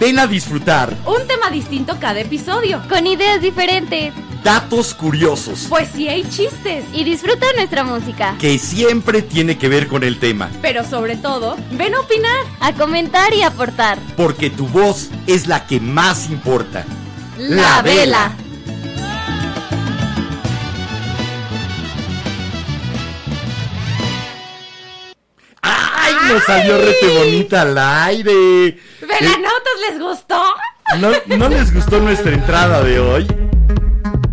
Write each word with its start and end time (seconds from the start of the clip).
Ven 0.00 0.18
a 0.18 0.26
disfrutar 0.26 0.96
Un 1.06 1.26
tema 1.26 1.50
distinto 1.50 1.96
cada 2.00 2.20
episodio. 2.20 2.82
Con 2.88 3.06
ideas 3.06 3.40
diferentes. 3.42 4.14
datos 4.42 4.94
curiosos 4.94 5.66
Poesía 5.68 6.16
y 6.16 6.22
chistes. 6.28 6.84
Y 6.92 7.04
disfruta 7.04 7.46
nuestra 7.56 7.84
música. 7.84 8.34
que 8.38 8.58
siempre 8.58 9.22
tiene 9.22 9.58
que 9.58 9.68
ver 9.68 9.86
con 9.88 10.02
el 10.02 10.18
tema, 10.18 10.50
Pero 10.62 10.84
sobre 10.84 11.16
todo, 11.16 11.56
ven 11.72 11.94
a 11.94 12.00
opinar. 12.00 12.38
A 12.60 12.72
comentar 12.72 13.34
y 13.34 13.42
aportar. 13.42 13.98
porque 14.16 14.48
tu 14.50 14.66
voz 14.68 15.10
es 15.26 15.46
la 15.46 15.66
que 15.66 15.80
más 15.80 16.30
importa. 16.30 16.84
La 17.38 17.82
vela. 17.82 18.32
¡Ay, 18.38 18.49
nos 26.32 26.44
salió 26.44 26.78
rete 26.78 27.18
bonita 27.18 27.62
al 27.62 27.78
aire! 27.78 28.78
¿Velanautas 29.00 29.74
les 29.88 30.00
gustó? 30.00 30.40
¿No, 30.98 31.36
¿No 31.36 31.48
les 31.48 31.72
gustó 31.72 32.00
nuestra 32.00 32.32
entrada 32.32 32.82
de 32.82 33.00
hoy? 33.00 33.26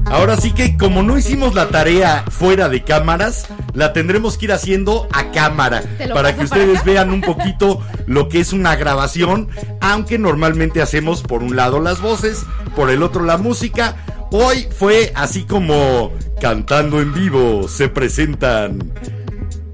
Ahora 0.06 0.38
sí 0.38 0.54
que 0.54 0.78
como 0.78 1.04
no 1.04 1.18
hicimos 1.18 1.54
la 1.54 1.68
tarea 1.68 2.24
fuera 2.30 2.70
de 2.70 2.84
cámaras, 2.84 3.48
la 3.74 3.92
tendremos 3.92 4.38
que 4.38 4.46
ir 4.46 4.54
haciendo 4.54 5.08
a 5.12 5.32
cámara 5.32 5.82
¿Te 5.98 6.08
lo 6.08 6.16
para 6.16 6.36
que 6.36 6.46
ustedes 6.46 6.84
vean 6.86 7.12
un 7.12 7.22
poquito 7.22 7.82
lo 8.06 8.30
que 8.30 8.40
es 8.40 8.54
una 8.54 8.76
grabación, 8.78 9.50
aunque 9.82 10.18
normalmente 10.18 10.82
hacemos 10.82 11.24
por 11.24 11.44
un 11.44 11.58
lado 11.58 11.82
las 11.82 12.00
voces, 12.00 12.46
por 12.76 12.90
el 12.90 13.04
otro 13.04 13.26
la 13.26 13.38
música. 13.38 13.98
Hoy 14.32 14.68
fue 14.78 15.12
así 15.14 15.44
como 15.44 16.14
cantando 16.40 17.02
en 17.02 17.14
vivo 17.14 17.68
se 17.68 17.90
presentan 17.90 18.94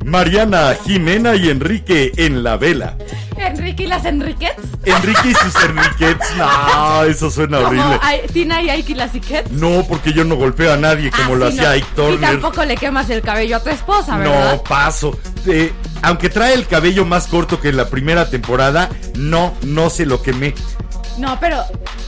Mariana, 0.04 0.76
Jimena 0.86 1.36
y 1.36 1.50
Enrique 1.50 2.12
en 2.18 2.44
la 2.44 2.58
vela. 2.58 2.98
Enrique 3.38 3.84
y 3.84 3.88
las 3.88 4.06
Enriquets. 4.06 4.62
Enrique 4.86 5.30
y 5.30 5.34
sus 5.34 5.64
Enriquets. 5.64 6.26
No, 6.38 7.04
eso 7.04 7.30
suena 7.30 7.58
Como 7.58 7.68
horrible. 7.70 8.00
Tina 8.31 8.62
y 8.62 8.70
Ike 8.70 8.92
y 8.92 8.96
las 8.96 9.16
Iquets. 9.16 9.52
No, 9.52 9.84
porque 9.88 10.14
yo 10.14 10.24
no 10.24 10.36
golpeo 10.36 10.74
a 10.74 10.78
nadie 10.78 11.09
como 11.12 11.34
Ah, 11.34 11.38
lo 11.38 11.52
sí, 11.52 11.59
hacía 11.59 11.70
no. 11.70 12.08
Ike 12.08 12.14
Y 12.14 12.18
tampoco 12.18 12.64
le 12.66 12.76
quemas 12.76 13.09
el 13.09 13.22
cabello 13.22 13.58
a 13.58 13.64
tu 13.64 13.70
esposa, 13.70 14.18
¿verdad? 14.18 14.54
No, 14.54 14.64
paso. 14.64 15.18
Eh, 15.48 15.74
aunque 16.02 16.30
trae 16.30 16.54
el 16.54 16.68
cabello 16.68 17.06
más 17.06 17.28
corto 17.28 17.59
que 17.59 17.70
en 17.70 17.78
la 17.78 17.90
primera 17.90 18.30
temporada, 18.30 18.90
no, 19.16 19.54
no 19.64 19.90
se 19.90 20.06
lo 20.06 20.22
quemé. 20.22 20.54
No, 21.18 21.38
pero 21.40 21.64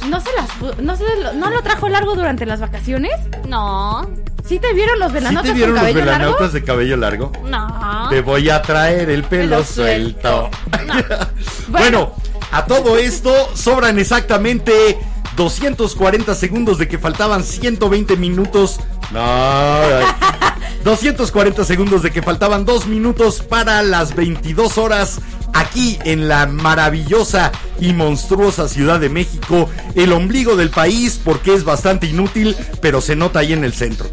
no 0.09 0.19
se 0.19 0.29
las 0.35 0.77
no 0.81 0.95
se 0.95 1.03
lo, 1.21 1.33
no 1.33 1.49
lo 1.49 1.61
trajo 1.61 1.89
largo 1.89 2.15
durante 2.15 2.45
las 2.45 2.59
vacaciones. 2.59 3.13
No. 3.47 4.09
¿Sí 4.47 4.59
te 4.59 4.73
vieron 4.73 4.99
los 4.99 5.09
¿Sí 5.09 5.15
velanautas 5.15 5.51
te 5.51 5.53
vieron 5.53 5.75
con 5.75 5.83
los 5.83 5.91
cabello 5.91 6.05
velanautas 6.05 6.41
largo? 6.41 6.53
de 6.53 6.63
cabello 6.63 6.97
largo? 6.97 7.31
No. 7.45 8.09
Te 8.09 8.21
voy 8.21 8.49
a 8.49 8.61
traer 8.61 9.09
el 9.09 9.23
pelo 9.23 9.63
suelto. 9.63 10.51
suelto. 10.71 11.29
bueno, 11.69 12.13
a 12.51 12.65
todo 12.65 12.97
esto 12.97 13.33
sobran 13.55 13.97
exactamente 13.97 14.99
240 15.35 16.35
segundos 16.35 16.77
de 16.77 16.87
que 16.87 16.99
faltaban 16.99 17.43
120 17.43 18.15
minutos. 18.17 18.79
No, 19.11 19.21
ay. 19.21 20.05
240 20.83 21.65
segundos 21.65 22.03
de 22.03 22.11
que 22.11 22.21
faltaban 22.21 22.63
2 22.65 22.85
minutos 22.85 23.41
para 23.41 23.81
las 23.81 24.15
22 24.15 24.77
horas 24.77 25.19
aquí 25.53 25.97
en 26.03 26.27
la 26.27 26.45
maravillosa 26.45 27.51
y 27.79 27.93
monstruosa 27.93 28.67
Ciudad 28.67 28.99
de 28.99 29.09
México, 29.09 29.69
el 29.95 30.13
ombligo 30.13 30.55
del 30.55 30.69
país 30.69 31.19
porque 31.23 31.55
es 31.55 31.63
bastante 31.63 32.05
inútil, 32.05 32.55
pero 32.81 33.01
se 33.01 33.15
nota 33.15 33.39
ahí 33.39 33.53
en 33.53 33.63
el 33.63 33.73
centro. 33.73 34.09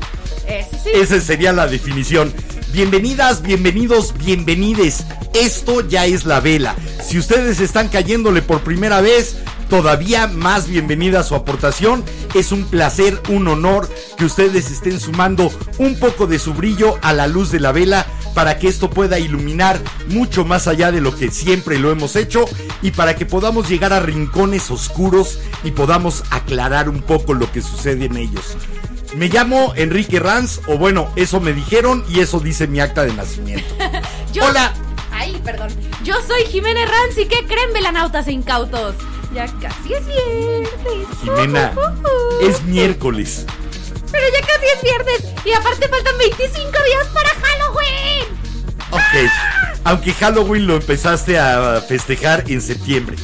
Esa 0.47 1.21
sería 1.21 1.53
la 1.53 1.67
definición. 1.67 2.33
Bienvenidas, 2.73 3.43
bienvenidos, 3.43 4.15
bienvenides. 4.15 5.05
Esto 5.35 5.87
ya 5.87 6.07
es 6.07 6.25
la 6.25 6.41
vela. 6.41 6.75
Si 7.03 7.19
ustedes 7.19 7.61
están 7.61 7.89
cayéndole 7.89 8.43
por 8.43 8.61
primera 8.61 9.01
vez, 9.01 9.37
todavía 9.69 10.27
más 10.27 10.69
bienvenida 10.69 11.23
su 11.23 11.35
aportación. 11.35 12.05
Es 12.35 12.53
un 12.53 12.65
placer, 12.65 13.21
un 13.29 13.49
honor 13.49 13.89
que 14.17 14.25
ustedes 14.25 14.71
estén 14.71 15.01
sumando 15.01 15.51
un 15.79 15.99
poco 15.99 16.27
de 16.27 16.39
su 16.39 16.55
brillo 16.55 16.99
a 17.03 17.13
la 17.13 17.27
luz 17.27 17.51
de 17.51 17.61
la 17.61 17.73
vela 17.73 18.07
para 18.35 18.59
que 18.59 18.69
esto 18.69 18.91
pueda 18.91 19.19
iluminar 19.19 19.81
mucho 20.09 20.45
más 20.45 20.67
allá 20.67 20.91
de 20.91 21.01
lo 21.01 21.15
que 21.15 21.31
siempre 21.31 21.79
lo 21.79 21.91
hemos 21.91 22.17
hecho 22.17 22.45
y 22.81 22.91
para 22.93 23.17
que 23.17 23.27
podamos 23.27 23.69
llegar 23.69 23.93
a 23.93 24.01
rincones 24.01 24.71
oscuros 24.71 25.39
y 25.65 25.71
podamos 25.71 26.25
aclarar 26.31 26.89
un 26.89 27.03
poco 27.03 27.35
lo 27.35 27.51
que 27.53 27.61
sucede 27.61 28.07
en 28.07 28.17
ellos. 28.17 28.57
Me 29.15 29.29
llamo 29.29 29.73
Enrique 29.77 30.19
Ranz, 30.19 30.61
o 30.67 30.79
bueno, 30.79 31.13
eso 31.17 31.39
me 31.41 31.53
dijeron 31.53 32.05
y 32.09 32.21
eso 32.21 32.41
dice 32.41 32.67
mi 32.67 32.81
acta 32.81 33.05
de 33.05 33.13
nacimiento. 33.13 33.75
Yo- 34.33 34.45
Hola. 34.47 34.73
Ay, 35.11 35.41
perdón. 35.45 35.69
Yo 36.03 36.15
soy 36.27 36.45
Jimena 36.47 36.83
Herranz 36.83 37.19
y 37.19 37.27
¿qué 37.27 37.47
creen, 37.47 37.73
velanautas 37.75 38.27
e 38.27 38.33
incautos? 38.33 38.95
Ya 39.35 39.47
casi 39.61 39.93
es 39.95 40.07
viernes. 40.07 40.69
Jimena, 41.23 41.73
es 42.43 42.63
miércoles. 42.65 43.45
Pero 44.11 44.25
ya 44.33 44.47
casi 44.47 44.67
es 44.75 44.83
viernes. 44.83 45.35
Y 45.45 45.53
aparte 45.53 45.89
faltan 45.89 46.17
25 46.19 46.71
días 46.71 47.07
para 47.15 47.29
Halloween. 47.29 48.29
Ok. 48.91 49.31
Aunque 49.85 50.13
Halloween 50.15 50.67
lo 50.67 50.77
empezaste 50.77 51.39
a 51.39 51.83
festejar 51.87 52.45
en 52.49 52.61
septiembre. 52.61 53.17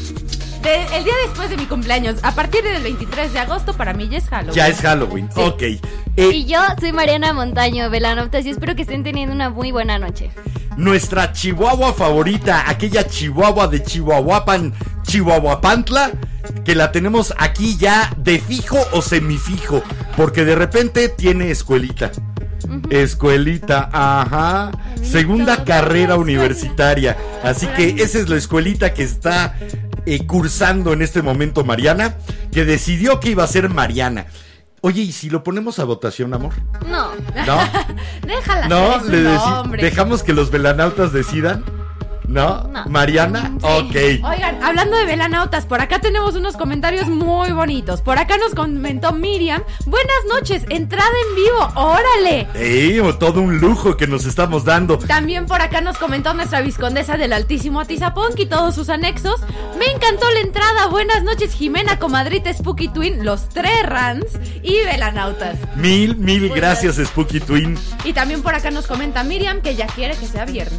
De- 0.63 0.97
el 0.97 1.05
día 1.05 1.13
después 1.27 1.51
de 1.51 1.57
mi 1.57 1.67
cumpleaños, 1.67 2.17
a 2.23 2.35
partir 2.35 2.63
del 2.65 2.83
23 2.83 3.33
de 3.33 3.39
agosto, 3.39 3.75
para 3.75 3.93
mí 3.95 4.09
ya 4.09 4.19
es 4.19 4.29
Halloween. 4.29 4.55
Ya 4.55 4.69
es 4.69 4.81
Halloween. 4.81 5.29
Sí. 5.35 5.41
Ok. 5.41 5.63
Y 5.63 5.81
Eh, 6.17 6.45
yo 6.47 6.61
soy 6.81 6.93
Mariana 6.93 7.33
Montaño, 7.33 7.89
velanautas, 7.91 8.45
y 8.45 8.51
espero 8.51 8.75
que 8.75 8.83
estén 8.83 9.05
teniendo 9.05 9.33
una 9.35 9.51
muy 9.51 9.71
buena 9.73 9.99
noche. 9.99 10.31
nuestra 10.77 11.33
chihuahua 11.33 11.93
favorita, 11.93 12.69
aquella 12.71 13.05
chihuahua 13.05 13.67
de 13.67 13.83
Chihuahuapan, 13.83 14.73
Chihuahuapantla, 15.03 16.13
que 16.65 16.77
la 16.77 16.93
tenemos 16.93 17.35
aquí 17.37 17.77
ya 17.77 18.13
de 18.17 18.39
fijo 18.39 18.79
o 18.93 19.03
semifijo, 19.03 19.83
porque 20.17 20.45
de 20.45 20.55
repente 20.55 21.09
tiene 21.09 21.51
escuelita. 21.51 22.13
Escuelita, 22.91 23.89
ajá. 23.93 24.71
Segunda 25.03 25.65
carrera 25.65 26.17
universitaria. 26.17 27.17
Así 27.43 27.67
que 27.69 27.97
esa 28.03 28.19
es 28.19 28.29
la 28.29 28.37
escuelita 28.37 28.95
que 28.95 29.03
está 29.03 29.57
eh, 30.15 30.27
cursando 30.27 30.93
en 30.93 31.03
este 31.03 31.23
momento 31.23 31.65
Mariana, 31.65 32.17
que 32.53 32.65
decidió 32.65 33.21
que 33.21 33.31
iba 33.31 33.45
a 33.45 33.47
ser 33.47 33.69
Mariana. 33.69 34.27
Oye, 34.81 35.03
¿y 35.03 35.13
si 35.13 35.29
lo 35.29 35.43
ponemos 35.43 35.79
a 35.81 35.85
votación, 35.85 36.33
amor? 36.35 36.55
No. 36.87 37.11
¿No? 37.47 37.59
Déjala 38.27 38.69
¿No? 38.69 39.05
Le 39.05 39.83
dejamos 39.83 40.23
que 40.23 40.33
los 40.33 40.51
velanautas 40.51 41.13
decidan. 41.13 41.65
¿No? 42.28 42.62
No. 42.65 42.84
¿Mariana? 42.87 43.56
Ok. 43.62 43.97
Oigan, 44.22 44.62
hablando 44.62 44.99
de 44.99 45.06
velanautas, 45.06 45.65
por 45.65 45.81
acá 45.81 45.99
tenemos 45.99 46.34
unos 46.34 46.59
comentarios 46.59 47.09
muy 47.09 47.53
bonitos. 47.53 48.03
Por 48.03 48.19
acá 48.19 48.37
nos 48.37 48.55
comentó 48.55 49.12
Miriam. 49.12 49.62
Buenas 49.87 50.25
noches, 50.28 50.62
entrada 50.69 51.11
en 51.28 51.37
vivo, 51.37 51.69
órale. 51.75 52.47
Ey, 52.55 53.00
todo 53.19 53.41
un 53.41 53.59
lujo 53.59 53.97
que 53.97 54.06
nos 54.06 54.27
estamos 54.27 54.65
dando. 54.65 54.99
También 54.99 55.47
por 55.47 55.62
acá 55.62 55.81
nos 55.81 55.97
comentó 55.97 56.34
nuestra 56.34 56.61
viscondesa 56.61 57.17
del 57.17 57.33
Altísimo 57.33 57.81
Atizapunk 57.81 58.38
y 58.38 58.44
todos 58.44 58.75
sus 58.75 58.91
anexos. 58.91 59.41
Me 59.79 59.87
encantó 59.87 60.31
la 60.31 60.41
entrada. 60.41 60.88
Buenas 60.88 61.23
noches, 61.23 61.55
Jimena, 61.55 61.99
comadrita 61.99 62.53
Spooky 62.53 62.88
Twin, 62.88 63.25
los 63.25 63.49
tres 63.49 63.85
Rans 63.85 64.26
y 64.62 64.76
velanautas. 64.85 65.56
Mil, 65.76 66.14
mil 66.17 66.50
gracias, 66.50 66.97
Spooky 66.97 67.41
Twin. 67.41 67.79
Y 68.05 68.12
también 68.12 68.43
por 68.43 68.55
acá 68.55 68.70
nos 68.70 68.87
comenta 68.87 69.25
Miriam 69.25 69.62
que 69.62 69.76
ya 69.76 69.87
quiere 69.87 70.14
que 70.14 70.26
sea 70.26 70.44
viernes. 70.44 70.79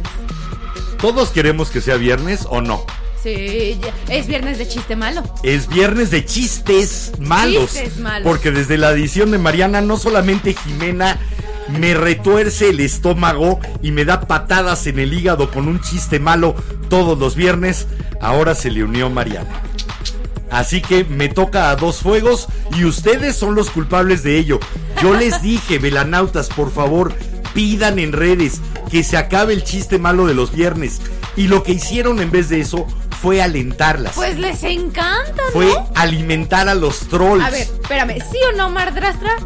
¿Todos 1.00 1.30
queremos 1.30 1.70
que 1.70 1.80
sea 1.80 1.96
viernes 1.96 2.46
o 2.48 2.60
no? 2.60 2.84
Sí, 3.22 3.78
es 4.08 4.26
viernes 4.26 4.58
de 4.58 4.66
chiste 4.66 4.96
malo. 4.96 5.22
Es 5.42 5.68
viernes 5.68 6.10
de 6.10 6.24
chistes 6.24 7.12
malos. 7.18 7.72
Chistes 7.72 7.98
malos. 7.98 8.26
Porque 8.26 8.50
desde 8.50 8.78
la 8.78 8.90
edición 8.90 9.30
de 9.30 9.38
Mariana, 9.38 9.80
no 9.82 9.98
solamente 9.98 10.54
Jimena 10.54 11.18
me 11.68 11.94
retuerce 11.94 12.70
el 12.70 12.80
estómago 12.80 13.60
y 13.82 13.92
me 13.92 14.04
da 14.04 14.22
patadas 14.22 14.86
en 14.86 14.98
el 14.98 15.12
hígado 15.12 15.50
con 15.50 15.68
un 15.68 15.80
chiste 15.80 16.18
malo 16.18 16.54
todos 16.88 17.18
los 17.18 17.36
viernes, 17.36 17.86
ahora 18.20 18.54
se 18.54 18.70
le 18.70 18.84
unió 18.84 19.08
Mariana. 19.10 19.62
Así 20.50 20.80
que 20.82 21.04
me 21.04 21.28
toca 21.28 21.70
a 21.70 21.76
dos 21.76 21.98
fuegos 21.98 22.48
y 22.76 22.84
ustedes 22.84 23.36
son 23.36 23.54
los 23.54 23.70
culpables 23.70 24.22
de 24.22 24.36
ello. 24.36 24.58
Yo 25.00 25.14
les 25.14 25.42
dije, 25.42 25.78
velanautas, 25.78 26.48
por 26.48 26.72
favor, 26.72 27.14
pidan 27.54 27.98
en 27.98 28.12
redes 28.12 28.60
que 28.90 29.02
se 29.04 29.16
acabe 29.16 29.52
el 29.54 29.64
chiste 29.64 29.98
malo 29.98 30.26
de 30.26 30.34
los 30.34 30.52
viernes. 30.52 31.00
Y 31.36 31.48
lo 31.48 31.62
que 31.62 31.72
hicieron 31.72 32.20
en 32.20 32.30
vez 32.30 32.48
de 32.48 32.60
eso 32.60 32.86
fue 33.20 33.42
alentarlas. 33.42 34.14
Pues 34.14 34.38
les 34.38 34.62
encanta, 34.64 35.42
¿no? 35.46 35.52
fue 35.52 35.72
alimentar 35.94 36.68
a 36.68 36.74
los 36.74 37.00
trolls. 37.08 37.44
A 37.44 37.50
ver, 37.50 37.62
espérame, 37.62 38.16
¿sí 38.30 38.38
o 38.52 38.56
no, 38.56 38.70
Mardrastra? 38.70 39.36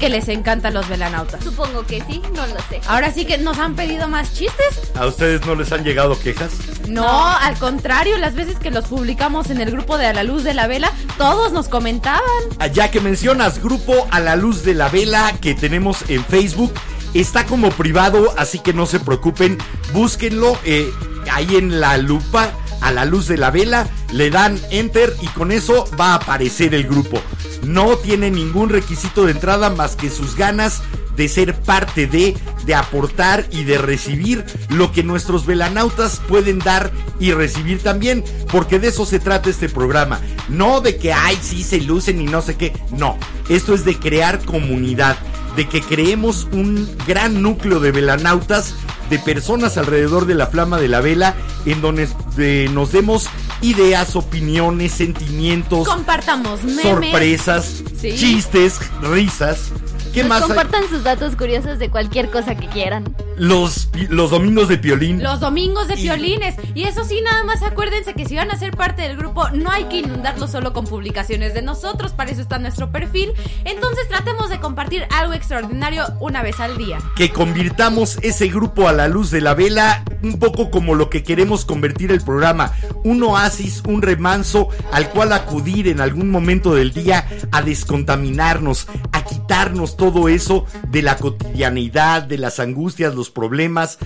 Que 0.00 0.08
les 0.08 0.26
encantan 0.28 0.74
los 0.74 0.88
velanautas. 0.88 1.44
Supongo 1.44 1.86
que 1.86 2.02
sí, 2.08 2.20
no 2.34 2.44
lo 2.48 2.56
sé. 2.68 2.80
Ahora 2.88 3.12
sí 3.12 3.24
que 3.24 3.38
nos 3.38 3.58
han 3.58 3.76
pedido 3.76 4.08
más 4.08 4.34
chistes. 4.34 4.80
¿A 4.96 5.06
ustedes 5.06 5.46
no 5.46 5.54
les 5.54 5.70
han 5.70 5.84
llegado 5.84 6.18
quejas? 6.18 6.50
No, 6.88 7.28
al 7.28 7.56
contrario, 7.58 8.18
las 8.18 8.34
veces 8.34 8.58
que 8.58 8.72
los 8.72 8.86
publicamos 8.86 9.50
en 9.50 9.60
el 9.60 9.70
grupo 9.70 9.98
de 9.98 10.06
A 10.06 10.12
la 10.12 10.24
Luz 10.24 10.42
de 10.42 10.54
la 10.54 10.66
Vela, 10.66 10.90
todos 11.18 11.52
nos 11.52 11.68
comentaban. 11.68 12.20
Ah, 12.58 12.66
Ya 12.66 12.90
que 12.90 13.00
mencionas 13.00 13.62
grupo 13.62 14.08
a 14.10 14.18
la 14.18 14.34
luz 14.34 14.64
de 14.64 14.74
la 14.74 14.88
vela 14.88 15.32
que 15.40 15.54
tenemos 15.54 15.98
en 16.08 16.24
Facebook, 16.24 16.72
está 17.20 17.46
como 17.46 17.70
privado, 17.70 18.32
así 18.36 18.58
que 18.58 18.72
no 18.72 18.86
se 18.86 19.00
preocupen, 19.00 19.58
búsquenlo 19.92 20.58
eh, 20.64 20.90
ahí 21.30 21.56
en 21.56 21.80
la 21.80 21.98
lupa, 21.98 22.52
a 22.80 22.90
la 22.92 23.04
luz 23.04 23.28
de 23.28 23.36
la 23.36 23.50
vela, 23.50 23.88
le 24.12 24.30
dan 24.30 24.60
enter 24.70 25.14
y 25.20 25.26
con 25.28 25.52
eso 25.52 25.88
va 25.98 26.12
a 26.12 26.14
aparecer 26.16 26.74
el 26.74 26.84
grupo. 26.84 27.20
No 27.66 27.96
tiene 27.96 28.30
ningún 28.30 28.68
requisito 28.68 29.24
de 29.24 29.32
entrada 29.32 29.70
más 29.70 29.96
que 29.96 30.10
sus 30.10 30.36
ganas 30.36 30.82
de 31.16 31.28
ser 31.28 31.54
parte 31.54 32.06
de, 32.06 32.36
de 32.64 32.74
aportar 32.74 33.46
y 33.50 33.64
de 33.64 33.78
recibir 33.78 34.44
lo 34.68 34.92
que 34.92 35.02
nuestros 35.02 35.46
velanautas 35.46 36.20
pueden 36.28 36.58
dar 36.58 36.90
y 37.20 37.32
recibir 37.32 37.82
también, 37.82 38.24
porque 38.50 38.78
de 38.78 38.88
eso 38.88 39.06
se 39.06 39.20
trata 39.20 39.50
este 39.50 39.68
programa. 39.68 40.20
No 40.48 40.80
de 40.80 40.96
que, 40.96 41.12
ay, 41.12 41.38
sí, 41.40 41.62
se 41.62 41.80
lucen 41.80 42.20
y 42.20 42.24
no 42.24 42.42
sé 42.42 42.56
qué. 42.56 42.72
No, 42.96 43.18
esto 43.48 43.74
es 43.74 43.84
de 43.84 43.98
crear 43.98 44.44
comunidad, 44.44 45.16
de 45.56 45.68
que 45.68 45.80
creemos 45.80 46.48
un 46.52 46.88
gran 47.06 47.42
núcleo 47.42 47.80
de 47.80 47.92
velanautas, 47.92 48.74
de 49.12 49.18
personas 49.18 49.76
alrededor 49.76 50.24
de 50.24 50.34
la 50.34 50.46
flama 50.46 50.78
de 50.80 50.88
la 50.88 51.02
vela, 51.02 51.34
en 51.66 51.82
donde 51.82 52.08
de- 52.34 52.70
nos 52.72 52.92
demos 52.92 53.28
ideas, 53.60 54.16
opiniones, 54.16 54.92
sentimientos, 54.92 55.86
Compartamos 55.86 56.64
memes. 56.64 56.82
sorpresas, 56.82 57.82
Sí. 58.00 58.16
chistes, 58.16 58.80
risas. 59.02 59.70
¿Qué 60.12 60.20
Nos 60.20 60.28
más? 60.28 60.42
hay? 60.42 60.48
compartan 60.48 60.88
sus 60.88 61.02
datos 61.04 61.36
curiosos 61.36 61.78
de 61.78 61.88
cualquier 61.90 62.30
cosa 62.30 62.54
que 62.54 62.66
quieran. 62.68 63.14
Los, 63.38 63.88
los 64.10 64.30
domingos 64.30 64.68
de 64.68 64.76
piolín. 64.78 65.22
Los 65.22 65.40
domingos 65.40 65.88
de 65.88 65.96
piolines. 65.96 66.54
Y 66.74 66.84
eso 66.84 67.04
sí, 67.04 67.20
nada 67.22 67.44
más 67.44 67.62
acuérdense 67.62 68.12
que 68.14 68.26
si 68.26 68.36
van 68.36 68.50
a 68.50 68.58
ser 68.58 68.76
parte 68.76 69.02
del 69.02 69.16
grupo, 69.16 69.48
no 69.50 69.70
hay 69.70 69.84
que 69.84 69.98
inundarlo 69.98 70.46
solo 70.48 70.72
con 70.72 70.84
publicaciones 70.86 71.54
de 71.54 71.62
nosotros. 71.62 72.12
Para 72.12 72.30
eso 72.30 72.42
está 72.42 72.58
nuestro 72.58 72.92
perfil. 72.92 73.32
Entonces 73.64 74.06
tratemos 74.08 74.50
de 74.50 74.60
compartir 74.60 75.06
algo 75.10 75.32
extraordinario 75.32 76.04
una 76.20 76.42
vez 76.42 76.60
al 76.60 76.76
día. 76.76 76.98
que 77.16 77.30
convirtamos 77.30 78.18
ese 78.22 78.48
grupo 78.48 78.88
a 78.88 78.92
la 78.92 79.08
luz 79.08 79.30
de 79.30 79.40
la 79.40 79.54
vela, 79.54 80.02
un 80.22 80.38
poco 80.38 80.70
como 80.70 80.94
lo 80.94 81.10
que 81.10 81.22
queremos 81.22 81.64
convertir 81.64 82.12
el 82.12 82.20
programa, 82.20 82.72
un 83.04 83.22
oasis, 83.22 83.82
un 83.86 84.02
remanso 84.02 84.68
al 84.92 85.10
cual 85.10 85.32
acudir 85.32 85.88
en 85.88 86.00
algún 86.00 86.30
momento 86.30 86.74
del 86.74 86.92
día 86.92 87.26
a 87.50 87.62
descontaminarnos, 87.62 88.88
a 89.12 89.24
quitarnos 89.24 89.96
todo 89.96 90.28
eso 90.28 90.66
de 90.88 91.02
la 91.02 91.16
cotidianidad, 91.16 92.22
de 92.22 92.38
las 92.38 92.60
angustias, 92.60 93.14
los 93.14 93.30
problemas, 93.30 93.98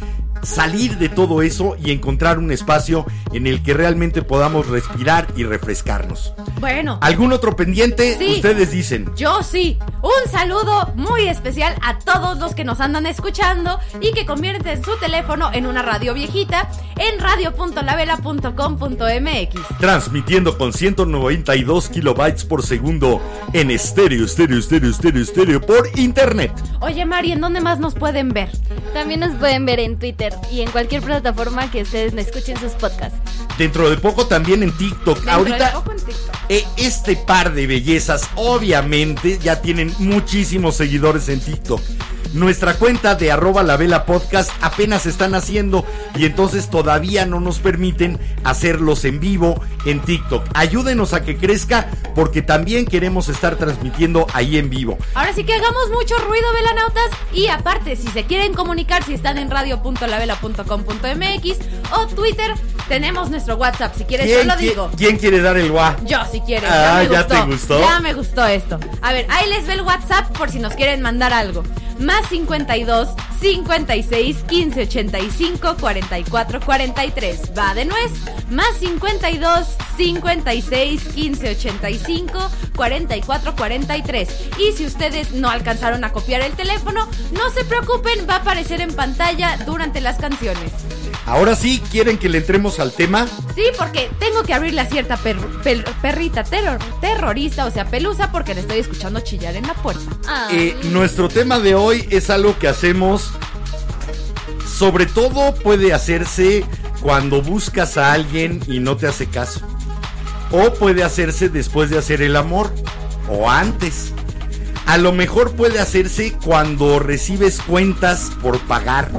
salir 0.43 0.99
de 0.99 1.09
todo 1.09 1.43
eso 1.43 1.77
y 1.83 1.91
encontrar 1.91 2.38
un 2.38 2.53
espacio 2.53 3.06
en 3.33 3.47
el 3.47 3.62
que 3.62 3.75
realmente 3.75 4.23
podamos 4.23 4.69
respirar 4.69 5.27
y 5.37 5.44
refrescarnos. 5.44 6.33
Bueno. 6.61 6.99
¿Algún 7.03 7.33
otro 7.33 7.56
pendiente? 7.56 8.17
Sí. 8.19 8.35
Ustedes 8.37 8.71
dicen. 8.71 9.11
Yo 9.17 9.43
sí. 9.43 9.79
Un 10.03 10.31
saludo 10.31 10.93
muy 10.94 11.29
especial 11.29 11.75
a 11.83 11.99
todos 11.99 12.38
los 12.38 12.55
que 12.55 12.65
nos 12.65 12.81
andan 12.81 13.06
escuchando 13.06 13.79
y 14.00 14.12
que 14.12 14.27
convierten 14.27 14.85
su 14.85 14.97
teléfono 14.99 15.50
en 15.53 15.67
una 15.67 15.83
radio 15.83 16.15
viejita 16.15 16.71
en 16.97 17.21
radio.lavela.com.mx. 17.21 19.79
transmitiendo 19.79 20.59
con 20.59 20.73
192 20.73 21.88
kilobytes 21.88 22.44
por 22.44 22.62
segundo 22.62 23.21
en 23.53 23.71
estéreo, 23.71 24.25
estéreo, 24.25 24.59
estéreo, 24.59 24.91
estéreo, 24.91 25.23
estéreo 25.23 25.61
por 25.61 25.88
internet. 25.99 26.53
Oye, 26.81 27.05
Mari, 27.05 27.33
¿en 27.33 27.41
dónde 27.41 27.61
más 27.61 27.79
nos 27.79 27.94
pueden 27.94 28.31
ver? 28.31 28.50
También 28.93 29.21
nos 29.21 29.35
pueden 29.35 29.67
ver 29.67 29.81
en 29.81 29.99
Twitter 29.99 30.25
y 30.50 30.61
en 30.62 30.70
cualquier 30.70 31.02
plataforma 31.02 31.70
que 31.70 31.82
ustedes 31.82 32.14
escuchen 32.14 32.58
sus 32.58 32.73
podcasts. 32.73 33.19
Dentro 33.58 33.88
de 33.90 33.96
poco 33.96 34.26
también 34.26 34.62
en 34.62 34.73
TikTok. 34.76 35.17
Dentro 35.19 35.25
de 35.25 35.31
Ahorita 35.31 35.73
poco 35.73 35.93
en 35.93 35.99
TikTok. 35.99 36.34
eh, 36.49 36.64
este 36.76 37.17
par 37.17 37.52
de 37.55 37.67
bellezas 37.67 38.28
obviamente 38.37 39.38
ya 39.38 39.61
tienen 39.62 39.94
muchísimos 39.99 40.76
seguidores 40.76 41.28
en 41.28 41.40
TikTok. 41.40 41.81
Nuestra 42.37 42.75
cuenta 42.75 43.15
de 43.15 43.33
arroba 43.33 43.62
la 43.62 43.79
vela 43.79 44.05
podcast 44.05 44.50
apenas 44.61 45.06
están 45.06 45.35
haciendo 45.35 45.87
y 46.15 46.27
entonces 46.27 46.69
todavía 46.69 47.25
no 47.25 47.41
nos 47.41 47.61
permiten 47.61 48.19
hacerlos 48.44 49.06
en 49.06 49.21
vivo 49.21 49.59
en 49.87 50.00
TikTok. 50.00 50.44
Ayúdenos 50.53 51.15
a 51.15 51.25
que 51.25 51.38
crezca 51.38 51.88
porque 52.15 52.43
también 52.43 52.85
queremos 52.85 53.31
estar 53.31 53.56
transmitiendo 53.56 54.27
ahí 54.35 54.59
en 54.59 54.69
vivo. 54.69 54.99
Ahora 55.15 55.33
sí 55.33 55.44
que 55.44 55.55
hagamos 55.55 55.88
mucho 55.94 56.15
ruido, 56.19 56.53
velanautas. 56.53 57.09
Y 57.33 57.47
aparte, 57.49 57.97
si 57.97 58.09
se 58.09 58.25
quieren 58.25 58.53
comunicar, 58.53 59.03
si 59.03 59.15
están 59.15 59.38
en 59.38 59.50
radio.lavela.com.mx 59.50 61.59
o 61.93 62.06
Twitter, 62.09 62.53
tenemos 62.87 63.31
nuestro 63.31 63.56
WhatsApp. 63.56 63.94
Si 63.97 64.05
quieres, 64.05 64.31
yo 64.31 64.44
lo 64.44 64.56
digo. 64.56 64.91
quién 64.97 65.17
quiere 65.17 65.41
dar 65.41 65.56
el 65.56 65.73
guá? 65.73 65.97
Yo, 66.05 66.19
si 66.31 66.43
quieren. 66.43 66.69
Ah, 66.71 67.03
ya, 67.03 67.09
me 67.09 67.15
¿ya 67.15 67.23
gustó. 67.23 67.35
te 67.35 67.41
gustó? 67.50 67.81
Ya 67.81 68.00
me 68.00 68.12
gustó 68.12 68.44
esto. 68.47 68.79
A 69.00 69.15
ver, 69.15 69.25
ahí 69.31 69.49
les 69.49 69.67
ve 69.67 69.73
el 69.73 69.81
WhatsApp 69.81 70.37
por 70.37 70.50
si 70.50 70.59
nos 70.59 70.75
quieren 70.75 71.00
mandar 71.00 71.33
algo. 71.33 71.62
Más 71.99 72.25
52 72.28 73.08
56 73.40 74.43
15 74.44 74.82
85 74.82 75.76
44 75.81 76.61
43. 76.61 77.52
Va 77.56 77.75
de 77.75 77.84
nuez. 77.84 78.12
Más 78.50 78.76
52 78.78 79.76
56 79.96 81.02
15 81.14 81.50
85 81.50 82.50
44 82.75 83.56
43. 83.56 84.49
Y 84.58 84.73
si 84.73 84.87
ustedes 84.87 85.32
no 85.32 85.50
alcanzaron 85.50 86.05
a 86.05 86.12
copiar 86.12 86.43
el 86.43 86.52
teléfono, 86.52 87.08
no 87.32 87.50
se 87.50 87.64
preocupen, 87.64 88.26
va 88.28 88.34
a 88.34 88.38
aparecer 88.38 88.81
en 88.81 88.94
pantalla 88.94 89.56
durante 89.67 90.00
las 90.00 90.19
canciones. 90.19 90.73
Ahora 91.26 91.55
sí, 91.56 91.82
¿quieren 91.91 92.19
que 92.19 92.29
le 92.29 92.38
entremos 92.38 92.79
al 92.81 92.93
tema? 92.93 93.26
Sí, 93.55 93.64
porque 93.79 94.11
tengo 94.19 94.43
que 94.43 94.55
abrirle 94.55 94.81
a 94.81 94.87
cierta 94.87 95.17
per- 95.17 95.38
per- 95.62 95.85
perrita 96.03 96.44
terror- 96.44 96.79
terrorista, 97.00 97.67
o 97.67 97.70
sea, 97.70 97.85
pelusa, 97.87 98.31
porque 98.32 98.55
le 98.55 98.61
estoy 98.61 98.79
escuchando 98.79 99.20
chillar 99.20 99.56
en 99.56 99.67
la 99.67 99.75
puerta. 99.75 100.03
Ah, 100.29 100.49
Eh, 100.53 100.76
nuestro 100.91 101.29
tema 101.29 101.58
de 101.58 101.75
hoy 101.75 102.06
es 102.11 102.31
algo 102.31 102.58
que 102.58 102.69
hacemos, 102.69 103.31
sobre 104.79 105.06
todo 105.06 105.55
puede 105.55 105.93
hacerse 105.93 106.64
cuando 107.00 107.43
buscas 107.43 107.97
a 107.97 108.12
alguien 108.12 108.61
y 108.67 108.79
no 108.81 108.97
te 108.97 109.06
hace 109.06 109.26
caso. 109.26 109.61
O 110.50 110.73
puede 110.75 111.02
hacerse 111.02 111.49
después 111.49 111.90
de 111.90 111.99
hacer 111.99 112.23
el 112.23 112.37
amor, 112.37 112.73
o 113.28 113.50
antes. 113.50 114.12
A 114.87 114.99
lo 114.99 115.11
mejor 115.12 115.52
puede 115.57 115.81
hacerse 115.81 116.33
cuando 116.45 117.00
recibes 117.00 117.61
cuentas 117.61 118.31
por 118.40 118.61
pagar. 118.61 119.11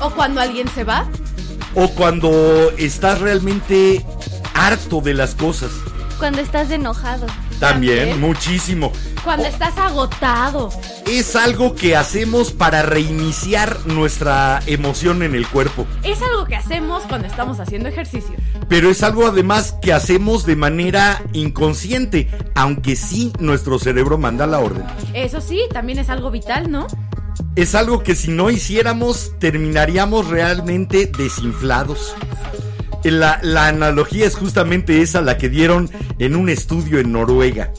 O 0.00 0.10
cuando 0.10 0.40
alguien 0.40 0.68
se 0.68 0.84
va. 0.84 1.06
O 1.74 1.88
cuando 1.90 2.70
estás 2.78 3.20
realmente 3.20 4.04
harto 4.54 5.00
de 5.00 5.14
las 5.14 5.34
cosas. 5.34 5.70
cuando 6.18 6.40
estás 6.42 6.70
enojado. 6.70 7.26
También, 7.58 8.10
También. 8.10 8.20
muchísimo. 8.20 8.92
Cuando 9.24 9.46
estás 9.46 9.76
agotado. 9.78 10.70
Es 11.06 11.34
algo 11.36 11.74
que 11.74 11.96
hacemos 11.96 12.52
para 12.52 12.82
reiniciar 12.82 13.78
nuestra 13.86 14.60
emoción 14.66 15.22
en 15.22 15.34
el 15.34 15.46
cuerpo. 15.46 15.86
Es 16.02 16.20
algo 16.22 16.44
que 16.46 16.56
hacemos 16.56 17.04
cuando 17.04 17.26
estamos 17.26 17.58
haciendo 17.60 17.88
ejercicio. 17.88 18.34
Pero 18.68 18.90
es 18.90 19.02
algo 19.02 19.26
además 19.26 19.74
que 19.80 19.92
hacemos 19.94 20.44
de 20.44 20.56
manera 20.56 21.22
inconsciente, 21.32 22.28
aunque 22.54 22.96
sí 22.96 23.32
nuestro 23.38 23.78
cerebro 23.78 24.18
manda 24.18 24.46
la 24.46 24.58
orden. 24.60 24.84
Eso 25.14 25.40
sí, 25.40 25.62
también 25.72 25.98
es 25.98 26.08
algo 26.10 26.30
vital, 26.30 26.70
¿no? 26.70 26.86
Es 27.56 27.74
algo 27.74 28.02
que 28.02 28.14
si 28.14 28.30
no 28.30 28.50
hiciéramos 28.50 29.38
terminaríamos 29.38 30.28
realmente 30.28 31.10
desinflados. 31.16 32.14
La, 33.04 33.40
la 33.42 33.66
analogía 33.66 34.26
es 34.26 34.34
justamente 34.34 35.02
esa 35.02 35.20
la 35.22 35.38
que 35.38 35.48
dieron 35.48 35.90
en 36.18 36.36
un 36.36 36.48
estudio 36.48 36.98
en 36.98 37.12
Noruega, 37.12 37.72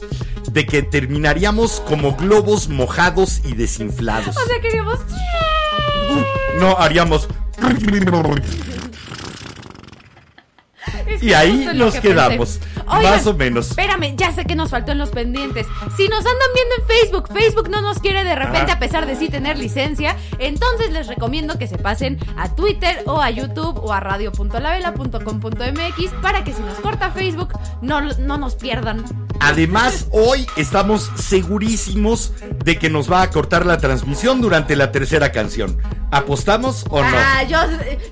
de 0.50 0.66
que 0.66 0.82
terminaríamos 0.82 1.80
como 1.86 2.16
globos 2.16 2.68
mojados 2.68 3.40
y 3.44 3.54
desinflados. 3.54 4.36
O 4.36 4.46
sea, 4.46 4.60
queríamos... 4.60 4.98
No, 6.58 6.76
haríamos... 6.78 7.28
Es 11.06 11.20
que 11.20 11.26
Y 11.26 11.32
ahí 11.32 11.68
nos 11.74 11.94
que 11.94 12.00
quedamos. 12.00 12.60
Oigan, 12.86 13.12
más 13.12 13.26
o 13.26 13.34
menos. 13.34 13.70
Espérame, 13.70 14.14
ya 14.16 14.32
sé 14.32 14.44
que 14.44 14.54
nos 14.54 14.70
faltó 14.70 14.92
en 14.92 14.98
los 14.98 15.10
pendientes. 15.10 15.66
Si 15.96 16.08
nos 16.08 16.18
andan 16.18 16.48
viendo 16.54 16.74
en 16.78 16.86
Facebook, 16.86 17.28
Facebook 17.32 17.70
no 17.70 17.80
nos 17.80 17.98
quiere 18.00 18.24
de 18.24 18.34
repente 18.34 18.72
Ajá. 18.72 18.74
a 18.74 18.78
pesar 18.78 19.06
de 19.06 19.16
sí 19.16 19.28
tener 19.28 19.58
licencia, 19.58 20.16
entonces 20.38 20.90
les 20.90 21.06
recomiendo 21.06 21.58
que 21.58 21.66
se 21.66 21.78
pasen 21.78 22.18
a 22.36 22.54
Twitter 22.54 23.02
o 23.06 23.20
a 23.20 23.30
YouTube 23.30 23.78
o 23.78 23.92
a 23.92 24.00
radio.lavela.com.mx 24.00 26.10
para 26.20 26.44
que 26.44 26.52
si 26.52 26.62
nos 26.62 26.78
corta 26.80 27.10
Facebook 27.10 27.52
no, 27.80 28.00
no 28.00 28.38
nos 28.38 28.56
pierdan. 28.56 29.04
Además, 29.40 30.06
hoy 30.10 30.46
estamos 30.56 31.10
segurísimos 31.16 32.32
de 32.64 32.78
que 32.78 32.90
nos 32.90 33.10
va 33.10 33.22
a 33.22 33.30
cortar 33.30 33.66
la 33.66 33.78
transmisión 33.78 34.40
durante 34.40 34.76
la 34.76 34.92
tercera 34.92 35.32
canción. 35.32 35.78
¿Apostamos 36.12 36.84
o 36.90 37.00
no? 37.00 37.08
Ah, 37.10 37.42
yo, 37.44 37.56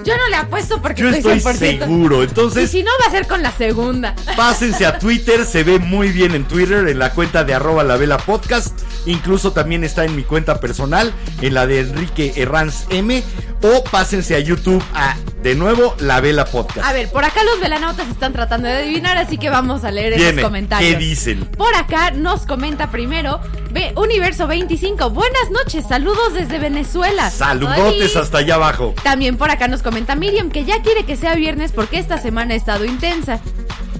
yo 0.04 0.16
no 0.16 0.28
le 0.30 0.36
apuesto 0.36 0.80
porque 0.80 1.02
Yo 1.02 1.10
estoy 1.10 1.38
100%. 1.38 1.78
seguro. 1.80 2.22
Y 2.22 2.28
Entonces, 2.28 2.70
si 2.70 2.82
no, 2.82 2.90
va 3.02 3.08
a 3.08 3.10
ser 3.10 3.26
con 3.26 3.42
la 3.42 3.52
segunda. 3.52 4.14
pásense 4.36 4.86
a 4.86 4.98
Twitter. 4.98 5.44
Se 5.44 5.64
ve 5.64 5.78
muy 5.78 6.10
bien 6.10 6.34
en 6.34 6.44
Twitter, 6.44 6.88
en 6.88 6.98
la 6.98 7.12
cuenta 7.12 7.44
de 7.44 7.52
arroba 7.52 7.84
la 7.84 7.98
vela 7.98 8.16
podcast. 8.16 8.78
Incluso 9.04 9.52
también 9.52 9.84
está 9.84 10.06
en 10.06 10.16
mi 10.16 10.22
cuenta 10.24 10.60
personal, 10.60 11.12
en 11.42 11.52
la 11.54 11.66
de 11.66 11.80
Enrique 11.80 12.32
Herranz 12.36 12.86
M. 12.88 13.22
O 13.62 13.84
pásense 13.84 14.34
a 14.34 14.38
YouTube 14.38 14.82
a, 14.94 15.16
de 15.42 15.54
nuevo, 15.54 15.94
la 16.00 16.22
vela 16.22 16.46
podcast. 16.46 16.86
A 16.88 16.94
ver, 16.94 17.10
por 17.10 17.26
acá 17.26 17.44
los 17.44 17.60
velanautas 17.60 18.08
están 18.08 18.32
tratando 18.32 18.68
de 18.68 18.78
adivinar, 18.78 19.18
así 19.18 19.36
que 19.36 19.50
vamos 19.50 19.84
a 19.84 19.90
leer 19.90 20.14
esos 20.14 20.24
Viene, 20.24 20.40
comentarios. 20.40 20.90
¿Qué 20.94 20.98
dicen? 20.98 21.44
Por 21.44 21.74
acá 21.74 22.10
nos 22.12 22.46
comenta 22.46 22.90
primero 22.90 23.38
ve, 23.70 23.92
Universo 23.96 24.46
25. 24.46 25.10
Buenas 25.10 25.50
noches, 25.50 25.84
saludos 25.86 26.32
desde 26.32 26.58
Venezuela. 26.58 27.28
Saludotes 27.30 27.89
Hasta 28.16 28.38
allá 28.38 28.54
abajo. 28.56 28.94
También 29.02 29.36
por 29.36 29.50
acá 29.50 29.68
nos 29.68 29.82
comenta 29.82 30.14
Miriam 30.14 30.50
que 30.50 30.64
ya 30.64 30.82
quiere 30.82 31.04
que 31.04 31.16
sea 31.16 31.34
viernes 31.34 31.72
porque 31.72 31.98
esta 31.98 32.18
semana 32.18 32.54
ha 32.54 32.56
estado 32.56 32.84
intensa. 32.84 33.40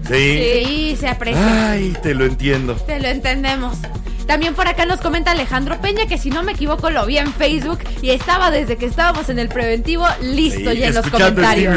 Sí. 0.08 0.64
Sí, 0.64 0.96
se 0.98 1.08
aprecia. 1.08 1.70
Ay, 1.70 1.96
te 2.02 2.14
lo 2.14 2.24
entiendo. 2.24 2.74
Te 2.74 2.98
lo 3.00 3.08
entendemos. 3.08 3.76
También 4.26 4.54
por 4.54 4.68
acá 4.68 4.84
nos 4.86 5.00
comenta 5.00 5.32
Alejandro 5.32 5.80
Peña 5.80 6.06
que 6.06 6.18
si 6.18 6.30
no 6.30 6.42
me 6.42 6.52
equivoco 6.52 6.90
lo 6.90 7.04
vi 7.06 7.18
en 7.18 7.32
Facebook 7.32 7.80
y 8.02 8.10
estaba 8.10 8.50
desde 8.50 8.76
que 8.76 8.86
estábamos 8.86 9.28
en 9.28 9.38
el 9.38 9.48
preventivo 9.48 10.06
listo 10.22 10.70
Sí, 10.70 10.78
ya 10.78 10.86
en 10.88 10.94
los 10.94 11.04
comentarios. 11.10 11.74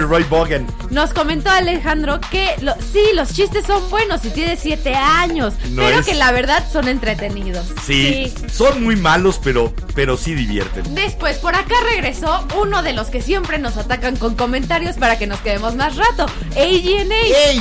Nos 0.92 1.14
comentó 1.14 1.50
Alejandro 1.50 2.20
que 2.32 2.54
lo- 2.62 2.76
sí, 2.76 3.02
los 3.16 3.34
chistes 3.34 3.66
son 3.66 3.90
buenos 3.90 4.24
y 4.26 4.30
tiene 4.30 4.56
siete 4.56 4.94
años, 4.96 5.54
No 5.72 5.82
pero 5.84 6.00
es- 6.00 6.06
que 6.06 6.14
la 6.14 6.32
verdad 6.32 6.64
son 6.72 6.88
entretenidos. 6.88 7.66
Sí, 7.86 8.32
son 8.52 8.84
muy 8.84 8.96
malos, 8.96 9.40
pero, 9.44 9.74
pero 9.96 10.16
sí 10.18 10.36
divierten. 10.36 10.94
Después, 10.94 11.38
por 11.38 11.56
acá 11.56 11.74
regresó 11.92 12.46
uno 12.62 12.84
de 12.84 12.94
los 12.94 13.08
que 13.08 13.22
siempre 13.22 13.58
nos 13.58 13.78
atacan 13.78 14.16
con 14.16 14.36
comentarios 14.36 14.96
para 14.98 15.18
que 15.18 15.26
nos 15.28 15.40
quedemos 15.40 15.76
más 15.76 15.96
rato. 15.96 16.26
AGNA 16.56 17.16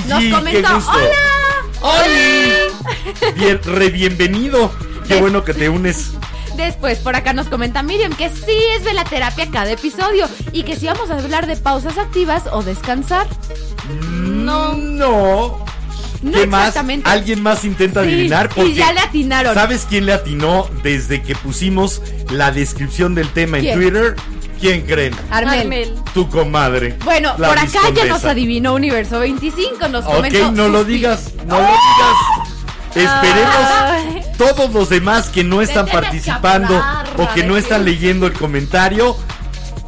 nos 0.09 0.25
comentó. 0.39 0.69
¡Hola! 0.69 1.42
¡Oli! 1.83 3.33
Bien, 3.35 3.61
re 3.65 3.89
bienvenido. 3.91 4.73
Qué 5.09 5.17
bueno 5.21 5.45
que 5.45 5.53
te 5.55 5.69
unes. 5.69 6.13
Después, 6.57 6.99
por 6.99 7.17
acá 7.17 7.33
nos 7.33 7.49
comenta 7.49 7.83
Miriam 7.83 8.13
que 8.15 8.29
sí 8.29 8.57
es 8.77 8.85
de 8.85 8.93
la 8.93 9.05
terapia 9.05 9.49
cada 9.51 9.71
episodio 9.73 10.29
y 10.53 10.63
que 10.65 10.77
si 10.77 10.87
vamos 10.87 11.11
a 11.11 11.15
hablar 11.19 11.47
de 11.47 11.57
pausas 11.57 11.97
activas 11.99 12.45
o 12.53 12.63
descansar. 12.63 13.27
No. 14.11 14.75
No. 14.75 15.65
No 16.23 16.31
¿Qué 16.39 16.47
más? 16.47 16.69
exactamente. 16.69 17.11
¿Alguien 17.11 17.43
más 17.43 17.65
intenta 17.65 18.03
Sí, 18.05 18.09
adivinar? 18.13 18.51
y 18.57 18.75
ya 18.75 18.93
le 18.93 19.01
atinaron. 19.01 19.55
¿Sabes 19.55 19.87
quién 19.89 20.07
le 20.07 20.13
atinó 20.13 20.69
desde 20.85 21.21
que 21.23 21.35
pusimos 21.35 22.01
la 22.31 22.53
descripción 22.53 23.17
del 23.17 23.29
tema 23.31 23.59
en. 23.59 23.75
Twitter? 23.75 24.15
¿Quién 24.63 24.83
creen? 24.83 25.13
Armel. 25.29 25.61
Armel. 25.61 25.95
Tu 26.15 26.29
comadre. 26.29 26.97
Bueno, 27.05 27.35
la 27.37 27.49
por 27.49 27.59
acá 27.59 27.81
ya 27.93 28.05
nos 28.05 28.25
adivinó 28.25 28.75
Universo 28.75 29.19
25. 29.19 29.89
Nos 29.89 30.05
comentó. 30.05 30.47
Ok, 30.47 30.53
no 30.53 30.69
lo 30.69 30.85
digas, 30.85 31.33
no 31.45 31.57
lo 31.59 31.67
digas. 31.67 32.47
Esperemos 32.95 33.67
Ay. 33.83 34.23
todos 34.39 34.73
los 34.73 34.89
demás 34.89 35.31
que 35.31 35.43
no 35.43 35.63
están 35.63 35.87
Vete 35.87 35.99
participando 35.99 36.75
chaparra, 36.79 37.11
o 37.17 37.35
que 37.35 37.43
no 37.43 37.57
están 37.57 37.85
leyendo 37.85 38.29
el 38.29 38.35
comentario. 38.35 39.17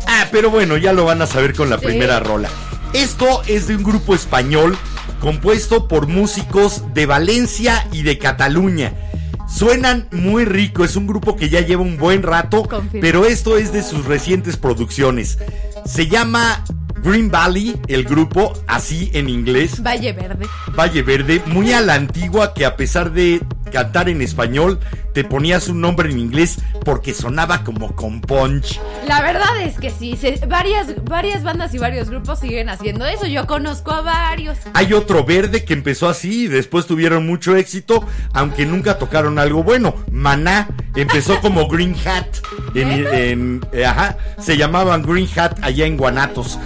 Ah, 0.09 0.27
pero 0.33 0.51
bueno, 0.51 0.77
ya 0.77 0.93
lo 0.93 1.05
van 1.05 1.23
a 1.23 1.29
saber 1.29 1.55
con 1.55 1.71
la 1.71 1.79
Sí. 1.79 1.87
primera 1.87 2.19
rola. 2.19 2.49
Esto 2.95 3.43
es 3.47 3.69
de 3.69 3.77
un 3.77 3.85
grupo 3.85 4.13
español 4.13 4.77
compuesto 5.21 5.87
por 5.87 6.09
músicos 6.09 6.83
de 6.95 7.07
Valencia 7.07 7.87
y 7.93 8.03
de 8.03 8.19
Cataluña. 8.19 8.93
Suenan 9.47 10.09
muy 10.11 10.45
rico, 10.45 10.85
es 10.85 10.97
un 10.97 11.07
grupo 11.07 11.37
que 11.37 11.49
ya 11.49 11.61
lleva 11.61 11.83
un 11.83 11.97
buen 11.97 12.23
rato, 12.23 12.67
pero 13.01 13.27
esto 13.27 13.57
es 13.57 13.73
de 13.73 13.83
sus 13.83 14.05
recientes 14.05 14.57
producciones. 14.57 15.39
Se 15.85 16.07
llama 16.09 16.65
Green 17.03 17.31
Valley, 17.31 17.79
el 17.89 18.05
grupo, 18.05 18.55
así 18.67 19.11
en 19.13 19.29
inglés. 19.29 19.83
Valle 19.83 20.13
Verde. 20.13 20.47
Valle 20.77 21.03
Verde, 21.03 21.43
muy 21.47 21.73
a 21.73 21.81
la 21.81 21.95
antigua 21.95 22.55
que 22.55 22.65
a 22.65 22.77
pesar 22.77 23.13
de 23.13 23.41
cantar 23.71 24.09
en 24.09 24.23
español, 24.23 24.79
te 25.15 25.25
ponías 25.25 25.69
un 25.69 25.81
nombre 25.81 26.09
en 26.11 26.19
inglés 26.19 26.59
porque 26.85 27.13
sonaba 27.13 27.65
como 27.65 27.95
con 27.97 28.21
punch. 28.21 28.81
La 29.09 29.21
verdad 29.21 29.61
es 29.63 29.79
que 29.79 29.91
sí, 29.91 30.17
se- 30.17 30.45
varias, 30.47 31.05
varias 31.05 31.43
bandas 31.43 31.75
y 31.75 31.79
varios 31.79 32.09
grupos 32.09 32.39
siguen 32.41 32.69
haciendo 32.69 33.05
eso. 33.07 33.27
Yo 33.27 33.47
conozco 33.47 33.91
a 33.93 34.01
varios. 34.01 34.57
Hay 34.75 34.93
otro 34.93 35.25
verde 35.25 35.65
que 35.65 35.73
empezó 35.75 36.09
así 36.09 36.45
y 36.45 36.49
después 36.49 36.87
tuvieron 36.87 37.27
mucho 37.27 37.57
éxito, 37.57 38.07
aunque 38.33 38.65
nunca 38.65 38.99
tocaron 38.99 39.39
algo 39.39 39.63
bueno. 39.65 39.95
Maná 40.11 40.69
empezó 40.95 41.41
como 41.41 41.67
Green 41.69 41.97
Hat. 42.07 42.27
En, 42.75 42.91
en- 42.91 43.67
eh, 43.73 43.85
ajá, 43.87 44.17
se 44.41 44.57
llamaban 44.57 45.03
Green 45.03 45.29
Hat 45.37 45.59
allá 45.75 45.87
en 45.87 45.97
Guanatos. 45.97 46.59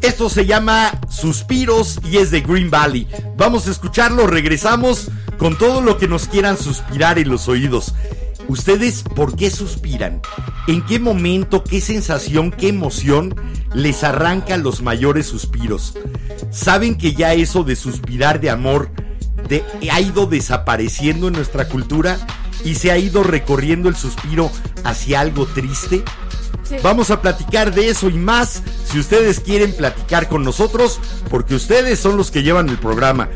Esto 0.00 0.28
se 0.28 0.46
llama 0.46 1.00
Suspiros 1.08 2.00
y 2.10 2.16
es 2.16 2.32
de 2.32 2.40
Green 2.40 2.70
Valley. 2.70 3.06
Vamos 3.36 3.68
a 3.68 3.70
escucharlo, 3.70 4.26
regresamos 4.26 5.08
con 5.38 5.56
todo 5.56 5.80
lo 5.80 5.96
que 5.96 6.08
nos 6.08 6.26
quieran 6.26 6.58
suspirar 6.58 7.20
en 7.20 7.28
los 7.28 7.46
oídos. 7.48 7.94
¿Ustedes 8.48 9.04
por 9.04 9.36
qué 9.36 9.48
suspiran? 9.52 10.20
¿En 10.66 10.84
qué 10.84 10.98
momento, 10.98 11.62
qué 11.62 11.80
sensación, 11.80 12.50
qué 12.50 12.68
emoción 12.68 13.36
les 13.74 14.02
arranca 14.02 14.56
los 14.56 14.82
mayores 14.82 15.26
suspiros? 15.28 15.94
¿Saben 16.50 16.98
que 16.98 17.14
ya 17.14 17.34
eso 17.34 17.62
de 17.62 17.76
suspirar 17.76 18.40
de 18.40 18.50
amor 18.50 18.90
de- 19.48 19.64
ha 19.92 20.00
ido 20.00 20.26
desapareciendo 20.26 21.28
en 21.28 21.34
nuestra 21.34 21.68
cultura 21.68 22.18
y 22.64 22.74
se 22.74 22.90
ha 22.90 22.98
ido 22.98 23.22
recorriendo 23.22 23.88
el 23.88 23.94
suspiro 23.94 24.50
hacia 24.82 25.20
algo 25.20 25.46
triste? 25.46 26.02
Sí. 26.72 26.82
Vamos 26.82 27.10
a 27.10 27.20
platicar 27.20 27.74
de 27.74 27.88
eso 27.88 28.08
y 28.08 28.14
más 28.14 28.62
si 28.84 28.98
ustedes 28.98 29.40
quieren 29.40 29.74
platicar 29.74 30.28
con 30.28 30.42
nosotros, 30.42 31.00
porque 31.28 31.54
ustedes 31.54 31.98
son 31.98 32.16
los 32.16 32.30
que 32.30 32.42
llevan 32.42 32.68
el 32.68 32.78
programa. 32.78 33.28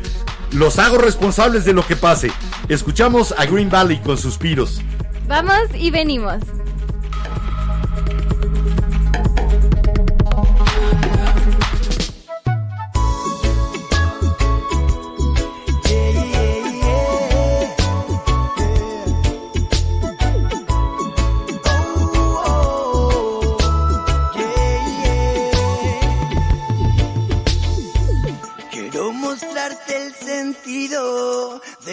Los 0.51 0.79
hago 0.79 0.97
responsables 0.97 1.65
de 1.65 1.73
lo 1.73 1.85
que 1.85 1.95
pase. 1.95 2.31
Escuchamos 2.69 3.33
a 3.37 3.45
Green 3.45 3.69
Valley 3.69 3.99
con 3.99 4.17
suspiros. 4.17 4.81
Vamos 5.27 5.67
y 5.75 5.91
venimos. 5.91 6.41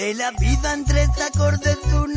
De 0.04 0.12
la 0.12 0.32
vida 0.32 0.74
en 0.74 0.84
tres 0.84 1.08
acordes, 1.18 1.78
una 1.94 2.13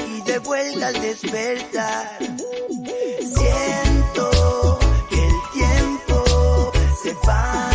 aquí 0.00 0.20
de 0.22 0.38
vuelta 0.38 0.88
al 0.88 1.00
despertar. 1.00 2.18
Siento 3.18 4.78
que 5.08 5.26
el 5.26 5.34
tiempo 5.52 6.72
se 7.02 7.14
para 7.26 7.69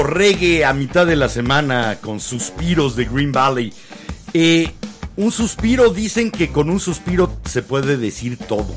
Reggae 0.00 0.64
a 0.64 0.72
mitad 0.72 1.06
de 1.06 1.16
la 1.16 1.28
semana 1.28 1.98
con 2.00 2.20
suspiros 2.20 2.96
de 2.96 3.04
Green 3.04 3.32
Valley. 3.32 3.72
Eh, 4.32 4.72
un 5.16 5.30
suspiro, 5.30 5.90
dicen 5.90 6.30
que 6.30 6.50
con 6.50 6.70
un 6.70 6.80
suspiro 6.80 7.36
se 7.44 7.62
puede 7.62 7.98
decir 7.98 8.38
todo. 8.38 8.74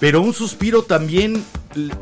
Pero 0.00 0.20
un 0.20 0.34
suspiro 0.34 0.82
también 0.82 1.42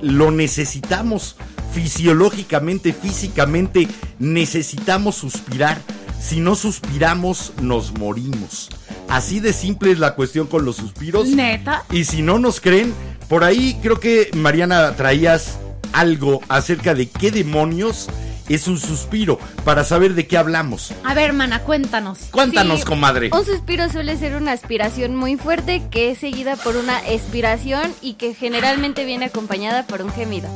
lo 0.00 0.32
necesitamos 0.32 1.36
fisiológicamente, 1.72 2.92
físicamente. 2.92 3.86
Necesitamos 4.18 5.14
suspirar. 5.14 5.80
Si 6.20 6.40
no 6.40 6.56
suspiramos, 6.56 7.52
nos 7.60 7.96
morimos. 7.96 8.70
Así 9.08 9.38
de 9.38 9.52
simple 9.52 9.92
es 9.92 10.00
la 10.00 10.14
cuestión 10.14 10.48
con 10.48 10.64
los 10.64 10.76
suspiros. 10.76 11.28
¿Neta? 11.28 11.84
Y 11.92 12.04
si 12.04 12.22
no 12.22 12.40
nos 12.40 12.60
creen, 12.60 12.92
por 13.28 13.44
ahí 13.44 13.78
creo 13.82 14.00
que 14.00 14.30
Mariana 14.34 14.96
traías 14.96 15.58
algo 15.92 16.40
acerca 16.48 16.94
de 16.94 17.08
qué 17.08 17.30
demonios 17.30 18.08
es 18.54 18.68
un 18.68 18.78
suspiro 18.78 19.38
para 19.64 19.84
saber 19.84 20.14
de 20.14 20.26
qué 20.26 20.36
hablamos. 20.36 20.92
A 21.04 21.14
ver, 21.14 21.32
mana, 21.32 21.60
cuéntanos. 21.60 22.18
Cuéntanos, 22.30 22.80
Sí, 22.80 22.86
comadre. 22.86 23.30
Un 23.32 23.44
suspiro 23.44 23.88
suele 23.90 24.16
ser 24.16 24.34
una 24.36 24.52
aspiración 24.52 25.14
muy 25.16 25.36
fuerte 25.36 25.82
que 25.90 26.10
es 26.10 26.18
seguida 26.18 26.56
por 26.56 26.76
una 26.76 26.98
expiración 27.08 27.92
y 28.00 28.14
que 28.14 28.34
generalmente 28.34 29.04
viene 29.04 29.26
acompañada 29.26 29.86
por 29.86 30.02
un 30.02 30.12
gemido. 30.12 30.48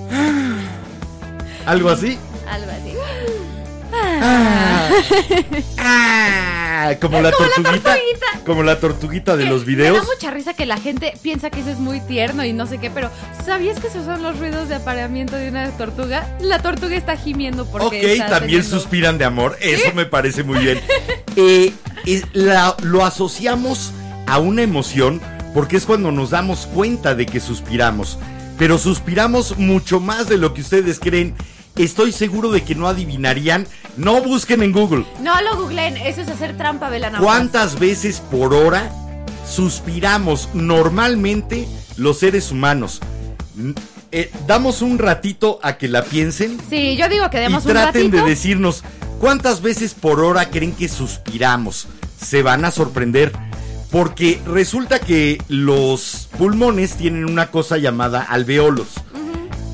¿Algo 1.66 1.90
así? 1.90 2.18
Algo 2.48 2.70
así. 2.70 3.45
Ah, 3.98 4.88
Ah, 5.78 6.94
como 7.00 7.20
la 7.20 7.32
Como 7.32 7.46
la 7.46 7.52
tortuguita. 7.72 7.96
Como 8.44 8.62
la 8.62 8.78
tortuguita 8.80 9.36
de 9.36 9.44
Que 9.44 9.50
los 9.50 9.60
Me 9.60 9.66
videos. 9.74 9.96
da 9.98 10.04
mucha 10.04 10.30
risa 10.30 10.54
que 10.54 10.66
la 10.66 10.76
gente 10.76 11.14
piensa 11.22 11.50
que 11.50 11.60
eso 11.60 11.70
es 11.70 11.78
muy 11.78 12.00
tierno 12.00 12.44
y 12.44 12.52
no 12.52 12.66
sé 12.66 12.78
qué, 12.78 12.90
pero 12.90 13.10
¿sabías 13.44 13.80
que 13.80 13.88
esos 13.88 14.04
son 14.04 14.22
los 14.22 14.38
ruidos 14.38 14.68
de 14.68 14.76
apareamiento 14.76 15.34
de 15.36 15.48
una 15.48 15.68
tortuga? 15.72 16.28
La 16.40 16.60
tortuga 16.60 16.94
está 16.96 17.16
gimiendo 17.16 17.66
porque 17.66 17.86
Ok, 17.86 17.92
está 17.94 18.26
también 18.28 18.60
teniendo- 18.62 18.78
suspiran 18.80 19.18
de 19.18 19.24
amor. 19.24 19.56
Eso 19.60 19.92
me 19.94 20.06
parece 20.06 20.42
muy 20.44 20.58
bien. 20.58 20.80
Eh, 21.38 21.74
la- 22.32 22.74
lo 22.82 23.04
asociamos 23.04 23.92
a 24.26 24.38
una 24.38 24.62
emoción 24.62 25.20
porque 25.52 25.76
es 25.76 25.84
cuando 25.84 26.10
nos 26.10 26.30
damos 26.30 26.66
cuenta 26.66 27.14
de 27.14 27.26
que 27.26 27.40
suspiramos. 27.40 28.18
Pero 28.58 28.78
suspiramos 28.78 29.58
mucho 29.58 30.00
más 30.00 30.30
de 30.30 30.38
lo 30.38 30.54
que 30.54 30.62
ustedes 30.62 30.98
creen. 30.98 31.34
Estoy 31.76 32.12
seguro 32.12 32.50
de 32.50 32.62
que 32.62 32.74
no 32.74 32.88
adivinarían. 32.88 33.66
No 33.96 34.22
busquen 34.22 34.62
en 34.62 34.72
Google. 34.72 35.04
No 35.20 35.40
lo 35.42 35.56
googleen, 35.56 35.96
eso 35.98 36.22
es 36.22 36.28
hacer 36.28 36.56
trampa, 36.56 36.88
Belana. 36.88 37.18
¿Cuántas 37.18 37.78
veces 37.78 38.20
por 38.20 38.54
hora 38.54 38.90
suspiramos 39.46 40.48
normalmente 40.54 41.68
los 41.96 42.18
seres 42.18 42.50
humanos? 42.50 43.00
Mm, 43.54 43.70
eh, 44.12 44.30
damos 44.46 44.82
un 44.82 44.98
ratito 44.98 45.58
a 45.62 45.76
que 45.76 45.88
la 45.88 46.04
piensen 46.04 46.58
Sí, 46.70 46.96
yo 46.96 47.08
digo 47.08 47.28
que 47.30 47.38
y 47.38 47.40
demos 47.40 47.64
un 47.66 47.72
traten 47.72 48.04
ratito. 48.10 48.24
de 48.24 48.30
decirnos 48.30 48.82
cuántas 49.20 49.60
veces 49.62 49.94
por 49.94 50.20
hora 50.20 50.48
creen 50.50 50.72
que 50.72 50.88
suspiramos. 50.88 51.88
Se 52.20 52.42
van 52.42 52.64
a 52.64 52.70
sorprender. 52.70 53.32
Porque 53.90 54.40
resulta 54.46 54.98
que 54.98 55.40
los 55.48 56.28
pulmones 56.36 56.96
tienen 56.96 57.24
una 57.24 57.50
cosa 57.50 57.76
llamada 57.78 58.20
alveolos. 58.22 58.88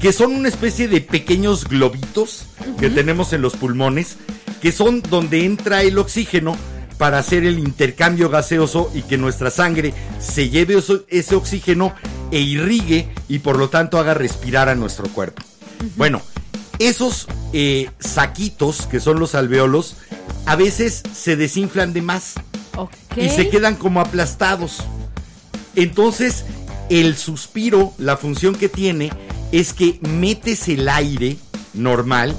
Que 0.02 0.12
son 0.12 0.32
una 0.32 0.48
especie 0.48 0.88
de 0.88 1.00
pequeños 1.00 1.66
globitos 1.66 2.46
que 2.78 2.90
tenemos 2.90 3.32
en 3.32 3.40
los 3.40 3.54
pulmones. 3.54 4.16
Que 4.60 4.72
son 4.72 5.00
donde 5.00 5.44
entra 5.44 5.82
el 5.82 5.96
oxígeno 5.96 6.56
para 6.98 7.18
hacer 7.18 7.44
el 7.44 7.58
intercambio 7.58 8.28
gaseoso 8.28 8.90
y 8.94 9.02
que 9.02 9.16
nuestra 9.16 9.50
sangre 9.50 9.94
se 10.20 10.50
lleve 10.50 10.76
ese 11.08 11.34
oxígeno 11.34 11.94
e 12.30 12.40
irrigue 12.40 13.08
y 13.28 13.40
por 13.40 13.58
lo 13.58 13.70
tanto 13.70 13.98
haga 13.98 14.14
respirar 14.14 14.68
a 14.68 14.74
nuestro 14.74 15.08
cuerpo. 15.08 15.42
Bueno, 15.96 16.22
esos 16.78 17.26
eh, 17.52 17.90
saquitos 17.98 18.86
que 18.86 19.00
son 19.00 19.18
los 19.18 19.34
alveolos 19.34 19.96
a 20.46 20.56
veces 20.56 21.02
se 21.14 21.36
desinflan 21.36 21.92
de 21.92 22.02
más 22.02 22.34
y 23.16 23.28
se 23.28 23.48
quedan 23.48 23.76
como 23.76 24.00
aplastados. 24.00 24.78
Entonces, 25.74 26.44
el 26.88 27.16
suspiro, 27.16 27.94
la 27.98 28.16
función 28.16 28.54
que 28.54 28.68
tiene 28.68 29.10
es 29.52 29.74
que 29.74 29.98
metes 30.00 30.68
el 30.68 30.88
aire 30.88 31.36
normal 31.74 32.34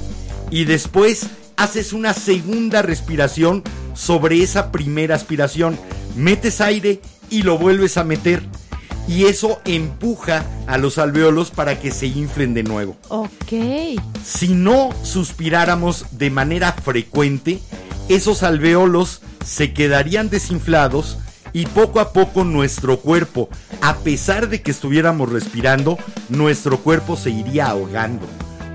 y 0.51 0.65
después 0.65 1.27
haces 1.55 1.93
una 1.93 2.13
segunda 2.13 2.81
respiración 2.81 3.63
sobre 3.93 4.41
esa 4.41 4.71
primera 4.71 5.15
aspiración. 5.15 5.77
Metes 6.15 6.59
aire 6.61 6.99
y 7.29 7.43
lo 7.43 7.57
vuelves 7.57 7.97
a 7.97 8.03
meter. 8.03 8.43
Y 9.07 9.25
eso 9.25 9.59
empuja 9.65 10.45
a 10.65 10.77
los 10.77 10.97
alveolos 10.97 11.51
para 11.51 11.79
que 11.79 11.91
se 11.91 12.07
inflen 12.07 12.53
de 12.53 12.63
nuevo. 12.63 12.95
Ok. 13.09 13.99
Si 14.25 14.49
no 14.49 14.89
suspiráramos 15.03 16.05
de 16.11 16.29
manera 16.29 16.71
frecuente, 16.71 17.59
esos 18.07 18.43
alveolos 18.43 19.21
se 19.45 19.73
quedarían 19.73 20.29
desinflados 20.29 21.17
y 21.53 21.67
poco 21.67 21.99
a 21.99 22.11
poco 22.11 22.43
nuestro 22.43 22.97
cuerpo, 22.97 23.47
a 23.81 23.95
pesar 23.97 24.49
de 24.49 24.61
que 24.61 24.71
estuviéramos 24.71 25.31
respirando, 25.31 25.97
nuestro 26.29 26.79
cuerpo 26.79 27.15
se 27.15 27.29
iría 27.29 27.67
ahogando. 27.67 28.25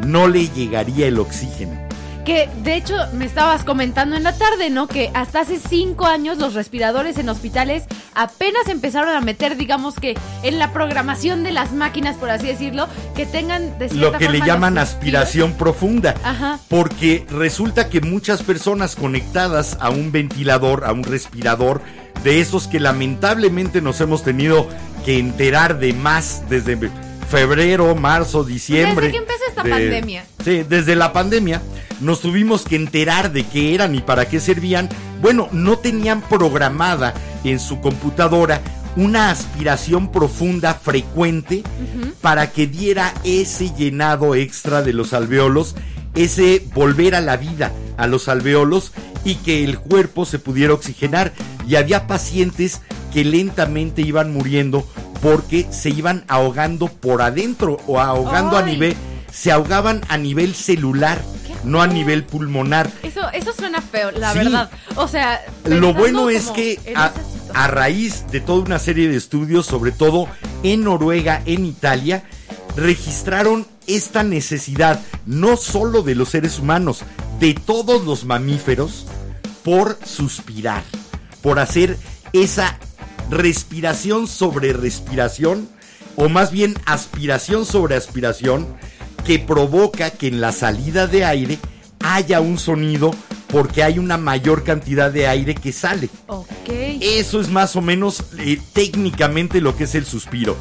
No 0.06 0.28
le 0.28 0.48
llegaría 0.48 1.08
el 1.08 1.18
oxígeno. 1.18 1.87
Que 2.28 2.46
de 2.62 2.74
hecho 2.74 2.94
me 3.14 3.24
estabas 3.24 3.64
comentando 3.64 4.14
en 4.14 4.22
la 4.22 4.36
tarde, 4.36 4.68
¿no? 4.68 4.86
Que 4.86 5.10
hasta 5.14 5.40
hace 5.40 5.58
cinco 5.58 6.04
años 6.04 6.36
los 6.36 6.52
respiradores 6.52 7.16
en 7.16 7.30
hospitales 7.30 7.84
apenas 8.14 8.68
empezaron 8.68 9.16
a 9.16 9.22
meter, 9.22 9.56
digamos 9.56 9.94
que 9.94 10.14
en 10.42 10.58
la 10.58 10.74
programación 10.74 11.42
de 11.42 11.52
las 11.52 11.72
máquinas, 11.72 12.16
por 12.16 12.28
así 12.28 12.46
decirlo, 12.46 12.86
que 13.16 13.24
tengan 13.24 13.78
de 13.78 13.88
Lo 13.94 14.12
que 14.12 14.28
le 14.28 14.42
llaman 14.42 14.76
aspiración 14.76 15.54
profunda. 15.54 16.16
Ajá. 16.22 16.58
Porque 16.68 17.24
resulta 17.30 17.88
que 17.88 18.02
muchas 18.02 18.42
personas 18.42 18.94
conectadas 18.94 19.78
a 19.80 19.88
un 19.88 20.12
ventilador, 20.12 20.84
a 20.84 20.92
un 20.92 21.04
respirador, 21.04 21.80
de 22.24 22.40
esos 22.40 22.68
que 22.68 22.78
lamentablemente 22.78 23.80
nos 23.80 24.02
hemos 24.02 24.22
tenido 24.22 24.68
que 25.06 25.18
enterar 25.18 25.78
de 25.78 25.94
más 25.94 26.42
desde 26.50 26.76
febrero, 27.28 27.94
marzo, 27.94 28.44
diciembre. 28.44 29.06
Desde 29.06 29.10
que 29.12 29.18
empezó 29.18 29.44
esta 29.48 29.62
pandemia. 29.62 30.26
Sí, 30.44 30.64
desde 30.68 30.96
la 30.96 31.12
pandemia 31.12 31.62
nos 32.00 32.20
tuvimos 32.20 32.64
que 32.64 32.76
enterar 32.76 33.32
de 33.32 33.44
qué 33.44 33.74
eran 33.74 33.94
y 33.94 34.00
para 34.00 34.28
qué 34.28 34.40
servían. 34.40 34.88
Bueno, 35.20 35.48
no 35.52 35.78
tenían 35.78 36.22
programada 36.22 37.14
en 37.44 37.58
su 37.58 37.80
computadora 37.80 38.62
una 38.96 39.30
aspiración 39.30 40.10
profunda 40.10 40.74
frecuente 40.74 41.62
para 42.20 42.50
que 42.50 42.66
diera 42.66 43.14
ese 43.24 43.72
llenado 43.74 44.34
extra 44.34 44.82
de 44.82 44.92
los 44.92 45.12
alveolos, 45.12 45.76
ese 46.14 46.64
volver 46.74 47.14
a 47.14 47.20
la 47.20 47.36
vida 47.36 47.72
a 47.96 48.06
los 48.06 48.28
alveolos 48.28 48.92
y 49.24 49.36
que 49.36 49.64
el 49.64 49.78
cuerpo 49.78 50.24
se 50.24 50.38
pudiera 50.38 50.74
oxigenar. 50.74 51.32
Y 51.68 51.76
había 51.76 52.06
pacientes 52.06 52.80
que 53.12 53.24
lentamente 53.24 54.02
iban 54.02 54.32
muriendo 54.32 54.86
porque 55.22 55.66
se 55.70 55.90
iban 55.90 56.24
ahogando 56.28 56.88
por 56.88 57.22
adentro 57.22 57.78
o 57.86 58.00
ahogando 58.00 58.56
a 58.56 58.62
nivel, 58.62 58.96
se 59.32 59.50
ahogaban 59.52 60.00
a 60.08 60.16
nivel 60.18 60.54
celular, 60.54 61.20
¿Qué 61.46 61.54
no 61.64 61.82
a 61.82 61.86
nivel 61.86 62.24
pulmonar. 62.24 62.90
Eso, 63.02 63.28
eso 63.32 63.52
suena 63.52 63.80
feo, 63.80 64.10
la 64.12 64.32
Sí. 64.32 64.38
verdad. 64.38 64.70
O 64.96 65.08
sea, 65.08 65.40
Lo 65.64 65.92
bueno 65.94 66.30
es 66.30 66.48
que 66.50 66.78
a, 66.94 67.12
a 67.54 67.66
raíz 67.68 68.24
de 68.30 68.40
toda 68.40 68.62
una 68.64 68.78
serie 68.78 69.08
de 69.08 69.16
estudios, 69.16 69.66
sobre 69.66 69.92
todo 69.92 70.28
en 70.62 70.84
Noruega, 70.84 71.42
en 71.46 71.66
Italia, 71.66 72.22
registraron 72.76 73.66
esta 73.86 74.22
necesidad, 74.22 75.00
no 75.26 75.56
solo 75.56 76.02
de 76.02 76.14
los 76.14 76.28
seres 76.30 76.58
humanos, 76.58 77.00
de 77.40 77.54
todos 77.54 78.04
los 78.04 78.24
mamíferos, 78.24 79.06
por 79.64 79.98
suspirar, 80.04 80.82
por 81.42 81.58
hacer 81.58 81.96
esa 82.32 82.78
respiración 83.30 84.26
sobre 84.26 84.72
respiración, 84.72 85.68
o 86.16 86.28
más 86.28 86.50
bien 86.50 86.74
aspiración 86.86 87.64
sobre 87.64 87.96
aspiración, 87.96 88.66
que 89.26 89.38
provoca 89.38 90.10
que 90.10 90.28
en 90.28 90.40
la 90.40 90.52
salida 90.52 91.06
de 91.06 91.24
aire 91.24 91.58
haya 92.00 92.40
un 92.40 92.58
sonido 92.58 93.10
porque 93.48 93.82
hay 93.82 93.98
una 93.98 94.16
mayor 94.18 94.62
cantidad 94.64 95.10
de 95.10 95.26
aire 95.26 95.54
que 95.54 95.72
sale. 95.72 96.08
Ok. 96.26 96.46
Eso 96.68 97.40
es 97.40 97.48
más 97.48 97.76
o 97.76 97.80
menos 97.82 98.22
eh, 98.38 98.58
técnicamente 98.72 99.60
lo 99.60 99.76
que 99.76 99.84
es 99.84 99.94
el 99.94 100.04
suspiro. 100.06 100.56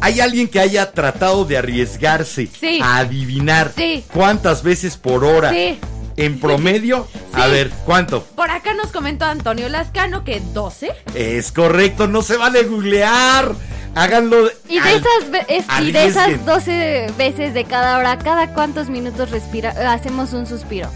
¿Hay 0.00 0.20
alguien 0.20 0.48
que 0.48 0.58
haya 0.60 0.92
tratado 0.92 1.44
de 1.44 1.56
arriesgarse 1.58 2.48
Sí. 2.58 2.80
a 2.82 2.98
adivinar 2.98 3.72
Sí. 3.76 4.04
cuántas 4.12 4.62
veces 4.62 4.96
por 4.96 5.24
hora 5.24 5.50
Sí. 5.50 5.78
En 6.16 6.38
promedio? 6.40 7.06
A 7.32 7.46
ver, 7.46 7.70
¿cuánto? 7.84 8.22
Por 8.36 8.50
acá 8.50 8.74
nos 8.74 8.92
comentó 8.92 9.24
Antonio 9.24 9.68
Lascano 9.68 10.24
que 10.24 10.40
12. 10.52 10.90
Es 11.14 11.52
correcto, 11.52 12.08
no 12.08 12.22
se 12.22 12.36
vale 12.36 12.62
googlear. 12.64 13.52
Háganlo. 13.94 14.48
Y 14.68 14.74
de 14.76 14.80
al- 14.80 14.96
esas 14.96 15.30
ve- 15.30 15.46
es- 15.48 15.66
y 15.80 15.92
de 15.92 16.06
esas 16.06 16.46
12 16.46 17.06
veces 17.18 17.52
de 17.54 17.64
cada 17.64 17.98
hora, 17.98 18.18
¿cada 18.18 18.54
cuántos 18.54 18.88
minutos 18.88 19.30
respira 19.30 19.92
hacemos 19.92 20.32
un 20.32 20.46
suspiro? 20.46 20.88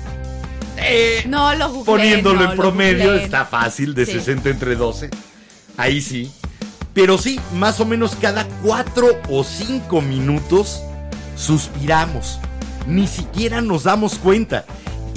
Eh, 0.78 1.24
No 1.26 1.54
lo 1.54 1.68
googleé, 1.68 1.84
Poniéndolo 1.84 2.40
no 2.44 2.50
en 2.52 2.56
promedio 2.56 3.14
está 3.14 3.44
fácil, 3.46 3.94
de 3.94 4.06
Sí. 4.06 4.12
60 4.12 4.48
entre 4.50 4.76
12. 4.76 5.10
Ahí 5.76 6.00
sí. 6.00 6.32
Pero 6.94 7.18
sí, 7.18 7.38
más 7.54 7.80
o 7.80 7.84
menos 7.84 8.16
cada 8.18 8.46
4 8.62 9.08
o 9.28 9.44
5 9.44 10.00
minutos 10.00 10.80
suspiramos. 11.36 12.38
Ni 12.86 13.06
siquiera 13.06 13.60
nos 13.60 13.84
damos 13.84 14.14
cuenta. 14.16 14.64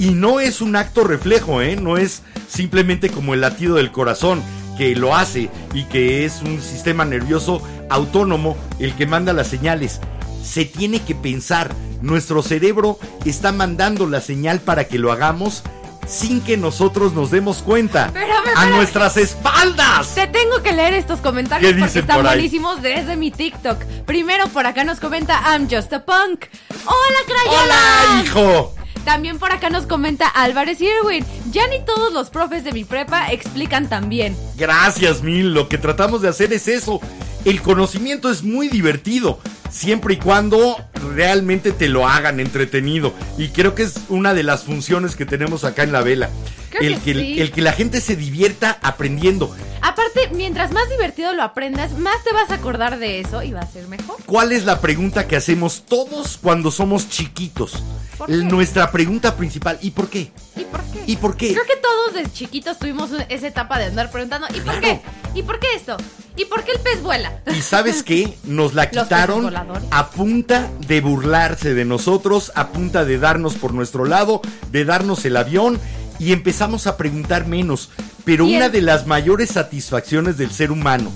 Y 0.00 0.12
no 0.12 0.40
es 0.40 0.62
un 0.62 0.76
acto 0.76 1.04
reflejo, 1.04 1.60
¿eh? 1.60 1.76
No 1.76 1.98
es 1.98 2.22
simplemente 2.48 3.10
como 3.10 3.34
el 3.34 3.42
latido 3.42 3.74
del 3.74 3.92
corazón 3.92 4.42
que 4.78 4.96
lo 4.96 5.14
hace 5.14 5.50
y 5.74 5.84
que 5.84 6.24
es 6.24 6.40
un 6.40 6.62
sistema 6.62 7.04
nervioso 7.04 7.60
autónomo 7.90 8.56
el 8.78 8.94
que 8.94 9.04
manda 9.04 9.34
las 9.34 9.48
señales. 9.48 10.00
Se 10.42 10.64
tiene 10.64 11.02
que 11.02 11.14
pensar. 11.14 11.74
Nuestro 12.00 12.42
cerebro 12.42 12.98
está 13.26 13.52
mandando 13.52 14.06
la 14.06 14.22
señal 14.22 14.60
para 14.60 14.84
que 14.84 14.98
lo 14.98 15.12
hagamos 15.12 15.62
sin 16.08 16.40
que 16.40 16.56
nosotros 16.56 17.12
nos 17.12 17.30
demos 17.30 17.58
cuenta. 17.58 18.06
Espérame, 18.06 18.56
¡A 18.56 18.66
nuestras 18.70 19.18
espaldas! 19.18 20.14
Te 20.14 20.26
tengo 20.28 20.62
que 20.62 20.72
leer 20.72 20.94
estos 20.94 21.20
comentarios 21.20 21.74
¿Qué 21.74 21.78
porque 21.78 21.98
están 21.98 22.16
por 22.16 22.24
buenísimos 22.24 22.80
desde 22.80 23.16
mi 23.16 23.30
TikTok. 23.30 23.84
Primero 24.06 24.48
por 24.48 24.64
acá 24.64 24.82
nos 24.82 24.98
comenta 24.98 25.42
I'm 25.52 25.68
Just 25.70 25.92
a 25.92 26.02
Punk. 26.02 26.46
¡Hola, 26.86 27.18
Crayola! 27.26 27.74
¡Hola, 28.14 28.22
hijo! 28.24 28.79
También 29.04 29.38
por 29.38 29.52
acá 29.52 29.70
nos 29.70 29.86
comenta 29.86 30.26
Álvarez 30.28 30.80
Irwin. 30.80 31.24
Ya 31.50 31.66
ni 31.68 31.80
todos 31.84 32.12
los 32.12 32.30
profes 32.30 32.64
de 32.64 32.72
mi 32.72 32.84
prepa 32.84 33.32
explican 33.32 33.88
tan 33.88 34.08
bien. 34.08 34.36
Gracias, 34.56 35.22
Mil. 35.22 35.54
Lo 35.54 35.68
que 35.68 35.78
tratamos 35.78 36.22
de 36.22 36.28
hacer 36.28 36.52
es 36.52 36.68
eso. 36.68 37.00
El 37.44 37.62
conocimiento 37.62 38.30
es 38.30 38.42
muy 38.42 38.68
divertido, 38.68 39.40
siempre 39.70 40.14
y 40.14 40.16
cuando 40.18 40.76
realmente 41.14 41.72
te 41.72 41.88
lo 41.88 42.06
hagan 42.06 42.38
entretenido. 42.38 43.14
Y 43.38 43.48
creo 43.48 43.74
que 43.74 43.84
es 43.84 43.94
una 44.08 44.34
de 44.34 44.42
las 44.42 44.64
funciones 44.64 45.16
que 45.16 45.24
tenemos 45.24 45.64
acá 45.64 45.82
en 45.82 45.92
la 45.92 46.02
vela. 46.02 46.28
Creo 46.70 46.82
el, 46.82 46.98
que 47.00 47.12
que, 47.12 47.20
sí. 47.20 47.40
el 47.40 47.50
que 47.52 47.62
la 47.62 47.72
gente 47.72 48.00
se 48.00 48.16
divierta 48.16 48.78
aprendiendo. 48.82 49.54
Aparte, 49.82 50.28
mientras 50.32 50.70
más 50.72 50.88
divertido 50.90 51.32
lo 51.32 51.42
aprendas, 51.42 51.92
más 51.98 52.22
te 52.24 52.32
vas 52.32 52.50
a 52.50 52.54
acordar 52.54 52.98
de 52.98 53.20
eso 53.20 53.42
y 53.42 53.52
va 53.52 53.60
a 53.60 53.66
ser 53.66 53.88
mejor. 53.88 54.16
¿Cuál 54.26 54.52
es 54.52 54.64
la 54.64 54.80
pregunta 54.80 55.26
que 55.26 55.36
hacemos 55.36 55.82
todos 55.88 56.38
cuando 56.40 56.70
somos 56.70 57.08
chiquitos? 57.08 57.72
¿Por 58.18 58.28
qué? 58.28 58.34
Nuestra 58.36 58.90
pregunta 58.92 59.36
principal. 59.36 59.78
¿Y 59.80 59.90
por 59.92 60.08
qué? 60.08 60.30
¿Y 60.56 60.64
por 60.64 60.82
qué? 60.84 61.02
¿Y 61.06 61.16
por 61.16 61.36
qué? 61.36 61.52
Creo 61.52 61.64
que 61.64 61.76
todos 61.76 62.14
de 62.14 62.30
chiquitos 62.32 62.78
tuvimos 62.78 63.10
esa 63.28 63.46
etapa 63.46 63.78
de 63.78 63.86
andar 63.86 64.10
preguntando 64.10 64.46
¿y 64.50 64.60
por 64.60 64.62
Claro. 64.64 64.80
qué? 64.80 65.00
¿Y 65.34 65.42
por 65.42 65.58
qué 65.58 65.66
esto? 65.74 65.96
¿Y 66.36 66.44
por 66.44 66.62
qué 66.64 66.72
el 66.72 66.80
pez 66.80 67.02
vuela? 67.02 67.40
¿Y 67.54 67.60
sabes 67.62 68.02
qué? 68.02 68.36
Nos 68.44 68.74
la 68.74 68.90
quitaron 68.90 69.52
a 69.90 70.10
punta 70.10 70.70
de 70.86 71.00
burlarse 71.00 71.72
de 71.74 71.84
nosotros, 71.84 72.52
a 72.54 72.68
punta 72.68 73.04
de 73.04 73.18
darnos 73.18 73.54
por 73.54 73.72
nuestro 73.74 74.04
lado, 74.04 74.42
de 74.70 74.84
darnos 74.84 75.24
el 75.24 75.36
avión 75.36 75.80
y 76.20 76.32
empezamos 76.32 76.86
a 76.86 76.96
preguntar 76.96 77.48
menos. 77.48 77.88
Pero 78.24 78.44
una 78.44 78.68
de 78.68 78.82
las 78.82 79.06
mayores 79.06 79.50
satisfacciones 79.50 80.36
del 80.36 80.52
ser 80.52 80.70
humano, 80.70 81.10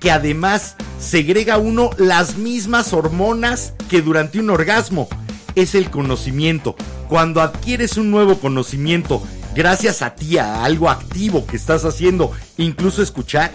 que 0.00 0.10
además 0.10 0.76
segrega 0.98 1.56
uno 1.56 1.90
las 1.96 2.36
mismas 2.36 2.92
hormonas 2.92 3.72
que 3.88 4.02
durante 4.02 4.40
un 4.40 4.50
orgasmo, 4.50 5.08
es 5.54 5.74
el 5.74 5.90
conocimiento. 5.90 6.74
Cuando 7.08 7.40
adquieres 7.40 7.96
un 7.96 8.10
nuevo 8.10 8.38
conocimiento, 8.40 9.22
gracias 9.54 10.02
a 10.02 10.14
ti, 10.14 10.38
a 10.38 10.64
algo 10.64 10.90
activo 10.90 11.46
que 11.46 11.56
estás 11.56 11.84
haciendo, 11.84 12.32
incluso 12.56 13.02
escuchar, 13.02 13.52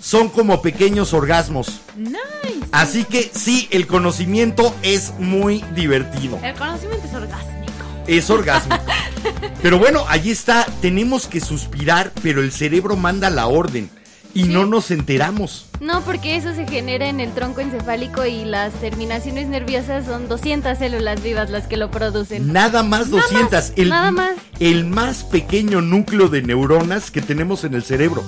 son 0.00 0.28
como 0.28 0.62
pequeños 0.62 1.12
orgasmos. 1.12 1.80
Nice. 1.96 2.66
Así 2.70 3.04
que 3.04 3.30
sí, 3.34 3.66
el 3.70 3.86
conocimiento 3.86 4.74
es 4.82 5.12
muy 5.18 5.64
divertido. 5.74 6.38
El 6.42 6.54
conocimiento 6.54 7.06
es 7.06 7.14
orgásmico. 7.14 7.72
Es 8.06 8.30
orgásmico. 8.30 8.84
Pero 9.62 9.78
bueno, 9.78 10.04
ahí 10.08 10.30
está. 10.30 10.66
Tenemos 10.80 11.26
que 11.26 11.40
suspirar, 11.40 12.12
pero 12.22 12.42
el 12.42 12.52
cerebro 12.52 12.96
manda 12.96 13.30
la 13.30 13.46
orden. 13.46 13.90
Y 14.34 14.42
Sí. 14.44 14.48
no 14.50 14.66
nos 14.66 14.90
enteramos. 14.90 15.66
No, 15.80 16.02
porque 16.02 16.36
eso 16.36 16.54
se 16.54 16.66
genera 16.68 17.08
en 17.08 17.18
el 17.18 17.32
tronco 17.32 17.60
encefálico 17.60 18.26
y 18.26 18.44
las 18.44 18.72
terminaciones 18.74 19.48
nerviosas 19.48 20.04
son 20.04 20.28
200 20.28 20.76
células 20.78 21.22
vivas 21.22 21.48
las 21.50 21.66
que 21.66 21.76
lo 21.78 21.90
producen. 21.90 22.52
Nada 22.52 22.82
más 22.82 23.08
Nada 23.08 23.22
200. 23.22 23.50
más, 23.52 23.72
el, 23.76 23.88
nada 23.88 24.10
más. 24.10 24.30
el 24.60 24.84
más 24.84 25.24
pequeño 25.24 25.80
núcleo 25.80 26.28
de 26.28 26.42
neuronas 26.42 27.10
que 27.10 27.22
tenemos 27.22 27.64
en 27.64 27.74
el 27.74 27.82
cerebro. 27.82 28.22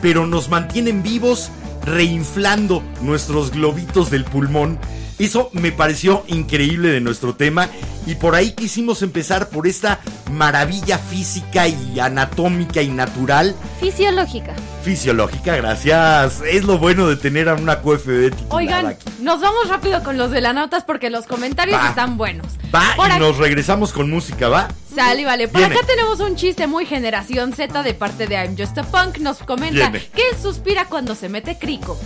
Pero 0.00 0.26
nos 0.26 0.48
mantienen 0.48 1.02
vivos 1.02 1.50
reinflando 1.84 2.82
nuestros 3.02 3.50
globitos 3.50 4.10
del 4.10 4.24
pulmón. 4.24 4.78
Eso 5.18 5.50
me 5.52 5.72
pareció 5.72 6.22
increíble 6.28 6.90
de 6.90 7.00
nuestro 7.00 7.34
tema 7.34 7.68
y 8.06 8.14
por 8.14 8.34
ahí 8.36 8.52
quisimos 8.52 9.02
empezar 9.02 9.48
por 9.48 9.66
esta 9.66 9.98
maravilla 10.30 10.96
física 10.98 11.66
y 11.66 11.98
anatómica 11.98 12.82
y 12.82 12.88
natural. 12.88 13.56
Fisiológica. 13.80 14.54
Fisiológica, 14.84 15.56
gracias. 15.56 16.40
Es 16.48 16.64
lo 16.64 16.78
bueno 16.78 17.08
de 17.08 17.16
tener 17.16 17.48
a 17.48 17.54
una 17.54 17.80
QFB 17.80 18.30
titulada 18.30 18.56
Oigan, 18.56 18.86
aquí. 18.86 19.04
nos 19.20 19.40
vamos 19.40 19.68
rápido 19.68 20.02
con 20.04 20.16
los 20.16 20.30
de 20.30 20.40
la 20.40 20.52
notas 20.52 20.84
porque 20.84 21.10
los 21.10 21.26
comentarios 21.26 21.78
Va. 21.80 21.88
están 21.88 22.16
buenos. 22.16 22.46
Va 22.74 22.84
Por 22.96 23.10
y 23.10 23.18
nos 23.18 23.38
regresamos 23.38 23.92
con 23.92 24.08
música, 24.10 24.48
¿va? 24.48 24.68
Sale, 24.94 25.24
vale. 25.24 25.48
Por 25.48 25.60
Viene. 25.60 25.74
acá 25.76 25.84
tenemos 25.86 26.20
un 26.20 26.36
chiste 26.36 26.66
muy 26.66 26.86
generación 26.86 27.52
Z 27.52 27.82
de 27.82 27.94
parte 27.94 28.26
de 28.28 28.34
I'm 28.36 28.56
Just 28.56 28.78
a 28.78 28.84
Punk. 28.84 29.18
Nos 29.18 29.38
comenta 29.38 29.90
Viene. 29.90 30.06
que 30.14 30.22
suspira 30.40 30.86
cuando 30.86 31.14
se 31.14 31.28
mete 31.28 31.58
crico. 31.58 31.98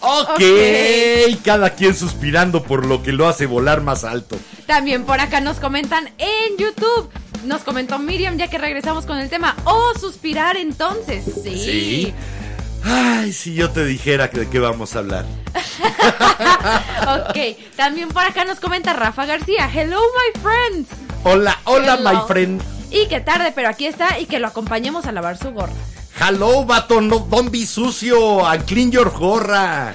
Ok, 0.00 0.28
Ok. 0.30 1.42
cada 1.44 1.70
quien 1.70 1.94
suspirando 1.94 2.62
por 2.62 2.84
lo 2.86 3.02
que 3.02 3.12
lo 3.12 3.26
hace 3.28 3.46
volar 3.46 3.80
más 3.82 4.04
alto. 4.04 4.36
También 4.66 5.04
por 5.04 5.20
acá 5.20 5.40
nos 5.40 5.58
comentan 5.60 6.10
en 6.18 6.56
YouTube. 6.58 7.10
Nos 7.44 7.62
comentó 7.62 7.98
Miriam 7.98 8.36
ya 8.38 8.48
que 8.48 8.58
regresamos 8.58 9.06
con 9.06 9.18
el 9.18 9.28
tema. 9.28 9.54
Oh, 9.64 9.92
suspirar 9.98 10.56
entonces. 10.56 11.24
Sí. 11.42 11.56
Sí. 11.58 12.14
Ay, 12.84 13.32
si 13.32 13.54
yo 13.54 13.70
te 13.70 13.84
dijera 13.84 14.28
de 14.28 14.48
qué 14.48 14.58
vamos 14.58 14.94
a 14.96 14.98
hablar. 15.00 15.24
Ok. 17.28 17.38
También 17.76 18.08
por 18.08 18.22
acá 18.24 18.44
nos 18.44 18.60
comenta 18.60 18.92
Rafa 18.92 19.26
García. 19.26 19.70
Hello, 19.72 19.98
my 20.00 20.40
friends. 20.40 20.88
Hola, 21.24 21.58
hola, 21.64 21.94
Hello. 21.98 22.10
my 22.12 22.18
friend. 22.26 22.62
Y 22.90 23.06
que 23.08 23.20
tarde, 23.20 23.52
pero 23.54 23.68
aquí 23.68 23.86
está. 23.86 24.18
Y 24.20 24.26
que 24.26 24.38
lo 24.38 24.48
acompañemos 24.48 25.06
a 25.06 25.12
lavar 25.12 25.38
su 25.38 25.50
gorra. 25.52 25.72
Hello, 26.26 26.64
vato, 26.64 27.02
no, 27.02 27.18
don't 27.18 27.50
be 27.50 27.66
sucio, 27.66 28.46
and 28.46 28.64
clean 28.64 28.90
your 28.90 29.10
gorra. 29.10 29.94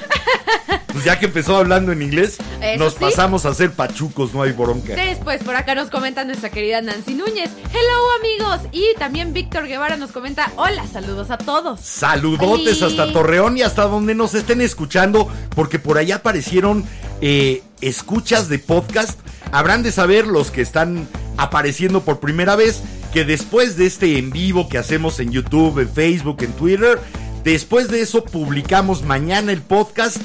Pues 0.94 1.04
ya 1.04 1.18
que 1.18 1.26
empezó 1.26 1.58
hablando 1.58 1.92
en 1.92 2.04
inglés, 2.04 2.38
Eso 2.62 2.84
nos 2.84 2.94
sí. 2.94 3.00
pasamos 3.00 3.48
a 3.48 3.50
hacer 3.50 3.72
pachucos, 3.72 4.32
no 4.32 4.44
hay 4.44 4.52
bronca. 4.52 4.94
Después 4.94 5.44
por 5.44 5.56
acá 5.56 5.74
nos 5.74 5.90
comenta 5.90 6.24
nuestra 6.26 6.52
querida 6.52 6.82
Nancy 6.82 7.16
Núñez. 7.16 7.50
Hello 7.74 8.12
amigos. 8.20 8.70
Y 8.72 8.94
también 9.00 9.34
Víctor 9.34 9.66
Guevara 9.66 9.98
nos 9.98 10.12
comenta. 10.12 10.52
Hola, 10.56 10.86
saludos 10.86 11.32
a 11.32 11.40
todos. 11.40 11.80
Saludotes 11.80 12.84
hasta 12.84 13.12
Torreón 13.12 13.58
y 13.58 13.64
hasta 13.64 13.84
donde 13.84 14.14
nos 14.14 14.36
estén 14.36 14.62
escuchando, 14.62 15.28
porque 15.56 15.80
por 15.80 15.98
allá 15.98 16.18
aparecieron 16.18 16.86
eh, 17.22 17.64
escuchas 17.82 18.50
de 18.50 18.60
podcast. 18.60 19.20
Habrán 19.52 19.82
de 19.82 19.92
saber 19.92 20.28
los 20.28 20.52
que 20.52 20.62
están 20.62 21.08
apareciendo 21.38 22.02
por 22.02 22.20
primera 22.20 22.56
vez 22.56 22.84
que 23.14 23.26
después 23.26 23.76
de 23.78 23.86
este 23.86 24.18
en 24.18 24.32
vivo 24.32 24.70
que 24.70 24.78
hacemos 24.78 25.20
en 25.20 25.32
YouTube, 25.32 25.80
en 25.80 25.90
Facebook, 25.90 26.38
en 26.42 26.54
Twitter, 26.54 27.00
después 27.44 27.90
de 27.90 28.02
eso 28.02 28.24
publicamos 28.24 29.04
mañana 29.04 29.52
el 29.52 29.62
podcast 29.62 30.18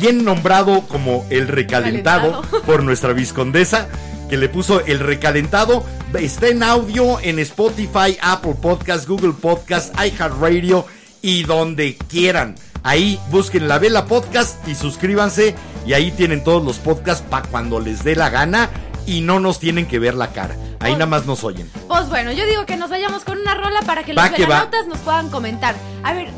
bien 0.00 0.24
nombrado 0.24 0.82
como 0.82 1.26
el 1.30 1.48
recalentado 1.48 2.42
Recalentado. 2.42 2.62
por 2.66 2.82
nuestra 2.82 3.12
viscondesa 3.12 3.88
que 4.28 4.36
le 4.36 4.48
puso 4.48 4.84
el 4.86 5.00
recalentado. 5.00 5.84
Está 6.18 6.48
en 6.48 6.62
audio 6.62 7.18
en 7.20 7.38
Spotify, 7.38 8.16
Apple 8.20 8.56
Podcast, 8.60 9.08
Google 9.08 9.32
Podcast, 9.32 9.94
iHeartRadio 9.98 10.86
y 11.22 11.42
donde 11.44 11.96
quieran. 12.08 12.54
Ahí 12.82 13.18
busquen 13.30 13.68
la 13.68 13.78
Vela 13.78 14.06
Podcast 14.06 14.66
y 14.68 14.74
suscríbanse 14.74 15.54
y 15.86 15.94
ahí 15.94 16.10
tienen 16.12 16.44
todos 16.44 16.64
los 16.64 16.78
podcasts 16.78 17.24
para 17.28 17.46
cuando 17.48 17.80
les 17.80 18.04
dé 18.04 18.14
la 18.14 18.30
gana 18.30 18.70
y 19.08 19.22
no 19.22 19.40
nos 19.40 19.58
tienen 19.58 19.86
que 19.86 19.98
ver 19.98 20.14
la 20.14 20.32
cara. 20.32 20.54
Ahí 20.80 20.92
nada 20.92 21.06
más 21.06 21.24
nos 21.24 21.42
oyen. 21.42 21.68
Pues 21.88 22.08
bueno, 22.10 22.30
yo 22.30 22.46
digo 22.46 22.66
que 22.66 22.76
nos 22.76 22.90
vayamos 22.90 23.24
con 23.24 23.38
una 23.38 23.54
rola 23.54 23.80
para 23.86 24.04
que 24.04 24.12
los 24.12 24.22
Va 24.22 24.28
va. 24.30 24.36
velanautas 24.36 24.86
nos 24.86 24.98
puedan 24.98 25.30
comentar. 25.30 25.74
A 26.04 26.12
ver, 26.12 26.28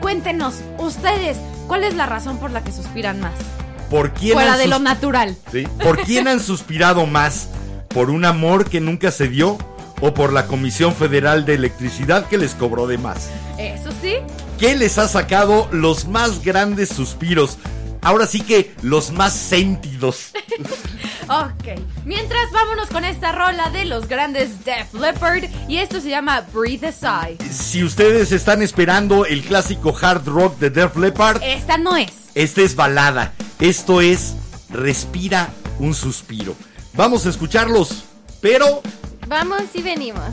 cuéntenos, 0.00 0.54
ustedes, 0.78 1.36
¿cuál 1.66 1.82
es 1.82 1.94
la 1.94 2.06
razón 2.06 2.38
por 2.38 2.52
la 2.52 2.62
que 2.62 2.70
suspiran 2.70 3.20
más? 3.20 3.34
¿Por 3.90 4.12
quién 4.12 4.34
Fuera 4.34 4.56
de 4.56 4.68
lo 4.68 4.78
natural. 4.78 5.36
¿Sí? 5.50 5.66
¿Por 5.82 5.98
quién 6.02 6.28
han 6.28 6.38
suspirado 6.38 7.04
más? 7.06 7.48
¿Por 7.88 8.10
un 8.10 8.24
amor 8.24 8.70
que 8.70 8.80
nunca 8.80 9.10
se 9.10 9.26
dio? 9.26 9.58
¿O 10.00 10.14
por 10.14 10.32
la 10.32 10.46
Comisión 10.46 10.94
Federal 10.94 11.44
de 11.44 11.54
Electricidad 11.54 12.26
que 12.26 12.38
les 12.38 12.54
cobró 12.54 12.86
de 12.86 12.96
más? 12.96 13.28
Eso 13.58 13.90
sí. 14.00 14.14
¿Qué 14.60 14.76
les 14.76 14.98
ha 14.98 15.08
sacado 15.08 15.68
los 15.72 16.06
más 16.06 16.44
grandes 16.44 16.90
suspiros? 16.90 17.58
Ahora 18.02 18.26
sí 18.26 18.40
que 18.40 18.74
los 18.82 19.10
más 19.12 19.34
sentidos. 19.34 20.32
Ok. 21.30 21.78
Mientras, 22.04 22.50
vámonos 22.50 22.88
con 22.88 23.04
esta 23.04 23.30
rola 23.30 23.70
de 23.70 23.84
los 23.84 24.08
grandes 24.08 24.64
Def 24.64 24.92
Leppard. 24.94 25.44
Y 25.68 25.76
esto 25.76 26.00
se 26.00 26.08
llama 26.08 26.44
Breathe 26.52 26.88
a 26.88 26.92
Sigh. 26.92 27.38
Si 27.52 27.84
ustedes 27.84 28.32
están 28.32 28.62
esperando 28.62 29.24
el 29.24 29.44
clásico 29.44 29.96
hard 29.96 30.26
rock 30.26 30.58
de 30.58 30.70
Def 30.70 30.96
Leppard, 30.96 31.40
Esta 31.40 31.78
no 31.78 31.96
es. 31.96 32.10
Esta 32.34 32.62
es 32.62 32.74
balada. 32.74 33.32
Esto 33.60 34.00
es 34.00 34.34
Respira 34.70 35.50
un 35.78 35.94
suspiro. 35.94 36.56
Vamos 36.94 37.26
a 37.26 37.30
escucharlos, 37.30 38.04
pero 38.40 38.82
Vamos 39.28 39.62
y 39.74 39.82
venimos. 39.82 40.24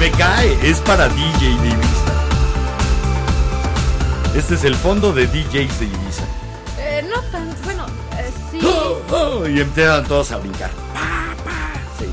Me 0.00 0.10
cae, 0.12 0.56
es 0.62 0.78
para 0.80 1.08
DJ 1.10 1.40
de 1.60 1.68
Ibiza. 1.68 2.12
Este 4.34 4.54
es 4.54 4.64
el 4.64 4.74
fondo 4.76 5.12
de 5.12 5.26
DJs 5.26 5.80
de 5.80 5.84
Ibiza. 5.86 6.24
Eh, 6.78 7.04
no 7.10 7.20
tan, 7.30 7.54
bueno, 7.64 7.84
eh, 8.16 8.30
sí. 8.50 8.60
Oh, 8.64 8.98
oh, 9.10 9.46
y 9.48 9.60
empiezan 9.60 10.04
todos 10.06 10.32
a 10.32 10.38
brincar. 10.38 10.70
Pa, 10.94 11.34
pa, 11.44 11.72
sí. 11.98 12.06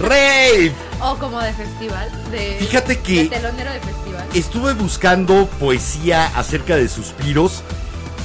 ¡Rave! 0.00 0.72
O 1.00 1.16
como 1.16 1.40
de 1.40 1.52
festival. 1.54 2.10
De, 2.32 2.56
Fíjate 2.58 2.98
que- 2.98 3.22
de 3.24 3.28
telonero 3.30 3.72
de 3.72 3.80
festival. 3.80 4.26
Estuve 4.34 4.72
buscando 4.74 5.46
poesía 5.60 6.26
acerca 6.36 6.74
de 6.76 6.88
suspiros. 6.88 7.62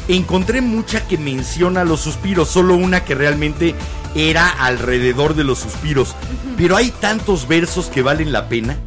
Encontré 0.10 0.60
mucha 0.60 1.08
que 1.08 1.17
menciona 1.19 1.84
los 1.86 2.02
suspiros, 2.02 2.50
solo 2.50 2.76
una 2.76 3.06
que 3.06 3.13
realmente 3.15 3.76
era 4.15 4.49
alrededor 4.49 5.36
de 5.36 5.43
los 5.43 5.60
suspiros. 5.60 6.15
Pero 6.58 6.76
hay 6.76 6.91
tantos 6.91 7.47
versos 7.47 7.88
que 7.88 8.02
valen 8.02 8.32
la 8.32 8.49
pena. 8.49 8.78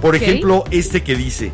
Por 0.00 0.16
ejemplo, 0.16 0.64
este 0.70 1.02
que 1.02 1.16
dice, 1.16 1.52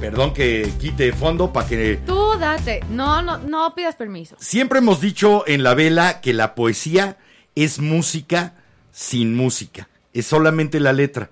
perdón 0.00 0.34
que 0.34 0.72
quite 0.80 1.12
fondo 1.12 1.52
para 1.52 1.68
que... 1.68 2.00
Tú 2.04 2.36
date. 2.38 2.80
No, 2.90 3.22
no, 3.22 3.38
no 3.38 3.74
pidas 3.74 3.94
permiso. 3.94 4.36
Siempre 4.38 4.80
hemos 4.80 5.00
dicho 5.00 5.44
en 5.46 5.62
la 5.62 5.74
vela 5.74 6.20
que 6.20 6.32
la 6.32 6.54
poesía 6.54 7.18
es 7.54 7.78
música 7.78 8.54
sin 8.92 9.34
música, 9.34 9.88
es 10.12 10.26
solamente 10.26 10.80
la 10.80 10.92
letra. 10.92 11.30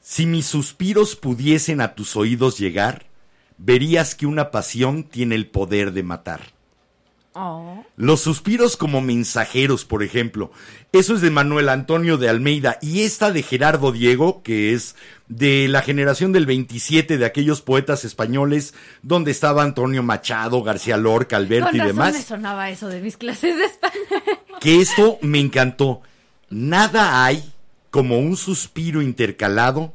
Si 0.00 0.26
mis 0.26 0.46
suspiros 0.46 1.14
pudiesen 1.14 1.80
a 1.80 1.94
tus 1.94 2.16
oídos 2.16 2.58
llegar, 2.58 3.06
verías 3.58 4.14
que 4.14 4.26
una 4.26 4.50
pasión 4.50 5.04
tiene 5.04 5.34
el 5.34 5.46
poder 5.46 5.92
de 5.92 6.02
matar. 6.02 6.40
Oh. 7.34 7.84
Los 7.96 8.20
suspiros 8.20 8.76
como 8.76 9.00
mensajeros, 9.00 9.84
por 9.84 10.02
ejemplo. 10.02 10.52
Eso 10.92 11.14
es 11.14 11.22
de 11.22 11.30
Manuel 11.30 11.70
Antonio 11.70 12.18
de 12.18 12.28
Almeida. 12.28 12.78
Y 12.82 13.02
esta 13.02 13.30
de 13.32 13.42
Gerardo 13.42 13.90
Diego, 13.92 14.42
que 14.42 14.74
es 14.74 14.96
de 15.28 15.66
la 15.68 15.80
generación 15.80 16.32
del 16.32 16.44
27 16.44 17.16
de 17.16 17.24
aquellos 17.24 17.62
poetas 17.62 18.04
españoles, 18.04 18.74
donde 19.02 19.30
estaba 19.30 19.62
Antonio 19.62 20.02
Machado, 20.02 20.62
García 20.62 20.98
Lorca, 20.98 21.36
Alberti 21.36 21.70
Con 21.70 21.76
y 21.76 21.78
razón 21.78 21.96
demás. 21.96 22.12
me 22.14 22.22
sonaba 22.22 22.70
eso 22.70 22.88
de 22.88 23.00
mis 23.00 23.16
clases 23.16 23.56
de 23.56 23.64
español. 23.64 24.06
Que 24.60 24.80
esto 24.80 25.18
me 25.22 25.40
encantó. 25.40 26.02
Nada 26.48 27.24
hay 27.24 27.52
como 27.90 28.18
un 28.20 28.36
suspiro 28.36 29.02
intercalado 29.02 29.92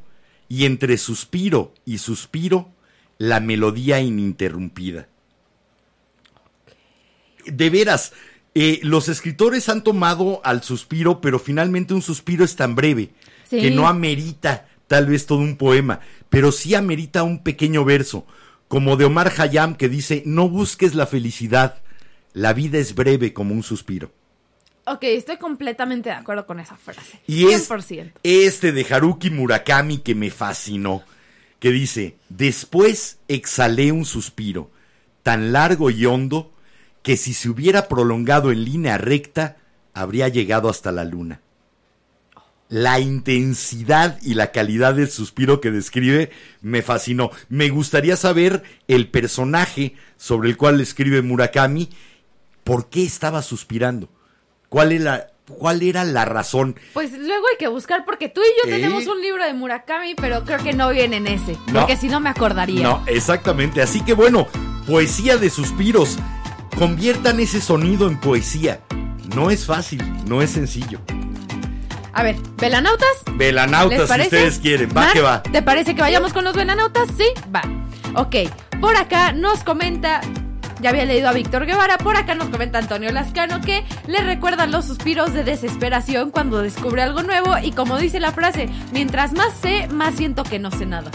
y 0.48 0.66
entre 0.66 0.98
suspiro 0.98 1.72
y 1.86 1.98
suspiro 1.98 2.68
la 3.16 3.40
melodía 3.40 4.00
ininterrumpida. 4.00 5.08
De 7.52 7.70
veras, 7.70 8.12
eh, 8.54 8.80
los 8.82 9.08
escritores 9.08 9.68
han 9.68 9.84
tomado 9.84 10.40
al 10.44 10.62
suspiro, 10.62 11.20
pero 11.20 11.38
finalmente 11.38 11.94
un 11.94 12.02
suspiro 12.02 12.44
es 12.44 12.56
tan 12.56 12.74
breve 12.74 13.10
Sí. 13.48 13.60
que 13.60 13.70
no 13.70 13.86
amerita 13.88 14.66
tal 14.86 15.06
vez 15.06 15.26
todo 15.26 15.38
un 15.38 15.56
poema, 15.56 16.00
pero 16.28 16.50
sí 16.52 16.74
amerita 16.74 17.22
un 17.22 17.42
pequeño 17.42 17.84
verso, 17.84 18.26
como 18.68 18.96
de 18.96 19.04
Omar 19.06 19.32
Hayam 19.38 19.74
que 19.76 19.88
dice, 19.88 20.22
no 20.26 20.48
busques 20.48 20.94
la 20.94 21.06
felicidad, 21.06 21.80
la 22.34 22.52
vida 22.52 22.78
es 22.78 22.94
breve 22.94 23.32
como 23.32 23.54
un 23.54 23.62
suspiro. 23.62 24.12
Ok, 24.86 25.02
estoy 25.04 25.36
completamente 25.36 26.08
de 26.08 26.14
acuerdo 26.14 26.46
con 26.46 26.60
esa 26.60 26.76
frase. 26.76 27.20
Y 27.26 27.46
es 27.48 27.68
100%. 27.70 28.12
este 28.22 28.72
de 28.72 28.86
Haruki 28.88 29.28
Murakami 29.30 29.98
que 29.98 30.14
me 30.14 30.30
fascinó, 30.30 31.02
que 31.60 31.70
dice, 31.70 32.16
después 32.30 33.18
exhalé 33.28 33.92
un 33.92 34.04
suspiro, 34.06 34.70
tan 35.22 35.52
largo 35.52 35.90
y 35.90 36.06
hondo, 36.06 36.52
que 37.02 37.16
si 37.16 37.34
se 37.34 37.48
hubiera 37.48 37.88
prolongado 37.88 38.50
en 38.50 38.64
línea 38.64 38.98
recta, 38.98 39.56
habría 39.94 40.28
llegado 40.28 40.68
hasta 40.68 40.92
la 40.92 41.04
luna. 41.04 41.40
La 42.68 43.00
intensidad 43.00 44.18
y 44.20 44.34
la 44.34 44.52
calidad 44.52 44.94
del 44.94 45.10
suspiro 45.10 45.60
que 45.60 45.70
describe 45.70 46.30
me 46.60 46.82
fascinó. 46.82 47.30
Me 47.48 47.70
gustaría 47.70 48.16
saber 48.16 48.62
el 48.88 49.08
personaje 49.08 49.94
sobre 50.18 50.50
el 50.50 50.58
cual 50.58 50.80
escribe 50.80 51.22
Murakami, 51.22 51.88
por 52.64 52.90
qué 52.90 53.04
estaba 53.04 53.40
suspirando, 53.40 54.10
cuál 54.68 54.92
era, 54.92 55.28
cuál 55.48 55.82
era 55.82 56.04
la 56.04 56.26
razón. 56.26 56.76
Pues 56.92 57.12
luego 57.12 57.46
hay 57.50 57.56
que 57.58 57.68
buscar, 57.68 58.04
porque 58.04 58.28
tú 58.28 58.42
y 58.42 58.62
yo 58.62 58.70
¿Eh? 58.70 58.76
tenemos 58.78 59.06
un 59.06 59.22
libro 59.22 59.42
de 59.42 59.54
Murakami, 59.54 60.14
pero 60.14 60.44
creo 60.44 60.58
que 60.58 60.74
no 60.74 60.90
viene 60.90 61.16
en 61.16 61.28
ese. 61.28 61.56
No. 61.68 61.80
Porque 61.80 61.96
si 61.96 62.08
no 62.08 62.20
me 62.20 62.28
acordaría. 62.28 62.82
No, 62.82 63.02
exactamente. 63.06 63.80
Así 63.80 64.04
que 64.04 64.12
bueno, 64.12 64.46
poesía 64.86 65.38
de 65.38 65.48
suspiros. 65.48 66.18
Conviertan 66.76 67.40
ese 67.40 67.60
sonido 67.60 68.08
en 68.08 68.18
poesía. 68.18 68.80
No 69.34 69.50
es 69.50 69.66
fácil, 69.66 70.02
no 70.26 70.42
es 70.42 70.50
sencillo. 70.50 71.00
A 72.12 72.22
ver, 72.22 72.36
¿velanautas? 72.56 73.08
¿Les 73.26 73.36
Velanautas, 73.38 74.10
si 74.10 74.20
ustedes 74.22 74.58
quieren. 74.58 74.90
Va 74.90 75.02
Mar, 75.02 75.12
que 75.12 75.20
va. 75.20 75.42
¿Te 75.42 75.62
parece 75.62 75.94
que 75.94 76.00
vayamos 76.00 76.32
con 76.32 76.44
los 76.44 76.56
velanautas? 76.56 77.08
Sí, 77.16 77.26
va. 77.54 77.62
Ok, 78.14 78.36
por 78.80 78.96
acá 78.96 79.32
nos 79.32 79.62
comenta. 79.62 80.20
Ya 80.80 80.90
había 80.90 81.04
leído 81.04 81.28
a 81.28 81.32
Víctor 81.32 81.66
Guevara, 81.66 81.98
por 81.98 82.16
acá 82.16 82.34
nos 82.34 82.48
comenta 82.48 82.78
Antonio 82.78 83.10
Lascano 83.10 83.60
que 83.60 83.84
le 84.06 84.20
recuerdan 84.20 84.70
los 84.70 84.84
suspiros 84.84 85.32
de 85.32 85.42
desesperación 85.42 86.30
cuando 86.30 86.62
descubre 86.62 87.02
algo 87.02 87.22
nuevo 87.22 87.56
y 87.60 87.72
como 87.72 87.98
dice 87.98 88.20
la 88.20 88.30
frase, 88.30 88.68
mientras 88.92 89.32
más 89.32 89.54
sé, 89.60 89.88
más 89.88 90.14
siento 90.14 90.44
que 90.44 90.60
no 90.60 90.70
sé 90.70 90.86
nada. 90.86 91.10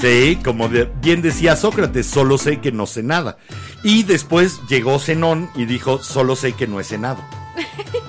Sí, 0.00 0.38
como 0.44 0.68
de- 0.68 0.84
bien 1.00 1.22
decía 1.22 1.56
Sócrates, 1.56 2.06
solo 2.06 2.38
sé 2.38 2.60
que 2.60 2.70
no 2.72 2.86
sé 2.86 3.02
nada. 3.02 3.36
Y 3.82 4.04
después 4.04 4.60
llegó 4.68 4.98
Zenón 4.98 5.50
y 5.56 5.64
dijo, 5.64 6.02
solo 6.02 6.36
sé 6.36 6.52
que 6.52 6.66
no 6.68 6.78
he 6.80 6.84
cenado. 6.84 7.22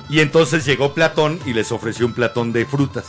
Y 0.10 0.20
entonces 0.20 0.66
llegó 0.66 0.94
Platón 0.94 1.40
y 1.46 1.54
les 1.54 1.72
ofreció 1.72 2.06
un 2.06 2.14
platón 2.14 2.52
de 2.54 2.66
frutas. 2.66 3.06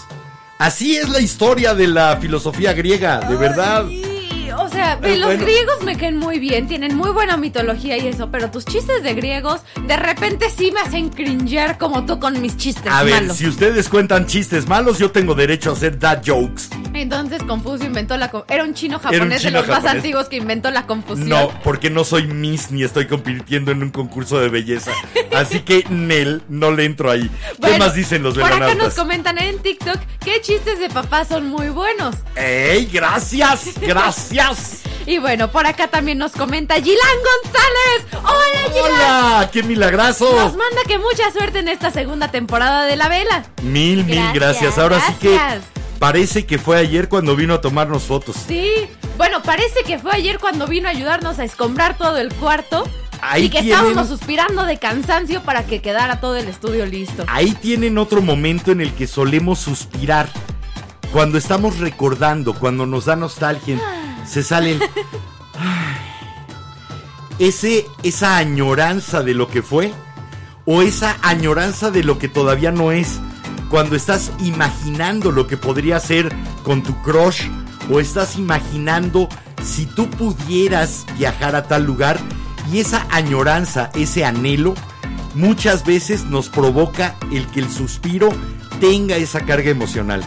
Así 0.58 0.96
es 0.96 1.08
la 1.08 1.20
historia 1.20 1.74
de 1.74 1.86
la 1.86 2.16
filosofía 2.18 2.72
griega, 2.74 3.20
de 3.20 3.36
verdad. 3.36 3.86
Ay, 3.86 4.09
o 4.58 4.68
sea, 4.68 4.98
Eh, 5.02 5.16
los 5.16 5.26
bueno. 5.28 5.44
griegos 5.44 5.82
me 5.84 5.96
caen 5.96 6.16
muy 6.16 6.38
bien, 6.38 6.66
tienen 6.68 6.96
muy 6.96 7.10
buena 7.10 7.36
mitología 7.36 7.96
y 7.98 8.08
eso, 8.08 8.30
pero 8.30 8.50
tus 8.50 8.64
chistes 8.64 9.02
de 9.02 9.14
griegos 9.14 9.60
de 9.86 9.96
repente 9.96 10.46
sí 10.50 10.70
me 10.72 10.80
hacen 10.80 11.08
cringear 11.10 11.78
como 11.78 12.04
tú 12.06 12.18
con 12.18 12.40
mis 12.40 12.56
chistes 12.56 12.90
A 12.92 13.02
ver, 13.02 13.22
malos. 13.22 13.36
si 13.36 13.46
ustedes 13.46 13.88
cuentan 13.88 14.26
chistes 14.26 14.66
malos, 14.68 14.98
yo 14.98 15.10
tengo 15.10 15.34
derecho 15.34 15.70
a 15.70 15.72
hacer 15.74 15.98
dad 15.98 16.22
jokes. 16.24 16.64
Entonces 16.94 17.42
Confucio 17.44 17.86
inventó 17.86 18.16
la... 18.16 18.30
Era 18.48 18.64
un 18.64 18.74
chino 18.74 18.98
japonés 18.98 19.42
de 19.42 19.50
los 19.50 19.66
más 19.68 19.84
antiguos 19.84 20.28
que 20.28 20.36
inventó 20.36 20.70
la 20.70 20.86
confusión. 20.86 21.28
No, 21.28 21.50
porque 21.64 21.88
no 21.90 22.04
soy 22.04 22.26
Miss 22.26 22.70
ni 22.70 22.82
estoy 22.82 23.06
compitiendo 23.06 23.70
en 23.70 23.82
un 23.82 23.90
concurso 23.90 24.38
de 24.40 24.48
belleza. 24.48 24.92
Así 25.34 25.60
que, 25.60 25.84
Nel, 25.88 26.42
no 26.48 26.70
le 26.72 26.84
entro 26.84 27.10
ahí. 27.10 27.30
¿Qué 27.62 27.78
más 27.78 27.94
dicen 27.94 28.22
los 28.22 28.34
Por 28.34 28.44
acá 28.44 28.58
nos 28.58 28.60
velanautas? 28.68 28.94
comentan 28.94 29.38
en 29.38 29.58
TikTok 29.60 29.98
que 30.24 30.40
chistes 30.42 30.78
de 30.78 30.88
papá 30.90 31.24
son 31.24 31.46
muy 31.48 31.68
buenos. 31.68 32.16
¡Ey, 32.36 32.86
gracias! 32.92 33.74
¡Gracias! 33.80 34.39
Y 35.06 35.18
bueno, 35.18 35.50
por 35.50 35.66
acá 35.66 35.88
también 35.88 36.18
nos 36.18 36.32
comenta 36.32 36.74
Gilán 36.76 36.98
González. 37.42 38.24
¡Hola, 38.24 38.72
Gilán! 38.72 38.90
¡Hola! 38.92 39.50
¡Qué 39.52 39.62
milagroso! 39.62 40.30
Nos 40.36 40.56
manda 40.56 40.82
que 40.86 40.98
mucha 40.98 41.30
suerte 41.32 41.58
en 41.60 41.68
esta 41.68 41.90
segunda 41.90 42.30
temporada 42.30 42.84
de 42.84 42.96
La 42.96 43.08
Vela. 43.08 43.44
Mil, 43.62 44.04
mil 44.04 44.16
gracias. 44.32 44.34
Gracias, 44.74 44.78
Ahora 44.78 45.00
sí 45.06 45.14
que 45.20 45.34
gracias. 45.34 45.64
parece 45.98 46.46
que 46.46 46.58
fue 46.58 46.78
ayer 46.78 47.08
cuando 47.08 47.34
vino 47.34 47.54
a 47.54 47.60
tomarnos 47.60 48.04
fotos. 48.04 48.36
Sí, 48.46 48.70
bueno, 49.16 49.42
parece 49.42 49.82
que 49.84 49.98
fue 49.98 50.12
ayer 50.12 50.38
cuando 50.38 50.66
vino 50.66 50.88
a 50.88 50.92
ayudarnos 50.92 51.38
a 51.38 51.44
escombrar 51.44 51.96
todo 51.96 52.18
el 52.18 52.32
cuarto. 52.34 52.88
Ahí 53.22 53.44
y 53.46 53.50
que 53.50 53.60
tienen- 53.62 53.72
estábamos 53.80 54.08
suspirando 54.08 54.64
de 54.64 54.78
cansancio 54.78 55.42
para 55.42 55.64
que 55.66 55.82
quedara 55.82 56.20
todo 56.20 56.36
el 56.36 56.48
estudio 56.48 56.86
listo. 56.86 57.24
Ahí 57.28 57.52
tienen 57.52 57.98
otro 57.98 58.22
momento 58.22 58.70
en 58.72 58.80
el 58.80 58.94
que 58.94 59.06
solemos 59.06 59.58
suspirar. 59.58 60.28
Cuando 61.12 61.36
estamos 61.36 61.78
recordando, 61.80 62.54
cuando 62.54 62.86
nos 62.86 63.06
da 63.06 63.16
nostalgia, 63.16 63.76
se 64.30 64.42
salen. 64.42 64.80
Ese, 67.38 67.86
esa 68.02 68.36
añoranza 68.36 69.22
de 69.22 69.32
lo 69.32 69.48
que 69.48 69.62
fue 69.62 69.94
o 70.66 70.82
esa 70.82 71.16
añoranza 71.22 71.90
de 71.90 72.04
lo 72.04 72.18
que 72.18 72.28
todavía 72.28 72.70
no 72.70 72.92
es. 72.92 73.18
Cuando 73.70 73.96
estás 73.96 74.30
imaginando 74.40 75.32
lo 75.32 75.46
que 75.46 75.56
podría 75.56 75.98
ser 76.00 76.30
con 76.64 76.82
tu 76.82 77.00
crush 77.00 77.48
o 77.90 77.98
estás 77.98 78.36
imaginando 78.36 79.26
si 79.64 79.86
tú 79.86 80.10
pudieras 80.10 81.06
viajar 81.16 81.56
a 81.56 81.66
tal 81.66 81.84
lugar 81.84 82.20
y 82.70 82.80
esa 82.80 83.06
añoranza, 83.10 83.90
ese 83.94 84.26
anhelo, 84.26 84.74
muchas 85.34 85.86
veces 85.86 86.26
nos 86.26 86.50
provoca 86.50 87.16
el 87.32 87.46
que 87.46 87.60
el 87.60 87.70
suspiro 87.70 88.28
tenga 88.80 89.16
esa 89.16 89.40
carga 89.46 89.70
emocional. 89.70 90.22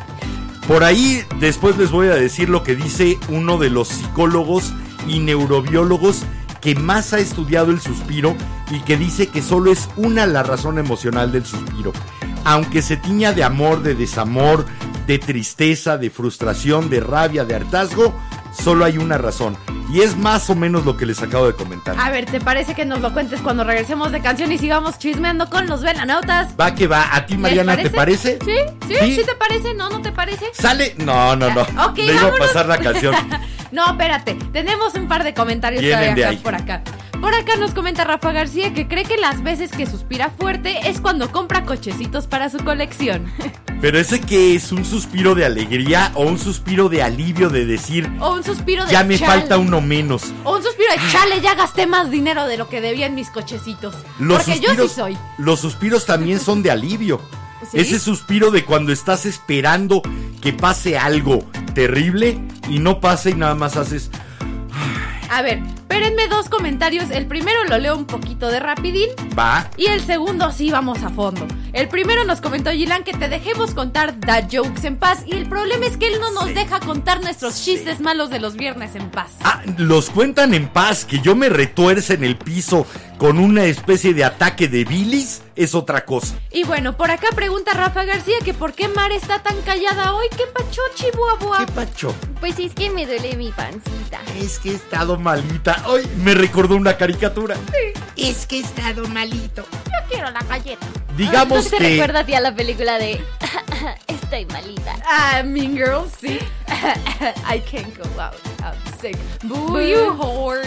Por 0.67 0.83
ahí 0.83 1.23
después 1.39 1.77
les 1.77 1.91
voy 1.91 2.07
a 2.07 2.15
decir 2.15 2.49
lo 2.49 2.63
que 2.63 2.75
dice 2.75 3.17
uno 3.27 3.57
de 3.57 3.69
los 3.69 3.89
psicólogos 3.89 4.73
y 5.07 5.19
neurobiólogos 5.19 6.23
que 6.61 6.75
más 6.75 7.11
ha 7.11 7.19
estudiado 7.19 7.71
el 7.71 7.81
suspiro 7.81 8.37
y 8.71 8.79
que 8.79 8.95
dice 8.95 9.27
que 9.27 9.41
solo 9.41 9.71
es 9.71 9.89
una 9.97 10.25
la 10.25 10.43
razón 10.43 10.77
emocional 10.77 11.33
del 11.33 11.45
suspiro. 11.45 11.91
Aunque 12.45 12.81
se 12.81 12.95
tiña 12.95 13.33
de 13.33 13.43
amor, 13.43 13.83
de 13.83 13.95
desamor, 13.95 14.65
de 15.05 15.19
tristeza, 15.19 15.97
de 15.97 16.09
frustración, 16.09 16.89
de 16.89 17.01
rabia, 17.01 17.43
de 17.43 17.55
hartazgo, 17.55 18.13
solo 18.57 18.85
hay 18.85 18.97
una 18.97 19.17
razón. 19.17 19.57
Y 19.93 20.01
es 20.01 20.17
más 20.17 20.49
o 20.49 20.55
menos 20.55 20.85
lo 20.85 20.97
que 20.97 21.05
les 21.05 21.21
acabo 21.21 21.45
de 21.45 21.53
comentar. 21.53 21.95
A 21.99 22.09
ver, 22.09 22.25
¿te 22.25 22.41
parece 22.41 22.73
que 22.73 22.83
nos 22.83 22.99
lo 22.99 23.13
cuentes 23.13 23.39
cuando 23.41 23.63
regresemos 23.63 24.11
de 24.11 24.21
canción 24.21 24.51
y 24.51 24.57
sigamos 24.57 24.97
chismeando 24.97 25.47
con 25.51 25.67
los 25.67 25.83
velanautas? 25.83 26.55
Va 26.59 26.73
que 26.73 26.87
va. 26.87 27.15
¿A 27.15 27.27
ti, 27.27 27.33
¿Les 27.33 27.41
Mariana, 27.41 27.77
te 27.77 27.91
parece? 27.91 28.39
¿Sí? 28.43 28.55
¿Sí? 28.87 28.95
¿Sí? 28.99 29.15
¿Sí 29.17 29.21
te 29.23 29.35
parece? 29.35 29.75
¿No? 29.75 29.91
¿No 29.91 30.01
te 30.01 30.11
parece? 30.11 30.47
¿Sale? 30.53 30.95
No, 30.97 31.35
no, 31.35 31.53
no. 31.53 31.61
Ok, 31.85 31.97
Le 31.97 32.13
iba 32.15 32.29
a 32.29 32.35
pasar 32.37 32.65
la 32.65 32.79
canción. 32.79 33.13
No, 33.71 33.87
espérate. 33.87 34.35
Tenemos 34.51 34.93
un 34.93 35.07
par 35.07 35.23
de 35.23 35.33
comentarios 35.33 35.83
todavía 35.83 36.13
de 36.13 36.21
acá, 36.23 36.29
ahí. 36.29 36.37
por 36.37 36.53
acá. 36.53 36.83
Por 37.23 37.33
acá 37.35 37.55
nos 37.55 37.73
comenta 37.73 38.03
Rafa 38.03 38.33
García 38.33 38.73
que 38.73 38.85
cree 38.85 39.05
que 39.05 39.15
las 39.15 39.43
veces 39.43 39.71
que 39.71 39.85
suspira 39.85 40.29
fuerte 40.29 40.89
es 40.89 40.99
cuando 40.99 41.31
compra 41.31 41.63
cochecitos 41.63 42.27
para 42.27 42.49
su 42.49 42.57
colección. 42.57 43.31
Pero 43.81 43.97
ese 43.97 44.19
que 44.19 44.55
es 44.55 44.73
un 44.73 44.83
suspiro 44.83 45.33
de 45.33 45.45
alegría 45.45 46.11
o 46.15 46.25
un 46.25 46.37
suspiro 46.37 46.89
de 46.89 47.01
alivio 47.01 47.47
de 47.49 47.65
decir, 47.65 48.11
O 48.19 48.33
un 48.33 48.43
suspiro 48.43 48.85
de 48.85 48.91
ya 48.91 49.05
me 49.05 49.17
chale. 49.17 49.39
falta 49.39 49.57
uno 49.57 49.79
menos. 49.79 50.33
O 50.43 50.57
un 50.57 50.63
suspiro 50.63 50.91
de 50.91 50.99
chale, 51.13 51.39
ya 51.39 51.55
gasté 51.55 51.87
más 51.87 52.11
dinero 52.11 52.45
de 52.45 52.57
lo 52.57 52.67
que 52.67 52.81
debía 52.81 53.05
en 53.05 53.15
mis 53.15 53.29
cochecitos. 53.29 53.95
Los 54.19 54.39
Porque 54.39 54.55
suspiros, 54.55 54.75
yo 54.77 54.87
sí 54.89 54.93
soy. 54.93 55.17
Los 55.37 55.61
suspiros 55.61 56.05
también 56.05 56.41
son 56.41 56.61
de 56.61 56.71
alivio. 56.71 57.21
¿Sí? 57.71 57.79
Ese 57.79 57.99
suspiro 57.99 58.51
de 58.51 58.65
cuando 58.65 58.91
estás 58.91 59.25
esperando 59.25 60.01
que 60.41 60.51
pase 60.51 60.97
algo 60.97 61.39
terrible 61.73 62.37
y 62.69 62.79
no 62.79 62.99
pasa 62.99 63.29
y 63.29 63.35
nada 63.35 63.55
más 63.55 63.77
haces. 63.77 64.11
A 65.29 65.41
ver, 65.41 65.61
espérenme 65.93 66.27
dos 66.27 66.49
comentarios. 66.49 67.11
El 67.11 67.27
primero 67.27 67.63
lo 67.65 67.77
leo 67.77 67.95
un 67.95 68.05
poquito 68.05 68.47
de 68.47 68.59
rapidín. 68.59 69.09
Va. 69.37 69.69
Y 69.77 69.85
el 69.87 70.01
segundo 70.01 70.51
sí 70.51 70.71
vamos 70.71 71.03
a 71.03 71.09
fondo. 71.09 71.45
El 71.71 71.87
primero 71.87 72.23
nos 72.25 72.41
comentó 72.41 72.71
Gilan 72.71 73.03
que 73.03 73.13
te 73.13 73.29
dejemos 73.29 73.75
contar 73.75 74.19
da 74.19 74.41
jokes 74.51 74.87
en 74.87 74.97
paz. 74.97 75.19
Y 75.27 75.35
el 75.35 75.47
problema 75.47 75.85
es 75.85 75.97
que 75.97 76.07
él 76.07 76.19
no 76.19 76.31
nos 76.31 76.45
Sí. 76.47 76.53
deja 76.53 76.79
contar 76.79 77.21
nuestros 77.21 77.63
chistes 77.63 77.99
malos 77.99 78.31
de 78.31 78.39
los 78.39 78.55
viernes 78.55 78.95
en 78.95 79.09
paz. 79.11 79.31
Ah, 79.43 79.61
los 79.77 80.09
cuentan 80.09 80.53
en 80.55 80.67
paz, 80.67 81.05
que 81.05 81.19
yo 81.19 81.35
me 81.35 81.47
retuerce 81.49 82.15
en 82.15 82.23
el 82.23 82.37
piso 82.37 82.87
con 83.19 83.37
una 83.37 83.63
especie 83.65 84.13
de 84.13 84.23
ataque 84.25 84.67
de 84.67 84.83
bilis, 84.83 85.43
es 85.55 85.75
otra 85.75 86.03
cosa. 86.03 86.35
Y 86.51 86.63
bueno, 86.63 86.97
por 86.97 87.11
acá 87.11 87.27
pregunta 87.35 87.71
Rafa 87.73 88.03
García 88.03 88.35
que 88.43 88.53
por 88.53 88.73
qué 88.73 88.87
Mar 88.89 89.11
está 89.11 89.41
tan 89.43 89.55
callada 89.61 90.13
hoy. 90.15 90.25
¿Qué 90.35 90.43
pacho, 90.53 90.81
chihuahua? 90.95 91.59
¿Qué 91.65 91.71
pacho? 91.71 92.13
Pues 92.39 92.59
es 92.59 92.73
que 92.73 92.89
me 92.89 93.05
duele 93.05 93.37
mi 93.37 93.51
pancita. 93.51 94.19
Es 94.39 94.59
que 94.59 94.71
he 94.71 94.75
estado 94.75 95.17
malita. 95.17 95.82
Ay, 95.85 96.09
me 96.23 96.33
recordó 96.33 96.75
una 96.75 96.95
caricatura. 96.97 97.55
Es 98.15 98.45
que 98.45 98.57
he 98.57 98.59
estado 98.61 99.07
malito. 99.07 99.63
Yo 99.85 100.07
quiero 100.09 100.29
la 100.31 100.41
galleta. 100.43 100.85
Digamos 101.17 101.69
¿Te 101.69 101.77
que 101.77 101.89
recuerda 101.89 102.19
a 102.21 102.25
ti 102.25 102.33
a 102.33 102.41
la 102.41 102.55
película 102.55 102.97
de 102.97 103.23
Estoy 104.07 104.45
malita? 104.47 104.95
Ah, 105.05 105.43
Mean 105.43 105.75
Girls, 105.75 106.11
sí. 106.19 106.39
I 107.47 107.59
can't 107.59 107.95
go 107.97 108.21
out. 108.21 108.33
I'm 108.63 108.75
sick. 109.01 109.17
Boo, 109.43 109.79
you 109.79 110.11
whore. 110.17 110.61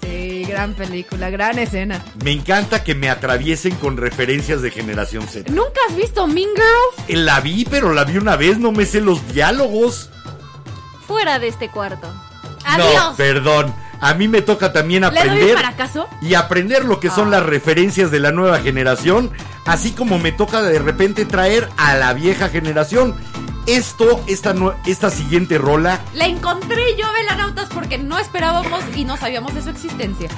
Sí, 0.00 0.44
gran 0.44 0.74
película, 0.74 1.30
gran 1.30 1.58
escena. 1.58 2.02
me 2.22 2.30
encanta 2.32 2.84
que 2.84 2.94
me 2.94 3.08
atraviesen 3.08 3.74
con 3.76 3.96
referencias 3.96 4.60
de 4.62 4.70
generación 4.70 5.26
Z. 5.26 5.50
¿Nunca 5.50 5.80
has 5.88 5.96
visto 5.96 6.26
Mean 6.26 6.50
Girls? 6.54 7.08
Eh, 7.08 7.16
La 7.16 7.40
vi, 7.40 7.64
pero 7.64 7.92
la 7.94 8.04
vi 8.04 8.18
una 8.18 8.36
vez, 8.36 8.58
no 8.58 8.70
me 8.70 8.84
sé 8.86 9.00
los 9.00 9.26
diálogos. 9.32 10.10
Fuera 11.06 11.38
de 11.38 11.48
este 11.48 11.70
cuarto. 11.70 12.06
No, 12.78 12.84
Adiós. 12.84 13.14
perdón. 13.16 13.74
A 14.04 14.12
mí 14.14 14.28
me 14.28 14.42
toca 14.42 14.72
también 14.72 15.02
¿Le 15.02 15.08
doy 15.08 15.18
aprender 15.18 15.56
y 16.20 16.34
aprender 16.34 16.84
lo 16.84 17.00
que 17.00 17.08
son 17.10 17.28
Ah. 17.28 17.38
las 17.38 17.42
referencias 17.46 18.10
de 18.10 18.20
la 18.20 18.32
nueva 18.32 18.58
generación, 18.60 19.30
así 19.64 19.92
como 19.92 20.18
me 20.18 20.30
toca 20.30 20.62
de 20.62 20.78
repente 20.78 21.24
traer 21.24 21.70
a 21.78 21.94
la 21.96 22.12
vieja 22.12 22.50
generación. 22.50 23.14
Esto, 23.66 24.22
esta, 24.26 24.54
esta 24.84 25.10
siguiente 25.10 25.56
rola, 25.56 25.98
La 26.12 26.26
encontré 26.26 26.82
yo, 27.00 27.06
Velanautas, 27.14 27.70
porque 27.72 27.96
no 27.96 28.18
esperábamos 28.18 28.82
y 28.94 29.06
no 29.06 29.16
sabíamos 29.16 29.54
de 29.54 29.62
su 29.62 29.70
existencia. 29.70 30.28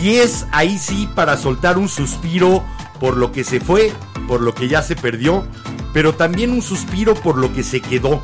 y 0.00 0.16
es 0.18 0.46
ahí 0.52 0.78
sí 0.78 1.08
para 1.14 1.36
soltar 1.36 1.78
un 1.78 1.88
suspiro 1.88 2.62
por 3.00 3.16
lo 3.16 3.32
que 3.32 3.42
se 3.42 3.58
fue, 3.58 3.92
por 4.28 4.40
lo 4.40 4.54
que 4.54 4.68
ya 4.68 4.82
se 4.82 4.94
perdió, 4.94 5.44
pero 5.92 6.14
también 6.14 6.52
un 6.52 6.62
suspiro 6.62 7.14
por 7.14 7.38
lo 7.38 7.52
que 7.52 7.64
se 7.64 7.80
quedó. 7.80 8.22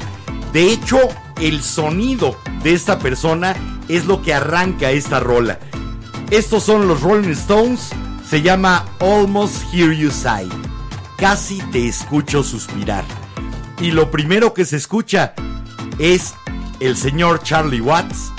De 0.53 0.71
hecho, 0.71 0.99
el 1.41 1.61
sonido 1.63 2.37
de 2.63 2.73
esta 2.75 3.01
persona 3.01 3.57
es 3.97 4.07
lo 4.07 4.23
que 4.23 4.35
arranca 4.35 4.91
esta 4.91 5.21
rola. 5.21 5.59
Estos 6.31 6.63
son 6.63 6.89
los 6.89 7.03
Rolling 7.03 7.31
Stones, 7.33 7.91
se 8.29 8.41
llama 8.43 8.87
Almost 9.01 9.65
Hear 9.73 9.93
You 9.93 10.11
Sigh. 10.11 10.49
Casi 11.19 11.59
te 11.71 11.87
escucho 11.87 12.43
suspirar. 12.43 13.05
Y 13.81 13.91
lo 13.91 14.11
primero 14.11 14.55
que 14.55 14.65
se 14.65 14.77
escucha 14.77 15.35
es 15.99 16.35
el 16.81 16.97
señor 16.97 17.43
Charlie 17.43 17.81
Watts 17.81 18.33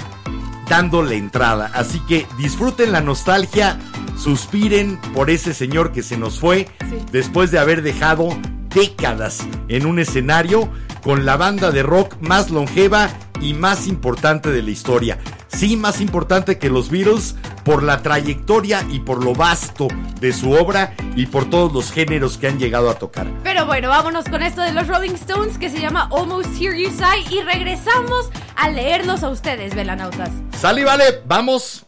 dando 0.67 1.03
la 1.03 1.13
entrada. 1.13 1.69
Así 1.75 1.99
que 2.07 2.25
disfruten 2.37 2.91
la 2.91 3.01
nostalgia, 3.01 3.77
suspiren 4.17 4.99
por 5.13 5.29
ese 5.29 5.53
señor 5.53 5.91
que 5.91 6.01
se 6.03 6.17
nos 6.17 6.39
fue 6.39 6.67
Sí. 6.89 6.97
después 7.11 7.51
de 7.51 7.59
haber 7.59 7.81
dejado 7.83 8.29
décadas 8.73 9.45
en 9.67 9.85
un 9.85 9.99
escenario 9.99 10.67
con 11.03 11.25
la 11.25 11.37
banda 11.37 11.69
de 11.71 11.83
rock 11.83 12.15
más 12.21 12.49
longeva 12.49 13.09
y 13.41 13.53
más 13.53 13.87
importante 13.87 14.49
de 14.51 14.63
la 14.63 14.71
historia. 14.71 15.19
Sí, 15.53 15.77
más 15.77 16.01
importante 16.01 16.57
que 16.57 16.69
los 16.69 16.89
Beatles 16.89 17.35
por 17.63 17.83
la 17.83 18.01
trayectoria 18.01 18.85
y 18.89 18.99
por 18.99 19.23
lo 19.23 19.33
vasto 19.33 19.87
de 20.19 20.33
su 20.33 20.51
obra 20.51 20.95
y 21.15 21.27
por 21.27 21.49
todos 21.49 21.71
los 21.71 21.91
géneros 21.91 22.37
que 22.37 22.47
han 22.47 22.57
llegado 22.57 22.89
a 22.89 22.95
tocar. 22.95 23.27
Pero 23.43 23.65
bueno, 23.65 23.89
vámonos 23.89 24.25
con 24.25 24.41
esto 24.41 24.61
de 24.61 24.73
los 24.73 24.87
Rolling 24.87 25.11
Stones 25.11 25.57
que 25.57 25.69
se 25.69 25.79
llama 25.79 26.09
Almost 26.11 26.59
Hear 26.59 26.75
You 26.75 26.89
Sigh 26.89 27.33
y 27.33 27.41
regresamos 27.41 28.29
a 28.55 28.69
leerlos 28.69 29.23
a 29.23 29.29
ustedes, 29.29 29.75
Velanautas. 29.75 30.31
Sale 30.59 30.81
y 30.81 30.83
vale, 30.83 31.03
vamos. 31.25 31.85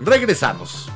Regresamos. 0.00 0.90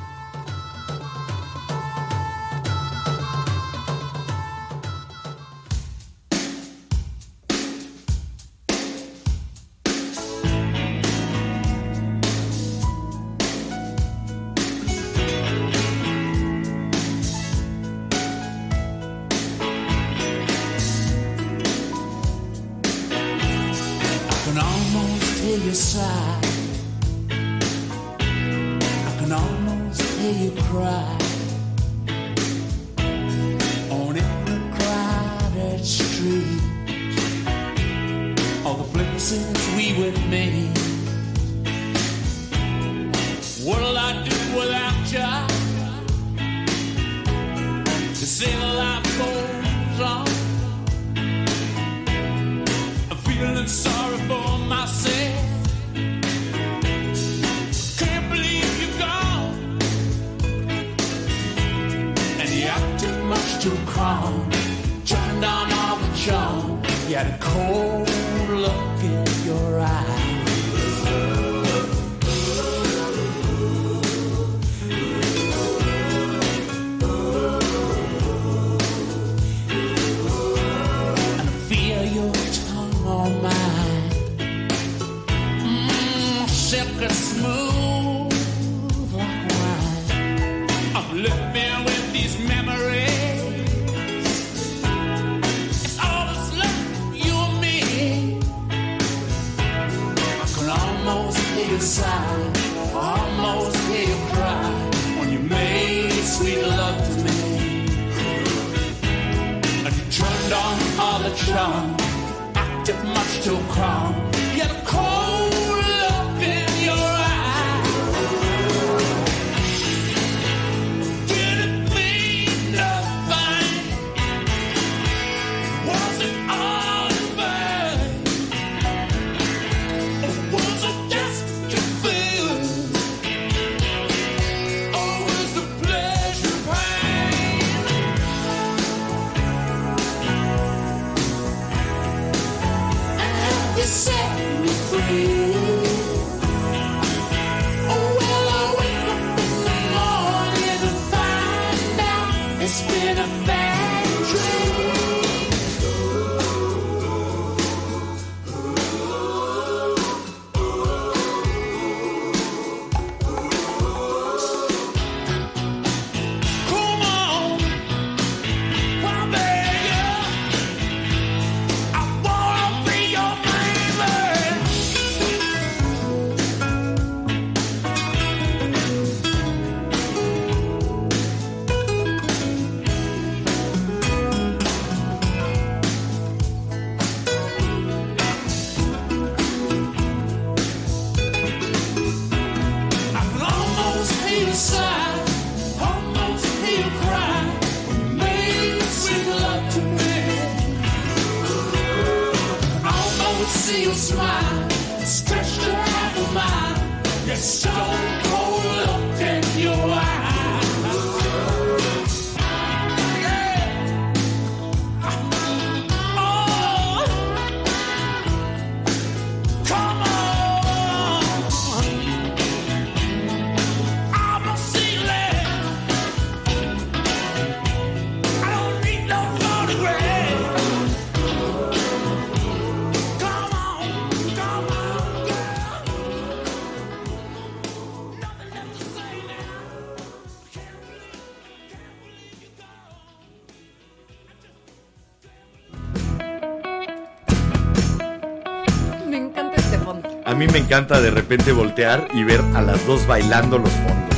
Mí 250.41 250.47
me 250.47 250.57
encanta 250.57 250.99
de 250.99 251.11
repente 251.11 251.51
voltear 251.51 252.07
y 252.15 252.23
ver 252.23 252.41
a 252.55 252.63
las 252.63 252.83
dos 252.87 253.05
bailando 253.05 253.59
los 253.59 253.69
fondos. 253.69 254.17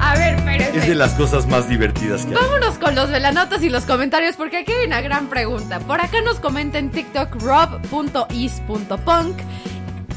A 0.00 0.16
ver, 0.16 0.34
espérense. 0.34 0.78
Es 0.78 0.88
de 0.88 0.96
las 0.96 1.12
cosas 1.14 1.46
más 1.46 1.68
divertidas 1.68 2.26
que 2.26 2.34
hay. 2.34 2.34
Vámonos 2.34 2.76
con 2.78 2.96
los 2.96 3.08
velanotas 3.08 3.62
y 3.62 3.68
los 3.68 3.84
comentarios 3.84 4.34
porque 4.34 4.56
aquí 4.56 4.72
hay 4.72 4.84
una 4.86 5.00
gran 5.00 5.28
pregunta. 5.28 5.78
Por 5.78 6.00
acá 6.00 6.22
nos 6.22 6.40
comenta 6.40 6.78
en 6.78 6.90
TikTok 6.90 7.40
rob.is.punk 7.40 9.36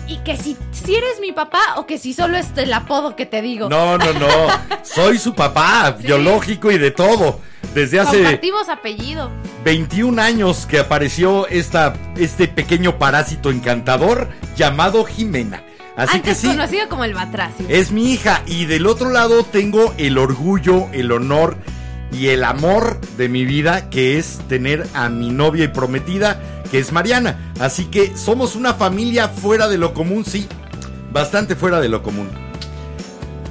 y 0.07 0.17
que 0.23 0.37
si, 0.37 0.57
si 0.71 0.95
eres 0.95 1.19
mi 1.21 1.33
papá 1.33 1.75
o 1.75 1.85
que 1.85 1.99
si 1.99 2.15
solo 2.15 2.35
es 2.35 2.47
el 2.55 2.73
apodo 2.73 3.15
que 3.15 3.27
te 3.27 3.43
digo. 3.43 3.69
No, 3.69 3.95
no, 3.99 4.13
no. 4.13 4.27
Soy 4.81 5.19
su 5.19 5.35
papá, 5.35 5.91
biológico 5.91 6.71
y 6.71 6.79
de 6.79 6.89
todo. 6.89 7.41
Desde 7.75 7.99
hace 7.99 8.23
Compartimos 8.23 8.69
apellido. 8.69 9.29
21 9.63 10.19
años 10.19 10.65
que 10.65 10.79
apareció 10.79 11.47
esta, 11.47 11.93
este 12.15 12.47
pequeño 12.47 12.97
parásito 12.97 13.51
encantador 13.51 14.26
llamado 14.57 15.05
Jimena. 15.05 15.63
Así 15.95 16.19
que 16.19 16.35
sí, 16.35 16.47
conocido 16.47 16.89
como 16.89 17.05
el 17.05 17.13
batracio. 17.13 17.65
es 17.69 17.91
mi 17.91 18.11
hija. 18.11 18.43
Y 18.45 18.65
del 18.65 18.85
otro 18.85 19.09
lado 19.09 19.43
tengo 19.43 19.93
el 19.97 20.17
orgullo, 20.17 20.87
el 20.91 21.11
honor 21.11 21.57
y 22.11 22.27
el 22.27 22.43
amor 22.43 22.99
de 23.17 23.29
mi 23.29 23.45
vida, 23.45 23.89
que 23.89 24.17
es 24.17 24.39
tener 24.47 24.87
a 24.93 25.09
mi 25.09 25.29
novia 25.29 25.65
y 25.65 25.67
prometida, 25.69 26.39
que 26.69 26.79
es 26.79 26.91
Mariana. 26.91 27.51
Así 27.59 27.85
que 27.85 28.15
somos 28.15 28.55
una 28.55 28.73
familia 28.75 29.27
fuera 29.29 29.67
de 29.67 29.77
lo 29.77 29.93
común, 29.93 30.23
sí. 30.25 30.47
Bastante 31.11 31.55
fuera 31.55 31.79
de 31.79 31.89
lo 31.89 32.03
común. 32.03 32.29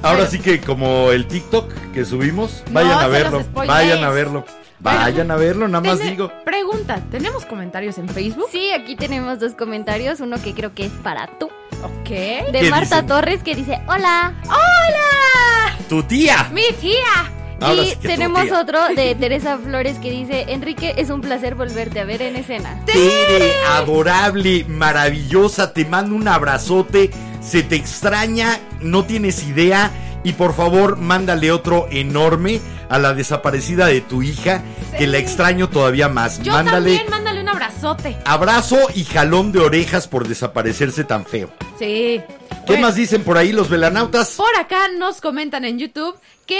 Ahora 0.03 0.27
sí 0.27 0.39
que 0.39 0.61
como 0.61 1.11
el 1.11 1.27
TikTok 1.27 1.73
que 1.93 2.05
subimos, 2.05 2.63
No, 2.67 2.75
vayan 2.75 2.99
a 2.99 3.07
verlo, 3.07 3.45
vayan 3.53 4.03
a 4.03 4.09
verlo, 4.09 4.45
vayan 4.79 5.31
a 5.31 5.35
verlo, 5.35 5.67
nada 5.67 5.81
más 5.87 5.99
Tene- 5.99 6.11
digo. 6.11 6.31
Pregunta, 6.45 7.01
¿tenemos 7.11 7.45
comentarios 7.45 7.97
en 7.97 8.07
Facebook? 8.09 8.47
Sí, 8.51 8.71
aquí 8.71 8.95
tenemos 8.95 9.39
dos 9.39 9.53
comentarios. 9.53 10.19
Uno 10.19 10.41
que 10.41 10.53
creo 10.53 10.73
que 10.73 10.85
es 10.85 10.91
para 11.03 11.27
tú. 11.39 11.47
Ok. 11.83 12.09
De 12.09 12.59
¿Qué 12.61 12.69
Marta 12.69 12.95
dicen? 12.97 13.07
Torres 13.07 13.43
que 13.43 13.55
dice, 13.55 13.79
hola. 13.87 14.33
¡Hola! 14.45 15.77
Tu 15.89 16.03
tía. 16.03 16.49
¡Mi 16.51 16.63
tía! 16.79 17.31
Ahora 17.59 17.81
y 17.81 17.89
sí 17.89 17.97
tenemos 18.01 18.51
otro 18.51 18.79
de 18.95 19.15
Teresa 19.19 19.57
Flores 19.57 19.97
que 19.97 20.11
dice, 20.11 20.45
Enrique, 20.49 20.93
es 20.97 21.09
un 21.09 21.21
placer 21.21 21.55
volverte 21.55 21.99
a 21.99 22.05
ver 22.05 22.21
en 22.21 22.35
escena. 22.35 22.79
Tere, 22.85 23.51
adorable, 23.71 24.63
maravillosa, 24.67 25.73
te 25.73 25.83
mando 25.85 26.15
un 26.15 26.27
abrazote, 26.27 27.09
se 27.41 27.63
te 27.63 27.75
extraña, 27.75 28.59
no 28.79 29.05
tienes 29.05 29.43
idea 29.47 29.89
y 30.23 30.33
por 30.33 30.53
favor 30.53 30.97
mándale 30.97 31.51
otro 31.51 31.87
enorme 31.89 32.59
a 32.89 32.99
la 32.99 33.13
desaparecida 33.13 33.87
de 33.87 34.01
tu 34.01 34.21
hija, 34.23 34.61
que 34.97 35.07
la 35.07 35.17
extraño 35.17 35.69
todavía 35.69 36.07
más. 36.09 36.41
Yo 36.41 36.53
mándale 36.53 36.91
también, 36.97 37.09
mándale 37.09 37.41
un 37.41 37.49
abrazote. 37.49 38.17
abrazo 38.25 38.77
y 38.95 39.03
jalón 39.03 39.51
de 39.51 39.59
orejas 39.59 40.07
por 40.07 40.27
desaparecerse 40.27 41.03
tan 41.03 41.25
feo. 41.25 41.49
Sí. 41.79 42.21
¿Qué 42.65 42.73
Bueno, 42.73 42.87
más 42.87 42.95
dicen 42.95 43.23
por 43.23 43.37
ahí 43.37 43.51
los 43.53 43.69
velanautas? 43.69 44.31
Por 44.35 44.55
acá 44.59 44.87
nos 44.97 45.21
comentan 45.21 45.63
en 45.65 45.79
YouTube 45.79 46.15
que 46.45 46.59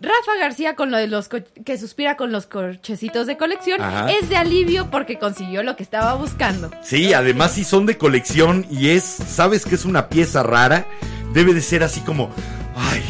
Rafa 0.00 0.36
García 0.40 0.74
con 0.74 0.90
lo 0.90 0.96
de 0.98 1.06
los 1.06 1.28
que 1.28 1.78
suspira 1.78 2.16
con 2.16 2.32
los 2.32 2.46
corchecitos 2.46 3.26
de 3.28 3.36
colección 3.36 3.80
Ajá. 3.80 4.10
es 4.10 4.28
de 4.28 4.36
alivio 4.36 4.90
porque 4.90 5.16
consiguió 5.18 5.62
lo 5.62 5.76
que 5.76 5.82
estaba 5.84 6.14
buscando. 6.14 6.70
Sí, 6.82 7.12
además 7.12 7.52
si 7.52 7.62
son 7.64 7.86
de 7.86 7.98
colección 7.98 8.66
y 8.70 8.90
es, 8.90 9.04
sabes 9.04 9.64
que 9.64 9.76
es 9.76 9.84
una 9.84 10.08
pieza 10.08 10.42
rara, 10.42 10.86
debe 11.32 11.54
de 11.54 11.60
ser 11.60 11.82
así 11.84 12.00
como, 12.00 12.30
ay, 12.76 13.02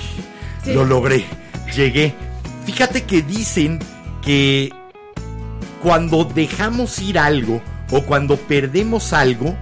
Sí. 0.65 0.75
lo 0.75 0.85
logré, 0.85 1.25
llegué. 1.75 2.15
Fíjate 2.67 3.05
que 3.05 3.23
dicen 3.23 3.79
que 4.25 4.73
cuando 5.83 6.25
dejamos 6.25 7.01
ir 7.01 7.19
algo 7.19 7.61
o 7.91 8.03
cuando 8.03 8.37
perdemos 8.37 9.13
algo, 9.13 9.57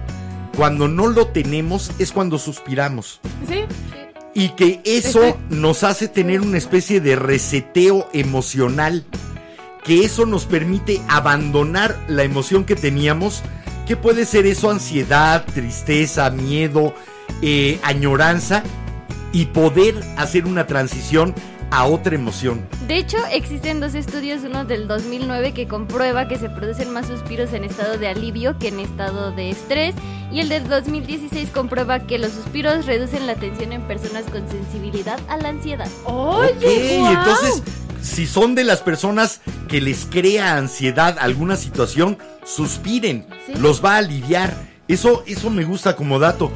cuando 0.55 0.87
no 0.87 1.07
lo 1.07 1.27
tenemos 1.27 1.91
es 1.99 2.11
cuando 2.11 2.37
suspiramos. 2.37 3.19
¿Sí? 3.47 3.61
Y 4.33 4.49
que 4.49 4.81
eso 4.85 5.23
Estoy- 5.23 5.33
nos 5.49 5.83
hace 5.83 6.07
tener 6.07 6.41
una 6.41 6.57
especie 6.57 7.01
de 7.01 7.15
reseteo 7.15 8.07
emocional. 8.13 9.03
Que 9.83 10.05
eso 10.05 10.25
nos 10.27 10.45
permite 10.45 11.01
abandonar 11.09 11.99
la 12.07 12.23
emoción 12.23 12.63
que 12.65 12.75
teníamos. 12.75 13.41
Que 13.87 13.97
puede 13.97 14.25
ser 14.25 14.45
eso 14.45 14.69
ansiedad, 14.69 15.43
tristeza, 15.53 16.29
miedo, 16.29 16.93
eh, 17.41 17.79
añoranza. 17.83 18.63
Y 19.33 19.45
poder 19.47 20.01
hacer 20.17 20.45
una 20.45 20.67
transición 20.67 21.33
a 21.71 21.85
otra 21.85 22.15
emoción. 22.15 22.67
De 22.87 22.97
hecho, 22.97 23.17
existen 23.31 23.79
dos 23.79 23.95
estudios, 23.95 24.41
uno 24.43 24.65
del 24.65 24.87
2009 24.87 25.53
que 25.53 25.67
comprueba 25.67 26.27
que 26.27 26.37
se 26.37 26.49
producen 26.49 26.91
más 26.91 27.07
suspiros 27.07 27.53
en 27.53 27.63
estado 27.63 27.97
de 27.97 28.07
alivio 28.09 28.57
que 28.59 28.67
en 28.67 28.79
estado 28.79 29.31
de 29.31 29.49
estrés 29.49 29.95
y 30.31 30.41
el 30.41 30.49
del 30.49 30.67
2016 30.67 31.49
comprueba 31.49 32.01
que 32.01 32.19
los 32.19 32.31
suspiros 32.31 32.85
reducen 32.85 33.25
la 33.27 33.35
tensión 33.35 33.71
en 33.73 33.81
personas 33.83 34.25
con 34.25 34.47
sensibilidad 34.49 35.19
a 35.27 35.37
la 35.37 35.49
ansiedad. 35.49 35.87
Oye, 36.05 36.97
entonces, 36.99 37.63
si 38.01 38.25
son 38.27 38.55
de 38.55 38.63
las 38.63 38.81
personas 38.81 39.41
que 39.67 39.79
les 39.81 40.05
crea 40.05 40.57
ansiedad 40.57 41.17
alguna 41.19 41.55
situación, 41.55 42.17
suspiren, 42.43 43.25
Sí. 43.45 43.53
los 43.59 43.83
va 43.83 43.95
a 43.95 43.97
aliviar. 43.99 44.53
Eso, 44.87 45.23
eso 45.25 45.49
me 45.49 45.63
gusta 45.63 45.95
como 45.95 46.19
dato. 46.19 46.51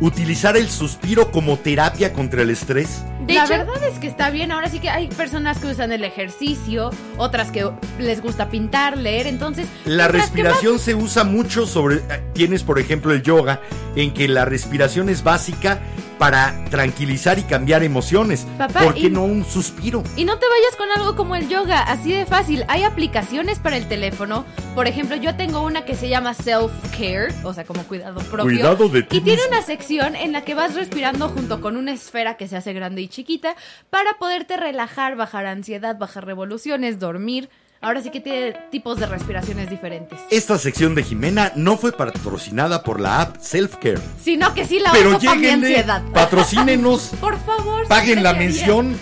Utilizar 0.00 0.56
el 0.56 0.68
suspiro 0.68 1.30
como 1.30 1.56
terapia 1.56 2.12
contra 2.12 2.42
el 2.42 2.50
estrés. 2.50 3.02
De 3.26 3.34
la 3.34 3.44
hecho, 3.44 3.50
verdad 3.54 3.82
es 3.84 3.98
que 3.98 4.06
está 4.06 4.30
bien. 4.30 4.52
Ahora 4.52 4.68
sí 4.68 4.78
que 4.78 4.88
hay 4.88 5.08
personas 5.08 5.58
que 5.58 5.66
usan 5.66 5.90
el 5.92 6.04
ejercicio, 6.04 6.90
otras 7.16 7.50
que 7.50 7.68
les 7.98 8.22
gusta 8.22 8.48
pintar, 8.48 8.96
leer. 8.96 9.26
Entonces, 9.26 9.66
La 9.84 10.08
respiración 10.08 10.78
se 10.78 10.94
usa 10.94 11.24
mucho 11.24 11.66
sobre... 11.66 11.96
eh, 11.96 12.22
Tienes, 12.32 12.62
por 12.62 12.78
ejemplo, 12.78 13.12
el 13.12 13.22
yoga, 13.22 13.60
en 13.96 14.12
que 14.14 14.28
la 14.28 14.44
respiración 14.44 15.08
es 15.08 15.22
básica 15.24 15.80
para 16.18 16.54
tranquilizar 16.70 17.38
y 17.38 17.42
cambiar 17.42 17.82
emociones. 17.82 18.46
Papá, 18.56 18.80
¿Por 18.80 18.94
qué 18.94 19.00
y- 19.08 19.10
no 19.10 19.24
un 19.24 19.44
suspiro? 19.44 20.02
Y 20.16 20.24
no 20.24 20.38
te 20.38 20.46
vayas 20.48 20.76
con 20.76 20.90
algo 20.90 21.14
como 21.16 21.36
el 21.36 21.48
yoga, 21.48 21.82
así 21.82 22.12
de 22.12 22.26
fácil. 22.26 22.64
Hay 22.68 22.84
aplicaciones 22.84 23.58
para 23.58 23.76
el 23.76 23.86
teléfono. 23.88 24.44
Por 24.74 24.86
ejemplo, 24.86 25.16
yo 25.16 25.36
tengo 25.36 25.60
una 25.62 25.84
que 25.84 25.94
se 25.94 26.08
llama 26.08 26.34
Self 26.34 26.72
Care, 26.92 27.34
o 27.44 27.52
sea, 27.52 27.64
como 27.64 27.82
cuidado 27.84 28.20
propio. 28.20 28.44
Cuidado 28.44 28.88
de 28.88 29.02
ti 29.02 29.18
Y 29.18 29.20
tiene 29.20 29.42
una 29.48 29.62
sección 29.62 30.16
en 30.16 30.32
la 30.32 30.42
que 30.42 30.54
vas 30.54 30.74
respirando 30.74 31.28
junto 31.28 31.60
con 31.60 31.76
una 31.76 31.92
esfera 31.92 32.36
que 32.36 32.48
se 32.48 32.56
hace 32.56 32.72
grande 32.72 33.02
y 33.02 33.08
chiquita 33.08 33.54
para 33.90 34.14
poderte 34.18 34.56
relajar, 34.56 35.16
bajar 35.16 35.46
ansiedad, 35.46 35.98
bajar 35.98 36.24
revoluciones, 36.26 36.98
dormir. 36.98 37.48
Ahora 37.86 38.02
sí 38.02 38.10
que 38.10 38.20
tiene 38.20 38.52
tipos 38.72 38.98
de 38.98 39.06
respiraciones 39.06 39.70
diferentes. 39.70 40.18
Esta 40.28 40.58
sección 40.58 40.96
de 40.96 41.04
Jimena 41.04 41.52
no 41.54 41.78
fue 41.78 41.92
patrocinada 41.92 42.82
por 42.82 42.98
la 42.98 43.20
app 43.20 43.36
Self 43.38 43.76
Care. 43.76 44.00
Sino 44.20 44.52
que 44.54 44.66
sí 44.66 44.80
la 44.80 44.90
Pero 44.90 45.10
uso 45.10 45.20
para 45.20 45.36
mi 45.36 45.46
ansiedad. 45.46 46.02
patrocínenos, 46.12 47.12
Por 47.20 47.38
favor. 47.38 47.86
paguen 47.86 48.24
la 48.24 48.32
mención. 48.32 48.96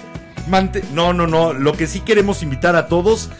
no, 0.92 1.14
no, 1.14 1.26
no. 1.26 1.54
Lo 1.54 1.72
que 1.72 1.86
sí 1.86 2.00
queremos 2.00 2.42
invitar 2.42 2.76
a 2.76 2.86
todos, 2.86 3.30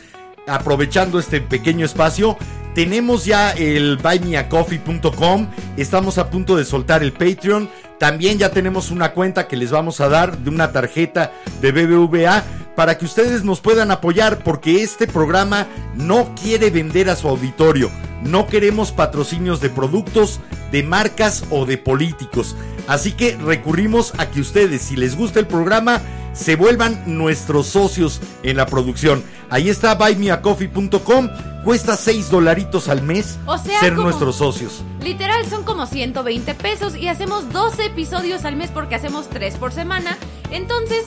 aprovechando 0.46 1.18
este 1.18 1.42
pequeño 1.42 1.84
espacio, 1.84 2.38
tenemos 2.74 3.26
ya 3.26 3.50
el 3.50 3.98
buymeacoffee.com. 3.98 5.48
Estamos 5.76 6.16
a 6.16 6.30
punto 6.30 6.56
de 6.56 6.64
soltar 6.64 7.02
el 7.02 7.12
Patreon. 7.12 7.68
También 7.98 8.38
ya 8.38 8.48
tenemos 8.48 8.90
una 8.90 9.12
cuenta 9.12 9.46
que 9.46 9.58
les 9.58 9.70
vamos 9.70 10.00
a 10.00 10.08
dar 10.08 10.38
de 10.38 10.48
una 10.48 10.72
tarjeta 10.72 11.32
de 11.60 11.70
BBVA 11.70 12.42
para 12.76 12.98
que 12.98 13.04
ustedes 13.04 13.44
nos 13.44 13.60
puedan 13.60 13.90
apoyar 13.90 14.38
porque 14.42 14.82
este 14.82 15.06
programa 15.06 15.66
no 15.94 16.34
quiere 16.40 16.70
vender 16.70 17.08
a 17.10 17.16
su 17.16 17.28
auditorio. 17.28 17.90
No 18.22 18.46
queremos 18.46 18.90
patrocinios 18.92 19.60
de 19.60 19.70
productos, 19.70 20.40
de 20.72 20.82
marcas 20.82 21.44
o 21.50 21.66
de 21.66 21.78
políticos. 21.78 22.56
Así 22.88 23.12
que 23.12 23.36
recurrimos 23.36 24.12
a 24.18 24.26
que 24.30 24.40
ustedes, 24.40 24.82
si 24.82 24.96
les 24.96 25.16
gusta 25.16 25.40
el 25.40 25.46
programa, 25.46 26.00
se 26.32 26.56
vuelvan 26.56 27.02
nuestros 27.06 27.66
socios 27.68 28.20
en 28.42 28.56
la 28.56 28.66
producción. 28.66 29.22
Ahí 29.50 29.68
está 29.68 29.94
buymeacoffee.com. 29.94 31.28
Cuesta 31.64 31.96
6 31.96 32.28
dolaritos 32.28 32.88
al 32.88 33.00
mes 33.02 33.38
O 33.46 33.56
sea, 33.56 33.80
ser 33.80 33.94
como- 33.94 34.04
nuestros 34.08 34.36
socios. 34.36 34.82
Literal 35.00 35.46
son 35.46 35.64
como 35.64 35.86
120 35.86 36.54
pesos 36.54 36.94
y 36.96 37.08
hacemos 37.08 37.50
12 37.52 37.86
episodios 37.86 38.44
al 38.44 38.56
mes 38.56 38.70
porque 38.70 38.94
hacemos 38.96 39.28
3 39.30 39.54
por 39.56 39.72
semana. 39.72 40.18
Entonces, 40.50 41.04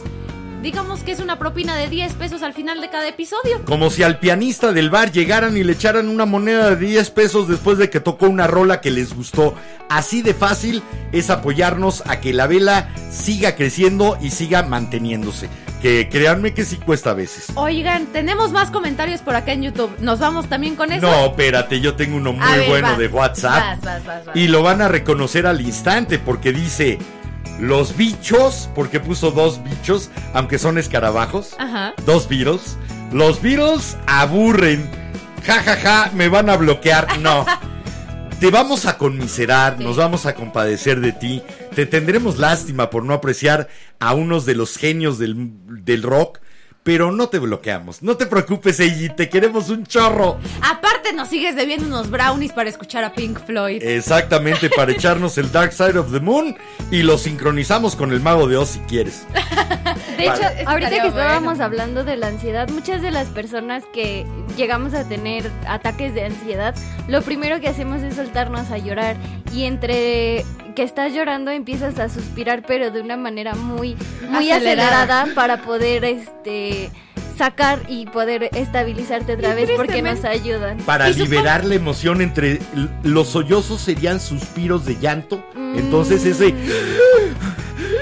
digamos 0.62 1.02
que 1.02 1.12
es 1.12 1.20
una 1.20 1.38
propina 1.40 1.76
de 1.76 1.88
10 1.88 2.14
pesos 2.14 2.44
al 2.44 2.54
final 2.54 2.82
de 2.82 2.90
cada 2.90 3.08
episodio. 3.08 3.64
Como 3.66 3.90
si 3.90 4.04
al 4.04 4.20
pianista 4.20 4.72
del 4.74 4.90
bar 4.90 5.12
llegaran 5.12 5.56
y 5.58 5.64
le 5.64 5.74
echaran 5.74 6.10
una 6.10 6.26
moneda 6.26 6.76
de 6.76 6.86
10 6.86 7.10
pesos 7.12 7.48
después 7.48 7.78
de 7.78 7.90
que 7.90 8.00
tocó 8.00 8.28
una 8.28 8.48
rola 8.48 8.82
que 8.82 8.92
les 8.92 9.14
gustó. 9.14 9.54
Así 9.90 10.22
de 10.22 10.34
fácil 10.34 10.84
es 11.12 11.30
apoyarnos 11.30 12.04
a 12.08 12.20
que 12.20 12.34
la 12.34 12.48
vela 12.48 12.90
siga 13.10 13.56
creciendo 13.56 14.18
y 14.22 14.32
siga 14.32 14.64
manteniéndose. 14.64 15.50
Que 15.82 16.10
créanme 16.10 16.56
que 16.56 16.66
sí 16.66 16.78
cuesta 16.78 17.12
a 17.12 17.14
veces. 17.14 17.52
Oigan, 17.54 18.08
tenemos 18.08 18.52
más 18.52 18.72
comentarios 18.72 19.22
por 19.22 19.36
acá 19.36 19.52
en 19.52 19.62
YouTube. 19.62 19.92
¿Nos 20.00 20.18
vamos 20.18 20.50
también 20.50 20.76
con 20.76 20.92
eso? 20.92 21.06
No, 21.06 21.28
espérate, 21.28 21.80
yo 21.80 21.94
tengo 21.96 22.18
uno 22.18 22.34
muy 22.34 22.58
ver, 22.58 22.68
bueno 22.68 22.90
vas, 22.90 22.98
de 22.98 23.08
WhatsApp. 23.08 23.84
vas, 23.84 24.04
vas. 24.06 24.36
Y 24.36 24.48
lo 24.48 24.64
van 24.64 24.82
a 24.82 24.88
reconocer 24.88 25.46
al 25.46 25.62
instante 25.62 26.18
porque 26.18 26.52
dice, 26.52 26.98
los 27.60 27.96
bichos, 27.98 28.70
porque 28.76 29.00
puso 29.00 29.32
dos 29.32 29.64
bichos, 29.64 30.10
aunque 30.34 30.60
son 30.60 30.78
escarabajos. 30.78 31.56
Ajá. 31.58 31.94
Dos 32.06 32.28
Beatles. 32.30 32.78
Los 33.12 33.42
Beatles 33.42 33.98
aburren. 34.06 34.90
Ja, 35.46 35.62
ja, 35.64 35.76
ja, 35.78 36.12
me 36.14 36.28
van 36.30 36.50
a 36.50 36.58
bloquear. 36.58 37.20
No. 37.20 37.46
Te 38.40 38.52
vamos 38.52 38.86
a 38.86 38.98
conmiserar, 39.00 39.78
Sí. 39.78 39.84
nos 39.84 39.98
vamos 39.98 40.26
a 40.28 40.36
compadecer 40.36 41.00
de 41.00 41.12
ti. 41.12 41.42
Te 41.74 41.86
tendremos 41.88 42.38
lástima 42.38 42.90
por 42.92 43.04
no 43.04 43.14
apreciar 43.16 43.68
a 44.00 44.14
unos 44.14 44.46
de 44.46 44.54
los 44.54 44.78
genios 44.78 45.18
del, 45.18 45.36
del 45.84 46.04
rock. 46.04 46.40
Pero 46.88 47.12
no 47.12 47.28
te 47.28 47.38
bloqueamos. 47.40 48.02
No 48.02 48.16
te 48.16 48.28
preocupes, 48.28 48.80
Eiji. 48.80 49.10
Te 49.10 49.28
queremos 49.28 49.70
un 49.70 49.86
chorro. 49.86 50.38
Aparte 50.62 51.12
nos 51.12 51.28
sigues 51.28 51.54
debiendo 51.54 51.86
unos 51.86 52.10
brownies 52.10 52.54
para 52.54 52.70
escuchar 52.70 53.04
a 53.04 53.12
Pink 53.12 53.46
Floyd. 53.46 53.84
Exactamente, 53.84 54.70
para 54.70 54.92
echarnos 54.94 55.38
el 55.38 55.52
Dark 55.52 55.74
Side 55.74 56.00
of 56.00 56.14
the 56.14 56.22
Moon. 56.22 56.56
Y 56.90 57.04
lo 57.04 57.18
sincronizamos 57.18 57.98
con 57.98 58.14
el 58.14 58.22
Mago 58.22 58.48
de 58.48 58.56
Oz 58.56 58.70
si 58.70 58.80
quieres. 58.80 59.28
De 60.18 60.24
hecho, 60.24 60.42
Vale. 60.42 60.64
ahorita 60.66 61.02
que 61.02 61.08
estábamos 61.10 61.58
bueno. 61.58 61.66
hablando 61.66 62.04
de 62.06 62.16
la 62.16 62.28
ansiedad, 62.28 62.70
muchas 62.70 63.02
de 63.02 63.12
las 63.12 63.28
personas 63.28 63.84
que 63.94 64.26
llegamos 64.56 64.94
a 64.94 65.04
tener 65.04 65.52
ataques 65.68 66.14
de 66.14 66.24
ansiedad, 66.24 66.74
lo 67.10 67.22
primero 67.22 67.60
que 67.60 67.68
hacemos 67.68 68.02
es 68.02 68.16
soltarnos 68.16 68.72
a 68.72 68.78
llorar 68.78 69.18
y 69.54 69.66
entre 69.66 70.46
que 70.78 70.84
estás 70.84 71.12
llorando 71.12 71.50
empiezas 71.50 71.98
a 71.98 72.08
suspirar, 72.08 72.62
pero 72.62 72.92
de 72.92 73.02
una 73.02 73.18
manera 73.18 73.56
muy 73.56 73.98
muy 74.30 74.52
Acelerada. 74.52 75.24
acelerada, 75.24 75.28
para 75.34 75.64
poder 75.64 76.06
este 76.06 76.92
sacar 77.36 77.80
y 77.88 78.06
poder 78.06 78.52
estabilizarte 78.54 79.34
otra 79.34 79.54
Y 79.54 79.56
vez 79.56 79.72
porque 79.76 80.04
nos 80.04 80.24
ayudan. 80.24 80.78
Para 80.78 81.10
liberar 81.10 81.66
la 81.66 81.74
emoción 81.74 82.22
entre 82.22 82.60
los 83.02 83.30
sollozos 83.30 83.82
serían 83.82 84.20
suspiros 84.20 84.86
de 84.86 84.98
llanto. 85.00 85.44
Entonces 85.76 86.24
Mm. 86.24 86.28
ese 86.28 86.54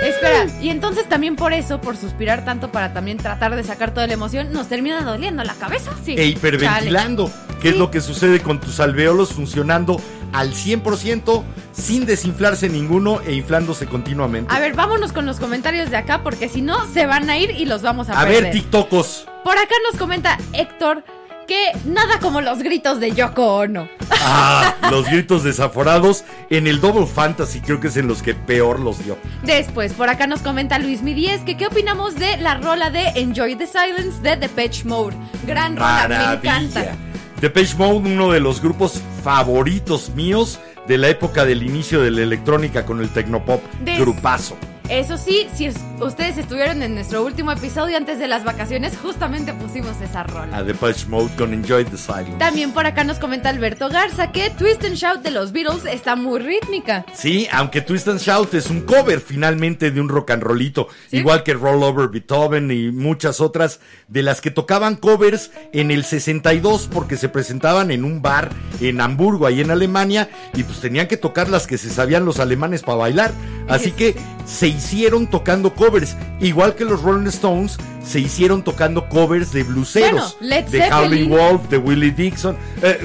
Espera, 0.07 0.45
y 0.61 0.69
entonces 0.69 1.07
también 1.09 1.35
por 1.35 1.53
eso, 1.53 1.81
por 1.81 1.97
suspirar 1.97 2.45
tanto 2.45 2.71
para 2.71 2.93
también 2.93 3.17
tratar 3.17 3.55
de 3.55 3.63
sacar 3.63 3.93
toda 3.93 4.07
la 4.07 4.13
emoción, 4.13 4.51
nos 4.53 4.67
termina 4.67 5.01
doliendo 5.01 5.43
la 5.43 5.53
cabeza. 5.53 5.91
Sí. 6.03 6.15
e 6.17 6.25
hiperventilando, 6.27 7.31
que 7.61 7.69
es 7.69 7.73
Sí. 7.73 7.79
lo 7.79 7.91
que 7.91 8.01
sucede 8.01 8.41
con 8.41 8.59
tus 8.59 8.79
alveolos 8.79 9.33
funcionando 9.33 9.99
al 10.33 10.53
100% 10.53 11.43
sin 11.71 12.05
desinflarse 12.05 12.67
ninguno 12.69 13.21
e 13.21 13.33
inflándose 13.33 13.85
continuamente. 13.87 14.53
A 14.53 14.59
ver, 14.59 14.73
vámonos 14.73 15.13
con 15.13 15.25
los 15.25 15.39
comentarios 15.39 15.89
de 15.89 15.97
acá 15.97 16.23
porque 16.23 16.49
si 16.49 16.61
no 16.61 16.85
se 16.93 17.05
van 17.05 17.29
a 17.29 17.37
ir 17.37 17.51
y 17.51 17.65
los 17.65 17.81
vamos 17.81 18.09
a, 18.09 18.19
A 18.19 18.25
perder. 18.25 18.43
ver, 18.43 18.51
TikTokos. 18.53 19.27
Por 19.43 19.57
acá 19.57 19.73
nos 19.89 19.99
comenta 19.99 20.37
Héctor 20.53 21.03
que 21.47 21.71
nada 21.85 22.19
como 22.19 22.41
los 22.41 22.59
gritos 22.59 22.99
de 22.99 23.11
Yoko 23.11 23.55
Ono. 23.57 23.87
Ah, 24.21 24.75
los 24.91 25.05
gritos 25.05 25.43
desaforados 25.43 26.23
en 26.49 26.67
el 26.67 26.81
Double 26.81 27.05
Fantasy 27.05 27.61
creo 27.61 27.79
que 27.79 27.87
es 27.87 27.97
en 27.97 28.07
los 28.07 28.21
que 28.23 28.33
peor 28.33 28.79
los 28.79 29.03
dio. 29.03 29.17
Después, 29.43 29.93
por 29.93 30.09
acá 30.09 30.27
nos 30.27 30.41
comenta 30.41 30.79
Luis 30.79 31.01
Mi 31.01 31.13
10 31.13 31.41
que 31.41 31.57
qué 31.57 31.67
opinamos 31.67 32.15
de 32.15 32.37
la 32.37 32.55
rola 32.55 32.89
de 32.89 33.07
Enjoy 33.15 33.55
the 33.55 33.67
Silence 33.67 34.21
de 34.21 34.35
Depeche 34.37 34.83
Mode. 34.85 35.15
Gran 35.45 35.75
rola, 35.77 36.07
me 36.07 36.15
encanta. 36.49 36.95
Depeche 37.41 37.75
Mode, 37.77 37.97
uno 38.13 38.31
de 38.31 38.39
los 38.39 38.61
grupos 38.61 39.01
favoritos 39.23 40.09
míos 40.15 40.59
de 40.87 40.97
la 40.97 41.09
época 41.09 41.45
del 41.45 41.63
inicio 41.63 42.01
de 42.01 42.11
la 42.11 42.21
electrónica 42.21 42.85
con 42.85 43.01
el 43.01 43.09
tecnopop. 43.09 43.61
Des- 43.81 43.99
Grupazo. 43.99 44.55
Eso 44.89 45.17
sí, 45.17 45.47
si 45.55 45.65
es- 45.65 45.75
ustedes 45.99 46.37
estuvieron 46.37 46.83
en 46.83 46.93
nuestro 46.93 47.25
último 47.25 47.51
episodio 47.51 47.97
antes 47.97 48.19
de 48.19 48.27
las 48.27 48.43
vacaciones, 48.43 48.93
justamente 49.01 49.51
pusimos 49.53 49.99
esa 49.99 50.21
rola. 50.23 50.55
A 50.57 50.63
Depeche 50.63 51.07
Mode 51.07 51.31
con 51.35 51.53
Enjoy 51.53 51.85
the 51.85 51.97
Silence. 51.97 52.37
También 52.37 52.71
por 52.71 52.85
acá 52.85 53.03
nos 53.03 53.17
comenta 53.17 53.49
Alberto 53.49 53.89
Garza 53.89 54.31
que 54.31 54.51
Twist 54.51 54.83
and 54.85 54.93
Shout 54.95 55.21
de 55.23 55.31
los 55.31 55.51
Beatles 55.51 55.85
está 55.85 56.15
muy 56.15 56.39
rítmica. 56.39 57.03
Sí, 57.15 57.47
aunque 57.51 57.81
Twist 57.81 58.07
and 58.09 58.19
Shout 58.19 58.53
es 58.53 58.69
un 58.69 58.81
cover 58.81 59.21
finalmente 59.21 59.89
de 59.89 59.99
un 59.99 60.07
rock 60.07 60.29
and 60.31 60.43
rollito, 60.43 60.87
¿Sí? 61.09 61.17
igual 61.17 61.41
que 61.41 61.53
Roll 61.55 61.81
Over 61.81 62.09
Beethoven 62.09 62.69
y 62.69 62.91
muchas 62.91 63.41
otras 63.41 63.79
de 64.07 64.21
las 64.21 64.39
que 64.39 64.51
tocaban 64.51 64.97
covers 64.97 65.49
en 65.73 65.89
el 65.89 66.03
62 66.03 66.87
porque 66.93 67.17
se 67.17 67.27
presentaban 67.27 67.89
en 67.89 68.03
un 68.05 68.21
bar 68.21 68.49
en 68.81 69.01
Hamburgo, 69.01 69.47
ahí 69.47 69.61
en 69.61 69.71
Alemania, 69.71 70.29
y 70.53 70.61
pues 70.63 70.79
tenían 70.79 71.07
que 71.07 71.17
tocar 71.17 71.49
las 71.49 71.65
que 71.65 71.79
se 71.79 71.89
sabían 71.89 72.23
los 72.23 72.39
alemanes 72.39 72.83
para 72.83 72.97
bailar. 72.99 73.31
Así 73.67 73.91
que 73.91 74.15
se 74.45 74.74
hicieron 74.75 75.27
tocando 75.27 75.73
covers, 75.73 76.15
igual 76.39 76.75
que 76.75 76.85
los 76.85 77.01
Rolling 77.01 77.27
Stones 77.27 77.77
se 78.05 78.19
hicieron 78.19 78.63
tocando 78.63 79.07
covers 79.09 79.51
de 79.51 79.63
blueseros, 79.63 80.37
Bueno, 80.39 80.55
de 80.55 80.63
Zeppelin. 80.79 80.93
Howlin' 80.93 81.29
Wolf, 81.29 81.69
de 81.69 81.77
Willie 81.77 82.11
Dixon, 82.11 82.55
eh, 82.81 82.99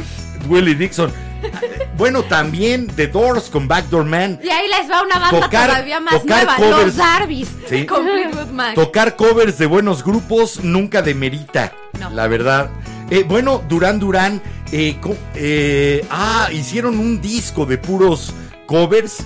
Willie 0.48 0.74
Dixon. 0.74 1.10
Bueno, 1.96 2.22
también 2.22 2.86
The 2.86 3.06
Doors 3.06 3.48
con 3.48 3.66
Backdoor 3.66 4.04
Man. 4.04 4.38
Y 4.42 4.50
ahí 4.50 4.68
les 4.68 4.90
va 4.90 5.02
una 5.02 5.18
banda 5.18 5.40
Tocar- 5.40 5.68
todavía 5.68 6.00
más 6.00 6.20
tocar 6.20 6.44
nueva, 6.44 6.56
covers. 6.56 6.86
los 6.86 6.96
Sí. 7.66 7.86
con 7.86 8.04
Fleetwood 8.04 8.46
Mac. 8.52 8.74
Tocar 8.74 9.16
covers 9.16 9.56
de 9.58 9.66
buenos 9.66 10.04
grupos 10.04 10.62
nunca 10.62 11.00
demerita, 11.02 11.72
No. 11.98 12.10
la 12.10 12.26
verdad. 12.28 12.70
Eh, 13.10 13.24
bueno, 13.26 13.62
eh, 14.72 14.98
co- 15.00 15.16
eh, 15.34 16.04
ah, 16.10 16.48
hicieron 16.52 16.98
un 16.98 17.20
disco 17.22 17.64
de 17.66 17.78
puros 17.78 18.32
covers. 18.66 19.18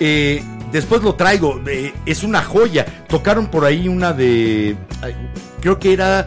eh, 0.00 0.42
después 0.72 1.02
lo 1.02 1.14
traigo, 1.14 1.60
eh, 1.66 1.92
es 2.06 2.22
una 2.22 2.42
joya. 2.42 2.84
Tocaron 3.08 3.48
por 3.48 3.64
ahí 3.64 3.88
una 3.88 4.12
de, 4.12 4.76
creo 5.60 5.78
que 5.78 5.92
era 5.92 6.24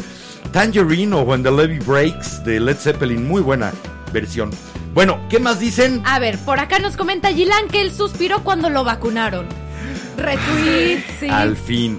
Tangerine 0.52 1.16
o 1.16 1.22
When 1.22 1.44
the 1.44 1.52
Levy 1.52 1.80
Breaks 1.80 2.44
de 2.44 2.60
Led 2.60 2.78
Zeppelin, 2.78 3.28
muy 3.28 3.42
buena 3.42 3.72
versión. 4.12 4.52
Bueno, 4.94 5.20
¿qué 5.30 5.39
más 5.39 5.60
dicen? 5.60 6.02
A 6.06 6.20
ver, 6.20 6.38
por 6.39 6.60
acá 6.60 6.80
nos 6.80 6.98
comenta 6.98 7.32
Gilan 7.32 7.68
que 7.70 7.82
él 7.82 7.92
suspiró 7.92 8.44
cuando 8.44 8.70
lo 8.70 8.84
vacunaron. 8.84 9.46
Retweet, 10.18 11.04
sí. 11.20 11.30
Al 11.30 11.56
fin. 11.56 11.98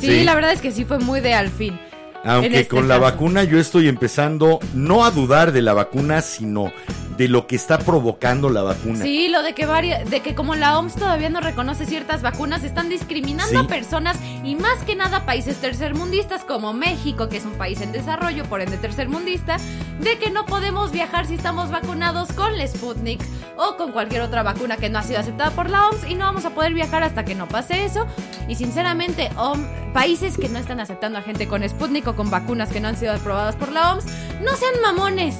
Sí, 0.00 0.24
la 0.24 0.34
verdad 0.34 0.52
es 0.52 0.60
que 0.60 0.72
sí 0.72 0.84
fue 0.84 0.98
muy 0.98 1.20
de 1.20 1.34
al 1.34 1.48
fin. 1.48 1.78
Aunque 2.24 2.46
en 2.46 2.54
este 2.54 2.68
con 2.68 2.88
la 2.88 2.98
vacuna 2.98 3.44
yo 3.44 3.58
estoy 3.58 3.86
empezando 3.86 4.58
no 4.72 5.04
a 5.04 5.10
dudar 5.10 5.52
de 5.52 5.62
la 5.62 5.74
vacuna, 5.74 6.22
sino 6.22 6.72
de 7.16 7.28
lo 7.28 7.46
que 7.46 7.56
está 7.56 7.78
provocando 7.78 8.50
la 8.50 8.62
vacuna. 8.62 9.02
Sí, 9.04 9.28
lo 9.28 9.42
de 9.42 9.54
que 9.54 9.66
varia- 9.66 10.04
de 10.04 10.20
que 10.20 10.34
como 10.34 10.54
la 10.54 10.78
OMS 10.78 10.96
todavía 10.96 11.28
no 11.30 11.40
reconoce 11.40 11.86
ciertas 11.86 12.22
vacunas, 12.22 12.64
están 12.64 12.88
discriminando 12.88 13.50
Sí. 13.60 13.64
a 13.64 13.68
personas 13.68 14.16
y 14.42 14.56
más 14.56 14.78
que 14.84 14.96
nada 14.96 15.24
países 15.24 15.56
tercermundistas 15.58 16.44
como 16.44 16.72
México, 16.72 17.28
que 17.28 17.36
es 17.36 17.44
un 17.44 17.52
país 17.52 17.80
en 17.80 17.92
desarrollo, 17.92 18.44
por 18.44 18.60
ende 18.60 18.76
tercermundista, 18.78 19.58
de 20.00 20.18
que 20.18 20.30
no 20.30 20.44
podemos 20.46 20.90
viajar 20.92 21.26
si 21.26 21.34
estamos 21.34 21.70
vacunados 21.70 22.32
con 22.32 22.58
la 22.58 22.66
Sputnik 22.66 23.20
o 23.56 23.76
con 23.76 23.92
cualquier 23.92 24.22
otra 24.22 24.42
vacuna 24.42 24.76
que 24.76 24.88
no 24.90 24.98
ha 24.98 25.02
sido 25.02 25.20
aceptada 25.20 25.50
por 25.52 25.70
la 25.70 25.86
OMS 25.88 26.04
y 26.10 26.14
no 26.16 26.24
vamos 26.24 26.44
a 26.44 26.50
poder 26.50 26.74
viajar 26.74 27.02
hasta 27.04 27.24
que 27.24 27.34
no 27.34 27.46
pase 27.46 27.84
eso. 27.84 28.06
Y 28.48 28.56
sinceramente, 28.56 29.30
OM- 29.36 29.64
países 29.92 30.36
que 30.36 30.48
no 30.48 30.58
están 30.58 30.80
aceptando 30.80 31.18
a 31.18 31.22
gente 31.22 31.46
con 31.46 31.66
Sputnik 31.68 32.08
o 32.08 32.16
con 32.16 32.30
vacunas 32.30 32.70
que 32.70 32.80
no 32.80 32.88
han 32.88 32.96
sido 32.96 33.12
aprobadas 33.12 33.54
por 33.54 33.70
la 33.70 33.92
OMS, 33.92 34.06
no 34.42 34.56
sean 34.56 34.72
mamones. 34.82 35.36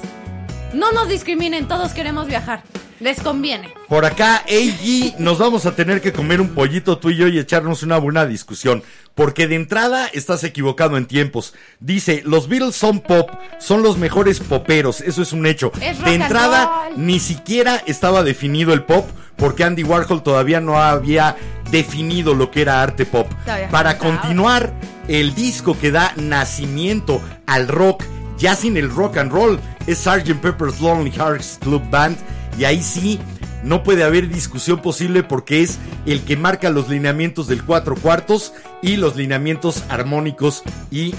No 0.75 0.91
nos 0.91 1.07
discriminen, 1.07 1.69
todos 1.69 1.93
queremos 1.93 2.27
viajar. 2.27 2.61
Les 2.99 3.21
conviene. 3.21 3.73
Por 3.87 4.03
acá, 4.03 4.43
AG, 4.47 5.19
nos 5.19 5.37
vamos 5.37 5.65
a 5.65 5.73
tener 5.73 6.01
que 6.01 6.11
comer 6.11 6.41
un 6.41 6.49
pollito 6.49 6.97
tú 6.97 7.11
y 7.11 7.15
yo 7.15 7.29
y 7.29 7.39
echarnos 7.39 7.81
una 7.81 7.97
buena 7.97 8.25
discusión. 8.25 8.83
Porque 9.15 9.47
de 9.47 9.55
entrada 9.55 10.07
estás 10.07 10.43
equivocado 10.43 10.97
en 10.97 11.05
tiempos. 11.05 11.53
Dice, 11.79 12.23
los 12.25 12.49
Beatles 12.49 12.75
son 12.75 12.99
pop, 12.99 13.29
son 13.57 13.83
los 13.83 13.97
mejores 13.97 14.41
poperos, 14.41 14.99
eso 14.99 15.21
es 15.21 15.31
un 15.31 15.45
hecho. 15.45 15.71
Es 15.81 16.03
de 16.03 16.15
entrada, 16.15 16.89
ni 16.97 17.21
siquiera 17.21 17.81
estaba 17.85 18.23
definido 18.23 18.73
el 18.73 18.83
pop, 18.83 19.09
porque 19.37 19.63
Andy 19.63 19.83
Warhol 19.83 20.23
todavía 20.23 20.59
no 20.59 20.81
había 20.81 21.37
definido 21.71 22.33
lo 22.33 22.51
que 22.51 22.61
era 22.61 22.81
arte 22.81 23.05
pop. 23.05 23.31
Para 23.71 23.97
continuar, 23.97 24.73
el 25.07 25.35
disco 25.35 25.79
que 25.79 25.91
da 25.91 26.11
nacimiento 26.17 27.21
al 27.45 27.69
rock, 27.69 28.03
ya 28.37 28.55
sin 28.55 28.77
el 28.77 28.89
rock 28.89 29.17
and 29.17 29.31
roll, 29.31 29.59
es 29.87 29.99
Sgt. 29.99 30.33
Pepper's 30.41 30.79
Lonely 30.81 31.11
Hearts 31.11 31.57
Club 31.61 31.81
Band. 31.89 32.17
Y 32.57 32.63
ahí 32.65 32.81
sí, 32.81 33.19
no 33.63 33.83
puede 33.83 34.03
haber 34.03 34.29
discusión 34.29 34.81
posible 34.81 35.23
porque 35.23 35.61
es 35.61 35.77
el 36.05 36.21
que 36.21 36.37
marca 36.37 36.69
los 36.69 36.87
lineamientos 36.89 37.47
del 37.47 37.63
cuatro 37.63 37.95
cuartos 37.95 38.53
y 38.81 38.95
los 38.97 39.15
lineamientos 39.15 39.83
armónicos 39.89 40.63
y 40.91 41.13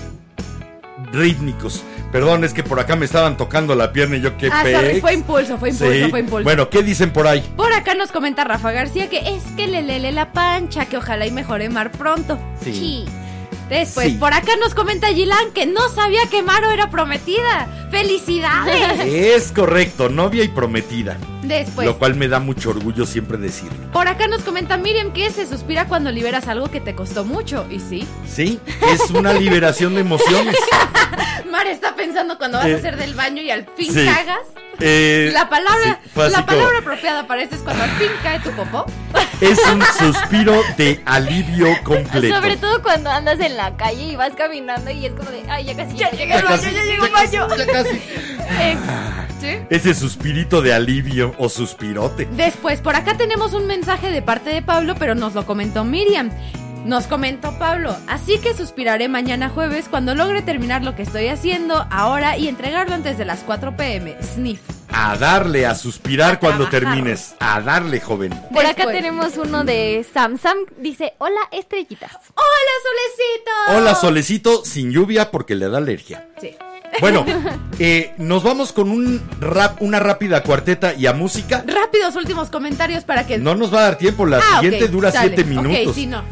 rítmicos. 1.13 1.83
Perdón, 2.13 2.45
es 2.45 2.55
que 2.55 2.63
por 2.63 2.81
acá 2.81 2.97
me 2.97 3.05
estaban 3.05 3.37
tocando 3.37 3.75
la 3.75 3.93
pierna 3.93 4.17
y 4.17 4.21
yo 4.23 4.37
qué 4.39 4.49
Ah, 4.51 4.63
sorry, 4.71 5.01
fue 5.01 5.13
impulso, 5.15 5.59
fue 5.59 5.71
impulso, 5.71 5.93
Sí. 5.93 6.11
fue 6.11 6.21
impulso. 6.21 6.45
Bueno, 6.45 6.71
¿qué 6.71 6.83
dicen 6.83 7.11
por 7.13 7.27
ahí? 7.27 7.41
Por 7.57 7.73
acá 7.73 7.95
nos 7.95 8.13
comenta 8.13 8.45
Rafa 8.45 8.73
García 8.73 9.11
que 9.11 9.19
es 9.35 9.43
que 9.57 9.67
le 9.67 9.83
lele 9.83 10.13
la 10.13 10.33
pancha, 10.33 10.87
que 10.87 10.97
ojalá 10.97 11.27
y 11.27 11.31
mejore 11.33 11.69
Mar 11.69 11.93
pronto. 11.93 12.39
Sí. 12.63 13.05
Después, 13.69 14.07
Sí. 14.09 14.13
por 14.15 14.33
acá 14.33 14.53
nos 14.61 14.75
comenta 14.75 15.09
Gilan 15.09 15.51
que 15.53 15.67
no 15.67 15.89
sabía 15.89 16.21
que 16.31 16.43
Maro 16.43 16.71
era 16.71 16.89
prometida. 16.91 17.67
¡Felicidades! 17.91 19.01
Es 19.01 19.53
correcto, 19.53 20.09
novia 20.09 20.45
y 20.45 20.49
prometida. 20.49 21.17
Después, 21.43 21.87
lo 21.87 21.99
cual 21.99 22.15
me 22.17 22.29
da 22.29 22.39
mucho 22.41 22.71
orgullo 22.71 23.07
siempre 23.07 23.39
decirlo. 23.39 23.91
por 23.93 24.09
acá 24.09 24.27
nos 24.29 24.43
comenta 24.43 24.77
Miriam 24.77 25.13
que 25.13 25.31
se 25.31 25.47
suspira 25.47 25.87
cuando 25.87 26.11
liberas 26.11 26.49
algo 26.49 26.69
que 26.71 26.81
te 26.81 26.95
costó 26.95 27.25
mucho. 27.25 27.67
Y 27.71 27.81
sí, 27.81 28.07
Sí, 28.29 28.61
es 28.93 29.11
una 29.11 29.33
liberación 29.33 29.95
de 29.95 30.01
emociones. 30.01 30.57
Mar 31.51 31.67
está 31.67 31.95
pensando 31.95 32.37
cuando 32.39 32.59
vas 32.59 32.67
Eh, 32.67 32.75
a 32.75 32.79
hacer 32.79 32.97
del 32.97 33.15
baño 33.15 33.43
y 33.43 33.51
al 33.51 33.67
fin 33.77 33.93
sí. 33.93 34.05
cagas. 34.05 34.41
Eh, 34.81 35.31
La 35.33 35.49
palabra, 35.49 36.01
sí, 36.05 36.11
la 36.17 36.31
como- 36.31 36.47
palabra 36.47 36.79
apropiada 36.81 37.27
para 37.27 37.43
esto 37.43 37.57
es 37.57 37.63
cuando 37.63 37.85
al 37.85 37.91
fin 37.93 38.09
cae 38.23 38.41
tu 38.41 38.51
popó. 38.53 38.85
es 39.41 39.59
un 39.73 39.83
suspiro 39.99 40.61
de 40.77 41.01
alivio 41.07 41.69
completo. 41.85 42.35
Sobre 42.37 42.57
todo 42.57 42.83
cuando 42.83 43.11
andas 43.11 43.41
en 43.41 43.57
la 43.57 43.77
calle 43.77 44.03
y 44.05 44.17
vas 44.17 44.33
caminando 44.35 44.91
y 44.91 45.07
es 45.07 45.13
como 45.13 45.31
de, 45.31 45.43
ay, 45.49 45.65
ya 45.65 45.77
casi. 45.77 45.97
Ya 45.97 46.11
llegué 46.11 46.35
al 46.35 46.45
baño, 46.45 46.63
ya 46.63 46.71
llegué 46.71 46.93
al 46.95 47.01
ya 47.01 47.13
casi, 47.13 47.37
baño. 47.39 47.57
ya 47.67 47.67
casi. 47.73 48.03
Eh, 48.61 48.77
¿sí? 49.41 49.49
Ese 49.71 49.95
suspirito 49.95 50.61
de 50.63 50.73
alivio 50.75 51.35
o 51.39 51.49
suspirote. 51.49 52.27
Después, 52.33 52.81
por 52.81 52.97
acá 52.97 53.17
tenemos 53.17 53.53
un 53.55 53.67
mensaje 53.67 54.11
de 54.11 54.23
parte 54.23 54.51
de 54.51 54.63
Pablo, 54.63 54.95
pero 54.99 55.15
nos 55.15 55.35
lo 55.35 55.47
comentó 55.47 55.85
Miriam. 55.85 56.31
Nos 56.87 57.09
comentó 57.09 57.59
Pablo, 57.59 57.97
así 58.07 58.39
que 58.39 58.55
suspiraré 58.55 59.09
mañana 59.09 59.49
jueves 59.49 59.87
cuando 59.91 60.15
logre 60.15 60.41
terminar 60.43 60.85
lo 60.85 60.95
que 60.95 61.03
estoy 61.03 61.27
haciendo 61.27 61.85
ahora 61.91 62.39
y 62.39 62.47
entregarlo 62.47 62.95
antes 62.95 63.19
de 63.19 63.25
las 63.25 63.41
4 63.41 63.77
pm. 63.77 64.15
Sniff. 64.23 64.61
A 64.93 65.17
darle, 65.17 65.67
a 65.67 65.75
suspirar 65.75 66.35
A 66.35 66.39
cuando 66.39 66.69
trabajar. 66.69 66.95
termines. 66.95 67.35
A 67.41 67.61
darle, 67.61 67.99
joven. 68.01 68.33
Por 68.53 68.65
acá 68.65 68.87
tenemos 68.87 69.37
uno 69.37 69.65
de 69.65 70.07
Sam. 70.15 70.39
Sam 70.39 70.59
dice, 70.79 71.15
hola 71.19 71.41
estrellitas. 71.51 72.13
¡Hola, 72.13 72.73
Solecito! 72.85 73.79
Hola, 73.81 73.95
solecito, 73.97 74.65
sin 74.65 74.93
lluvia 74.93 75.33
porque 75.33 75.57
le 75.57 75.69
da 75.69 75.79
alergia. 75.79 76.29
Sí. 76.41 76.55
Bueno, 77.01 77.27
eh, 77.81 78.15
nos 78.19 78.45
vamos 78.45 78.73
con 78.73 78.91
un 78.93 79.21
rap, 79.41 79.83
una 79.83 79.99
rápida 79.99 80.45
cuarteta 80.45 80.95
y 80.95 81.07
a 81.07 81.13
música. 81.13 81.65
Rápidos 81.67 82.15
últimos 82.15 82.49
comentarios 82.49 83.03
para 83.03 83.27
que... 83.27 83.39
No 83.39 83.57
nos 83.57 83.75
va 83.75 83.81
a 83.81 83.83
dar 83.83 83.99
tiempo, 83.99 84.25
la 84.25 84.39
Ah, 84.39 84.61
siguiente 84.61 84.87
dura 84.87 85.11
sale. 85.11 85.29
siete 85.35 85.43
minutos. 85.45 85.89
Ok, 85.89 85.95
sí, 85.95 86.07
no. 86.07 86.23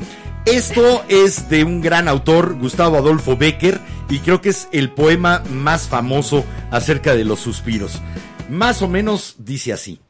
Esto 0.47 1.03
es 1.09 1.49
de 1.49 1.64
un 1.64 1.80
gran 1.80 2.07
autor, 2.07 2.59
Gustavo 2.59 2.99
Adolfo 2.99 3.34
Becker, 3.34 3.80
y 4.11 4.18
creo 4.18 4.42
que 4.42 4.51
es 4.51 4.68
el 4.72 4.90
poema 4.92 5.42
más 5.51 5.88
famoso 5.88 6.45
acerca 6.70 7.14
de 7.14 7.24
los 7.24 7.40
suspiros. 7.40 8.03
Más 8.51 8.82
o 8.82 8.88
menos 8.88 9.36
dice 9.38 9.72
así. 9.72 10.01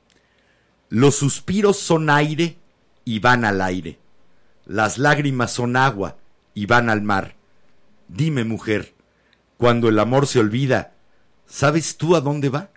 Los 0.88 1.14
suspiros 1.14 1.78
son 1.78 2.10
aire 2.10 2.58
y 3.04 3.20
van 3.20 3.44
al 3.44 3.62
aire. 3.62 4.00
Las 4.66 4.98
lágrimas 4.98 5.52
son 5.52 5.76
agua 5.76 6.16
y 6.52 6.66
van 6.66 6.90
al 6.90 7.02
mar. 7.02 7.36
Dime, 8.08 8.42
mujer, 8.42 8.92
cuando 9.56 9.88
el 9.88 10.00
amor 10.00 10.26
se 10.26 10.40
olvida, 10.40 10.94
¿sabes 11.46 11.96
tú 11.96 12.16
a 12.16 12.20
dónde 12.20 12.48
va? 12.48 12.70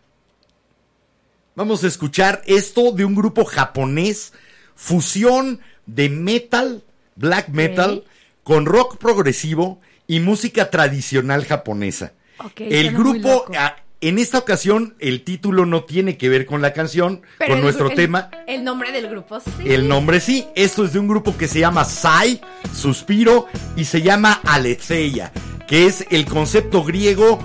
Vamos 1.55 1.83
a 1.83 1.87
escuchar 1.87 2.43
esto 2.45 2.91
de 2.91 3.03
un 3.03 3.15
grupo 3.15 3.45
japonés, 3.45 4.33
fusión 4.75 5.59
de 5.87 6.07
metal, 6.09 6.83
black 7.17 7.49
metal, 7.49 8.03
con 8.43 8.65
rock 8.65 8.97
progresivo 8.97 9.79
y 10.07 10.19
música 10.21 10.69
tradicional 10.69 11.45
japonesa. 11.45 12.13
El 12.57 12.93
grupo, 12.93 13.45
ah, 13.57 13.75
en 13.99 14.19
esta 14.19 14.37
ocasión, 14.37 14.95
el 14.99 15.23
título 15.23 15.65
no 15.65 15.83
tiene 15.83 16.17
que 16.17 16.29
ver 16.29 16.45
con 16.45 16.61
la 16.61 16.71
canción, 16.71 17.23
Pero 17.39 17.49
con 17.49 17.57
el- 17.57 17.63
nuestro 17.63 17.89
el- 17.89 17.95
tema. 17.95 18.29
El 18.47 18.63
nombre 18.63 18.91
del 18.91 19.09
grupo, 19.09 19.39
sí. 19.39 19.49
El 19.65 19.87
nombre 19.87 20.19
sí, 20.19 20.45
esto 20.55 20.85
es 20.85 20.93
de 20.93 20.99
un 20.99 21.07
grupo 21.07 21.35
que 21.35 21.47
se 21.47 21.59
llama 21.59 21.83
Sai, 21.83 22.39
Suspiro, 22.73 23.47
y 23.75 23.85
se 23.85 24.01
llama 24.03 24.39
Aletheia, 24.45 25.31
que 25.67 25.87
es 25.87 26.05
el 26.11 26.25
concepto 26.25 26.83
griego 26.83 27.39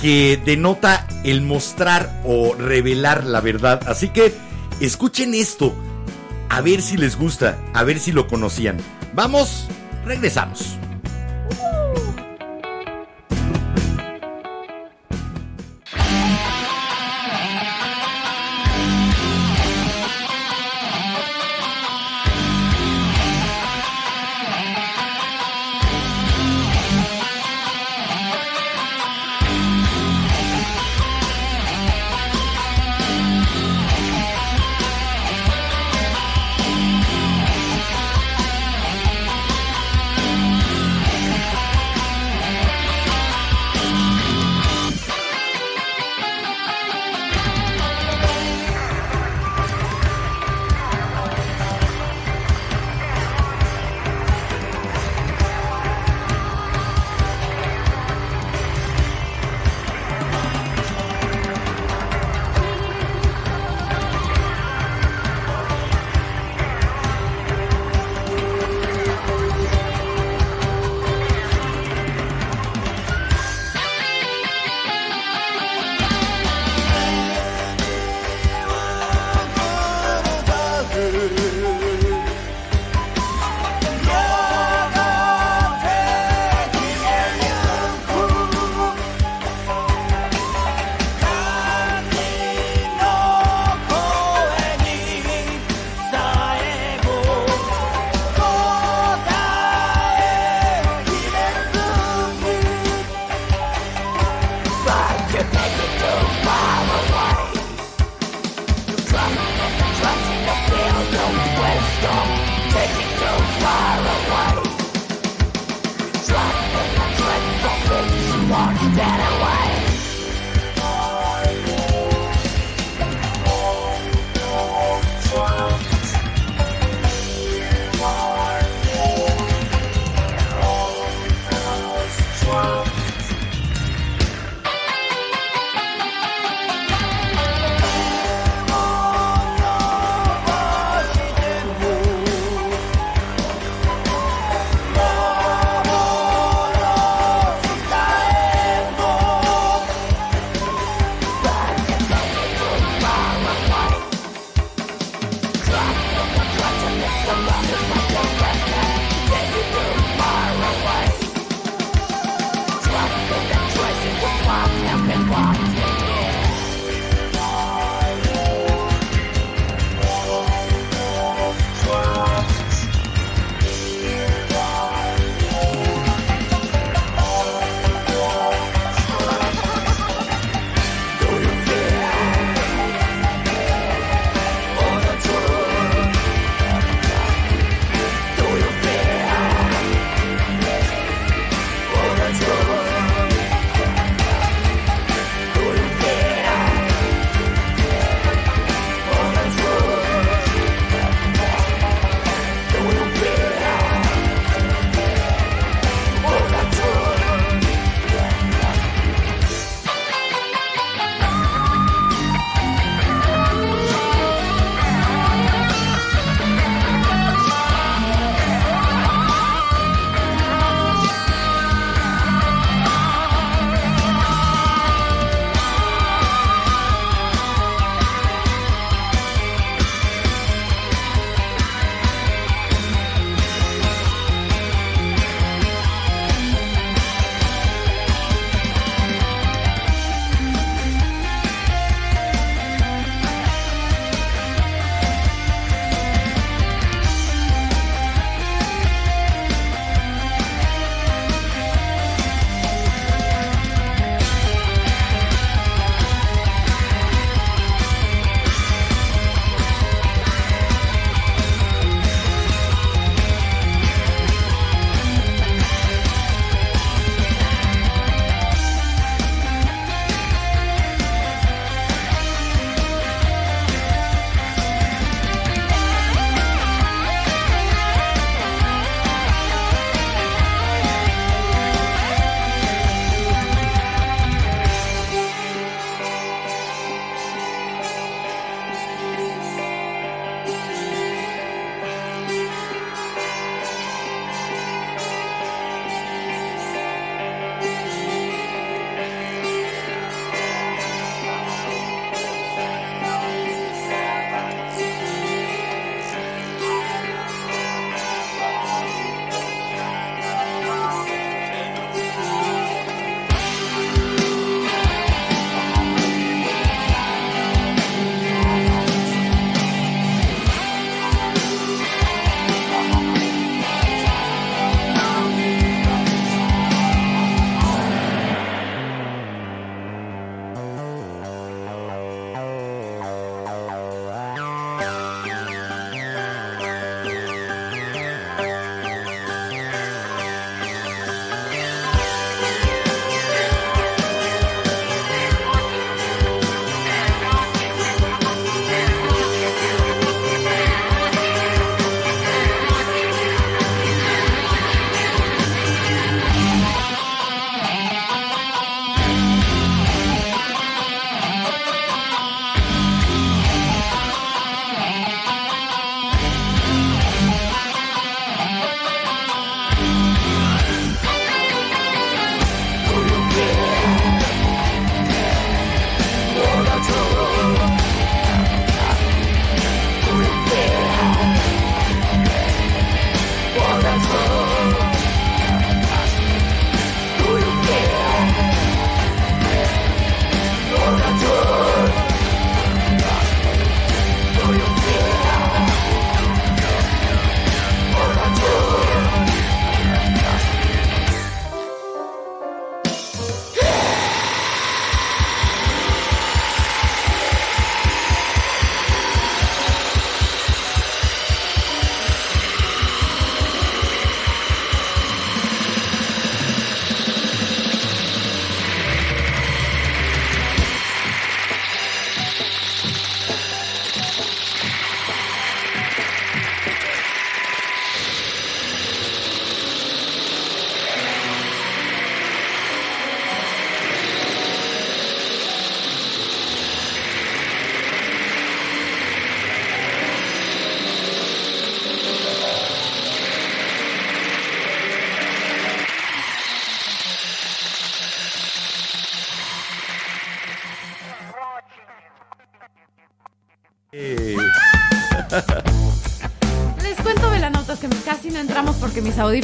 que 0.00 0.40
denota 0.44 1.06
el 1.24 1.42
mostrar 1.42 2.22
o 2.24 2.54
revelar 2.54 3.24
la 3.24 3.40
verdad. 3.42 3.82
Así 3.86 4.08
que 4.08 4.32
escuchen 4.80 5.34
esto, 5.34 5.74
a 6.48 6.60
ver 6.62 6.80
si 6.80 6.96
les 6.96 7.16
gusta, 7.16 7.58
a 7.74 7.84
ver 7.84 8.00
si 8.00 8.12
lo 8.12 8.26
conocían. 8.28 8.78
Vamos, 9.18 9.66
regresamos. 10.04 10.77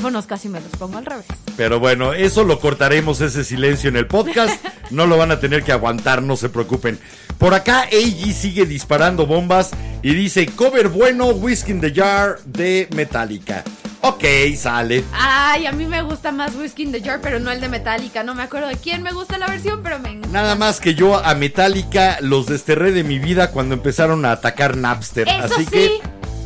Audífonos 0.05 0.27
casi 0.27 0.49
me 0.49 0.61
los 0.61 0.71
pongo 0.73 0.99
al 0.99 1.07
revés. 1.07 1.25
Pero 1.57 1.81
bueno, 1.81 2.13
eso 2.13 2.45
lo 2.45 2.61
cortaremos 2.61 3.21
ese 3.21 3.43
silencio 3.45 3.89
en 3.89 3.97
el 3.97 4.07
podcast. 4.07 4.65
No 4.91 5.07
lo 5.07 5.17
van 5.17 5.31
a 5.31 5.41
tener 5.41 5.65
que 5.65 5.73
aguantar, 5.73 6.23
no 6.23 6.37
se 6.37 6.51
preocupen. 6.51 7.01
Por 7.39 7.55
acá, 7.55 7.85
AG 7.85 8.35
sigue 8.35 8.67
disparando 8.67 9.27
bombas 9.27 9.71
y 10.03 10.15
dice: 10.15 10.45
cover 10.47 10.91
bueno, 10.91 11.29
Whiskey 11.29 11.73
in 11.73 11.81
the 11.81 11.91
Jar 11.91 12.39
de 12.45 12.87
Metallica. 12.95 13.65
Ok, 14.03 14.23
sale. 14.55 15.03
Ay, 15.15 15.65
a 15.65 15.73
mí 15.73 15.87
me 15.87 16.03
gusta 16.03 16.33
más 16.33 16.55
Whiskey 16.55 16.85
in 16.85 16.93
the 16.93 17.01
Jar, 17.01 17.21
pero 17.23 17.41
no 17.41 17.51
el 17.51 17.63
de 17.63 17.71
Metallica. 17.71 18.23
No 18.23 18.35
me 18.35 18.43
acuerdo 18.43 18.69
de 18.69 18.77
quién 18.77 19.03
me 19.03 19.13
gusta 19.13 19.39
la 19.39 19.47
versión, 19.47 19.83
pero 19.83 19.99
me 19.99 20.11
encanta. 20.11 20.29
Nada 20.29 20.55
más 20.55 20.81
que 20.81 20.95
yo 20.95 21.17
a 21.17 21.35
Metallica 21.35 22.19
los 22.21 22.45
desterré 22.45 22.93
de 22.93 23.03
mi 23.05 23.19
vida 23.19 23.51
cuando 23.53 23.75
empezaron 23.75 24.27
a 24.27 24.33
atacar 24.33 24.77
Napster. 24.77 25.27
Eso 25.27 25.55
Así 25.55 25.65
sí. 25.65 25.71
que, 25.71 26.03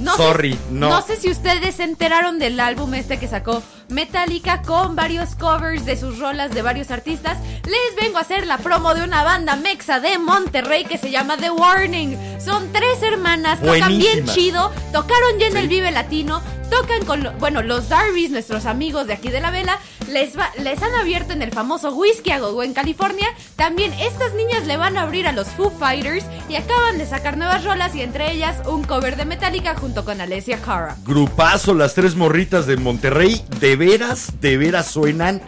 No 0.09 0.16
sorry, 0.16 0.52
sé, 0.54 0.59
no. 0.70 1.02
sé 1.02 1.16
si 1.16 1.30
ustedes 1.30 1.76
se 1.76 1.84
enteraron 1.84 2.38
del 2.38 2.59
álbum 2.61 2.94
este 2.94 3.18
que 3.18 3.28
sacó 3.28 3.62
Metallica 3.88 4.62
con 4.62 4.96
varios 4.96 5.34
covers 5.34 5.84
de 5.86 5.96
sus 5.96 6.18
rolas 6.18 6.52
de 6.54 6.62
varios 6.62 6.90
artistas. 6.90 7.38
Les 7.64 8.02
vengo 8.04 8.18
a 8.18 8.22
hacer 8.22 8.46
la 8.46 8.59
promo 8.59 8.94
de 8.94 9.02
una 9.02 9.22
banda 9.24 9.56
mexa 9.56 10.00
de 10.00 10.18
Monterrey 10.18 10.84
que 10.84 10.98
se 10.98 11.11
llama 11.11 11.36
The 11.36 11.50
Warning. 11.50 12.16
Son 12.44 12.70
tres 12.72 13.02
hermanas, 13.02 13.61
tocan 13.61 13.98
bien 13.98 14.26
chido, 14.26 14.70
tocaron 14.92 15.38
ya 15.38 15.46
en 15.46 15.52
Sí. 15.52 15.59
el 15.59 15.68
Vive 15.68 15.90
Latino, 15.90 16.42
tocan 16.71 17.05
con, 17.05 17.23
lo- 17.23 17.33
bueno, 17.33 17.62
los 17.62 17.89
Darbys, 17.89 18.31
nuestros 18.31 18.66
amigos 18.66 19.07
de 19.07 19.14
aquí 19.14 19.29
de 19.29 19.41
la 19.41 19.51
vela, 19.51 19.79
les, 20.11 20.39
va- 20.39 20.51
les 20.62 20.83
han 20.83 20.95
abierto 20.95 21.33
en 21.33 21.43
el 21.43 21.51
famoso 21.53 21.93
Whiskey 21.95 22.33
a 22.33 22.39
Go 22.39 22.62
en 22.62 22.75
California. 22.75 23.27
También 23.57 23.93
estas 23.95 24.35
niñas 24.35 24.66
le 24.66 24.77
van 24.77 24.97
a 24.97 25.03
abrir 25.03 25.27
a 25.27 25.33
los 25.33 25.49
Foo 25.49 25.71
Fighters 25.71 26.25
y 26.49 26.57
acaban 26.57 26.99
de 26.99 27.07
sacar 27.07 27.37
nuevas 27.37 27.64
rolas 27.64 27.95
y 27.95 28.03
entre 28.03 28.33
ellas 28.33 28.57
un 28.66 28.85
cover 28.85 29.16
de 29.16 29.25
Metallica 29.25 29.75
junto 29.75 30.05
con 30.05 30.21
Alessia 30.21 30.59
Cara. 30.61 30.97
Grupazo, 31.05 31.75
las 31.75 31.95
tres 31.95 32.14
morritas 32.16 32.66
de 32.66 32.77
Monterrey, 32.77 33.43
de 33.61 33.77
veras, 33.77 34.41
de 34.41 34.57
veras 34.57 34.87
suenan 34.91 35.41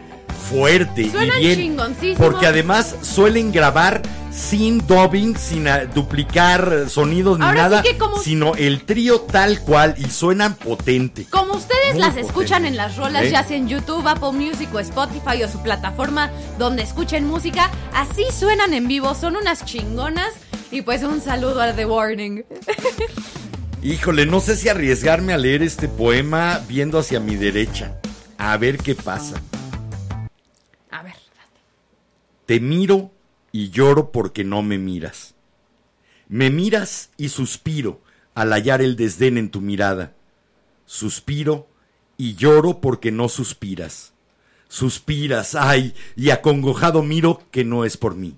fuerte 0.50 1.10
Suenan 1.10 1.38
y 1.38 1.40
bien. 1.46 1.58
chingoncísimo. 1.58 2.16
Porque 2.18 2.46
además 2.46 2.94
suelen 3.02 3.52
grabar 3.52 4.02
sin 4.30 4.86
dubbing, 4.86 5.36
sin 5.36 5.66
duplicar 5.94 6.88
sonidos 6.88 7.38
ni 7.38 7.44
Ahora 7.44 7.56
sí 7.56 7.62
nada, 7.70 7.82
que 7.82 7.98
como- 7.98 8.18
sino 8.18 8.54
el 8.54 8.84
trío 8.84 9.20
tal 9.22 9.60
cual 9.60 9.94
y 9.98 10.04
suenan 10.08 10.54
potente. 10.54 11.26
Como 11.30 11.54
ustedes 11.54 11.92
Muy 11.94 12.00
las 12.00 12.10
potente. 12.10 12.28
escuchan 12.28 12.66
en 12.66 12.76
las 12.76 12.96
rolas, 12.96 13.24
¿Eh? 13.24 13.30
ya 13.32 13.42
sea 13.44 13.56
en 13.56 13.68
YouTube, 13.68 14.06
Apple 14.06 14.32
Music 14.32 14.68
o 14.72 14.78
Spotify 14.80 15.42
o 15.42 15.48
su 15.48 15.60
plataforma 15.62 16.30
donde 16.58 16.82
escuchen 16.82 17.26
música, 17.26 17.70
así 17.92 18.24
suenan 18.32 18.72
en 18.74 18.86
vivo, 18.88 19.14
son 19.14 19.36
unas 19.36 19.64
chingonas. 19.64 20.32
Y 20.72 20.82
pues 20.82 21.02
un 21.02 21.20
saludo 21.20 21.60
a 21.60 21.72
The 21.72 21.84
Warning. 21.84 22.44
Híjole, 23.82 24.26
no 24.26 24.40
sé 24.40 24.56
si 24.56 24.68
arriesgarme 24.68 25.32
a 25.32 25.38
leer 25.38 25.62
este 25.62 25.88
poema 25.88 26.60
viendo 26.68 26.98
hacia 26.98 27.18
mi 27.18 27.34
derecha. 27.34 27.98
A 28.38 28.56
ver 28.56 28.76
qué 28.78 28.94
pasa. 28.94 29.40
A 30.90 31.02
ver. 31.02 31.14
Te 32.46 32.60
miro 32.60 33.10
y 33.52 33.70
lloro 33.70 34.12
porque 34.12 34.44
no 34.44 34.62
me 34.62 34.78
miras. 34.78 35.34
Me 36.28 36.50
miras 36.50 37.10
y 37.16 37.28
suspiro 37.28 38.00
al 38.34 38.52
hallar 38.52 38.82
el 38.82 38.96
desdén 38.96 39.36
en 39.38 39.50
tu 39.50 39.60
mirada. 39.60 40.14
Suspiro 40.86 41.68
y 42.16 42.34
lloro 42.34 42.80
porque 42.80 43.10
no 43.10 43.28
suspiras. 43.28 44.12
Suspiras, 44.68 45.54
ay, 45.56 45.94
y 46.14 46.30
acongojado 46.30 47.02
miro 47.02 47.42
que 47.50 47.64
no 47.64 47.84
es 47.84 47.96
por 47.96 48.14
mí. 48.14 48.36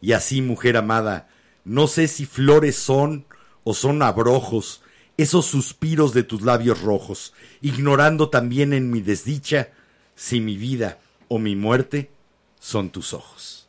Y 0.00 0.12
así, 0.12 0.40
mujer 0.40 0.76
amada, 0.76 1.28
no 1.64 1.86
sé 1.86 2.08
si 2.08 2.24
flores 2.24 2.76
son 2.76 3.26
o 3.62 3.74
son 3.74 4.02
abrojos, 4.02 4.82
esos 5.16 5.46
suspiros 5.46 6.12
de 6.12 6.22
tus 6.22 6.42
labios 6.42 6.80
rojos, 6.82 7.34
ignorando 7.60 8.30
también 8.30 8.72
en 8.72 8.90
mi 8.90 9.00
desdicha 9.00 9.70
si 10.14 10.40
mi 10.40 10.56
vida 10.56 10.98
o 11.28 11.38
mi 11.38 11.56
muerte 11.56 12.10
son 12.58 12.90
tus 12.90 13.12
ojos. 13.12 13.63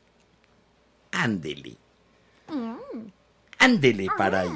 Ándele. 1.15 1.77
Ándele 3.57 4.07
para 4.17 4.41
ahí. 4.41 4.49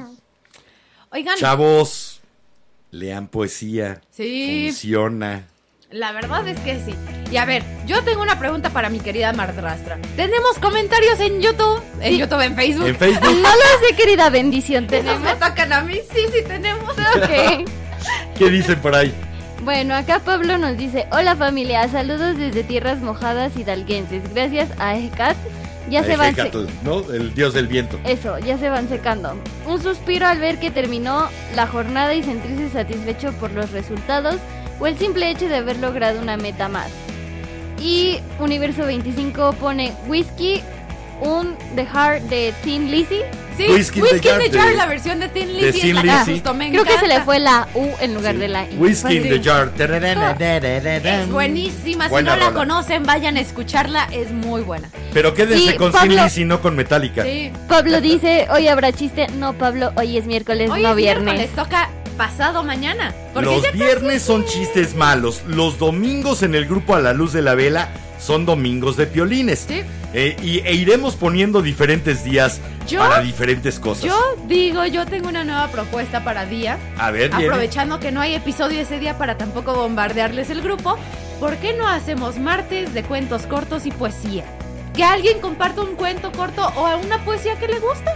Oigan, 1.12 1.38
Chavos, 1.38 2.22
lean 2.91 3.28
poesía. 3.28 4.01
Sí. 4.12 4.68
Funciona. 4.68 5.47
la 5.89 6.12
verdad 6.12 6.47
es 6.47 6.60
que 6.60 6.76
sí. 6.86 6.93
Y 7.32 7.38
a 7.38 7.45
ver, 7.45 7.64
yo 7.88 8.03
tengo 8.03 8.22
una 8.22 8.38
pregunta 8.39 8.70
para 8.72 8.89
mi 8.89 8.99
querida 8.99 9.32
Mardrastra. 9.34 9.99
¿Tenemos 10.16 10.57
comentarios 10.60 11.20
en 11.20 11.41
YouTube? 11.41 11.82
En 12.01 12.18
YouTube, 12.18 12.41
en 12.41 12.55
Facebook. 12.55 12.88
En 12.88 12.95
Facebook. 12.95 13.24
No 13.41 13.49
lo 13.49 13.88
sé, 13.88 13.95
querida 13.95 14.30
bendición. 14.30 14.88
Tenemos. 14.88 15.22
me 15.22 15.34
tocan 15.36 15.74
a 15.74 15.82
mí, 15.82 15.99
sí, 16.14 16.26
sí 16.32 16.43
tenemos. 16.47 16.91
Ok. 16.91 17.68
¿Qué 18.38 18.49
dicen 18.49 18.80
por 18.80 18.95
ahí? 18.95 19.14
Bueno, 19.64 19.93
acá 19.95 20.20
Pablo 20.20 20.57
nos 20.57 20.78
dice, 20.78 21.05
hola 21.12 21.36
familia, 21.36 21.88
saludos 21.89 22.38
desde 22.38 22.64
tierras 22.64 22.99
mojadas 22.99 23.55
hidalguenses. 23.57 24.34
Gracias 24.34 24.70
a 24.80 24.97
Ecat, 24.97 25.36
ya 25.90 26.04
se 26.04 26.16
van... 26.16 26.36
¿no? 26.84 27.00
El 27.12 27.34
dios 27.34 27.54
del 27.54 27.68
viento. 27.68 28.00
Eso, 28.04 28.38
ya 28.40 28.58
se 28.58 28.70
van 28.70 28.90
secando. 28.90 29.34
Un 29.66 29.82
suspiro 29.82 30.28
al 30.28 30.40
ver 30.40 30.60
que 30.60 30.72
terminó 30.72 31.28
la 31.56 31.68
jornada 31.68 32.14
y 32.14 32.24
sentirse 32.24 32.70
satisfecho 32.70 33.32
por 33.34 33.52
los 33.52 33.72
resultados 33.72 34.38
o 34.80 34.88
el 34.88 34.98
simple 34.98 35.30
hecho 35.30 35.48
de 35.48 35.58
haber 35.58 35.78
logrado 35.78 36.22
una 36.22 36.38
meta 36.38 36.70
más. 36.70 36.90
Y 37.82 38.20
Universo 38.40 38.86
25 38.86 39.54
pone 39.54 39.94
Whisky, 40.08 40.62
un 41.22 41.56
The 41.76 41.86
Heart 41.86 42.24
de 42.24 42.54
Tin 42.64 42.90
Lizzy. 42.92 43.22
Sí, 43.58 43.66
Whiskey 43.70 44.02
Whiskey, 44.02 44.32
in 44.32 44.38
the 44.52 44.58
Jar 44.58 44.70
de- 44.70 44.76
la 44.78 44.86
versión 44.86 45.20
de 45.20 45.28
Tin 45.28 45.52
Lizzy. 45.58 45.82
Tin 45.82 45.90
es 45.90 45.96
la 45.96 46.02
que 46.02 46.08
Lizzy. 46.20 46.32
justo 46.36 46.54
me 46.54 46.70
Creo 46.72 46.86
que 46.86 46.98
se 46.98 47.08
le 47.08 47.20
fue 47.24 47.40
la 47.40 47.68
U 47.74 47.90
en 48.00 48.14
lugar 48.14 48.38
de 48.38 48.48
la 48.48 48.64
I. 48.64 48.76
Whiskey 48.78 49.18
in 49.18 49.24
the 49.24 49.42
jar. 49.44 49.70
Es 49.78 51.30
buenísima, 51.30 52.06
si 52.06 52.10
Buena 52.10 52.32
no 52.36 52.40
la 52.40 52.46
rola. 52.52 52.58
conocen, 52.60 53.04
vayan 53.04 53.36
a 53.36 53.42
escucharla, 53.42 54.08
es 54.14 54.32
muy 54.32 54.62
buena. 54.62 54.90
Pero 55.14 55.34
quédense 55.34 55.72
Sí, 55.72 55.78
con 55.78 55.92
Pablo. 55.92 56.14
Sin 56.14 56.24
Lizzy, 56.24 56.46
no 56.46 56.62
con 56.62 56.76
Metallica. 56.78 57.24
Sí. 57.24 57.52
Pablo 57.68 58.00
dice, 58.00 58.48
hoy 58.50 58.70
habrá 58.70 58.94
chiste. 58.94 59.28
No, 59.36 59.54
Pablo, 59.54 59.92
hoy 59.98 60.18
es 60.18 60.26
miércoles, 60.26 60.70
Hoy 60.70 60.82
no 60.82 60.92
es 60.92 60.96
viernes. 60.96 61.26
miércoles, 61.36 61.50
toca 61.56 61.90
pasado 62.18 62.64
mañana. 62.64 63.14
Los 63.36 63.70
viernes 63.74 64.22
son 64.22 64.46
chistes 64.46 64.96
malos. 64.96 65.42
Los 65.48 65.78
domingos 65.80 66.44
en 66.44 66.56
el 66.56 66.66
grupo 66.66 66.96
A 66.96 67.00
la 67.02 67.12
Luz 67.14 67.34
de 67.34 67.42
la 67.42 67.56
Vela 67.56 67.90
son 68.20 68.46
domingos 68.46 68.98
de 68.98 69.08
piolines. 69.08 69.66
Sí. 69.68 69.82
Eh, 70.14 70.36
y, 70.42 70.60
e 70.60 70.74
iremos 70.74 71.16
poniendo 71.16 71.62
diferentes 71.62 72.24
días 72.24 72.60
Yo- 72.88 73.00
para 73.00 73.22
diferentes 73.22 73.80
cosas. 73.80 74.04
Yo 74.06 74.18
digo, 74.48 74.86
yo 74.86 75.06
tengo 75.06 75.30
una 75.30 75.44
nueva 75.44 75.68
propuesta 75.70 76.24
para 76.24 76.46
día. 76.46 76.78
A 76.98 77.12
ver, 77.12 77.30
viene. 77.30 77.46
Aprovechando 77.46 78.00
que 78.00 78.12
no 78.12 78.20
hay 78.22 78.34
episodio 78.36 78.82
ese 78.82 79.00
día 79.00 79.18
para 79.18 79.38
tampoco 79.38 79.74
bombardearles 79.76 80.50
el 80.50 80.62
grupo, 80.62 80.98
¿por 81.40 81.56
qué 81.58 81.74
no 81.74 81.88
hacemos 81.88 82.38
martes 82.40 82.94
de 82.94 83.04
cuentos 83.04 83.44
cortos 83.44 83.86
y 83.86 83.92
poesía? 83.92 84.44
Que 84.96 85.04
alguien 85.04 85.40
comparta 85.40 85.82
un 85.82 85.96
cuento 85.96 86.32
corto 86.32 86.66
o 86.76 86.98
una 86.98 87.24
poesía 87.24 87.56
que 87.58 87.68
le 87.68 87.80
guste. 87.80 88.12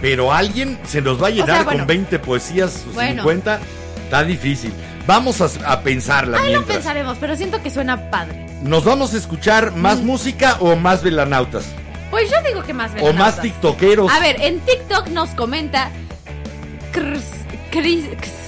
Pero 0.00 0.32
alguien 0.32 0.78
se 0.86 1.00
nos 1.02 1.20
va 1.20 1.26
a 1.26 1.30
llenar 1.30 1.48
sea, 1.48 1.62
bueno. 1.64 1.80
con 1.80 1.86
20 1.88 2.18
poesías 2.20 2.84
o 2.88 2.92
Bueno. 2.92 3.22
50. 3.22 3.58
Está 4.04 4.22
difícil. 4.22 4.72
Vamos 5.06 5.40
a, 5.40 5.48
a 5.72 5.80
pensarla 5.80 6.38
Ahí 6.38 6.52
lo 6.52 6.64
pensaremos, 6.64 7.16
pero 7.18 7.34
siento 7.34 7.62
que 7.62 7.70
suena 7.70 8.10
padre. 8.10 8.46
¿Nos 8.62 8.84
vamos 8.84 9.14
a 9.14 9.16
escuchar 9.16 9.72
Mm. 9.72 9.76
más 9.80 10.00
música 10.00 10.56
o 10.60 10.74
más 10.76 11.02
velanautas? 11.02 11.64
Pues 12.10 12.30
yo 12.30 12.36
digo 12.46 12.62
que 12.62 12.72
más 12.74 12.90
O 12.92 12.94
velanautas. 12.94 13.36
más 13.36 13.40
tiktokeros. 13.42 14.10
A 14.12 14.18
ver, 14.20 14.40
en 14.40 14.60
TikTok 14.60 15.08
nos 15.08 15.30
comenta 15.30 15.90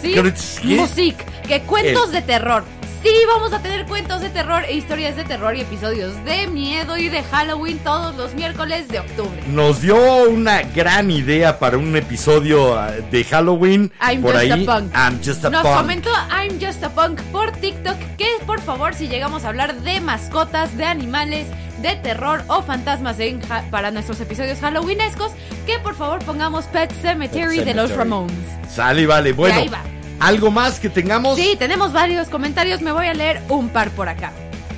sí, 0.03 0.15
Cris- 0.15 0.61
¿qué? 0.61 0.77
Music, 0.77 1.17
que 1.47 1.61
cuentos 1.63 2.07
El- 2.07 2.13
de 2.13 2.23
terror. 2.23 2.65
Sí, 3.03 3.09
vamos 3.33 3.51
a 3.55 3.61
tener 3.63 3.87
cuentos 3.87 4.21
de 4.21 4.29
terror 4.29 4.63
e 4.69 4.75
historias 4.75 5.17
de 5.17 5.25
terror 5.25 5.57
y 5.57 5.63
episodios 5.63 6.23
de 6.27 6.47
miedo 6.49 6.99
y 6.99 7.09
de 7.09 7.23
Halloween 7.23 7.79
todos 7.79 8.15
los 8.15 8.35
miércoles 8.35 8.89
de 8.89 8.99
octubre. 9.01 9.43
Nos 9.49 9.81
dio 9.81 9.97
una 10.29 10.61
gran 10.63 11.11
idea 11.11 11.59
para 11.59 11.79
un 11.79 11.97
episodio 11.97 12.79
ah, 12.79 12.91
de 13.11 13.25
Halloween. 13.25 13.91
I'm 14.07 14.21
por 14.21 14.33
just 14.35 14.53
ahí. 14.53 14.65
a 14.67 14.67
punk. 14.75 14.95
I'm 14.95 15.19
just 15.25 15.43
a 15.47 15.49
Nos 15.51 15.63
punk. 15.63 15.77
comentó 15.77 16.11
I'm 16.31 16.61
Just 16.61 16.85
a 16.85 16.91
Punk 16.91 17.21
por 17.33 17.53
TikTok 17.53 17.97
que 18.19 18.27
por 18.47 18.61
favor 18.61 18.93
si 18.95 19.09
llegamos 19.09 19.45
a 19.45 19.49
hablar 19.49 19.81
de 19.81 19.99
mascotas, 20.03 20.77
de 20.77 20.85
animales, 20.85 21.47
de 21.81 21.97
terror 21.97 22.43
o 22.49 22.61
fantasmas 22.63 23.19
en 23.19 23.41
ja- 23.41 23.65
para 23.71 23.91
nuestros 23.91 24.21
episodios 24.21 24.59
halloweenescos, 24.61 25.33
que 25.65 25.79
por 25.79 25.95
favor 25.95 26.19
pongamos 26.27 26.67
Pet 26.67 26.93
Cemetery, 27.01 27.57
Pet 27.57 27.65
de 27.65 27.75
los. 27.75 27.91
Ramones. 27.97 28.37
Sale 28.71 29.01
y 29.03 29.07
vale. 29.07 29.33
Bueno, 29.33 29.59
ahí 29.59 29.69
va. 29.69 29.81
¿Algo 30.21 30.51
más 30.51 30.79
que 30.79 30.89
tengamos? 30.89 31.37
Sí, 31.37 31.57
tenemos 31.59 31.93
varios 31.93 32.29
comentarios, 32.29 32.81
me 32.83 32.93
voy 32.93 33.07
a 33.07 33.15
leer 33.15 33.43
un 33.49 33.69
par 33.71 33.91
por 33.91 34.09
acá. 34.09 34.33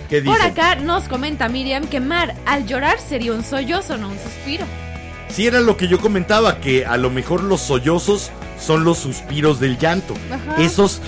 ¿Qué 0.08 0.20
dicen? 0.20 0.32
Por 0.36 0.42
acá 0.42 0.74
nos 0.76 1.04
comenta 1.08 1.48
Miriam 1.48 1.86
que 1.86 2.00
Mar 2.00 2.34
al 2.46 2.66
llorar 2.66 2.98
sería 3.00 3.32
un 3.32 3.44
sollozo, 3.44 3.96
no 3.98 4.08
un 4.08 4.18
suspiro. 4.18 4.64
Sí, 5.28 5.46
era 5.46 5.60
lo 5.60 5.76
que 5.78 5.88
yo 5.88 5.98
comentaba, 6.00 6.58
que 6.60 6.84
a 6.84 6.96
lo 6.98 7.08
mejor 7.10 7.42
los 7.42 7.60
sollozos 7.62 8.30
son 8.60 8.84
los 8.84 8.98
suspiros 8.98 9.58
del 9.60 9.78
llanto. 9.78 10.14
Ajá. 10.30 10.60
Esos, 10.62 11.00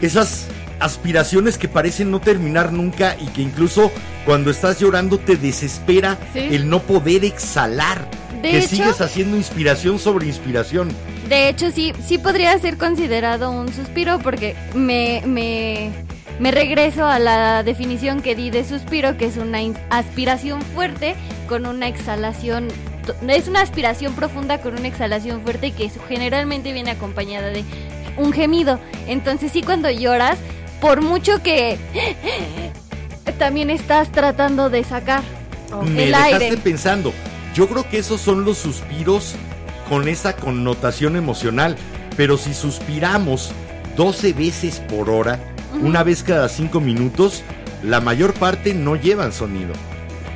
esas 0.00 0.46
aspiraciones 0.78 1.58
que 1.58 1.66
parecen 1.68 2.10
no 2.12 2.20
terminar 2.20 2.72
nunca 2.72 3.16
y 3.20 3.26
que 3.26 3.42
incluso 3.42 3.90
cuando 4.24 4.50
estás 4.52 4.78
llorando 4.78 5.18
te 5.18 5.36
desespera 5.36 6.16
Sí. 6.32 6.38
el 6.52 6.68
no 6.70 6.80
poder 6.80 7.24
exhalar. 7.24 8.08
De 8.42 8.50
que 8.52 8.58
hecho- 8.58 8.68
sigues 8.68 9.00
haciendo 9.00 9.36
inspiración 9.36 9.98
sobre 9.98 10.26
inspiración. 10.28 10.90
De 11.28 11.48
hecho, 11.48 11.70
sí, 11.70 11.92
sí 12.06 12.16
podría 12.16 12.58
ser 12.58 12.78
considerado 12.78 13.50
un 13.50 13.72
suspiro 13.72 14.18
porque 14.18 14.56
me, 14.74 15.22
me, 15.26 15.90
me 16.38 16.50
regreso 16.50 17.06
a 17.06 17.18
la 17.18 17.62
definición 17.62 18.22
que 18.22 18.34
di 18.34 18.50
de 18.50 18.64
suspiro, 18.64 19.18
que 19.18 19.26
es 19.26 19.36
una 19.36 19.58
aspiración 19.90 20.62
fuerte 20.62 21.16
con 21.48 21.66
una 21.66 21.86
exhalación. 21.86 22.68
Es 23.28 23.46
una 23.48 23.60
aspiración 23.60 24.14
profunda 24.14 24.60
con 24.60 24.78
una 24.78 24.88
exhalación 24.88 25.42
fuerte 25.42 25.72
que 25.72 25.90
generalmente 26.08 26.72
viene 26.72 26.92
acompañada 26.92 27.48
de 27.48 27.64
un 28.16 28.32
gemido. 28.32 28.78
Entonces 29.06 29.52
sí, 29.52 29.62
cuando 29.62 29.90
lloras, 29.90 30.38
por 30.80 31.02
mucho 31.02 31.42
que 31.42 31.78
también 33.38 33.68
estás 33.68 34.10
tratando 34.12 34.70
de 34.70 34.82
sacar 34.84 35.22
Me 35.84 36.04
el 36.04 36.12
dejaste 36.12 36.56
pensando. 36.58 37.12
Yo 37.54 37.68
creo 37.68 37.88
que 37.88 37.98
esos 37.98 38.20
son 38.20 38.44
los 38.44 38.58
suspiros 38.58 39.34
con 39.88 40.08
esa 40.08 40.36
connotación 40.36 41.16
emocional. 41.16 41.76
Pero 42.16 42.36
si 42.36 42.52
suspiramos 42.54 43.52
12 43.96 44.32
veces 44.32 44.80
por 44.88 45.08
hora, 45.10 45.38
una 45.80 46.02
vez 46.02 46.22
cada 46.24 46.48
5 46.48 46.80
minutos, 46.80 47.42
la 47.84 48.00
mayor 48.00 48.32
parte 48.34 48.74
no 48.74 48.96
llevan 48.96 49.32
sonido. 49.32 49.72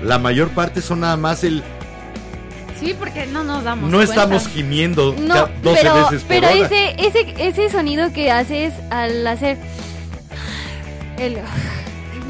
La 0.02 0.18
mayor 0.18 0.50
parte 0.50 0.80
son 0.80 1.00
nada 1.00 1.16
más 1.16 1.42
el... 1.44 1.62
Sí, 2.80 2.94
porque 2.98 3.26
no 3.26 3.44
nos 3.44 3.62
damos 3.62 3.90
No 3.90 3.98
cuenta. 3.98 4.14
estamos 4.14 4.48
gimiendo 4.48 5.14
No, 5.18 5.34
ca- 5.34 5.50
12 5.62 5.78
pero, 5.82 5.94
veces 5.94 6.20
por 6.22 6.28
pero 6.28 6.48
hora. 6.48 6.56
ese, 6.66 6.94
ese, 6.98 7.34
ese 7.48 7.70
sonido 7.70 8.12
que 8.12 8.30
haces 8.32 8.74
al 8.90 9.24
hacer 9.26 9.56
el 11.18 11.38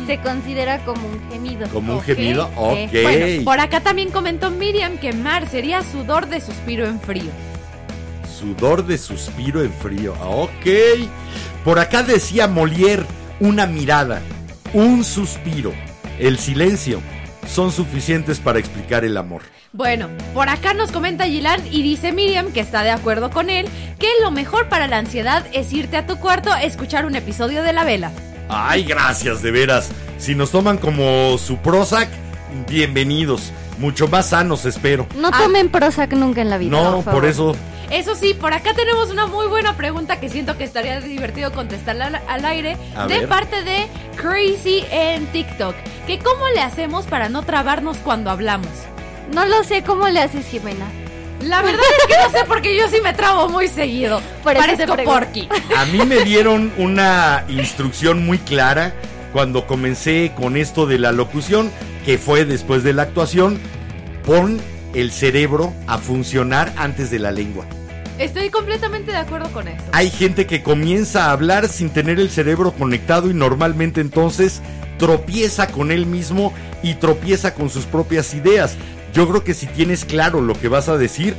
se 0.06 0.18
considera 0.18 0.84
como 0.84 1.06
un 1.06 1.30
gemido. 1.30 1.68
Como 1.68 1.94
un 1.94 2.02
gemido, 2.02 2.50
ok. 2.56 2.90
Bueno, 3.02 3.44
por 3.44 3.60
acá 3.60 3.80
también 3.80 4.10
comentó 4.10 4.50
Miriam 4.50 4.98
que 4.98 5.12
mar 5.12 5.48
sería 5.48 5.82
sudor 5.82 6.28
de 6.28 6.40
suspiro 6.40 6.86
en 6.86 7.00
frío. 7.00 7.30
Sudor 8.38 8.84
de 8.86 8.98
suspiro 8.98 9.62
en 9.62 9.72
frío. 9.72 10.14
Ah, 10.20 10.28
Ok. 10.28 10.66
Por 11.64 11.78
acá 11.78 12.02
decía 12.02 12.48
Molière, 12.48 13.06
una 13.38 13.66
mirada, 13.66 14.20
un 14.72 15.04
suspiro, 15.04 15.72
el 16.18 16.38
silencio 16.38 17.00
son 17.46 17.70
suficientes 17.70 18.40
para 18.40 18.58
explicar 18.58 19.04
el 19.04 19.16
amor. 19.16 19.42
Bueno, 19.72 20.08
por 20.34 20.48
acá 20.48 20.74
nos 20.74 20.92
comenta 20.92 21.26
Gilan 21.26 21.60
y 21.70 21.82
dice 21.82 22.12
Miriam 22.12 22.52
que 22.52 22.60
está 22.60 22.82
de 22.82 22.90
acuerdo 22.90 23.30
con 23.30 23.48
él, 23.48 23.68
que 23.98 24.08
lo 24.22 24.30
mejor 24.30 24.68
para 24.68 24.86
la 24.86 24.98
ansiedad 24.98 25.46
es 25.52 25.72
irte 25.72 25.96
a 25.96 26.06
tu 26.06 26.16
cuarto 26.16 26.52
a 26.52 26.62
escuchar 26.62 27.06
un 27.06 27.16
episodio 27.16 27.62
de 27.62 27.72
La 27.72 27.84
Vela. 27.84 28.10
Ay, 28.54 28.84
gracias, 28.84 29.42
de 29.42 29.50
veras. 29.50 29.88
Si 30.18 30.34
nos 30.34 30.50
toman 30.50 30.78
como 30.78 31.36
su 31.38 31.56
Prozac, 31.58 32.08
bienvenidos. 32.68 33.52
Mucho 33.78 34.06
más 34.08 34.28
sanos, 34.28 34.66
espero. 34.66 35.06
No 35.16 35.28
Ah. 35.32 35.38
tomen 35.38 35.70
Prozac 35.70 36.12
nunca 36.12 36.42
en 36.42 36.50
la 36.50 36.58
vida. 36.58 36.70
No, 36.70 37.00
por 37.02 37.24
eso. 37.24 37.56
Eso 37.90 38.14
sí, 38.14 38.32
por 38.34 38.54
acá 38.54 38.72
tenemos 38.74 39.10
una 39.10 39.26
muy 39.26 39.46
buena 39.48 39.76
pregunta 39.76 40.20
que 40.20 40.28
siento 40.28 40.56
que 40.56 40.64
estaría 40.64 41.00
divertido 41.00 41.52
contestarla 41.52 42.06
al, 42.06 42.14
al 42.28 42.44
aire 42.44 42.76
A 42.96 43.06
de 43.06 43.20
ver. 43.20 43.28
parte 43.28 43.62
de 43.62 43.86
Crazy 44.16 44.84
en 44.90 45.26
TikTok. 45.26 45.74
Que 46.06 46.18
cómo 46.18 46.46
le 46.54 46.60
hacemos 46.60 47.06
para 47.06 47.28
no 47.28 47.42
trabarnos 47.42 47.96
cuando 47.98 48.30
hablamos. 48.30 48.68
No 49.34 49.44
lo 49.46 49.64
sé 49.64 49.82
cómo 49.82 50.08
le 50.08 50.20
haces, 50.20 50.46
Jimena. 50.46 50.86
La 51.44 51.62
verdad 51.62 51.81
es 51.98 52.06
que 52.06 52.23
no 52.23 52.39
sé 52.39 52.44
porque 52.47 52.77
yo 52.77 52.89
sí 52.89 52.98
me 53.02 53.12
trabo 53.12 53.48
muy 53.48 53.69
seguido. 53.69 54.20
Por 54.43 54.55
Parezco. 54.55 54.97
Porky. 55.05 55.48
A 55.77 55.85
mí 55.86 55.98
me 56.06 56.24
dieron 56.24 56.73
una 56.78 57.44
instrucción 57.48 58.24
muy 58.24 58.39
clara 58.39 58.94
cuando 59.32 59.66
comencé 59.66 60.32
con 60.36 60.56
esto 60.56 60.86
de 60.86 60.98
la 60.98 61.12
locución, 61.12 61.70
que 62.05 62.19
fue 62.19 62.44
después 62.44 62.85
de 62.85 62.93
la 62.93 63.02
actuación. 63.02 63.60
Pon 64.24 64.60
el 64.94 65.10
cerebro 65.10 65.73
a 65.86 65.98
funcionar 65.98 66.73
antes 66.77 67.10
de 67.10 67.19
la 67.19 67.32
lengua. 67.32 67.66
Estoy 68.19 68.51
completamente 68.51 69.10
de 69.10 69.16
acuerdo 69.16 69.51
con 69.52 69.66
eso. 69.66 69.82
Hay 69.93 70.10
gente 70.10 70.47
que 70.47 70.62
comienza 70.62 71.27
a 71.27 71.32
hablar 71.32 71.69
sin 71.69 71.90
tener 71.90 72.20
el 72.20 72.31
cerebro 72.31 72.73
conectado 72.73 73.31
y 73.31 73.35
normalmente 73.35 74.01
entonces 74.01 74.60
tropieza 74.98 75.66
con 75.69 75.90
él 75.90 76.06
mismo 76.06 76.52
y 76.82 76.94
tropieza 76.94 77.55
con 77.55 77.70
sus 77.70 77.86
propias 77.86 78.35
ideas. 78.35 78.77
Yo 79.12 79.28
creo 79.28 79.44
que 79.44 79.55
si 79.55 79.66
tienes 79.66 80.05
claro 80.05 80.40
lo 80.40 80.55
que 80.59 80.68
vas 80.68 80.89
a 80.89 80.97
decir, 80.97 81.34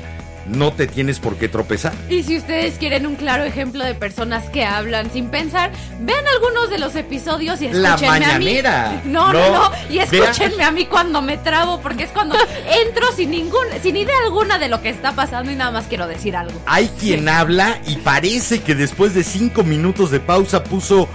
no 0.45 0.73
te 0.73 0.87
tienes 0.87 1.19
por 1.19 1.37
qué 1.37 1.47
tropezar. 1.47 1.93
Y 2.09 2.23
si 2.23 2.37
ustedes 2.37 2.75
quieren 2.77 3.05
un 3.07 3.15
claro 3.15 3.43
ejemplo 3.43 3.83
de 3.83 3.95
personas 3.95 4.49
que 4.49 4.65
hablan 4.65 5.09
sin 5.11 5.29
pensar, 5.29 5.71
vean 6.01 6.25
algunos 6.27 6.69
de 6.69 6.79
los 6.79 6.95
episodios 6.95 7.61
y 7.61 7.69
La 7.69 7.89
escúchenme 7.95 8.19
mañanera. 8.19 8.89
a 8.89 8.91
mí. 8.91 9.01
No, 9.05 9.31
no, 9.31 9.39
No, 9.39 9.69
no. 9.69 9.71
Y 9.89 9.99
escúchenme 9.99 10.63
a 10.65 10.71
mí 10.71 10.85
cuando 10.85 11.21
me 11.21 11.37
trabo, 11.37 11.79
porque 11.79 12.03
es 12.03 12.11
cuando 12.11 12.35
entro 12.87 13.07
sin 13.15 13.31
ningún, 13.31 13.65
sin 13.81 13.95
idea 13.95 14.15
alguna 14.25 14.59
de 14.59 14.67
lo 14.67 14.81
que 14.81 14.89
está 14.89 15.13
pasando 15.13 15.49
y 15.51 15.55
nada 15.55 15.71
más 15.71 15.85
quiero 15.85 16.07
decir 16.07 16.35
algo. 16.35 16.59
Hay 16.65 16.89
quien 16.99 17.29
habla 17.29 17.79
y 17.87 17.95
parece 17.97 18.61
que 18.61 18.75
después 18.75 19.13
de 19.13 19.23
cinco 19.23 19.63
minutos 19.63 20.11
de 20.11 20.19
pausa 20.19 20.63
puso, 20.65 21.07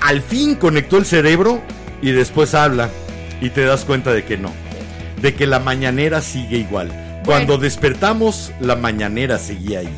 al 0.00 0.22
fin 0.22 0.54
conectó 0.54 0.96
el 0.96 1.06
cerebro 1.06 1.60
y 2.00 2.12
después 2.12 2.54
habla 2.54 2.88
y 3.40 3.50
te 3.50 3.64
das 3.64 3.84
cuenta 3.84 4.12
de 4.12 4.24
que 4.24 4.36
no, 4.38 4.52
de 5.20 5.34
que 5.34 5.46
la 5.46 5.58
mañanera 5.58 6.20
sigue 6.20 6.58
igual. 6.58 6.90
Cuando 7.24 7.58
despertamos, 7.58 8.52
la 8.60 8.76
mañanera 8.76 9.38
seguía 9.38 9.80
ahí. 9.80 9.88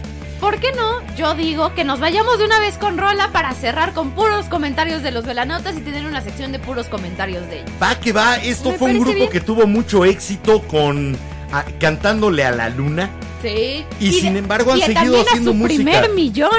¿Por 0.40 0.58
qué 0.58 0.72
no? 0.72 1.00
Yo 1.16 1.34
digo 1.34 1.72
que 1.74 1.84
nos 1.84 2.00
vayamos 2.00 2.38
de 2.38 2.44
una 2.46 2.58
vez 2.58 2.76
con 2.76 2.98
Rola 2.98 3.30
para 3.32 3.52
cerrar 3.54 3.92
con 3.92 4.10
puros 4.10 4.46
comentarios 4.46 5.02
de 5.04 5.12
los 5.12 5.24
velanotas 5.24 5.76
y 5.76 5.80
tener 5.80 6.04
una 6.04 6.20
sección 6.20 6.50
de 6.50 6.58
puros 6.58 6.88
comentarios 6.88 7.46
de 7.48 7.60
ellos. 7.60 7.70
Va 7.80 7.94
que 8.00 8.12
va, 8.12 8.36
esto 8.36 8.70
Me 8.72 8.78
fue 8.78 8.90
un 8.90 8.98
grupo 9.00 9.14
bien. 9.16 9.30
que 9.30 9.40
tuvo 9.40 9.66
mucho 9.68 10.04
éxito 10.04 10.62
con 10.62 11.16
a- 11.52 11.64
cantándole 11.78 12.44
a 12.44 12.50
la 12.50 12.68
luna. 12.70 13.08
Sí. 13.40 13.84
Y 14.00 14.12
sin 14.12 14.32
de- 14.32 14.40
embargo 14.40 14.72
han 14.72 14.78
y 14.78 14.82
seguido 14.82 15.20
haciendo 15.20 15.50
a 15.50 15.52
su 15.52 15.58
música. 15.58 15.76
primer 15.84 16.10
millón. 16.10 16.50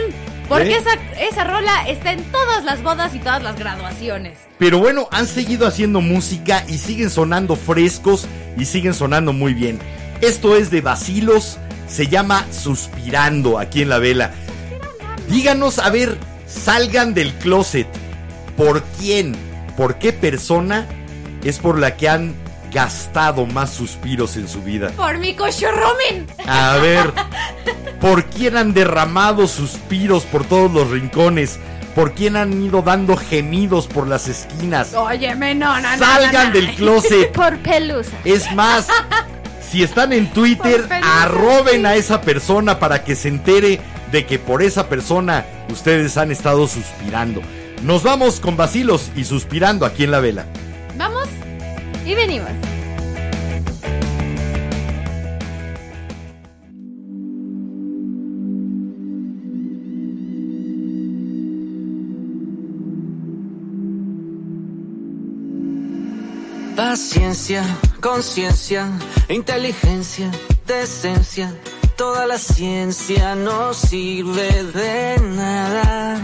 Porque 0.54 0.74
¿Eh? 0.74 0.78
esa, 0.78 0.94
esa 1.20 1.44
rola 1.46 1.90
está 1.90 2.12
en 2.12 2.24
todas 2.26 2.64
las 2.64 2.84
bodas 2.84 3.16
y 3.16 3.20
todas 3.20 3.42
las 3.42 3.58
graduaciones. 3.58 4.38
Pero 4.60 4.78
bueno, 4.78 5.08
han 5.10 5.26
seguido 5.26 5.66
haciendo 5.66 6.00
música 6.00 6.64
y 6.68 6.78
siguen 6.78 7.10
sonando 7.10 7.56
frescos 7.56 8.28
y 8.56 8.66
siguen 8.66 8.94
sonando 8.94 9.34
muy 9.34 9.56
bien. 9.56 9.80
Esto 10.22 10.56
es 10.56 10.70
de 10.70 10.82
Basilos, 10.82 11.58
se 11.88 12.06
llama 12.08 12.46
Suspirando 12.52 13.58
aquí 13.58 13.82
en 13.82 13.90
la 13.90 13.98
vela. 13.98 14.32
Díganos, 15.28 15.80
a 15.80 15.90
ver, 15.90 16.20
salgan 16.46 17.16
del 17.16 17.34
closet. 17.34 17.88
¿Por 18.56 18.84
quién? 19.00 19.36
¿Por 19.76 19.98
qué 19.98 20.14
persona 20.14 20.86
es 21.44 21.58
por 21.58 21.80
la 21.80 21.98
que 21.98 22.10
han 22.10 22.36
gastado 22.74 23.46
más 23.46 23.72
suspiros 23.72 24.36
en 24.38 24.48
su 24.48 24.62
vida? 24.62 24.90
Por 24.92 25.18
mi 25.20 25.36
cochorromen. 25.36 26.28
A 26.48 26.78
ver, 26.78 27.14
¿por 28.02 28.26
quién 28.26 28.58
han 28.58 28.74
derramado 28.74 29.48
suspiros 29.48 30.24
por 30.24 30.46
todos 30.46 30.72
los 30.72 30.90
rincones? 30.90 31.60
¿Por 31.96 32.14
quién 32.14 32.36
han 32.36 32.64
ido 32.64 32.82
dando 32.82 33.16
gemidos 33.16 33.88
por 33.88 34.08
las 34.08 34.28
esquinas? 34.28 34.94
Óyeme, 34.96 35.54
no, 35.54 35.80
no, 35.80 35.92
no, 35.92 35.98
Salgan 35.98 36.34
no, 36.34 36.44
no. 36.46 36.52
del 36.54 36.76
closet. 36.76 37.32
Por 37.34 37.60
pelusa. 37.60 38.18
Es 38.26 38.52
más, 38.56 38.88
si 39.70 39.84
están 39.84 40.12
en 40.12 40.28
Twitter, 40.34 40.88
pelusa, 40.88 41.24
arroben 41.24 41.82
sí. 41.82 41.86
a 41.86 41.96
esa 41.96 42.22
persona 42.22 42.80
para 42.80 43.04
que 43.04 43.16
se 43.16 43.28
entere 43.28 43.80
de 44.12 44.26
que 44.26 44.40
por 44.40 44.64
esa 44.64 44.90
persona 44.90 45.46
ustedes 45.70 46.18
han 46.18 46.32
estado 46.32 46.68
suspirando. 46.68 47.42
Nos 47.84 48.02
vamos 48.02 48.40
con 48.40 48.58
vacilos 48.58 49.12
y 49.16 49.26
suspirando 49.26 49.86
aquí 49.86 50.04
en 50.04 50.12
la 50.12 50.20
vela. 50.20 50.46
Y 52.06 52.16
venimos. 52.16 52.50
Paciencia, 66.76 67.64
conciencia, 68.02 68.88
inteligencia, 69.30 70.30
decencia. 70.68 71.56
Toda 71.96 72.26
la 72.26 72.38
ciencia 72.38 73.36
no 73.36 73.74
sirve 73.74 74.64
de 74.64 75.20
nada. 75.22 76.20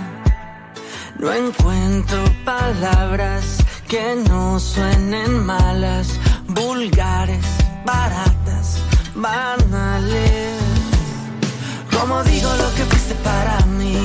No 1.17 1.31
encuentro 1.31 2.23
palabras 2.43 3.59
que 3.89 4.15
no 4.29 4.59
suenen 4.59 5.47
malas, 5.47 6.19
vulgares, 6.47 7.43
baratas, 7.83 8.77
banales. 9.15 10.53
Como 11.91 12.23
digo 12.23 12.49
lo 12.55 12.71
que 12.75 12.83
fuiste 12.85 13.15
para 13.15 13.59
mí, 13.65 13.97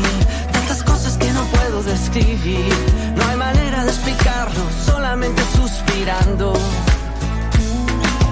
tantas 0.52 0.82
cosas 0.84 1.18
que 1.18 1.30
no 1.32 1.44
puedo 1.44 1.82
describir. 1.82 2.72
No 3.14 3.26
hay 3.28 3.36
manera 3.36 3.84
de 3.84 3.90
explicarlo, 3.90 4.62
solamente 4.86 5.42
suspirando. 5.54 6.54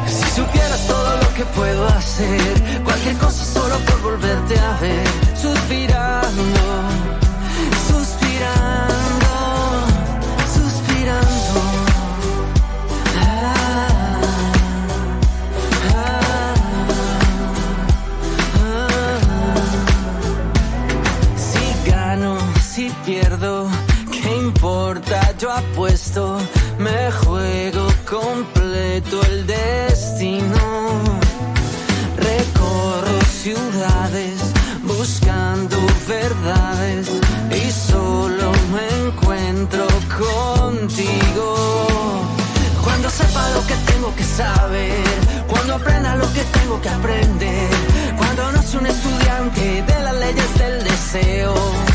Si 0.06 0.30
supieras 0.40 0.86
todo 0.86 1.16
lo 1.18 1.34
que 1.34 1.44
puedo 1.54 1.86
hacer, 1.88 2.82
cualquier 2.82 3.16
cosa 3.18 3.44
solo 3.44 3.76
por 3.80 4.00
volverte 4.00 4.58
a 4.58 4.72
ver. 4.80 5.06
Suspirando, 5.36 6.44
suspirando, 7.88 9.01
yo 25.42 25.50
apuesto, 25.50 26.38
me 26.78 27.10
juego 27.10 27.88
completo 28.08 29.20
el 29.24 29.44
destino. 29.44 30.56
Recorro 32.16 33.20
ciudades 33.42 34.38
buscando 34.84 35.76
verdades 36.06 37.08
y 37.50 37.70
solo 37.72 38.52
me 38.72 38.86
encuentro 39.08 39.84
contigo. 40.16 41.56
Cuando 42.84 43.10
sepa 43.10 43.50
lo 43.50 43.66
que 43.66 43.74
tengo 43.92 44.14
que 44.14 44.24
saber, 44.24 45.02
cuando 45.48 45.74
aprenda 45.74 46.14
lo 46.14 46.32
que 46.32 46.44
tengo 46.56 46.80
que 46.80 46.88
aprender, 46.88 47.68
cuando 48.16 48.52
no 48.52 48.62
soy 48.62 48.80
un 48.80 48.86
estudiante 48.86 49.82
de 49.88 50.02
las 50.04 50.14
leyes 50.14 50.58
del 50.58 50.84
deseo. 50.84 51.91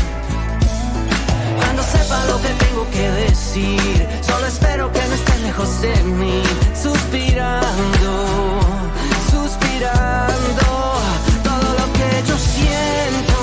Sepa 1.92 2.24
lo 2.26 2.36
que 2.40 2.48
tengo 2.64 2.84
que 2.90 3.10
decir, 3.24 4.08
solo 4.22 4.46
espero 4.46 4.92
que 4.92 5.02
no 5.08 5.14
estés 5.14 5.40
lejos 5.40 5.80
de 5.80 5.94
mí, 6.04 6.42
suspirando, 6.74 8.12
suspirando. 9.30 10.66
Todo 11.48 11.68
lo 11.80 11.86
que 11.98 12.10
yo 12.28 12.36
siento, 12.54 13.36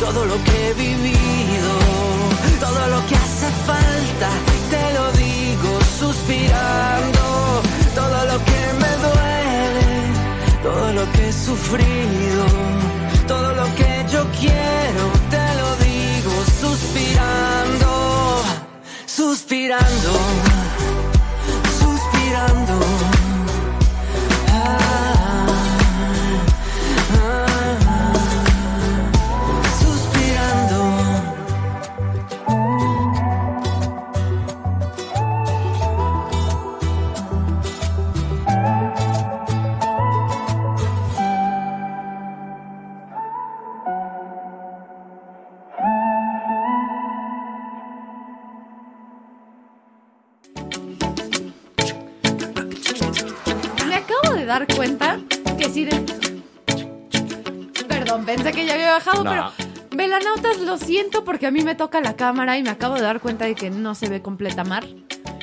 todo 0.00 0.24
lo 0.24 0.36
que 0.44 0.70
he 0.70 0.74
vivido, 0.74 1.70
todo 2.60 2.82
lo 2.94 3.06
que 3.08 3.16
hace 3.16 3.48
falta, 3.68 4.28
te 4.70 4.84
lo 4.96 5.04
digo, 5.12 5.70
suspirando. 6.00 7.22
Todo 7.94 8.18
lo 8.26 8.38
que 8.44 8.60
me 8.82 8.92
duele, 9.06 9.88
todo 10.62 10.92
lo 10.92 11.12
que 11.12 11.28
he 11.28 11.32
sufrido, 11.32 12.44
todo 13.26 13.54
lo 13.54 13.66
que 13.76 14.04
yo 14.12 14.26
quiero, 14.40 15.04
suspirando, 19.34 20.53
No. 59.24 59.52
pero... 59.56 59.74
Velanautas, 59.90 60.58
lo 60.58 60.76
siento 60.76 61.24
porque 61.24 61.46
a 61.46 61.50
mí 61.50 61.62
me 61.62 61.74
toca 61.76 62.00
la 62.00 62.16
cámara 62.16 62.58
y 62.58 62.62
me 62.62 62.70
acabo 62.70 62.94
de 62.96 63.02
dar 63.02 63.20
cuenta 63.20 63.44
de 63.44 63.54
que 63.54 63.70
no 63.70 63.94
se 63.94 64.08
ve 64.08 64.20
completa 64.22 64.64
mar. 64.64 64.84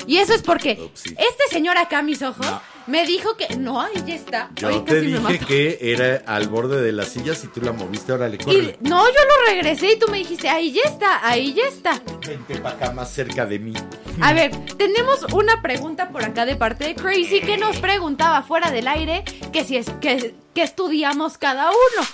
Y 0.08 0.18
eso 0.18 0.34
es 0.34 0.42
porque 0.42 0.78
Upsi. 0.84 1.12
este 1.12 1.44
señor 1.52 1.78
acá 1.78 2.00
a 2.00 2.02
mis 2.02 2.22
ojos 2.22 2.46
No. 2.46 2.62
me 2.88 3.06
dijo 3.06 3.38
que... 3.38 3.56
No, 3.56 3.80
ahí 3.80 3.94
ya 4.06 4.16
está. 4.16 4.50
Yo 4.56 4.68
Ay, 4.68 4.80
te 4.82 4.96
casi 4.96 5.08
me 5.08 5.32
dije 5.32 5.46
que 5.46 5.78
era 5.94 6.22
al 6.26 6.48
borde 6.50 6.82
de 6.82 6.92
las 6.92 7.10
sillas 7.10 7.42
y 7.46 7.48
tú 7.48 7.62
la 7.62 7.72
moviste, 7.72 8.12
Y, 8.12 8.38
corre. 8.44 8.78
no, 8.82 9.06
yo 9.08 9.14
lo 9.14 9.52
regresé 9.54 9.94
y 9.94 10.00
tú 10.00 10.08
me 10.12 10.18
dijiste, 10.18 10.50
ahí 10.50 10.74
ya 10.74 10.82
está, 10.86 11.26
ahí 11.26 11.54
ya 11.54 11.64
está. 11.70 12.02
Vente 12.28 12.58
para 12.58 12.76
acá 12.76 12.92
más 12.92 13.10
cerca 13.14 13.46
de 13.46 13.60
mí. 13.60 13.74
A 14.20 14.34
ver, 14.34 14.52
tenemos 14.78 15.24
una 15.32 15.62
pregunta 15.62 16.10
por 16.10 16.26
acá 16.26 16.46
de 16.46 16.58
parte 16.58 16.86
de 16.88 16.96
Crazy 16.96 17.40
que 17.40 17.58
nos 17.58 17.78
preguntaba 17.78 18.42
fuera 18.44 18.70
del 18.70 18.88
aire 18.90 19.24
que 19.54 19.64
si 19.64 19.78
es 19.78 19.86
que, 20.02 20.36
que 20.54 20.64
estudiamos 20.64 21.38
cada 21.38 21.70
uno. 21.70 22.08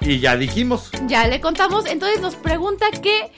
Y 0.00 0.18
ya 0.18 0.36
dijimos. 0.36 0.90
Ya 1.06 1.26
le 1.26 1.40
contamos, 1.40 1.86
entonces 1.86 2.20
nos 2.20 2.36
pregunta 2.36 2.86
que 3.02 3.32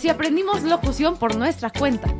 si 0.00 0.08
aprendimos 0.08 0.62
locución 0.62 1.16
por 1.16 1.36
nuestra 1.36 1.70
cuenta. 1.70 2.14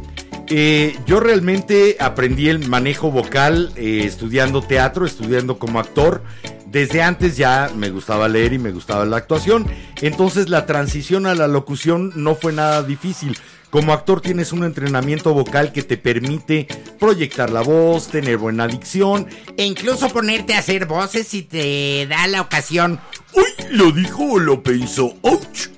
Eh, 0.48 0.98
yo 1.06 1.20
realmente 1.20 1.96
aprendí 1.98 2.48
el 2.48 2.68
manejo 2.68 3.10
vocal 3.10 3.72
eh, 3.76 4.02
estudiando 4.04 4.60
teatro, 4.62 5.06
estudiando 5.06 5.58
como 5.58 5.80
actor. 5.80 6.22
Desde 6.66 7.02
antes 7.02 7.36
ya 7.36 7.70
me 7.74 7.90
gustaba 7.90 8.28
leer 8.28 8.54
y 8.54 8.58
me 8.58 8.70
gustaba 8.70 9.04
la 9.04 9.16
actuación. 9.16 9.66
Entonces 10.00 10.48
la 10.48 10.66
transición 10.66 11.26
a 11.26 11.34
la 11.34 11.48
locución 11.48 12.12
no 12.16 12.34
fue 12.34 12.52
nada 12.52 12.82
difícil. 12.82 13.38
Como 13.72 13.94
actor 13.94 14.20
tienes 14.20 14.52
un 14.52 14.64
entrenamiento 14.64 15.32
vocal 15.32 15.72
que 15.72 15.82
te 15.82 15.96
permite 15.96 16.68
proyectar 17.00 17.48
la 17.48 17.62
voz, 17.62 18.08
tener 18.08 18.36
buena 18.36 18.66
dicción. 18.66 19.26
E 19.56 19.64
incluso 19.64 20.10
ponerte 20.10 20.52
a 20.52 20.58
hacer 20.58 20.84
voces 20.84 21.26
si 21.26 21.42
te 21.42 22.06
da 22.06 22.26
la 22.26 22.42
ocasión. 22.42 23.00
¡Uy! 23.32 23.44
¿Lo 23.70 23.90
dijo 23.90 24.32
o 24.32 24.38
lo 24.38 24.62
pensó? 24.62 25.14
¡Ouch! 25.22 25.70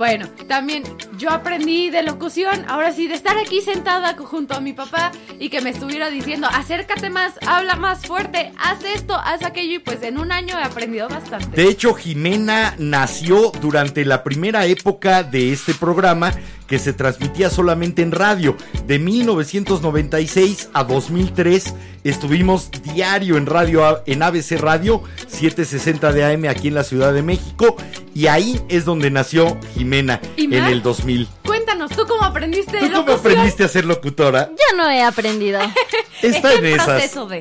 Bueno, 0.00 0.30
también 0.48 0.82
yo 1.18 1.28
aprendí 1.28 1.90
de 1.90 2.02
locución, 2.02 2.64
ahora 2.68 2.90
sí, 2.90 3.06
de 3.06 3.12
estar 3.12 3.36
aquí 3.36 3.60
sentada 3.60 4.16
junto 4.16 4.54
a 4.54 4.60
mi 4.62 4.72
papá 4.72 5.12
y 5.38 5.50
que 5.50 5.60
me 5.60 5.68
estuviera 5.68 6.08
diciendo, 6.08 6.48
acércate 6.50 7.10
más, 7.10 7.34
habla 7.46 7.76
más 7.76 8.06
fuerte, 8.06 8.50
haz 8.56 8.82
esto, 8.82 9.14
haz 9.14 9.44
aquello 9.44 9.74
y 9.74 9.78
pues 9.78 10.02
en 10.02 10.16
un 10.16 10.32
año 10.32 10.58
he 10.58 10.62
aprendido 10.62 11.06
bastante. 11.06 11.54
De 11.54 11.68
hecho, 11.68 11.92
Jimena 11.92 12.74
nació 12.78 13.52
durante 13.60 14.06
la 14.06 14.24
primera 14.24 14.64
época 14.64 15.22
de 15.22 15.52
este 15.52 15.74
programa 15.74 16.32
que 16.66 16.78
se 16.78 16.94
transmitía 16.94 17.50
solamente 17.50 18.00
en 18.00 18.12
radio. 18.12 18.56
De 18.86 18.98
1996 18.98 20.70
a 20.72 20.84
2003 20.84 21.74
estuvimos 22.04 22.70
diario 22.94 23.36
en 23.36 23.44
radio 23.44 24.02
en 24.06 24.22
ABC 24.22 24.52
Radio 24.52 25.02
760 25.26 26.12
de 26.12 26.24
AM 26.24 26.44
aquí 26.48 26.68
en 26.68 26.74
la 26.74 26.84
Ciudad 26.84 27.12
de 27.12 27.22
México 27.22 27.76
y 28.14 28.26
ahí 28.26 28.60
es 28.68 28.84
donde 28.84 29.10
nació 29.10 29.58
Jimena 29.74 30.20
¿Y 30.36 30.44
en 30.44 30.64
el 30.64 30.82
2000. 30.82 31.28
Cuéntanos, 31.44 31.90
¿tú 31.92 32.06
cómo 32.06 32.22
aprendiste 32.22 32.78
de 32.80 32.88
¿Tú 32.88 33.04
cómo 33.04 33.12
aprendiste 33.18 33.64
a 33.64 33.68
ser 33.68 33.84
locutora? 33.84 34.50
Yo 34.50 34.76
no 34.76 34.90
he 34.90 35.02
aprendido. 35.02 35.60
Está 36.22 36.54
en 36.54 36.66
esas. 36.66 36.86
proceso 36.86 37.26
de... 37.26 37.40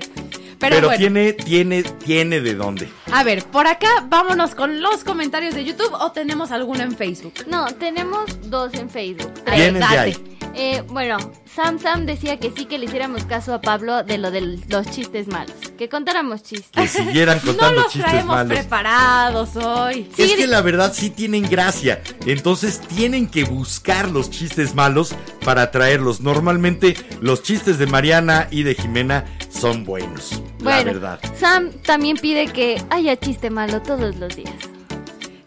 Pero, 0.60 0.76
Pero, 0.76 0.88
bueno, 0.88 0.98
tiene, 1.00 1.32
tiene, 1.34 1.84
tiene 1.84 2.42
de 2.42 2.54
dónde. 2.54 2.90
a 3.14 3.24
ver, 3.24 3.46
por 3.46 3.66
acá 3.66 3.88
vámonos 4.10 4.56
con 4.56 4.82
los 4.82 5.06
comentarios 5.06 5.56
de 5.56 5.64
YouTube 5.64 5.94
o 5.94 6.12
tenemos 6.12 6.52
alguno 6.52 6.84
en 6.84 6.98
Facebook. 6.98 7.34
No, 7.48 7.66
tenemos 7.76 8.26
dos 8.50 8.74
en 8.74 8.90
Facebook. 8.90 9.32
Ver, 9.46 9.56
Vienen 9.56 9.74
de 9.76 9.80
date. 9.80 9.98
ahí. 9.98 10.38
Eh, 10.56 10.84
bueno, 10.88 11.18
Sam 11.56 11.80
Sam 11.80 12.06
decía 12.06 12.38
que 12.40 12.52
sí 12.56 12.66
que 12.66 12.78
le 12.78 12.86
hiciéramos 12.86 13.26
caso 13.26 13.54
a 13.54 13.60
Pablo 13.62 14.04
de 14.04 14.18
lo 14.18 14.32
de 14.32 14.60
los 14.70 14.90
chistes 14.92 15.28
malos. 15.28 15.56
Que 15.78 15.90
contáramos 15.90 16.42
Que 16.42 16.48
chistes. 16.58 16.92
siguieran 16.92 17.38
No 17.44 17.52
contando 17.52 17.82
los 17.82 17.92
chistes 17.92 18.12
traemos 18.12 18.36
malos. 18.36 18.58
preparados 18.60 19.56
hoy. 19.56 20.10
Es 20.18 20.34
que 20.34 20.48
la 20.48 20.62
verdad 20.62 20.94
sí 20.94 21.10
tienen 21.10 21.50
gracia. 21.50 22.02
Entonces 22.26 22.80
tienen 22.82 23.28
que 23.28 23.44
buscar 23.46 24.10
los 24.12 24.30
chistes 24.30 24.76
malos 24.76 25.16
para 25.44 25.72
traerlos. 25.72 26.22
Normalmente 26.22 26.96
los 27.20 27.42
chistes 27.44 27.78
de 27.80 27.88
Mariana 27.88 28.48
y 28.52 28.64
de 28.64 28.76
Jimena 28.76 29.26
son 29.50 29.84
buenos. 29.86 30.42
la 30.62 30.84
verdad. 30.84 31.20
Sam 31.38 31.72
también 31.84 32.18
pide 32.18 32.48
que 32.48 32.82
haya 32.90 33.18
chiste 33.18 33.50
malo 33.50 33.82
todos 33.82 34.16
los 34.18 34.36
días. 34.36 34.54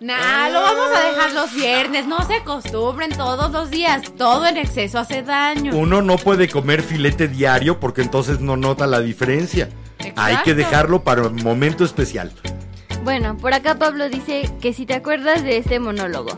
Nah, 0.02 0.48
lo 0.48 0.60
vamos 0.60 0.88
a 0.96 1.08
dejar 1.08 1.32
los 1.32 1.54
viernes, 1.54 2.06
no 2.06 2.26
se 2.26 2.34
acostumbren 2.34 3.10
todos 3.16 3.52
los 3.52 3.70
días. 3.70 4.02
Todo 4.16 4.46
en 4.46 4.56
exceso 4.56 4.98
hace 4.98 5.22
daño. 5.22 5.76
Uno 5.76 6.02
no 6.02 6.16
puede 6.16 6.48
comer 6.48 6.82
filete 6.82 7.28
diario 7.28 7.78
porque 7.78 8.02
entonces 8.02 8.40
no 8.40 8.56
nota 8.56 8.88
la 8.88 9.00
diferencia. 9.00 9.68
Hay 10.00 10.38
que 10.38 10.50
Exacto. 10.50 10.54
dejarlo 10.56 11.04
para 11.04 11.22
un 11.22 11.36
momento 11.36 11.84
especial. 11.84 12.32
Bueno, 13.04 13.36
por 13.36 13.54
acá 13.54 13.78
Pablo 13.78 14.08
dice 14.08 14.50
que 14.60 14.72
si 14.72 14.86
te 14.86 14.94
acuerdas 14.94 15.44
de 15.44 15.58
este 15.58 15.78
monólogo. 15.78 16.36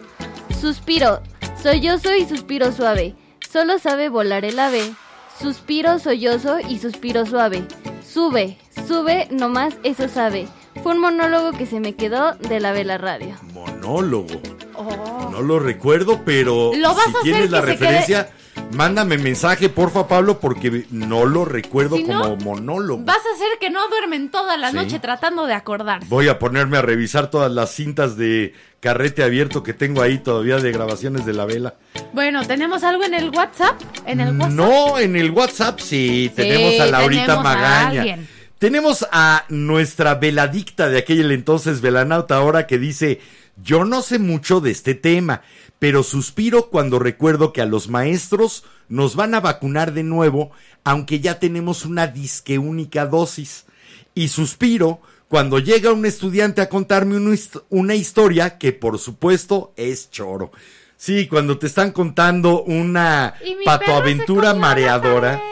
Suspiro, 0.60 1.22
sollozo 1.62 2.14
y 2.14 2.26
suspiro 2.26 2.70
suave. 2.70 3.14
Solo 3.50 3.78
sabe 3.78 4.10
volar 4.10 4.44
el 4.44 4.58
ave. 4.58 4.92
Suspiro 5.40 5.98
sollozo 5.98 6.58
y 6.60 6.78
suspiro 6.78 7.24
suave. 7.24 7.66
Sube, 8.06 8.58
sube, 8.86 9.26
nomás 9.30 9.74
eso 9.84 10.08
sabe. 10.08 10.48
Fue 10.84 10.92
un 10.92 10.98
monólogo 11.00 11.52
que 11.52 11.64
se 11.64 11.80
me 11.80 11.94
quedó 11.94 12.34
de 12.34 12.60
la 12.60 12.72
vela 12.72 12.98
radio. 12.98 13.34
Monólogo. 13.54 14.38
Oh. 14.74 15.30
No 15.32 15.40
lo 15.40 15.58
recuerdo, 15.58 16.20
pero 16.26 16.72
Lo 16.76 16.94
vas 16.94 17.06
si 17.06 17.16
a 17.16 17.22
tienes 17.22 17.50
la 17.50 17.62
referencia, 17.62 18.28
mándame 18.72 19.16
mensaje, 19.16 19.70
porfa, 19.70 20.06
Pablo, 20.06 20.40
porque 20.40 20.84
no 20.90 21.24
lo 21.24 21.46
recuerdo 21.46 21.96
Si 21.96 22.04
no, 22.04 22.20
como 22.20 22.36
monólogo. 22.36 23.02
Vas 23.02 23.16
a 23.16 23.34
hacer 23.34 23.58
que 23.58 23.70
no 23.70 23.88
duermen 23.88 24.30
toda 24.30 24.58
la 24.58 24.72
Sí. 24.72 24.76
noche 24.76 24.98
tratando 24.98 25.46
de 25.46 25.54
acordarse. 25.54 26.06
Voy 26.10 26.28
a 26.28 26.38
ponerme 26.38 26.76
a 26.76 26.82
revisar 26.82 27.30
todas 27.30 27.50
las 27.50 27.70
cintas 27.70 28.18
de 28.18 28.52
carrete 28.80 29.22
abierto 29.22 29.62
que 29.62 29.72
tengo 29.72 30.02
ahí 30.02 30.18
todavía 30.18 30.58
de 30.58 30.70
grabaciones 30.70 31.24
de 31.24 31.32
la 31.32 31.46
vela. 31.46 31.76
Bueno, 32.12 32.44
¿tenemos 32.46 32.84
algo 32.84 33.04
en 33.04 33.14
el 33.14 33.30
WhatsApp? 33.30 33.80
En 34.04 34.20
el 34.20 34.36
WhatsApp. 34.36 34.50
No, 34.50 34.98
en 34.98 35.16
el 35.16 35.30
WhatsApp 35.30 35.80
sí, 35.80 36.30
tenemos 36.36 36.78
a 36.78 36.86
Laurita 36.90 37.22
tenemos 37.22 37.38
a 37.40 37.42
Magaña. 37.42 37.86
alguien. 38.02 38.33
Tenemos 38.64 39.06
a 39.12 39.44
nuestra 39.50 40.14
veladicta 40.14 40.88
de 40.88 40.96
aquel 40.96 41.30
entonces, 41.32 41.82
velanauta 41.82 42.36
ahora, 42.36 42.66
que 42.66 42.78
dice, 42.78 43.20
yo 43.62 43.84
no 43.84 44.00
sé 44.00 44.18
mucho 44.18 44.62
de 44.62 44.70
este 44.70 44.94
tema, 44.94 45.42
pero 45.78 46.02
suspiro 46.02 46.70
cuando 46.70 46.98
recuerdo 46.98 47.52
que 47.52 47.60
a 47.60 47.66
los 47.66 47.88
maestros 47.90 48.64
nos 48.88 49.16
van 49.16 49.34
a 49.34 49.40
vacunar 49.40 49.92
de 49.92 50.02
nuevo, 50.02 50.50
aunque 50.82 51.20
ya 51.20 51.38
tenemos 51.38 51.84
una 51.84 52.06
disque 52.06 52.56
única 52.56 53.04
dosis. 53.04 53.66
Y 54.14 54.28
suspiro 54.28 55.02
cuando 55.28 55.58
llega 55.58 55.92
un 55.92 56.06
estudiante 56.06 56.62
a 56.62 56.70
contarme 56.70 57.18
una, 57.18 57.34
hist- 57.34 57.64
una 57.68 57.94
historia 57.94 58.56
que 58.56 58.72
por 58.72 58.98
supuesto 58.98 59.74
es 59.76 60.10
choro. 60.10 60.52
Sí, 60.96 61.26
cuando 61.26 61.58
te 61.58 61.66
están 61.66 61.92
contando 61.92 62.62
una 62.62 63.34
patoaventura 63.66 64.54
mareadora 64.54 65.42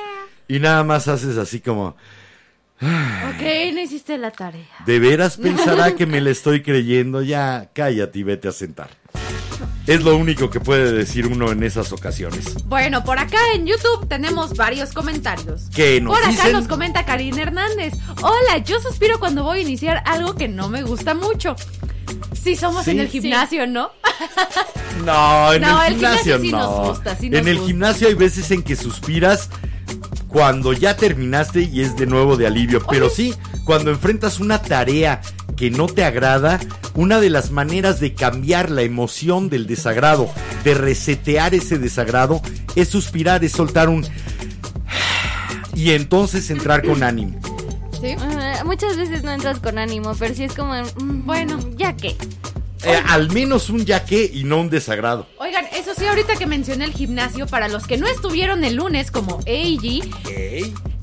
y 0.49 0.61
nada 0.61 0.83
más 0.83 1.09
haces 1.09 1.37
así 1.37 1.61
como, 1.61 1.95
Ok, 2.83 3.43
no 3.75 3.81
hiciste 3.81 4.19
la 4.19 4.31
tarea. 4.33 4.67
¿de 4.87 4.99
veras 4.99 5.37
pensará 5.37 5.95
que 5.95 6.05
me 6.07 6.21
le 6.21 6.31
estoy 6.33 6.63
creyendo? 6.63 7.23
Ya, 7.23 7.69
cállate 7.73 8.19
y 8.19 8.23
vete 8.25 8.49
a 8.49 8.53
sentar. 8.53 8.91
Es 9.87 10.03
lo 10.03 10.17
único 10.17 10.51
que 10.51 10.59
puede 10.61 10.93
decir 10.93 11.27
uno 11.27 11.51
en 11.53 11.63
esas 11.63 11.93
ocasiones. 11.93 12.65
Bueno, 12.65 13.05
por 13.05 13.19
acá 13.19 13.39
en 13.55 13.67
YouTube 13.67 14.09
tenemos 14.09 14.55
varios 14.57 14.93
comentarios. 14.93 15.63
¿Qué 15.75 16.01
nos 16.01 16.15
Por 16.15 16.23
acá 16.25 16.31
dicen? 16.31 16.53
nos 16.53 16.67
comenta 16.69 17.05
Karina 17.05 17.43
Hernández. 17.43 17.95
Hola, 18.23 18.59
yo 18.65 18.81
suspiro 18.81 19.19
cuando 19.21 19.45
voy 19.45 19.59
a 19.59 19.63
iniciar 19.63 20.03
algo 20.07 20.35
que 20.35 20.49
no 20.49 20.69
me 20.69 20.83
gusta 20.83 21.15
mucho. 21.15 21.55
Sí, 22.41 22.57
somos 22.57 22.85
Sí. 22.85 22.93
en 22.93 23.01
el 23.01 23.09
gimnasio, 23.09 23.67
¿no? 23.67 23.91
No, 25.05 25.53
en 25.53 25.63
No, 25.63 25.81
el 25.83 25.87
el 25.87 25.93
gimnasio 25.95 26.39
sí 26.41 26.51
no. 26.53 26.59
nos 26.59 26.89
gusta, 26.91 27.17
sí 27.17 27.31
nos 27.31 27.41
en 27.41 27.49
el 27.49 27.55
gusta. 27.57 27.69
gimnasio 27.69 28.09
hay 28.09 28.15
veces 28.15 28.51
en 28.51 28.63
que 28.63 28.77
suspiras 28.77 29.49
cuando 30.33 30.73
ya 30.73 30.97
terminaste 30.97 31.63
y 31.63 31.83
es 31.83 31.97
de 31.97 32.07
nuevo 32.07 32.37
de 32.37 32.47
alivio. 32.47 32.83
Pero 32.89 33.11
sí, 33.11 33.35
cuando 33.65 33.91
enfrentas 33.91 34.41
una 34.41 34.63
tarea 34.63 35.21
que 35.57 35.71
no 35.71 35.87
te 35.87 36.05
agrada, 36.05 36.59
una 36.95 37.21
de 37.21 37.29
las 37.31 37.51
maneras 37.51 38.01
de 38.01 38.15
cambiar 38.15 38.71
la 38.71 38.83
emoción 38.83 39.51
del 39.51 39.67
desagrado, 39.67 40.31
de 40.65 40.75
resetear 40.75 41.55
ese 41.55 41.79
desagrado, 41.79 42.41
es 42.75 42.89
suspirar, 42.89 43.45
es 43.45 43.53
soltar 43.53 43.89
un... 43.89 44.07
Y 45.75 45.91
entonces 45.91 46.51
entrar 46.51 46.83
con 46.83 47.03
ánimo. 47.03 47.39
Sí. 48.01 48.17
Muchas 48.65 48.97
veces 48.97 49.23
no 49.23 49.33
entras 49.33 49.59
con 49.61 49.79
ánimo, 49.79 50.15
pero 50.19 50.35
sí 50.35 50.45
es 50.45 50.55
como, 50.55 50.75
mm, 50.75 51.27
Bueno. 51.27 51.59
ya 51.77 51.95
que. 51.95 52.17
Eh, 52.85 53.01
al 53.09 53.31
menos 53.31 53.71
un 53.71 53.85
ya 53.85 54.05
que 54.05 54.25
y 54.33 54.45
no 54.45 54.59
un 54.61 54.71
desagrado. 54.71 55.27
Oigan, 55.39 55.67
eso 55.77 55.93
sí, 55.97 56.05
ahorita 56.05 56.37
que 56.37 56.47
mencioné 56.47 56.85
el 56.85 56.93
gimnasio, 56.93 57.47
para 57.47 57.69
los 57.69 57.87
que 57.87 57.97
no 57.97 58.09
estuvieron 58.09 58.65
el 58.65 58.75
lunes 58.75 59.11
como 59.11 59.39
AG, 59.41 60.03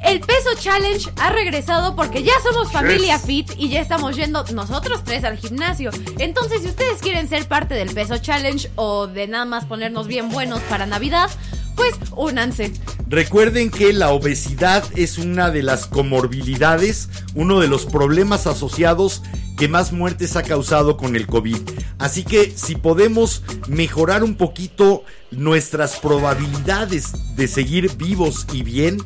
el 0.03 0.19
peso 0.21 0.49
challenge 0.57 1.09
ha 1.17 1.29
regresado 1.31 1.95
porque 1.95 2.23
ya 2.23 2.33
somos 2.43 2.71
familia 2.71 3.15
Yes. 3.17 3.25
fit 3.25 3.51
y 3.57 3.69
ya 3.69 3.79
estamos 3.81 4.15
yendo 4.15 4.43
nosotros 4.53 5.03
tres 5.03 5.23
al 5.23 5.37
gimnasio. 5.37 5.91
Entonces, 6.17 6.61
si 6.61 6.67
ustedes 6.67 7.01
quieren 7.01 7.27
ser 7.29 7.47
parte 7.47 7.75
del 7.75 7.93
peso 7.93 8.17
challenge 8.17 8.69
o 8.75 9.07
de 9.07 9.27
nada 9.27 9.45
más 9.45 9.65
ponernos 9.65 10.07
bien 10.07 10.29
buenos 10.29 10.61
para 10.61 10.85
Navidad, 10.85 11.29
pues 11.75 11.95
únanse. 12.15 12.73
Recuerden 13.07 13.71
que 13.71 13.93
la 13.93 14.09
obesidad 14.11 14.83
es 14.95 15.17
una 15.17 15.49
de 15.49 15.63
las 15.63 15.87
comorbilidades, 15.87 17.09
uno 17.35 17.59
de 17.59 17.67
los 17.67 17.85
problemas 17.85 18.47
asociados 18.47 19.23
que 19.59 19.67
más 19.67 19.91
muertes 19.91 20.37
ha 20.37 20.43
causado 20.43 20.95
con 20.95 21.17
el 21.17 21.27
COVID. 21.27 21.57
Así 21.97 22.23
que 22.23 22.53
si 22.55 22.75
podemos 22.75 23.43
mejorar 23.67 24.23
un 24.23 24.35
poquito 24.35 25.03
nuestras 25.31 25.97
probabilidades 25.97 27.35
de 27.35 27.47
seguir 27.49 27.95
vivos 27.97 28.47
y 28.53 28.63
bien, 28.63 29.03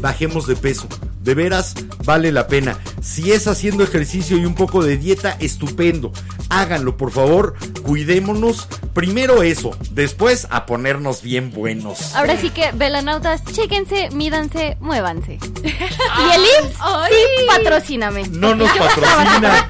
bajemos 0.00 0.46
de 0.46 0.54
peso. 0.54 0.86
De 1.22 1.34
veras, 1.34 1.74
vale 2.04 2.30
la 2.30 2.46
pena. 2.46 2.78
Si 3.02 3.32
es 3.32 3.48
haciendo 3.48 3.82
ejercicio 3.82 4.38
y 4.38 4.44
un 4.44 4.54
poco 4.54 4.84
de 4.84 4.96
dieta, 4.96 5.36
estupendo. 5.40 6.12
Háganlo, 6.50 6.96
por 6.96 7.10
favor. 7.10 7.56
Cuidémonos. 7.82 8.68
Primero 8.94 9.42
eso, 9.42 9.76
después 9.90 10.46
a 10.50 10.66
ponernos 10.66 11.22
bien 11.22 11.50
buenos. 11.50 12.14
Ahora 12.14 12.36
sí 12.40 12.50
que, 12.50 12.70
velanautas, 12.72 13.44
chéquense, 13.44 14.08
mídanse, 14.10 14.76
muévanse. 14.80 15.32
y 15.64 16.34
el 16.34 16.42
IMSS, 16.64 16.78
sí, 17.08 17.46
patrocíname. 17.48 18.28
No 18.28 18.54
nos 18.54 18.70
patrocina. 18.78 19.68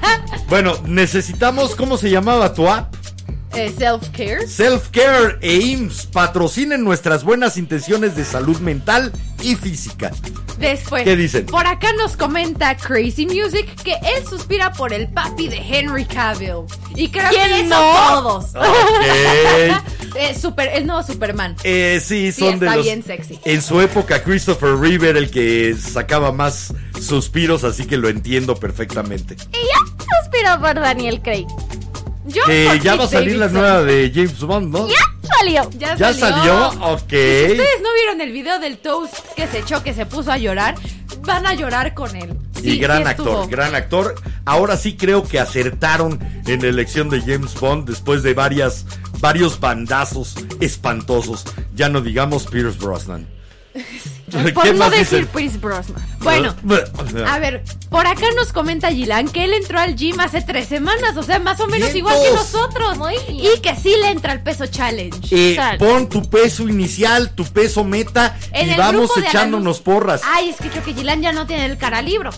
Bueno, 0.49 0.75
necesitamos, 0.85 1.75
¿cómo 1.75 1.97
se 1.97 2.09
llamaba 2.09 2.53
tu 2.53 2.67
app? 2.69 2.93
Eh, 3.53 3.73
Self-care. 3.77 4.45
Self-Care 4.47 5.37
e 5.41 5.55
IMSS 5.57 6.05
patrocinen 6.07 6.83
nuestras 6.83 7.23
buenas 7.23 7.57
intenciones 7.57 8.15
de 8.15 8.23
salud 8.25 8.57
mental 8.59 9.11
y 9.41 9.55
física. 9.55 10.11
Después, 10.59 11.03
¿Qué 11.03 11.15
dicen? 11.15 11.45
Por 11.45 11.65
acá 11.67 11.93
nos 11.93 12.17
comenta 12.17 12.75
Crazy 12.75 13.25
Music 13.27 13.67
que 13.83 13.93
él 13.93 14.27
suspira 14.27 14.73
por 14.73 14.91
el 14.91 15.07
papi 15.07 15.47
de 15.47 15.57
Henry 15.57 16.05
Cavill. 16.05 16.65
Y 16.95 17.09
creo 17.09 17.29
¿Quién 17.29 17.51
que 17.51 17.63
no? 17.63 17.79
todos. 18.21 18.45
Ok. 18.55 18.65
Eh, 20.15 20.35
super, 20.39 20.69
el 20.73 20.87
nuevo 20.87 21.03
Superman. 21.03 21.55
Eh, 21.63 22.01
sí, 22.03 22.31
Sí, 22.31 22.39
son 22.39 22.57
de 22.57 22.65
los. 22.65 22.83
bien 22.83 23.03
sexy. 23.03 23.39
En 23.45 23.61
su 23.61 23.79
época, 23.81 24.23
Christopher 24.23 24.75
Reeve 24.75 25.09
era 25.09 25.19
el 25.19 25.29
que 25.29 25.75
sacaba 25.79 26.31
más 26.31 26.73
suspiros, 26.99 27.63
así 27.63 27.85
que 27.85 27.97
lo 27.97 28.09
entiendo 28.09 28.55
perfectamente. 28.55 29.35
Y 29.35 29.57
ya 29.57 29.76
suspiro 30.21 30.59
por 30.61 30.75
Daniel 30.75 31.21
Craig. 31.21 31.45
Yo 32.25 32.41
ya 32.83 32.95
va 32.95 33.05
a 33.05 33.07
salir 33.07 33.37
la 33.37 33.47
nueva 33.47 33.83
de 33.83 34.11
James 34.13 34.39
Bond, 34.41 34.73
¿no? 34.73 34.87
Ya 34.87 34.95
salió. 35.37 35.69
Ya, 35.77 35.95
¿Ya 35.95 36.13
salió? 36.13 36.67
Ok. 36.81 37.13
Y 37.13 37.45
si 37.45 37.51
ustedes 37.51 37.81
no 37.81 37.93
vieron 37.93 38.21
el 38.21 38.31
video 38.33 38.59
del 38.59 38.77
Toast 38.79 39.15
que 39.35 39.47
se 39.47 39.59
echó, 39.59 39.81
que 39.81 39.93
se 39.93 40.05
puso 40.05 40.31
a 40.31 40.37
llorar, 40.37 40.75
van 41.21 41.45
a 41.45 41.53
llorar 41.53 41.93
con 41.93 42.13
él. 42.15 42.37
y 42.61 42.77
gran 42.79 43.03
sí 43.03 43.09
actor, 43.09 43.49
gran 43.49 43.75
actor. 43.75 44.15
Ahora 44.43 44.75
sí 44.75 44.97
creo 44.97 45.23
que 45.23 45.39
acertaron 45.39 46.19
en 46.45 46.61
la 46.61 46.67
elección 46.67 47.09
de 47.09 47.21
James 47.21 47.53
Bond 47.57 47.87
después 47.87 48.23
de 48.23 48.33
varias, 48.33 48.85
varios 49.19 49.59
bandazos 49.59 50.35
espantosos. 50.59 51.45
Ya 51.75 51.87
no 51.87 52.01
digamos 52.01 52.47
Pierce 52.47 52.77
Brosnan. 52.77 53.36
Por 54.53 54.75
no 54.75 54.89
decir 54.89 55.19
dicen? 55.19 55.27
Pierce 55.27 55.57
Brosnan. 55.57 56.05
Bueno, 56.19 56.53
a 57.27 57.39
ver, 57.39 57.63
por 57.89 58.05
acá 58.07 58.25
nos 58.35 58.51
comenta 58.51 58.91
Gilan 58.91 59.29
que 59.29 59.45
él 59.45 59.53
entró 59.53 59.79
al 59.79 59.95
gym 59.95 60.19
hace 60.19 60.41
tres 60.41 60.67
semanas, 60.67 61.15
o 61.15 61.23
sea, 61.23 61.39
más 61.39 61.59
o 61.61 61.67
menos 61.67 61.95
igual 61.95 62.15
que 62.21 62.35
nosotros. 62.35 62.97
Muy 62.97 63.15
bien. 63.29 63.53
Y 63.55 63.61
que 63.61 63.73
sí 63.75 63.93
le 64.01 64.09
entra 64.09 64.33
al 64.33 64.43
peso 64.43 64.65
challenge. 64.67 65.19
Eh, 65.31 65.55
Sal. 65.55 65.77
pon 65.77 66.09
tu 66.09 66.29
peso 66.29 66.67
inicial, 66.67 67.31
tu 67.35 67.45
peso 67.45 67.83
meta 67.85 68.35
En 68.51 68.67
y 68.67 68.71
el 68.71 68.77
vamos 68.77 69.05
grupo 69.07 69.21
de 69.21 69.27
echándonos 69.27 69.79
porras. 69.79 70.21
Ay, 70.25 70.49
es 70.49 70.57
que 70.57 70.69
creo 70.69 70.83
que 70.83 70.93
Gilan 70.93 71.21
ya 71.21 71.31
no 71.31 71.47
tiene 71.47 71.65
el 71.65 71.77
cara 71.77 72.01
libro. 72.01 72.31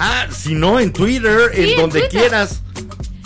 Ah, 0.00 0.26
si 0.32 0.54
no, 0.54 0.80
en 0.80 0.92
Twitter, 0.92 1.50
Sí, 1.54 1.62
en 1.62 1.68
en 1.70 1.76
donde 1.76 2.00
Twitter. 2.00 2.20
quieras. 2.22 2.60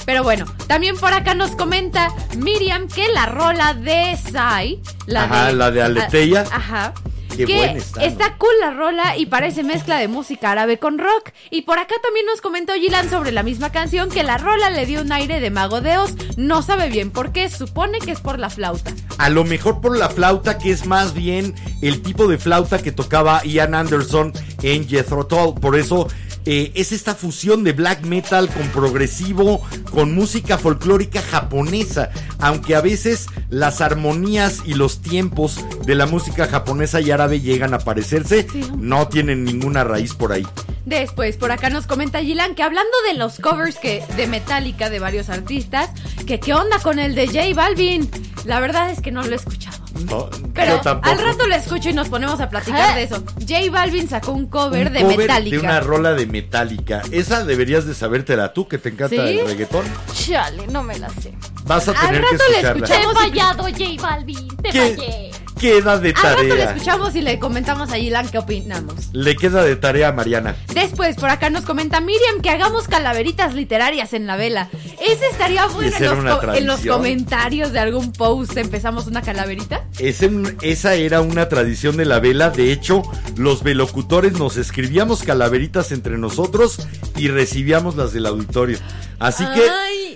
Pero 0.04 0.22
bueno, 0.22 0.44
también 0.66 0.98
por 0.98 1.14
acá 1.14 1.34
nos 1.34 1.52
comenta 1.52 2.08
Miriam 2.36 2.88
que 2.88 3.08
la 3.14 3.24
rola 3.24 3.72
de 3.72 4.18
Sai, 4.30 4.82
la 5.06 5.24
Ajá, 5.24 5.46
de, 5.46 5.52
la 5.54 5.70
de 5.70 5.82
Aletheia. 5.82 6.42
a- 6.50 6.56
Ajá. 6.56 6.92
Qué 7.36 7.46
que 7.46 7.64
está, 8.06 8.28
¿no? 8.28 8.38
cool 8.38 8.54
la 8.60 8.70
rola 8.70 9.16
y 9.16 9.26
parece 9.26 9.62
mezcla 9.62 9.98
de 9.98 10.08
música 10.08 10.50
árabe 10.50 10.78
con 10.78 10.98
rock. 10.98 11.30
Y 11.50 11.62
por 11.62 11.78
acá 11.78 11.94
también 12.02 12.26
nos 12.26 12.40
comentó 12.40 12.74
Gilan 12.74 13.10
sobre 13.10 13.32
la 13.32 13.42
misma 13.42 13.72
canción 13.72 14.10
que 14.10 14.22
la 14.22 14.38
rola 14.38 14.70
le 14.70 14.86
dio 14.86 15.00
un 15.02 15.12
aire 15.12 15.40
de 15.40 15.50
mago 15.50 15.80
de 15.80 15.98
Oz. 15.98 16.14
No 16.36 16.62
sabe 16.62 16.88
bien 16.88 17.10
por 17.10 17.32
qué, 17.32 17.48
supone 17.50 17.98
que 17.98 18.12
es 18.12 18.20
por 18.20 18.38
la 18.38 18.50
flauta. 18.50 18.92
A 19.18 19.30
lo 19.30 19.44
mejor 19.44 19.80
por 19.80 19.96
la 19.96 20.08
flauta, 20.08 20.58
que 20.58 20.70
es 20.70 20.86
más 20.86 21.14
bien 21.14 21.54
el 21.82 22.02
tipo 22.02 22.26
de 22.28 22.38
flauta 22.38 22.82
que 22.82 22.92
tocaba 22.92 23.42
Ian 23.44 23.74
Anderson 23.74 24.32
en 24.62 24.88
Jethro 24.88 25.26
Tull. 25.26 25.54
Por 25.54 25.76
eso 25.76 26.08
eh, 26.46 26.72
es 26.74 26.92
esta 26.92 27.14
fusión 27.14 27.64
de 27.64 27.72
black 27.72 28.04
metal 28.04 28.48
con 28.48 28.68
progresivo, 28.68 29.62
con 29.90 30.14
música 30.14 30.58
folclórica 30.58 31.22
japonesa. 31.22 32.10
Aunque 32.38 32.74
a 32.74 32.80
veces 32.80 33.26
las 33.48 33.80
armonías 33.80 34.62
y 34.64 34.74
los 34.74 35.00
tiempos 35.00 35.64
de 35.86 35.94
la 35.94 36.06
música 36.06 36.46
japonesa 36.46 37.00
y 37.00 37.10
árabe 37.10 37.40
llegan 37.40 37.74
a 37.74 37.78
parecerse, 37.78 38.46
no 38.78 39.08
tienen 39.08 39.44
ninguna 39.44 39.84
raíz 39.84 40.14
por 40.14 40.32
ahí. 40.32 40.46
Después, 40.84 41.36
por 41.36 41.50
acá 41.50 41.70
nos 41.70 41.86
comenta 41.86 42.20
Gilan 42.20 42.54
que 42.54 42.62
hablando 42.62 42.90
de 43.10 43.14
los 43.18 43.38
covers 43.38 43.76
que 43.78 44.04
de 44.16 44.26
Metallica 44.26 44.90
de 44.90 44.98
varios 44.98 45.30
artistas, 45.30 45.90
que 46.26 46.38
qué 46.40 46.52
onda 46.54 46.78
con 46.80 46.98
el 46.98 47.14
de 47.14 47.26
J 47.26 47.40
Balvin. 47.54 48.10
La 48.44 48.60
verdad 48.60 48.90
es 48.90 49.00
que 49.00 49.10
no 49.10 49.22
lo 49.22 49.32
he 49.32 49.36
escuchado. 49.36 49.74
No, 50.10 50.28
Pero 50.52 50.80
al 51.02 51.18
rato 51.18 51.46
lo 51.46 51.54
escucho 51.54 51.88
y 51.88 51.92
nos 51.94 52.08
ponemos 52.08 52.40
a 52.40 52.50
platicar 52.50 52.90
Ah. 52.92 52.94
de 52.96 53.04
eso. 53.04 53.24
J 53.40 53.70
Balvin 53.70 54.08
sacó 54.08 54.32
un 54.32 54.46
cover 54.48 54.88
Un 54.88 54.92
de 54.92 55.00
cover 55.02 55.16
Metallica. 55.18 55.56
de 55.56 55.62
una 55.62 55.80
rola 55.80 56.12
de 56.12 56.26
Metallica. 56.26 57.00
Esa 57.12 57.44
deberías 57.44 57.86
de 57.86 57.94
sabértela 57.94 58.52
tú, 58.52 58.68
que 58.68 58.76
te 58.76 58.90
encanta 58.90 59.16
¿Sí? 59.16 59.38
el 59.38 59.46
reggaetón. 59.46 59.86
Chale, 60.12 60.66
no 60.66 60.82
me 60.82 60.98
la 60.98 61.08
sé. 61.10 61.32
Vas 61.64 61.88
a 61.88 61.92
Al 61.92 61.96
tener 62.08 62.20
que 62.24 62.36
rato 62.36 62.44
le 62.50 62.56
escucharla. 62.60 62.86
Te 62.86 62.94
he 62.94 63.14
fallado, 63.14 63.62
J 63.62 64.02
Balvin. 64.02 64.48
Te 64.58 64.68
¿Qué? 64.70 64.80
fallé. 64.96 65.30
Queda 65.60 65.98
de 65.98 66.10
Al 66.10 66.14
rato 66.22 66.42
le 66.42 66.48
tarea. 66.48 66.70
escuchamos 66.72 67.14
y 67.16 67.22
le 67.22 67.38
comentamos 67.38 67.90
a 67.92 67.96
Gilan 67.96 68.28
qué 68.28 68.38
opinamos. 68.38 68.94
Le 69.12 69.36
queda 69.36 69.62
de 69.62 69.76
tarea 69.76 70.08
a 70.08 70.12
Mariana. 70.12 70.56
Después, 70.74 71.16
por 71.16 71.30
acá 71.30 71.48
nos 71.48 71.64
comenta 71.64 72.00
Miriam 72.00 72.40
que 72.42 72.50
hagamos 72.50 72.88
calaveritas 72.88 73.54
literarias 73.54 74.12
en 74.12 74.26
la 74.26 74.36
vela. 74.36 74.68
Ese 75.00 75.26
estaría 75.30 75.66
bueno 75.66 75.96
en 75.96 76.24
los, 76.26 76.44
en 76.56 76.66
los 76.66 76.80
comentarios 76.80 77.72
de 77.72 77.78
algún 77.78 78.12
post. 78.12 78.56
Empezamos 78.56 79.06
una 79.06 79.22
calaverita. 79.22 79.84
Ese- 79.98 80.30
esa 80.62 80.94
era 80.94 81.20
una 81.20 81.48
tradición 81.48 81.96
de 81.96 82.04
la 82.04 82.18
vela. 82.20 82.50
De 82.50 82.72
hecho, 82.72 83.02
los 83.36 83.62
velocutores 83.62 84.32
nos 84.34 84.56
escribíamos 84.56 85.22
calaveritas 85.22 85.92
entre 85.92 86.18
nosotros 86.18 86.78
y 87.16 87.28
recibíamos 87.28 87.96
las 87.96 88.12
del 88.12 88.26
auditorio. 88.26 88.78
Así 89.18 89.44
que. 89.54 89.62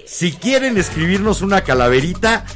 Si 0.07 0.33
quieren 0.33 0.79
escribirnos 0.79 1.43
una 1.43 1.61
calaverita, 1.61 2.47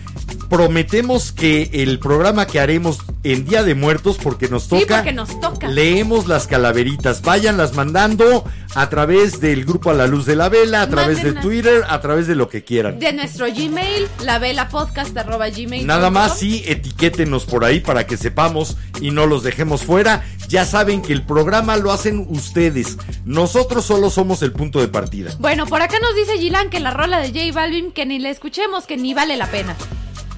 prometemos 0.48 1.32
que 1.32 1.70
el 1.72 1.98
programa 1.98 2.46
que 2.46 2.60
haremos 2.60 2.98
en 3.24 3.44
Día 3.44 3.62
de 3.62 3.74
Muertos, 3.74 4.18
porque 4.22 4.48
nos 4.48 4.64
Sí, 4.64 4.68
toca, 4.80 4.96
porque 4.96 5.12
nos 5.12 5.40
toca. 5.40 5.68
leemos 5.68 6.26
las 6.26 6.46
calaveritas. 6.46 7.22
Váyanlas 7.22 7.74
mandando 7.74 8.44
a 8.74 8.88
través 8.88 9.40
del 9.40 9.64
grupo 9.64 9.90
A 9.90 9.94
la 9.94 10.06
Luz 10.06 10.26
de 10.26 10.36
la 10.36 10.48
Vela, 10.48 10.82
a 10.82 10.88
través 10.88 11.22
de. 11.22 11.32
Twitter, 11.32 11.82
a 11.88 12.00
través 12.00 12.26
de 12.26 12.34
lo 12.34 12.48
que 12.48 12.62
quieran. 12.64 12.98
De 12.98 13.12
nuestro 13.12 13.46
Gmail, 13.46 14.06
la 14.24 14.38
vela 14.38 14.68
podcast 14.68 15.16
arroba 15.16 15.48
gmail. 15.50 15.86
Nada 15.86 16.10
más 16.10 16.38
sí, 16.38 16.62
etiquétenos 16.66 17.44
por 17.46 17.64
ahí 17.64 17.80
para 17.80 18.06
que 18.06 18.16
sepamos 18.16 18.76
y 19.00 19.10
no 19.10 19.26
los 19.26 19.42
dejemos 19.42 19.82
fuera. 19.82 20.24
Ya 20.48 20.64
saben 20.66 21.02
que 21.02 21.12
el 21.12 21.22
programa 21.22 21.76
lo 21.76 21.90
hacen 21.92 22.26
ustedes. 22.28 22.98
Nosotros 23.24 23.84
solo 23.84 24.10
somos 24.10 24.42
el 24.42 24.52
punto 24.52 24.80
de 24.80 24.88
partida. 24.88 25.32
Bueno, 25.38 25.66
por 25.66 25.80
acá 25.82 25.98
nos 26.00 26.14
dice 26.14 26.38
Gilan 26.38 26.70
que 26.70 26.80
la 26.80 26.90
rola 26.90 27.20
de 27.20 27.28
J 27.28 27.52
Balvin 27.54 27.92
que 27.92 28.04
ni 28.06 28.18
la 28.18 28.30
escuchemos, 28.30 28.84
que 28.86 28.96
ni 28.96 29.14
vale 29.14 29.36
la 29.36 29.46
pena. 29.46 29.74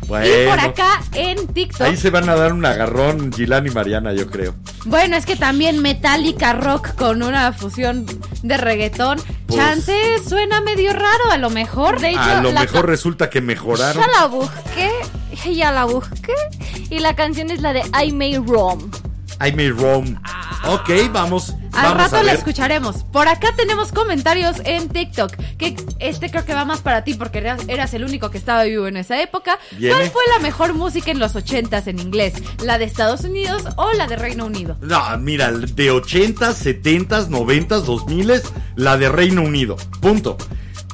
Y 0.05 0.48
por 0.48 0.60
acá 0.60 1.02
en 1.14 1.47
TikTok. 1.48 1.82
ahí 1.89 1.97
se 1.97 2.10
van 2.10 2.28
a 2.28 2.35
dar 2.35 2.52
un 2.52 2.64
agarrón 2.64 3.32
Gilán 3.32 3.66
y 3.66 3.70
Mariana, 3.70 4.12
yo 4.12 4.28
creo. 4.31 4.55
Bueno, 4.85 5.16
es 5.16 5.26
que 5.26 5.36
también 5.36 5.81
Metallica 5.81 6.52
Rock 6.52 6.94
con 6.94 7.22
una 7.22 7.52
fusión 7.52 8.06
de 8.43 8.56
reggaetón. 8.56 9.18
Pues- 9.47 9.60
Chance 9.60 9.94
suena 10.28 10.60
medio 10.60 10.93
raro, 10.93 11.31
a 11.31 11.39
lo 11.39 11.51
mejor. 11.51 12.01
De 12.01 12.10
hecho, 12.10 12.20
A 12.20 12.40
lo 12.43 12.52
mejor 12.52 12.86
resulta 12.86 13.31
que 13.31 13.40
mejoraron. 13.40 14.02
Ya 14.02 14.20
la 14.20 14.26
busqué, 14.26 14.90
ya 15.55 15.72
la 15.72 15.85
busqué. 15.85 16.35
Y 16.90 16.98
la 16.98 17.14
canción 17.16 17.51
es 17.51 17.60
la 17.60 17.72
de 17.72 17.82
I 18.05 18.12
May 18.12 18.36
Roam. 18.39 18.90
I 19.40 19.52
may 19.52 19.70
roam. 19.70 20.20
Ok, 20.66 20.90
vamos. 21.12 21.55
Al 21.73 21.82
vamos 21.82 21.98
rato 22.05 22.16
a 22.16 22.23
la 22.23 22.32
ver. 22.32 22.36
escucharemos. 22.39 23.05
Por 23.05 23.28
acá 23.28 23.48
tenemos 23.56 23.93
comentarios 23.93 24.56
en 24.65 24.89
TikTok. 24.89 25.35
Que 25.59 25.77
este 25.98 26.31
creo 26.31 26.44
que 26.44 26.55
va 26.55 26.65
más 26.65 26.81
para 26.81 27.05
ti 27.05 27.15
porque 27.15 27.39
eras, 27.39 27.62
eras 27.69 27.93
el 27.94 28.05
único 28.05 28.31
que 28.31 28.39
estaba 28.39 28.65
vivo 28.65 28.86
en 28.86 28.97
esa 28.97 29.20
época. 29.20 29.59
Viene. 29.73 29.94
¿Cuál 29.97 30.11
fue 30.11 30.23
la 30.32 30.40
mejor 30.40 30.74
música 30.74 31.11
en 31.11 31.19
los 31.19 31.35
80s 31.35 31.86
en 31.89 31.98
inglés? 31.98 32.35
¿La 32.62 32.78
de 32.78 32.85
Estados 32.85 33.23
Unidos 33.23 33.65
o 33.77 33.93
la 33.93 34.06
de 34.06 34.16
Reino 34.16 34.47
Unido? 34.47 34.77
No, 34.81 35.01
mira, 35.19 35.51
de 35.52 35.93
80s, 35.93 36.36
70s, 36.82 37.28
90s, 37.28 37.85
2000s, 37.85 38.43
la 38.77 38.97
de 38.97 39.09
Reino 39.09 39.43
Unido. 39.43 39.77
Punto. 40.01 40.36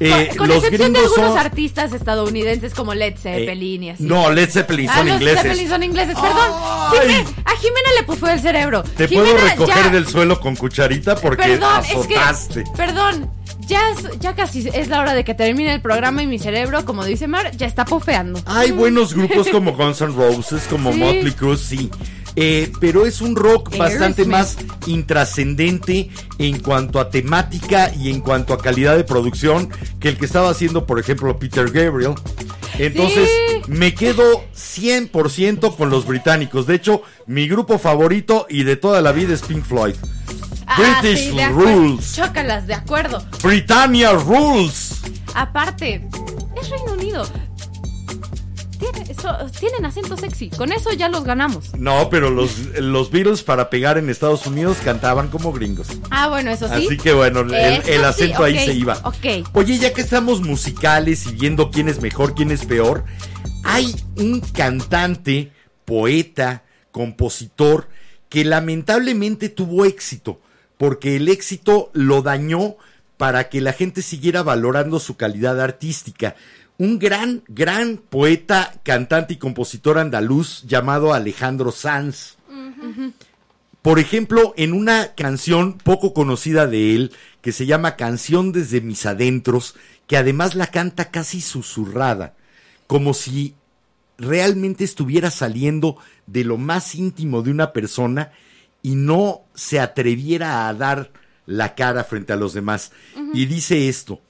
Eh, 0.02 0.28
con 0.30 0.38
con 0.38 0.48
los 0.48 0.56
excepción 0.64 0.92
de 0.94 0.98
algunos 1.00 1.28
son- 1.28 1.38
artistas 1.38 1.92
estadounidenses 1.92 2.72
como 2.74 2.94
Led 2.94 3.16
Zeppelin 3.18 3.82
y 3.84 3.88
Eh, 3.88 3.92
así. 3.92 4.02
No, 4.04 4.30
Led 4.30 4.48
Zeppelin 4.50 4.88
Ah, 4.88 4.96
son 4.96 5.06
los 5.08 5.16
ingleses. 5.16 5.42
Zeppelin 5.42 5.68
son 5.68 5.82
ingleses, 5.82 6.14
perdón. 6.14 6.50
Ay. 6.92 7.24
A 7.44 7.50
Jimena 7.56 7.88
le 7.98 8.02
pufó 8.06 8.28
el 8.28 8.40
cerebro. 8.40 8.82
Te 8.82 9.06
Jimena 9.08 9.30
puedo 9.30 9.44
recoger 9.48 9.84
ya- 9.84 9.90
del 9.90 10.06
suelo 10.06 10.40
con 10.40 10.56
cucharita 10.56 11.16
porque 11.16 11.42
Perdón, 11.42 11.84
es 11.84 11.90
azotaste. 11.90 12.64
que. 12.64 12.70
Perdón. 12.76 13.30
Ya, 13.66 13.82
es- 13.90 14.18
ya 14.18 14.34
casi 14.34 14.68
es 14.72 14.88
la 14.88 14.98
hora 15.00 15.14
de 15.14 15.22
que 15.22 15.32
termine 15.34 15.72
el 15.72 15.80
programa 15.80 16.22
y 16.24 16.26
mi 16.26 16.40
cerebro, 16.40 16.84
como 16.84 17.04
dice 17.04 17.28
Mar, 17.28 17.52
ya 17.56 17.66
está 17.68 17.84
pofeando. 17.84 18.40
Hay 18.46 18.72
buenos 18.72 19.14
grupos 19.14 19.46
como 19.52 19.74
Guns 19.76 20.00
N' 20.00 20.12
Roses, 20.14 20.62
como 20.68 20.92
Sí. 20.92 20.98
Motley 20.98 21.32
Crue, 21.32 21.56
sí. 21.56 21.88
Eh, 22.36 22.70
pero 22.80 23.06
es 23.06 23.20
un 23.20 23.34
rock 23.36 23.76
bastante 23.76 24.24
más 24.24 24.56
intrascendente 24.86 26.10
en 26.38 26.60
cuanto 26.60 27.00
a 27.00 27.10
temática 27.10 27.92
y 27.94 28.10
en 28.10 28.20
cuanto 28.20 28.54
a 28.54 28.58
calidad 28.58 28.96
de 28.96 29.04
producción 29.04 29.68
que 29.98 30.08
el 30.10 30.16
que 30.18 30.26
estaba 30.26 30.48
haciendo, 30.50 30.86
por 30.86 30.98
ejemplo, 30.98 31.38
Peter 31.38 31.70
Gabriel. 31.70 32.14
Entonces, 32.78 33.28
Sí. 33.28 33.62
me 33.72 33.94
quedo 33.94 34.44
100% 34.54 35.76
con 35.76 35.90
los 35.90 36.06
británicos. 36.06 36.66
De 36.66 36.76
hecho, 36.76 37.02
mi 37.26 37.48
grupo 37.48 37.78
favorito 37.78 38.46
y 38.48 38.62
de 38.62 38.76
toda 38.76 39.02
la 39.02 39.12
vida 39.12 39.34
es 39.34 39.42
Pink 39.42 39.64
Floyd. 39.64 39.94
Ah, 40.66 41.00
British 41.02 41.30
sí. 41.32 41.36
Rules. 41.52 42.14
Chócalas, 42.14 42.66
de 42.66 42.74
acuerdo. 42.74 43.22
Britannia 43.42 44.12
Rules. 44.12 45.00
Aparte, 45.34 46.08
es 46.60 46.70
Reino 46.70 46.92
Unido. 46.92 47.26
Tienen 49.58 49.84
acento 49.84 50.16
sexy. 50.16 50.50
Con 50.50 50.72
eso 50.72 50.92
ya 50.92 51.08
los 51.08 51.24
ganamos. 51.24 51.74
No, 51.76 52.08
pero 52.10 52.30
los, 52.30 52.58
los 52.78 53.10
Beatles 53.10 53.42
para 53.42 53.70
pegar 53.70 53.98
en 53.98 54.08
Estados 54.08 54.46
Unidos 54.46 54.78
cantaban 54.84 55.28
como 55.28 55.52
gringos. 55.52 55.88
Ah, 56.10 56.28
bueno, 56.28 56.50
eso 56.50 56.68
sí. 56.68 56.86
Así 56.86 56.96
que 56.96 57.12
bueno, 57.12 57.40
el, 57.40 57.82
sí, 57.82 57.92
acento 57.92 58.44
ahí 58.44 58.58
se 58.58 58.74
iba. 58.74 58.98
ok. 59.04 59.48
Oye, 59.54 59.78
ya 59.78 59.92
que 59.92 60.00
estamos 60.00 60.40
musicales 60.40 61.26
y 61.26 61.32
viendo 61.32 61.70
quién 61.70 61.88
es 61.88 62.00
mejor, 62.00 62.34
quién 62.34 62.50
es 62.50 62.64
peor, 62.64 63.04
hay 63.64 63.94
un 64.16 64.40
cantante, 64.40 65.52
poeta, 65.84 66.64
compositor 66.90 67.88
que 68.28 68.44
lamentablemente 68.44 69.48
tuvo 69.48 69.84
éxito, 69.84 70.40
porque 70.78 71.16
el 71.16 71.28
éxito 71.28 71.90
lo 71.92 72.22
dañó 72.22 72.76
para 73.16 73.50
que 73.50 73.60
la 73.60 73.74
gente 73.74 74.00
siguiera 74.00 74.42
valorando 74.42 74.98
su 74.98 75.16
calidad 75.16 75.60
artística. 75.60 76.36
Un 76.80 76.98
gran, 76.98 77.42
gran 77.46 77.98
poeta, 77.98 78.72
cantante 78.82 79.34
y 79.34 79.36
compositor 79.36 79.98
andaluz 79.98 80.62
llamado 80.62 81.12
Alejandro 81.12 81.72
Sanz. 81.72 82.38
Por 83.82 83.98
ejemplo, 83.98 84.54
en 84.56 84.72
una 84.72 85.14
canción 85.14 85.76
poco 85.76 86.14
conocida 86.14 86.66
de 86.66 86.94
él, 86.94 87.12
que 87.42 87.52
se 87.52 87.66
llama 87.66 87.96
Canción 87.96 88.50
desde 88.52 88.80
mis 88.80 89.04
adentros, 89.04 89.74
que 90.06 90.16
además 90.16 90.54
la 90.54 90.68
canta 90.68 91.10
casi 91.10 91.42
susurrada, 91.42 92.34
como 92.86 93.12
si 93.12 93.56
realmente 94.16 94.82
estuviera 94.82 95.30
saliendo 95.30 95.98
de 96.26 96.44
lo 96.44 96.56
más 96.56 96.94
íntimo 96.94 97.42
de 97.42 97.50
una 97.50 97.74
persona 97.74 98.32
y 98.80 98.94
no 98.94 99.42
se 99.54 99.80
atreviera 99.80 100.66
a 100.66 100.72
dar 100.72 101.10
la 101.44 101.74
cara 101.74 102.04
frente 102.04 102.32
a 102.32 102.36
los 102.36 102.54
demás. 102.54 102.90
Y 103.34 103.44
dice 103.44 103.90
esto, 103.90 104.22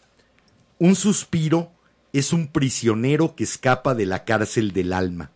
un 0.80 0.96
suspiro 0.96 1.70
es 2.12 2.32
un 2.32 2.48
prisionero 2.48 3.34
que 3.34 3.44
escapa 3.44 3.94
de 3.94 4.06
la 4.06 4.24
cárcel 4.24 4.72
del 4.72 4.92
alma. 4.92 5.30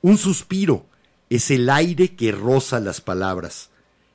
Un 0.00 0.16
suspiro 0.18 0.86
es 1.30 1.50
el 1.50 1.68
aire 1.70 2.14
que 2.14 2.32
roza 2.32 2.80
las 2.80 3.00
palabras. 3.00 3.70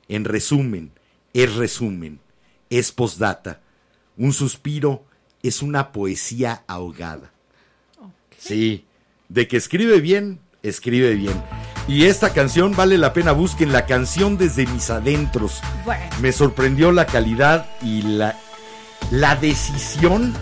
En 0.08 0.24
resumen, 0.24 0.92
es 1.32 1.54
resumen, 1.54 2.20
es 2.70 2.92
postdata. 2.92 3.60
Un 4.16 4.32
suspiro 4.32 5.04
es 5.42 5.62
una 5.62 5.92
poesía 5.92 6.64
ahogada. 6.66 7.32
Sí, 8.38 8.84
de 9.28 9.48
que 9.48 9.56
escribe 9.56 10.00
bien, 10.00 10.40
escribe 10.62 11.14
bien. 11.14 11.42
Y 11.86 12.04
esta 12.04 12.32
canción 12.32 12.74
vale 12.74 12.98
la 12.98 13.12
pena, 13.12 13.32
busquen 13.32 13.72
la 13.72 13.86
canción 13.86 14.38
desde 14.38 14.66
mis 14.66 14.90
adentros. 14.90 15.60
Bueno. 15.84 16.04
Me 16.20 16.32
sorprendió 16.32 16.92
la 16.92 17.06
calidad 17.06 17.70
y 17.82 18.02
la, 18.02 18.38
la 19.10 19.36
decisión 19.36 20.34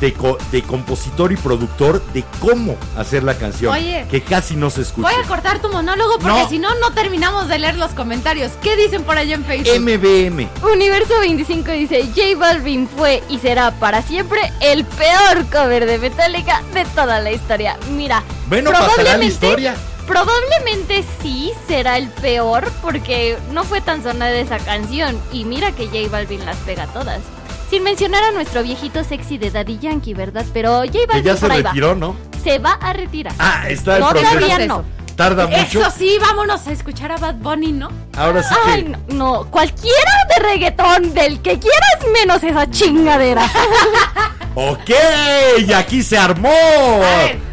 de, 0.00 0.12
co- 0.14 0.38
de 0.50 0.62
compositor 0.62 1.30
y 1.32 1.36
productor 1.36 2.02
de 2.12 2.24
cómo 2.40 2.76
hacer 2.96 3.22
la 3.22 3.34
canción. 3.36 3.72
Oye. 3.74 4.06
que 4.10 4.22
casi 4.22 4.56
no 4.56 4.70
se 4.70 4.82
escucha. 4.82 5.08
Voy 5.10 5.22
a 5.22 5.26
cortar 5.28 5.60
tu 5.60 5.68
monólogo 5.68 6.18
porque 6.18 6.40
No. 6.40 6.48
si 6.48 6.58
no, 6.58 6.74
no 6.76 6.92
terminamos 6.92 7.48
de 7.48 7.58
leer 7.58 7.76
los 7.76 7.90
comentarios. 7.92 8.52
¿Qué 8.62 8.76
dicen 8.76 9.02
por 9.04 9.18
allá 9.18 9.34
en 9.34 9.44
Facebook? 9.44 9.78
MBM. 9.80 10.48
Universo 10.72 11.14
25 11.20 11.70
dice, 11.72 12.02
J 12.14 12.38
Balvin 12.38 12.88
fue 12.88 13.22
y 13.28 13.38
será 13.38 13.72
para 13.72 14.02
siempre 14.02 14.40
el 14.60 14.84
peor 14.84 15.44
cover 15.52 15.86
de 15.86 15.98
Metallica 15.98 16.62
de 16.72 16.84
toda 16.86 17.20
la 17.20 17.30
historia. 17.32 17.76
Mira, 17.90 18.22
Bueno, 18.48 18.70
pasará 18.70 18.88
la 18.88 18.94
probablemente- 18.94 19.26
historia. 19.26 19.76
Probablemente 20.06 21.04
sí 21.22 21.52
será 21.68 21.96
el 21.96 22.08
peor 22.08 22.70
porque 22.82 23.38
no 23.52 23.64
fue 23.64 23.80
tan 23.80 24.02
sonada 24.02 24.32
esa 24.32 24.58
canción 24.58 25.16
y 25.32 25.44
mira 25.44 25.72
que 25.72 25.86
J 25.86 26.08
Balvin 26.10 26.44
las 26.44 26.56
pega 26.58 26.86
todas. 26.88 27.20
Sin 27.70 27.84
mencionar 27.84 28.24
a 28.24 28.32
nuestro 28.32 28.62
viejito 28.64 29.04
sexy 29.04 29.38
de 29.38 29.50
Daddy 29.50 29.78
Yankee, 29.78 30.12
¿verdad? 30.14 30.44
Pero 30.52 30.78
J 30.80 30.90
Que 30.90 31.06
Balvin 31.06 31.24
ya 31.24 31.36
se 31.36 31.48
retiró, 31.48 31.94
¿no? 31.94 32.16
Se 32.42 32.58
va 32.58 32.72
a 32.72 32.92
retirar. 32.92 33.32
Ah, 33.38 33.64
está 33.68 33.94
el 33.96 34.00
No, 34.02 34.08
proceso. 34.10 34.32
todavía 34.34 34.66
no. 34.66 34.84
Tarda 35.14 35.46
mucho. 35.46 35.80
Eso 35.80 35.90
sí, 35.96 36.16
vámonos 36.20 36.66
a 36.66 36.72
escuchar 36.72 37.12
a 37.12 37.16
Bad 37.18 37.34
Bunny, 37.36 37.72
¿no? 37.72 37.90
Ahora 38.16 38.42
sí 38.42 38.54
Ay, 38.66 38.82
que. 38.84 38.88
no, 38.88 38.98
no, 39.08 39.50
cualquiera 39.50 40.12
de 40.34 40.42
reggaetón, 40.42 41.12
del 41.14 41.42
que 41.42 41.58
quieras 41.58 41.98
menos 42.12 42.42
esa 42.42 42.68
chingadera. 42.70 43.48
Ok, 44.56 44.90
y 45.64 45.72
aquí 45.72 46.02
se 46.02 46.18
armó 46.18 46.50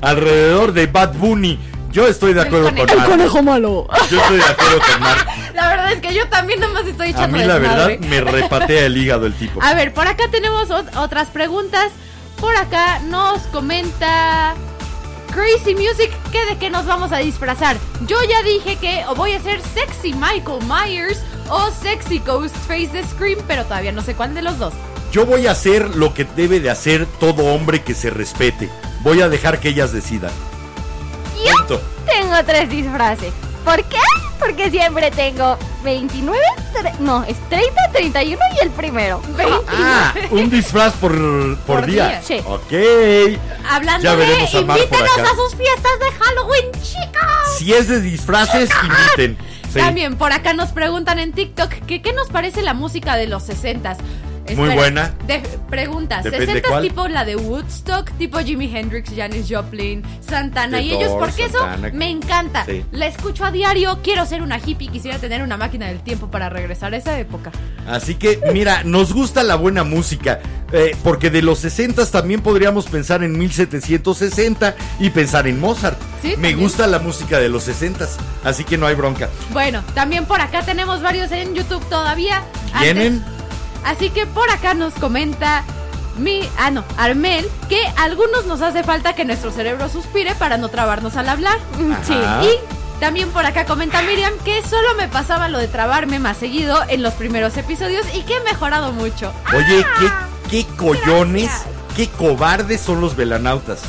alrededor 0.01 0.73
de 0.73 0.87
Bad 0.87 1.13
Bunny. 1.13 1.59
Yo 1.97 2.07
estoy 2.07 2.35
de 2.35 2.41
acuerdo 2.41 2.67
con 2.75 2.85
conejo. 2.85 3.41
Mar. 3.41 3.43
malo. 3.59 3.87
Yo 4.11 4.21
estoy 4.21 4.37
de 4.37 4.43
acuerdo 4.43 4.79
con 4.79 4.99
Mar. 5.01 5.27
La 5.55 5.67
verdad 5.67 5.91
es 5.93 5.99
que 5.99 6.13
yo 6.13 6.29
también 6.29 6.59
nomás 6.59 6.85
estoy 6.85 7.07
A 7.07 7.09
echando 7.09 7.35
mí 7.35 7.43
la 7.43 7.57
verdad 7.57 7.97
me 7.97 8.21
repatea 8.21 8.85
el 8.85 8.95
hígado 8.95 9.25
el 9.25 9.33
tipo. 9.33 9.59
A 9.63 9.73
ver, 9.73 9.95
por 9.95 10.05
acá 10.07 10.25
tenemos 10.29 10.69
ot- 10.69 10.95
otras 10.95 11.29
preguntas. 11.29 11.91
Por 12.39 12.55
acá 12.55 12.99
nos 12.99 13.41
comenta 13.47 14.53
Crazy 15.33 15.73
Music 15.73 16.11
que 16.31 16.45
de 16.45 16.59
qué 16.59 16.69
nos 16.69 16.85
vamos 16.85 17.11
a 17.11 17.17
disfrazar. 17.17 17.75
Yo 18.05 18.17
ya 18.29 18.43
dije 18.43 18.75
que 18.75 19.03
o 19.07 19.15
voy 19.15 19.31
a 19.33 19.41
ser 19.41 19.59
Sexy 19.73 20.13
Michael 20.13 20.59
Myers 20.67 21.19
o 21.49 21.71
Sexy 21.81 22.19
Ghostface 22.19 22.89
de 22.93 23.03
Scream, 23.07 23.39
pero 23.47 23.63
todavía 23.63 23.91
no 23.91 24.03
sé 24.03 24.13
cuál 24.13 24.35
de 24.35 24.43
los 24.43 24.59
dos. 24.59 24.75
Yo 25.11 25.25
voy 25.25 25.47
a 25.47 25.51
hacer 25.53 25.95
lo 25.95 26.13
que 26.13 26.25
debe 26.35 26.59
de 26.59 26.69
hacer 26.69 27.07
todo 27.19 27.43
hombre 27.45 27.81
que 27.81 27.95
se 27.95 28.11
respete. 28.11 28.69
Voy 29.01 29.21
a 29.21 29.29
dejar 29.29 29.59
que 29.59 29.69
ellas 29.69 29.91
decidan. 29.91 30.29
Yo 31.45 31.53
Punto. 31.57 31.81
tengo 32.05 32.35
tres 32.45 32.69
disfraces. 32.69 33.33
¿Por 33.65 33.83
qué? 33.83 33.97
Porque 34.39 34.69
siempre 34.71 35.11
tengo 35.11 35.57
29, 35.83 36.39
tre- 36.73 36.97
no, 36.99 37.23
es 37.25 37.35
30, 37.49 37.73
31 37.91 38.41
y 38.55 38.63
el 38.63 38.69
primero. 38.71 39.21
Ah, 39.67 40.13
un 40.31 40.49
disfraz 40.49 40.93
por, 40.93 41.11
por, 41.65 41.77
Por 41.81 41.85
día. 41.85 42.07
día. 42.07 42.21
Sí. 42.21 42.37
Ok. 42.45 42.71
Hablando 43.69 44.03
Ya 44.03 44.15
de, 44.15 44.23
a 44.25 44.29
invítenos 44.29 45.17
a 45.19 45.35
sus 45.35 45.55
fiestas 45.55 45.91
de 45.99 46.11
Halloween, 46.23 46.71
chicos. 46.81 47.57
Si 47.57 47.73
es 47.73 47.89
de 47.89 47.99
disfraces, 47.99 48.69
inviten. 48.83 49.37
Sí. 49.73 49.79
También 49.79 50.15
por 50.17 50.31
acá 50.31 50.53
nos 50.53 50.69
preguntan 50.69 51.19
en 51.19 51.33
TikTok 51.33 51.69
que 51.85 52.01
qué 52.01 52.13
nos 52.13 52.29
parece 52.29 52.61
la 52.61 52.73
música 52.73 53.17
de 53.17 53.27
los 53.27 53.43
60s. 53.49 53.97
Muy 54.55 54.69
buena. 54.75 55.13
De, 55.27 55.39
preguntas, 55.69 56.23
Depende 56.23 56.61
60s 56.63 56.67
cuál. 56.69 56.81
tipo 56.83 57.07
la 57.07 57.25
de 57.25 57.35
Woodstock, 57.35 58.09
tipo 58.17 58.39
Jimi 58.39 58.75
Hendrix, 58.75 59.11
Janis 59.15 59.47
Joplin, 59.49 60.03
Santana 60.21 60.77
The 60.77 60.83
y 60.83 60.91
ellos, 60.93 61.09
Doors, 61.09 61.25
porque 61.27 61.45
eso 61.45 61.59
me 61.93 62.09
encanta. 62.09 62.65
Sí. 62.65 62.83
La 62.91 63.07
escucho 63.07 63.43
a 63.45 63.51
diario, 63.51 63.99
quiero 64.03 64.25
ser 64.25 64.41
una 64.41 64.57
hippie, 64.59 64.87
quisiera 64.89 65.17
tener 65.19 65.41
una 65.41 65.57
máquina 65.57 65.87
del 65.87 65.99
tiempo 66.01 66.31
para 66.31 66.49
regresar 66.49 66.93
a 66.93 66.97
esa 66.97 67.19
época. 67.19 67.51
Así 67.87 68.15
que, 68.15 68.39
mira, 68.53 68.83
nos 68.83 69.13
gusta 69.13 69.43
la 69.43 69.55
buena 69.55 69.83
música. 69.83 70.39
eh, 70.73 70.95
porque 71.01 71.29
de 71.29 71.41
los 71.41 71.59
60 71.59 72.05
también 72.07 72.41
podríamos 72.41 72.87
pensar 72.87 73.23
en 73.23 73.37
1760 73.37 74.75
y 74.99 75.09
pensar 75.11 75.47
en 75.47 75.59
Mozart. 75.61 75.97
Sí, 76.21 76.29
Me 76.29 76.33
también. 76.33 76.59
gusta 76.59 76.87
la 76.87 76.99
música 76.99 77.39
de 77.39 77.47
los 77.49 77.63
60 77.63 78.05
así 78.43 78.63
que 78.65 78.77
no 78.77 78.85
hay 78.85 78.95
bronca. 78.95 79.29
Bueno, 79.51 79.81
también 79.93 80.25
por 80.25 80.41
acá 80.41 80.63
tenemos 80.63 81.01
varios 81.01 81.31
en 81.31 81.55
YouTube 81.55 81.83
todavía. 81.89 82.43
Antes- 82.73 82.81
¿Vienen? 82.81 83.23
Así 83.83 84.09
que 84.09 84.25
por 84.25 84.49
acá 84.49 84.73
nos 84.73 84.93
comenta 84.95 85.63
mi, 86.17 86.47
ah 86.57 86.71
no, 86.71 86.83
Armel, 86.97 87.47
que 87.69 87.79
a 87.95 88.03
algunos 88.03 88.45
nos 88.45 88.61
hace 88.61 88.83
falta 88.83 89.13
que 89.13 89.23
nuestro 89.25 89.51
cerebro 89.51 89.87
suspire 89.89 90.33
para 90.35 90.57
no 90.57 90.69
trabarnos 90.69 91.15
al 91.15 91.29
hablar. 91.29 91.57
Sí. 92.03 92.13
Y 92.13 92.99
también 92.99 93.29
por 93.29 93.45
acá 93.45 93.65
comenta 93.65 94.01
Miriam 94.01 94.33
que 94.43 94.61
solo 94.63 94.95
me 94.97 95.07
pasaba 95.07 95.47
lo 95.49 95.59
de 95.59 95.67
trabarme 95.67 96.17
más 96.19 96.37
seguido 96.37 96.79
en 96.89 97.03
los 97.03 97.13
primeros 97.13 97.55
episodios 97.57 98.05
y 98.15 98.21
que 98.23 98.37
he 98.37 98.39
mejorado 98.41 98.91
mucho. 98.91 99.31
Oye, 99.55 99.85
Ah, 99.85 100.27
qué, 100.49 100.65
qué 100.65 100.75
collones, 100.75 101.51
qué 101.95 102.09
cobardes 102.09 102.81
son 102.81 102.99
los 102.99 103.15
velanautas. 103.15 103.81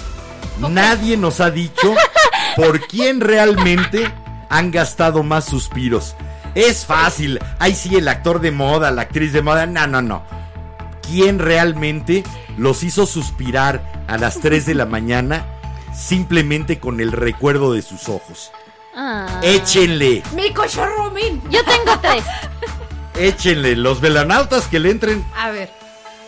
Nadie 0.58 1.16
nos 1.16 1.40
ha 1.40 1.50
dicho 1.50 1.94
por 2.56 2.86
quién 2.88 3.20
realmente 3.20 4.12
han 4.50 4.70
gastado 4.70 5.22
más 5.22 5.46
suspiros. 5.46 6.14
Es 6.54 6.84
fácil. 6.86 7.38
Ahí 7.58 7.74
sí, 7.74 7.96
el 7.96 8.08
actor 8.08 8.40
de 8.40 8.50
moda, 8.50 8.90
la 8.90 9.02
actriz 9.02 9.32
de 9.32 9.42
moda. 9.42 9.66
No, 9.66 9.86
no, 9.86 10.02
no. 10.02 10.22
¿Quién 11.02 11.38
realmente 11.38 12.24
los 12.56 12.82
hizo 12.82 13.06
suspirar 13.06 14.04
a 14.06 14.18
las 14.18 14.40
3 14.40 14.66
de 14.66 14.74
la 14.74 14.86
mañana 14.86 15.46
simplemente 15.94 16.78
con 16.78 17.00
el 17.00 17.12
recuerdo 17.12 17.72
de 17.72 17.82
sus 17.82 18.08
ojos? 18.08 18.52
Ah. 18.94 19.40
Échenle, 19.42 20.22
Mi 20.34 20.52
cochorrumín. 20.52 21.40
Yo 21.50 21.60
tengo 21.64 21.98
tres. 22.00 22.24
échenle. 23.14 23.76
Los 23.76 24.00
velanautas 24.00 24.66
que 24.66 24.80
le 24.80 24.90
entren. 24.90 25.24
A 25.36 25.50
ver, 25.50 25.70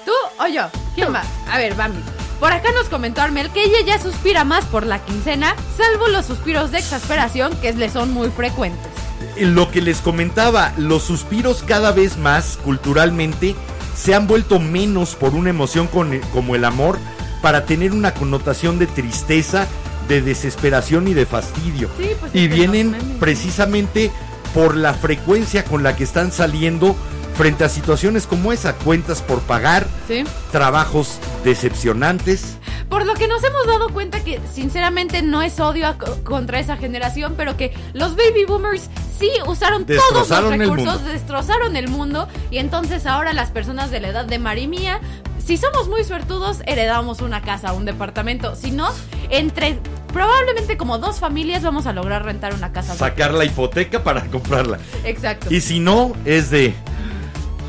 ¿tú 0.04 0.12
o 0.38 0.46
yo? 0.46 0.68
¿Quién 0.94 1.12
va? 1.12 1.22
A 1.50 1.58
ver, 1.58 1.74
Bambi. 1.74 2.00
Por 2.38 2.52
acá 2.52 2.72
nos 2.72 2.88
comentó 2.88 3.20
Armel 3.20 3.50
que 3.50 3.64
ella 3.64 3.80
ya 3.84 3.98
suspira 4.00 4.44
más 4.44 4.64
por 4.64 4.86
la 4.86 4.98
quincena, 5.04 5.54
salvo 5.76 6.08
los 6.08 6.24
suspiros 6.24 6.70
de 6.70 6.78
exasperación 6.78 7.54
que 7.60 7.72
le 7.74 7.90
son 7.90 8.14
muy 8.14 8.30
frecuentes. 8.30 8.90
Lo 9.38 9.70
que 9.70 9.80
les 9.80 10.00
comentaba, 10.00 10.72
los 10.76 11.02
suspiros 11.02 11.62
cada 11.66 11.92
vez 11.92 12.16
más 12.18 12.58
culturalmente 12.64 13.54
se 13.96 14.14
han 14.14 14.26
vuelto 14.26 14.58
menos 14.60 15.14
por 15.14 15.34
una 15.34 15.50
emoción 15.50 15.86
con- 15.86 16.18
como 16.32 16.54
el 16.56 16.64
amor 16.64 16.98
para 17.42 17.64
tener 17.64 17.92
una 17.92 18.12
connotación 18.14 18.78
de 18.78 18.86
tristeza, 18.86 19.66
de 20.08 20.20
desesperación 20.22 21.08
y 21.08 21.14
de 21.14 21.26
fastidio. 21.26 21.88
Sí, 21.98 22.10
pues 22.18 22.34
y 22.34 22.48
vienen 22.48 22.94
precisamente 23.20 24.10
por 24.54 24.76
la 24.76 24.92
frecuencia 24.94 25.64
con 25.64 25.82
la 25.82 25.96
que 25.96 26.04
están 26.04 26.32
saliendo 26.32 26.96
frente 27.36 27.64
a 27.64 27.68
situaciones 27.68 28.26
como 28.26 28.52
esa, 28.52 28.74
cuentas 28.74 29.22
por 29.22 29.40
pagar, 29.40 29.86
¿Sí? 30.08 30.24
trabajos 30.52 31.18
decepcionantes. 31.44 32.56
Por 32.88 33.06
lo 33.06 33.14
que 33.14 33.28
nos 33.28 33.42
hemos 33.44 33.66
dado 33.66 33.88
cuenta 33.90 34.20
que 34.24 34.40
sinceramente 34.52 35.22
no 35.22 35.40
es 35.42 35.60
odio 35.60 35.86
a- 35.86 35.96
contra 36.24 36.58
esa 36.58 36.76
generación, 36.76 37.34
pero 37.36 37.56
que 37.56 37.72
los 37.92 38.16
baby 38.16 38.44
boomers 38.46 38.88
sí 39.20 39.30
usaron 39.46 39.84
todos 39.84 40.28
los 40.30 40.48
recursos, 40.56 41.04
destrozaron 41.04 41.76
el 41.76 41.88
mundo 41.88 42.26
y 42.50 42.58
entonces 42.58 43.06
ahora 43.06 43.32
las 43.32 43.50
personas 43.50 43.90
de 43.90 44.00
la 44.00 44.08
edad 44.08 44.24
de 44.24 44.38
Mari 44.38 44.66
Mía, 44.66 45.00
si 45.44 45.58
somos 45.58 45.88
muy 45.88 46.04
suertudos, 46.04 46.62
heredamos 46.66 47.20
una 47.20 47.42
casa, 47.42 47.72
un 47.74 47.84
departamento. 47.84 48.56
Si 48.56 48.70
no, 48.70 48.88
entre 49.28 49.78
probablemente 50.12 50.76
como 50.76 50.98
dos 50.98 51.20
familias 51.20 51.62
vamos 51.62 51.86
a 51.86 51.92
lograr 51.92 52.24
rentar 52.24 52.54
una 52.54 52.72
casa. 52.72 52.94
Sacar 52.94 53.34
la 53.34 53.44
hipoteca 53.44 54.02
para 54.02 54.24
comprarla. 54.30 54.78
Exacto. 55.04 55.52
Y 55.52 55.60
si 55.60 55.80
no, 55.80 56.12
es 56.24 56.50
de... 56.50 56.74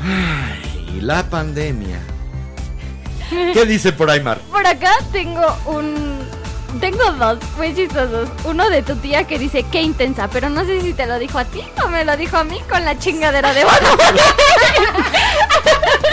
Ay, 0.02 1.00
la 1.00 1.28
pandemia. 1.28 2.00
¿Qué 3.52 3.64
dice 3.66 3.92
por 3.92 4.10
ahí, 4.10 4.20
Mar? 4.20 4.38
Por 4.50 4.66
acá 4.66 4.92
tengo 5.10 5.46
un. 5.66 6.18
Tengo 6.80 7.12
dos 7.12 7.38
muy 7.56 7.74
chistosos. 7.74 8.28
Uno 8.44 8.68
de 8.70 8.82
tu 8.82 8.96
tía 8.96 9.24
que 9.24 9.38
dice 9.38 9.64
qué 9.70 9.82
intensa, 9.82 10.28
pero 10.28 10.48
no 10.48 10.64
sé 10.64 10.80
si 10.80 10.92
te 10.94 11.06
lo 11.06 11.18
dijo 11.18 11.38
a 11.38 11.44
ti 11.44 11.62
o 11.84 11.88
me 11.88 12.04
lo 12.04 12.16
dijo 12.16 12.36
a 12.36 12.44
mí 12.44 12.58
con 12.68 12.84
la 12.84 12.98
chingadera 12.98 13.52
de 13.52 13.64
Bad 13.64 13.80
Bunny. 13.80 14.20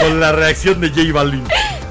Con 0.00 0.18
la 0.20 0.32
reacción 0.32 0.80
de 0.80 0.88
J 0.88 1.12
Balvin, 1.12 1.44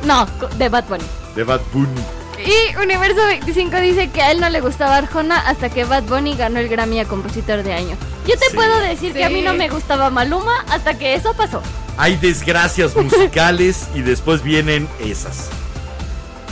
No, 0.03 0.25
de 0.57 0.69
Bad 0.69 0.85
Bunny. 0.85 1.03
de 1.35 1.43
Bad 1.43 1.61
Bunny. 1.71 2.01
Y 2.43 2.75
Universo 2.77 3.23
25 3.25 3.77
dice 3.81 4.09
que 4.09 4.21
a 4.21 4.31
él 4.31 4.39
no 4.39 4.49
le 4.49 4.61
gustaba 4.61 4.95
Arjona 4.97 5.37
hasta 5.39 5.69
que 5.69 5.83
Bad 5.83 6.03
Bunny 6.03 6.35
ganó 6.35 6.59
el 6.59 6.69
Grammy 6.69 6.99
a 7.01 7.05
Compositor 7.05 7.61
de 7.63 7.73
Año. 7.73 7.97
Yo 8.25 8.35
te 8.37 8.45
Sí. 8.49 8.55
puedo 8.55 8.79
decir 8.79 9.13
que 9.13 9.25
a 9.25 9.29
mí 9.29 9.41
no 9.41 9.53
me 9.53 9.67
gustaba 9.69 10.09
Maluma 10.09 10.63
hasta 10.69 10.97
que 10.97 11.13
eso 11.15 11.33
pasó. 11.33 11.61
Hay 11.97 12.15
desgracias 12.15 12.95
musicales 12.95 13.87
y 13.93 14.01
después 14.01 14.41
vienen 14.41 14.87
esas. 14.99 15.49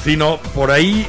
Si 0.04 0.16
no, 0.18 0.38
por 0.54 0.70
ahí 0.72 1.08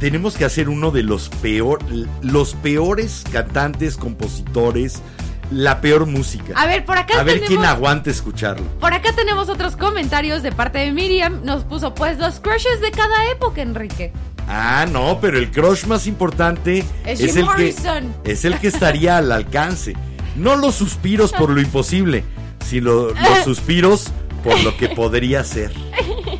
tenemos 0.00 0.36
que 0.36 0.44
hacer 0.44 0.68
uno 0.68 0.90
de 0.90 1.02
los 1.02 1.28
peor, 1.28 1.78
los 2.22 2.54
peores 2.54 3.24
cantantes, 3.32 3.96
compositores, 3.96 5.02
la 5.50 5.80
peor 5.80 6.06
música. 6.06 6.52
A 6.56 6.66
ver, 6.66 6.84
por 6.84 6.98
acá 6.98 7.20
A 7.20 7.22
ver 7.22 7.40
tenemos... 7.40 7.48
quién 7.48 7.64
aguanta 7.64 8.10
escucharlo. 8.10 8.66
Por 8.80 8.92
acá 8.92 9.12
tenemos 9.14 9.48
otros 9.48 9.76
comentarios 9.76 10.42
de 10.42 10.52
parte 10.52 10.78
de 10.78 10.92
Miriam. 10.92 11.42
Nos 11.44 11.64
puso 11.64 11.94
pues 11.94 12.18
los 12.18 12.40
crushes 12.40 12.80
de 12.80 12.90
cada 12.90 13.30
época, 13.30 13.62
Enrique. 13.62 14.12
Ah, 14.48 14.86
no, 14.90 15.18
pero 15.20 15.38
el 15.38 15.50
crush 15.50 15.86
más 15.86 16.06
importante 16.06 16.84
Es 17.04 17.20
el 17.20 17.48
que 17.56 17.74
es 18.24 18.44
el 18.44 18.58
que 18.58 18.68
estaría 18.68 19.16
al 19.16 19.32
alcance. 19.32 19.94
No 20.36 20.56
los 20.56 20.74
suspiros 20.74 21.32
por 21.38 21.50
lo 21.50 21.60
imposible, 21.60 22.24
sino 22.64 23.08
los 23.08 23.44
suspiros 23.44 24.12
por 24.46 24.62
lo 24.62 24.76
que 24.76 24.88
podría 24.88 25.44
ser. 25.44 25.72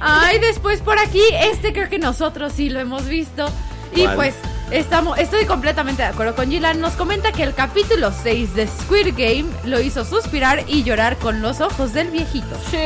Ay, 0.00 0.38
después 0.38 0.80
por 0.80 0.98
aquí, 0.98 1.22
este 1.52 1.72
creo 1.72 1.88
que 1.88 1.98
nosotros 1.98 2.52
sí 2.54 2.70
lo 2.70 2.80
hemos 2.80 3.06
visto. 3.06 3.50
Y 3.94 4.02
¿Cuál? 4.02 4.16
pues 4.16 4.34
estamos, 4.70 5.18
estoy 5.18 5.46
completamente 5.46 6.02
de 6.02 6.08
acuerdo 6.08 6.34
con 6.34 6.50
Gilan. 6.50 6.80
Nos 6.80 6.94
comenta 6.94 7.32
que 7.32 7.42
el 7.42 7.54
capítulo 7.54 8.12
6 8.22 8.54
de 8.54 8.66
Squid 8.66 9.14
Game 9.16 9.46
lo 9.64 9.80
hizo 9.80 10.04
suspirar 10.04 10.64
y 10.66 10.82
llorar 10.82 11.16
con 11.16 11.40
los 11.40 11.60
ojos 11.60 11.92
del 11.92 12.10
viejito. 12.10 12.56
Sí. 12.70 12.76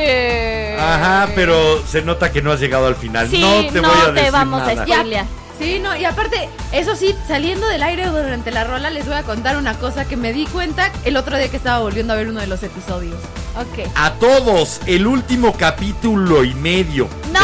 Ajá, 0.79 1.29
pero 1.35 1.85
se 1.85 2.01
nota 2.01 2.31
que 2.31 2.41
no 2.41 2.51
has 2.51 2.59
llegado 2.59 2.87
al 2.87 2.95
final. 2.95 3.29
Sí, 3.29 3.41
no 3.41 3.71
te 3.71 3.79
voy 3.79 3.89
a 3.89 4.05
te 4.05 4.11
decir 4.13 4.31
vamos 4.31 4.61
nada. 4.61 4.81
a 4.81 4.85
spoilear. 4.85 5.25
Sí, 5.61 5.79
no, 5.79 5.95
y 5.95 6.05
aparte, 6.05 6.49
eso 6.71 6.95
sí, 6.95 7.15
saliendo 7.27 7.67
del 7.67 7.83
aire 7.83 8.07
durante 8.07 8.49
la 8.51 8.63
rola, 8.63 8.89
les 8.89 9.05
voy 9.05 9.15
a 9.15 9.23
contar 9.23 9.57
una 9.57 9.77
cosa 9.77 10.05
que 10.05 10.17
me 10.17 10.33
di 10.33 10.45
cuenta 10.47 10.91
el 11.05 11.17
otro 11.17 11.37
día 11.37 11.49
que 11.49 11.57
estaba 11.57 11.79
volviendo 11.79 12.13
a 12.13 12.15
ver 12.15 12.29
uno 12.29 12.39
de 12.39 12.47
los 12.47 12.63
episodios. 12.63 13.19
Ok. 13.55 13.87
A 13.95 14.13
todos, 14.13 14.79
el 14.87 15.05
último 15.05 15.53
capítulo 15.53 16.43
y 16.43 16.53
medio 16.55 17.07
No, 17.31 17.39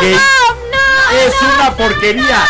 de 0.00 0.10
Game 0.12 0.20
no, 0.70 1.18
es 1.18 1.34
una 1.56 1.74
porquería. 1.74 2.44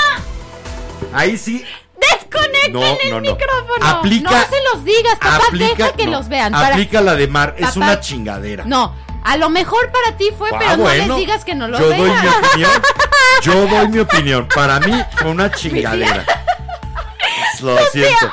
Ahí 1.12 1.38
sí. 1.38 1.64
Desconecten 1.98 2.72
No, 2.72 2.82
el 2.84 3.10
no, 3.10 3.20
no. 3.20 3.32
micrófono. 3.32 3.86
Aplica. 3.86 4.30
no 4.30 4.36
se 4.40 4.56
los 4.74 4.84
digas, 4.84 5.14
papá, 5.18 5.40
aplica, 5.48 5.74
deja 5.76 5.92
que 5.96 6.04
no, 6.06 6.12
los 6.12 6.28
vean. 6.28 6.52
para- 6.52 6.68
Aplica 6.68 7.00
la 7.00 7.14
de 7.14 7.26
Mar, 7.28 7.54
es 7.58 7.66
Papá. 7.68 7.76
una 7.78 8.00
chingadera. 8.00 8.64
No, 8.66 8.94
a 9.26 9.36
lo 9.38 9.50
mejor 9.50 9.90
para 9.90 10.16
ti 10.16 10.28
fue, 10.38 10.48
Ah, 10.52 10.56
pero 10.58 10.76
no 10.76 10.88
les 10.88 11.16
digas 11.16 11.44
que 11.44 11.56
no 11.56 11.66
lo 11.66 11.78
Yo 11.80 11.88
vean. 11.88 12.00
doy 12.00 12.10
mi 12.10 12.28
opinión. 12.28 12.70
Yo 13.42 13.66
doy 13.66 13.88
mi 13.88 13.98
opinión. 13.98 14.48
Para 14.54 14.78
mí 14.78 14.92
fue 15.16 15.30
una 15.30 15.50
chingadera. 15.50 16.24
Lo 17.60 17.76
siento. 17.86 18.32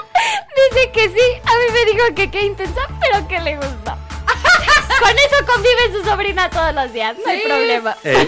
Dice 0.71 0.91
que 0.91 1.07
sí, 1.09 1.41
a 1.45 1.51
mí 1.51 1.65
me 1.73 1.91
dijo 1.91 2.15
que 2.15 2.29
qué 2.29 2.41
intensa, 2.45 2.81
pero 2.99 3.27
que 3.27 3.39
le 3.39 3.55
gusta. 3.55 3.97
Con 4.99 5.11
eso 5.11 5.45
convive 5.53 5.97
su 5.99 6.09
sobrina 6.09 6.49
todos 6.49 6.73
los 6.73 6.91
días, 6.93 7.15
no 7.25 7.31
hay 7.31 7.41
problema. 7.41 7.95
Eh, 8.03 8.27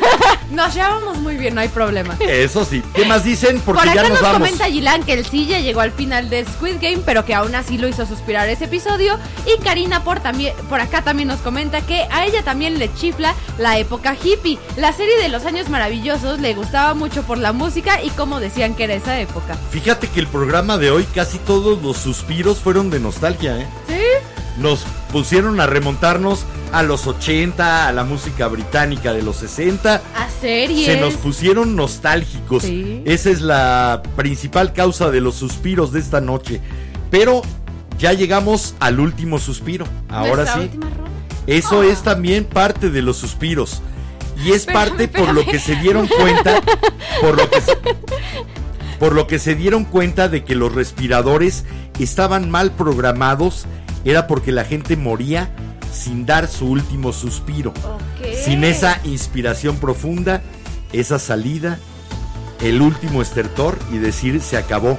Nos 0.51 0.73
llevamos 0.73 1.17
muy 1.17 1.37
bien, 1.37 1.55
no 1.55 1.61
hay 1.61 1.67
problema. 1.69 2.15
eso 2.19 2.65
sí. 2.65 2.83
¿Qué 2.93 3.05
más 3.05 3.23
dicen? 3.23 3.59
Porque 3.61 3.81
Por 3.81 3.89
acá 3.89 3.95
ya 3.95 4.01
nos 4.03 4.11
nos 4.11 4.21
vamos. 4.21 4.37
comenta 4.39 4.65
Gilan 4.65 5.03
que 5.03 5.23
sí 5.23 5.45
ya 5.47 5.59
llegó 5.59 5.81
al 5.81 5.91
final 5.91 6.29
de 6.29 6.45
Squid 6.45 6.75
Game, 6.81 6.99
pero 7.05 7.25
que 7.25 7.33
aún 7.33 7.55
así 7.55 7.77
lo 7.77 7.87
hizo 7.87 8.05
suspirar 8.05 8.47
ese 8.49 8.65
episodio. 8.65 9.17
Y 9.45 9.61
Karina 9.63 10.03
por, 10.03 10.19
también, 10.19 10.53
por 10.69 10.79
acá 10.79 11.01
también 11.03 11.27
nos 11.27 11.39
comenta 11.39 11.81
que 11.81 12.05
a 12.11 12.25
ella 12.25 12.43
también 12.43 12.77
le 12.79 12.93
chifla 12.93 13.33
la 13.57 13.77
época 13.77 14.15
hippie. 14.21 14.59
La 14.77 14.93
serie 14.93 15.17
de 15.17 15.29
los 15.29 15.45
años 15.45 15.69
maravillosos 15.69 16.39
le 16.39 16.53
gustaba 16.53 16.93
mucho 16.93 17.23
por 17.23 17.37
la 17.37 17.53
música 17.53 18.01
y 18.03 18.09
cómo 18.11 18.39
decían 18.39 18.75
que 18.75 18.85
era 18.85 18.93
esa 18.93 19.19
época. 19.19 19.55
Fíjate 19.71 20.07
que 20.07 20.19
el 20.19 20.27
programa 20.27 20.77
de 20.77 20.91
hoy 20.91 21.03
casi 21.05 21.37
todos 21.39 21.81
los 21.81 21.97
suspiros 21.97 22.59
fueron 22.59 22.89
de 22.89 22.99
nostalgia, 22.99 23.57
¿eh? 23.59 23.67
¿Sí? 23.87 23.95
nos 24.57 24.85
pusieron 25.11 25.59
a 25.59 25.67
remontarnos 25.67 26.45
a 26.76 26.84
los 26.84 27.07
80, 27.07 27.88
a 27.88 27.91
la 27.93 28.03
música 28.03 28.49
británica 28.49 29.14
de 29.14 29.23
los 29.23 29.38
60. 29.38 29.95
A 29.95 30.30
series. 30.41 30.85
Se 30.85 30.99
nos 30.99 31.14
pusieron 31.14 31.77
nostálgicos. 31.77 32.64
Sí. 32.64 33.02
Esa 33.06 33.30
es 33.30 33.39
la 33.39 34.03
principal 34.18 34.73
causa 34.73 35.10
de 35.10 35.22
los 35.22 35.35
suspiros 35.35 35.93
de 35.93 36.02
esta 36.02 36.19
noche. 36.19 36.60
Pero 37.10 37.43
ya 37.97 38.11
llegamos 38.11 38.76
al 38.81 38.99
último 38.99 39.39
suspiro. 39.39 39.85
Ahora 40.10 40.45
sí. 40.53 40.69
Eso 41.47 41.80
Ah. 41.81 41.85
es 41.85 42.02
también 42.03 42.43
parte 42.43 42.89
de 42.89 43.02
los 43.02 43.15
suspiros. 43.15 43.81
Y 44.43 44.49
es 44.49 44.57
Espérame, 44.68 44.89
parte 44.89 45.07
por 45.07 45.34
lo 45.34 45.45
que 45.45 45.60
se 45.60 45.76
dieron 45.77 46.07
cuenta, 46.10 46.61
por 47.22 47.38
lo 47.38 47.49
que 47.49 47.61
se, 47.61 47.72
por 48.99 49.14
lo 49.15 49.27
que 49.27 49.39
se 49.39 49.56
dieron 49.56 49.85
cuenta 49.85 50.27
de 50.27 50.43
que 50.43 50.56
los 50.56 50.76
respiradores 50.76 51.64
estaban 51.99 52.52
mal 52.52 52.72
programados, 52.72 53.65
era 54.03 54.27
porque 54.27 54.52
la 54.52 54.65
gente 54.65 54.97
moría 54.97 55.49
sin 55.95 56.26
dar 56.26 56.47
su 56.47 56.67
último 56.67 57.13
suspiro, 57.13 57.73
sin 58.43 58.63
esa 58.63 58.99
inspiración 59.05 59.77
profunda, 59.77 60.43
esa 60.93 61.19
salida, 61.19 61.80
el 62.61 62.81
último 62.81 63.22
estertor 63.22 63.77
y 63.91 63.97
decir 63.97 64.41
se 64.41 64.57
acabó. 64.57 64.97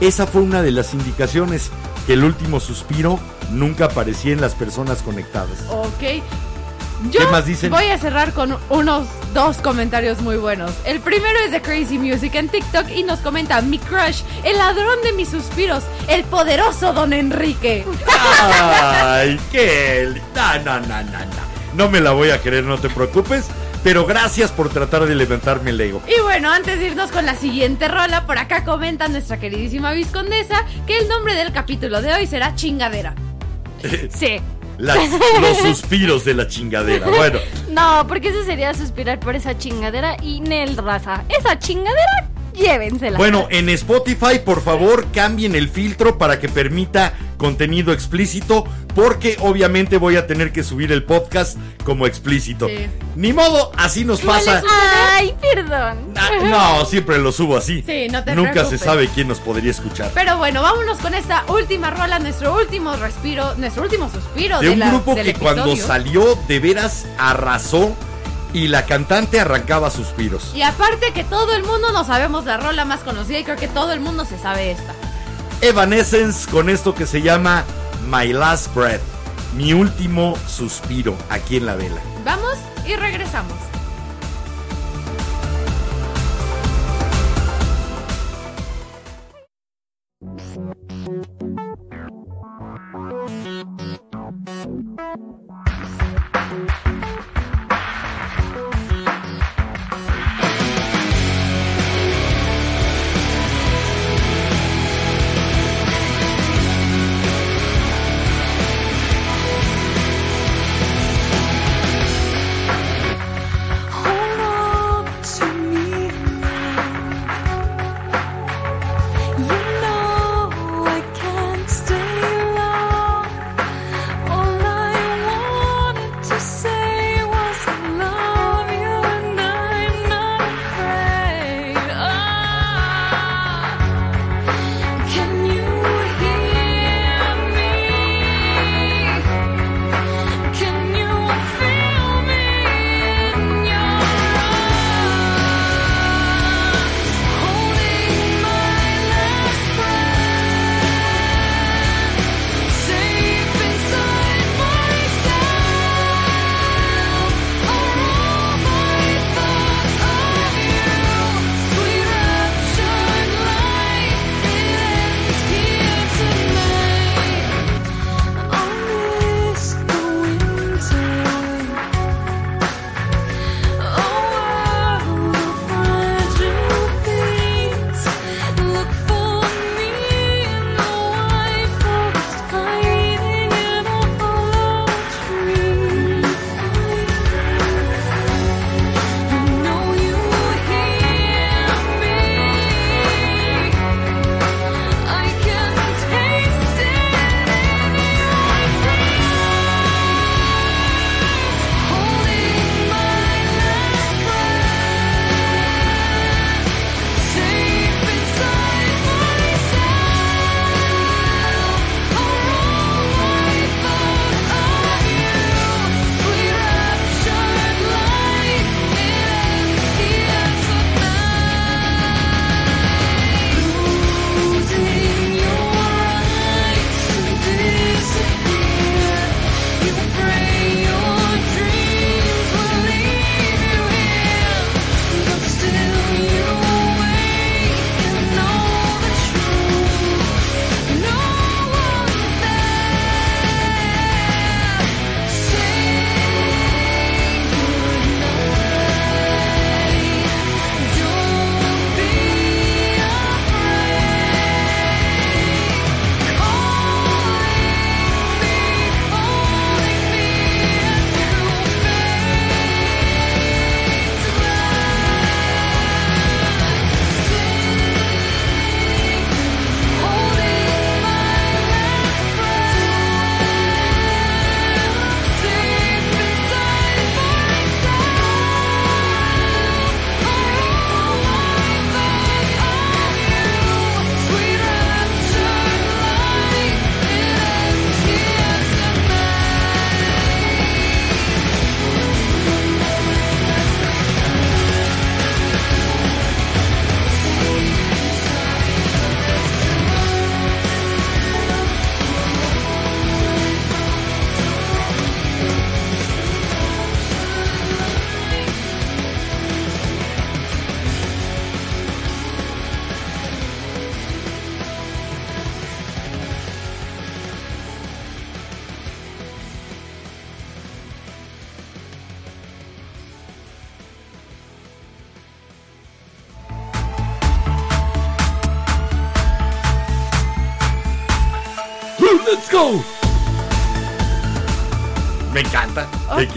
Esa 0.00 0.26
fue 0.26 0.42
una 0.42 0.62
de 0.62 0.70
las 0.70 0.94
indicaciones 0.94 1.70
que 2.06 2.14
el 2.14 2.24
último 2.24 2.60
suspiro 2.60 3.18
nunca 3.50 3.86
aparecía 3.86 4.32
en 4.32 4.40
las 4.40 4.54
personas 4.54 5.02
conectadas. 5.02 5.64
Ok. 5.70 6.22
Yo 7.10 7.20
¿Qué 7.20 7.26
más 7.26 7.46
dicen? 7.46 7.70
voy 7.70 7.86
a 7.86 7.98
cerrar 7.98 8.32
con 8.32 8.56
unos 8.70 9.06
dos 9.32 9.58
comentarios 9.58 10.20
muy 10.20 10.36
buenos. 10.36 10.72
El 10.84 11.00
primero 11.00 11.38
es 11.44 11.52
de 11.52 11.62
Crazy 11.62 11.98
Music 11.98 12.34
en 12.34 12.48
TikTok 12.48 12.88
y 12.90 13.04
nos 13.04 13.20
comenta 13.20 13.60
mi 13.60 13.78
crush, 13.78 14.22
el 14.42 14.58
ladrón 14.58 15.00
de 15.04 15.12
mis 15.12 15.28
suspiros, 15.28 15.84
el 16.08 16.24
poderoso 16.24 16.92
Don 16.92 17.12
Enrique. 17.12 17.84
Ay, 18.50 19.38
qué. 19.52 20.08
No, 20.34 20.58
no, 20.58 20.80
no, 20.80 21.02
no, 21.04 21.18
no. 21.18 21.48
No 21.74 21.88
me 21.88 22.00
la 22.00 22.10
voy 22.12 22.30
a 22.30 22.40
creer, 22.40 22.64
no 22.64 22.78
te 22.78 22.88
preocupes. 22.90 23.46
Pero 23.84 24.04
gracias 24.04 24.50
por 24.50 24.68
tratar 24.70 25.06
de 25.06 25.14
levantarme 25.14 25.70
el 25.70 25.80
ego. 25.80 26.02
Y 26.08 26.20
bueno, 26.22 26.50
antes 26.50 26.80
de 26.80 26.86
irnos 26.88 27.12
con 27.12 27.24
la 27.24 27.36
siguiente 27.36 27.86
rola, 27.86 28.26
por 28.26 28.36
acá 28.36 28.64
comenta 28.64 29.06
nuestra 29.06 29.38
queridísima 29.38 29.92
viscondesa 29.92 30.64
que 30.84 30.98
el 30.98 31.06
nombre 31.08 31.34
del 31.36 31.52
capítulo 31.52 32.02
de 32.02 32.12
hoy 32.12 32.26
será 32.26 32.54
Chingadera. 32.56 33.14
Sí. 34.10 34.40
Las- 34.78 34.98
los 35.40 35.56
suspiros 35.62 36.24
de 36.24 36.34
la 36.34 36.46
chingadera. 36.48 37.08
Bueno, 37.08 37.38
No, 37.70 38.06
porque 38.08 38.28
eso 38.28 38.44
sería 38.44 38.72
suspirar 38.74 39.18
por 39.20 39.34
esa 39.36 39.56
chingadera 39.58 40.16
y 40.22 40.40
Nel 40.40 40.76
raza. 40.76 41.24
Esa 41.28 41.58
chingadera, 41.58 42.28
llévensela. 42.58 43.16
bueno, 43.18 43.46
en 43.50 43.68
Spotify, 43.70 44.38
por 44.44 44.62
favor, 44.62 45.06
cambien 45.12 45.54
el 45.54 45.68
filtro 45.68 46.18
para 46.18 46.38
que 46.40 46.48
permita 46.48 47.14
contenido 47.36 47.92
explícito. 47.92 48.64
Porque 48.94 49.36
obviamente 49.40 49.96
voy 49.96 50.16
a 50.16 50.26
tener 50.26 50.50
que 50.50 50.64
subir 50.64 50.90
el 50.90 51.04
podcast 51.04 51.56
como 51.84 52.04
explícito. 52.08 52.66
Sí. 52.66 52.88
Ni 53.14 53.32
modo, 53.32 53.70
así 53.76 54.04
nos 54.04 54.20
pasa. 54.22 54.60
Ay, 55.12 55.36
perdón. 55.40 55.98
Ah, 56.16 56.30
no, 56.80 56.84
siempre 56.84 57.18
lo 57.18 57.30
subo 57.30 57.56
así. 57.56 57.84
Sí, 57.86 58.08
no 58.10 58.24
te 58.24 58.34
Nunca 58.34 58.52
preocupes. 58.52 58.80
se 58.80 58.84
sabe 58.84 59.08
quién 59.14 59.28
nos 59.28 59.38
podría 59.38 59.70
escuchar. 59.70 60.10
Pero 60.14 60.36
bueno, 60.38 60.62
vámonos 60.62 60.98
con 60.98 61.14
esta 61.14 61.44
última 61.46 61.90
rola, 61.90 62.18
nuestro 62.18 62.56
último 62.56 62.96
respiro, 62.96 63.54
nuestro 63.54 63.84
último 63.84 64.10
suspiro 64.10 64.58
de 64.58 64.70
un 64.70 64.80
la- 64.80 64.88
grupo 64.88 65.14
del 65.14 65.26
que 65.26 65.34
cuando 65.34 65.76
salió 65.76 66.36
de 66.48 66.58
veras 66.58 67.06
arrasó 67.18 67.94
y 68.52 68.68
la 68.68 68.86
cantante 68.86 69.40
arrancaba 69.40 69.90
suspiros. 69.90 70.52
Y 70.54 70.62
aparte 70.62 71.12
que 71.12 71.24
todo 71.24 71.54
el 71.54 71.64
mundo 71.64 71.92
no 71.92 72.04
sabemos 72.04 72.44
la 72.44 72.56
rola 72.56 72.84
más 72.84 73.00
conocida 73.00 73.38
y 73.38 73.44
creo 73.44 73.56
que 73.56 73.68
todo 73.68 73.92
el 73.92 74.00
mundo 74.00 74.24
se 74.24 74.38
sabe 74.38 74.70
esta. 74.70 74.94
Evanescence 75.60 76.48
con 76.50 76.68
esto 76.68 76.94
que 76.94 77.06
se 77.06 77.20
llama 77.20 77.64
My 78.06 78.32
Last 78.32 78.74
Breath, 78.74 79.02
mi 79.56 79.72
último 79.72 80.36
suspiro 80.46 81.16
aquí 81.30 81.56
en 81.56 81.66
la 81.66 81.74
vela. 81.74 82.00
Vamos 82.24 82.54
y 82.86 82.96
regresamos. 82.96 83.54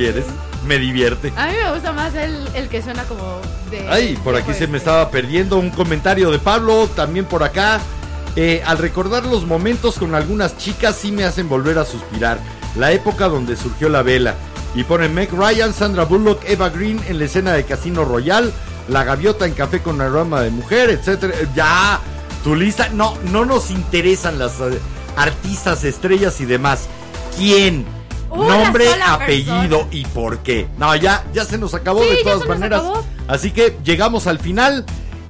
Quieres? 0.01 0.25
Me 0.65 0.77
divierte. 0.77 1.33
A 1.35 1.47
mí 1.47 1.53
me 1.63 1.71
gusta 1.73 1.91
más 1.91 2.13
el, 2.15 2.47
el 2.53 2.69
que 2.69 2.81
suena 2.81 3.03
como 3.03 3.39
de. 3.69 3.87
Ay, 3.87 4.17
por 4.23 4.35
aquí 4.35 4.53
se 4.53 4.67
me 4.67 4.77
estaba 4.77 5.09
perdiendo 5.09 5.57
un 5.57 5.69
comentario 5.69 6.31
de 6.31 6.39
Pablo, 6.39 6.87
también 6.95 7.25
por 7.25 7.43
acá. 7.43 7.79
Eh, 8.35 8.63
al 8.65 8.77
recordar 8.77 9.25
los 9.25 9.45
momentos 9.45 9.97
con 9.97 10.15
algunas 10.15 10.57
chicas 10.57 10.95
sí 10.95 11.11
me 11.11 11.23
hacen 11.23 11.49
volver 11.49 11.77
a 11.77 11.85
suspirar. 11.85 12.39
La 12.75 12.91
época 12.91 13.27
donde 13.27 13.55
surgió 13.55 13.89
la 13.89 14.01
vela. 14.01 14.35
Y 14.73 14.83
ponen 14.83 15.13
Meg 15.13 15.31
Ryan, 15.33 15.73
Sandra 15.73 16.05
Bullock, 16.05 16.43
Eva 16.47 16.69
Green 16.69 17.01
en 17.07 17.19
la 17.19 17.25
escena 17.25 17.51
de 17.51 17.65
Casino 17.65 18.05
Royal, 18.05 18.53
La 18.87 19.03
Gaviota 19.03 19.45
en 19.45 19.53
Café 19.53 19.81
con 19.81 19.99
aroma 19.99 20.41
de 20.41 20.49
mujer, 20.49 20.89
etcétera. 20.89 21.33
Ya, 21.55 21.99
tu 22.43 22.55
lista. 22.55 22.89
No, 22.89 23.17
no 23.31 23.45
nos 23.45 23.69
interesan 23.69 24.39
las 24.39 24.59
eh, 24.61 24.79
artistas, 25.17 25.83
estrellas 25.83 26.39
y 26.39 26.45
demás. 26.45 26.87
¿Quién? 27.35 27.85
Nombre, 28.35 28.85
apellido 29.05 29.79
persona. 29.79 29.87
y 29.91 30.05
por 30.05 30.39
qué. 30.39 30.67
No, 30.77 30.95
ya, 30.95 31.23
ya 31.33 31.45
se 31.45 31.57
nos 31.57 31.73
acabó 31.73 32.01
Sí, 32.03 32.09
de 32.09 32.23
todas 32.23 32.47
maneras. 32.47 32.83
Así 33.27 33.51
que 33.51 33.77
llegamos 33.83 34.27
al 34.27 34.39
final. 34.39 34.85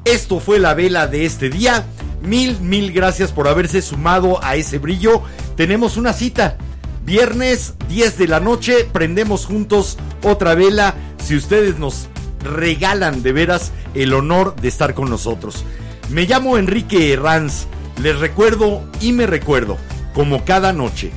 Esto 0.06 0.40
fue 0.40 0.60
la 0.60 0.74
vela 0.74 1.08
de 1.08 1.26
este 1.26 1.50
día. 1.50 1.86
Mil, 2.22 2.60
mil 2.60 2.92
gracias 2.92 3.32
por 3.32 3.48
haberse 3.48 3.82
sumado 3.82 4.44
a 4.44 4.56
ese 4.56 4.78
brillo. 4.78 5.22
Tenemos 5.56 5.98
una 5.98 6.14
cita. 6.14 6.58
Viernes 7.04 7.76
10 7.88 8.18
de 8.18 8.28
la 8.28 8.40
noche. 8.40 8.88
Prendemos 8.92 9.46
juntos 9.46 9.98
otra 10.24 10.54
vela. 10.56 10.96
Si 11.24 11.36
ustedes 11.36 11.78
nos 11.80 12.08
regalan 12.44 13.24
de 13.24 13.34
veras 13.34 13.72
el 13.94 14.14
honor 14.14 14.56
de 14.56 14.68
estar 14.68 14.94
con 14.94 15.10
nosotros. 15.10 15.64
Me 16.10 16.26
llamo 16.26 16.58
Enrique 16.58 17.14
Herranz. 17.14 17.66
Les 18.02 18.18
recuerdo 18.20 18.82
y 19.00 19.12
me 19.14 19.28
recuerdo, 19.28 19.78
como 20.14 20.44
cada 20.44 20.74
noche, 20.74 21.12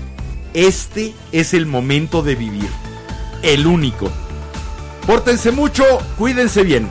este 0.55 1.12
es 1.32 1.52
el 1.52 1.66
momento 1.66 2.22
de 2.22 2.36
vivir. 2.36 2.70
El 3.43 3.66
único. 3.66 4.10
Pórtense 5.06 5.51
mucho, 5.51 5.85
cuídense 6.16 6.62
bien. 6.62 6.89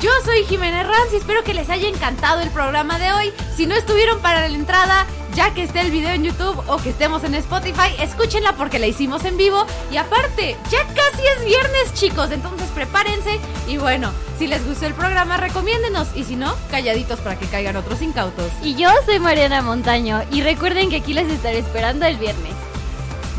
Yo 0.00 0.10
soy 0.24 0.44
Jimena 0.44 0.84
Ranz 0.84 1.12
y 1.12 1.16
espero 1.16 1.44
que 1.44 1.52
les 1.52 1.68
haya 1.68 1.86
encantado 1.86 2.40
el 2.40 2.48
programa 2.50 2.98
de 2.98 3.12
hoy. 3.12 3.32
Si 3.54 3.66
no 3.66 3.74
estuvieron 3.74 4.20
para 4.20 4.48
la 4.48 4.54
entrada, 4.54 5.06
ya 5.34 5.52
que 5.52 5.64
esté 5.64 5.80
el 5.80 5.90
video 5.90 6.10
en 6.10 6.24
YouTube 6.24 6.62
o 6.68 6.78
que 6.78 6.88
estemos 6.88 7.22
en 7.24 7.34
Spotify, 7.34 7.94
escúchenla 7.98 8.54
porque 8.54 8.78
la 8.78 8.86
hicimos 8.86 9.24
en 9.26 9.36
vivo. 9.36 9.66
Y 9.92 9.98
aparte, 9.98 10.56
ya 10.70 10.86
casi 10.86 11.26
es 11.36 11.44
viernes, 11.44 11.92
chicos, 11.92 12.30
entonces 12.30 12.68
prepárense. 12.74 13.38
Y 13.68 13.76
bueno, 13.76 14.10
si 14.38 14.46
les 14.46 14.64
gustó 14.66 14.86
el 14.86 14.94
programa, 14.94 15.36
recomiéndenos. 15.36 16.08
Y 16.14 16.24
si 16.24 16.36
no, 16.36 16.54
calladitos 16.70 17.20
para 17.20 17.38
que 17.38 17.46
caigan 17.46 17.76
otros 17.76 18.00
incautos. 18.00 18.50
Y 18.62 18.76
yo 18.76 18.88
soy 19.04 19.18
Mariana 19.18 19.60
Montaño 19.60 20.22
y 20.30 20.40
recuerden 20.40 20.88
que 20.88 20.96
aquí 20.96 21.12
les 21.12 21.28
estaré 21.28 21.58
esperando 21.58 22.06
el 22.06 22.16
viernes. 22.16 22.69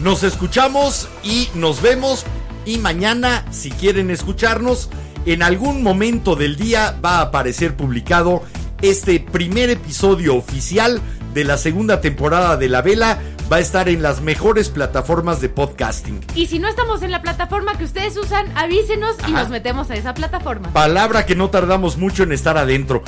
Nos 0.01 0.23
escuchamos 0.23 1.07
y 1.23 1.49
nos 1.53 1.79
vemos. 1.83 2.25
Y 2.65 2.79
mañana, 2.79 3.45
si 3.51 3.69
quieren 3.69 4.09
escucharnos, 4.09 4.89
en 5.27 5.43
algún 5.43 5.83
momento 5.83 6.35
del 6.35 6.55
día 6.55 6.97
va 7.05 7.19
a 7.19 7.21
aparecer 7.21 7.75
publicado 7.75 8.41
este 8.81 9.19
primer 9.19 9.69
episodio 9.69 10.35
oficial 10.35 10.99
de 11.35 11.43
la 11.43 11.57
segunda 11.57 12.01
temporada 12.01 12.57
de 12.57 12.67
La 12.67 12.81
Vela. 12.81 13.19
Va 13.51 13.57
a 13.57 13.59
estar 13.59 13.89
en 13.89 14.01
las 14.01 14.21
mejores 14.21 14.69
plataformas 14.69 15.39
de 15.39 15.49
podcasting. 15.49 16.21
Y 16.33 16.47
si 16.47 16.57
no 16.57 16.67
estamos 16.67 17.03
en 17.03 17.11
la 17.11 17.21
plataforma 17.21 17.77
que 17.77 17.83
ustedes 17.83 18.17
usan, 18.17 18.51
avísenos 18.57 19.17
y 19.27 19.31
nos 19.31 19.49
metemos 19.49 19.91
a 19.91 19.95
esa 19.95 20.15
plataforma. 20.15 20.73
Palabra 20.73 21.27
que 21.27 21.35
no 21.35 21.51
tardamos 21.51 21.97
mucho 21.97 22.23
en 22.23 22.31
estar 22.31 22.57
adentro. 22.57 23.03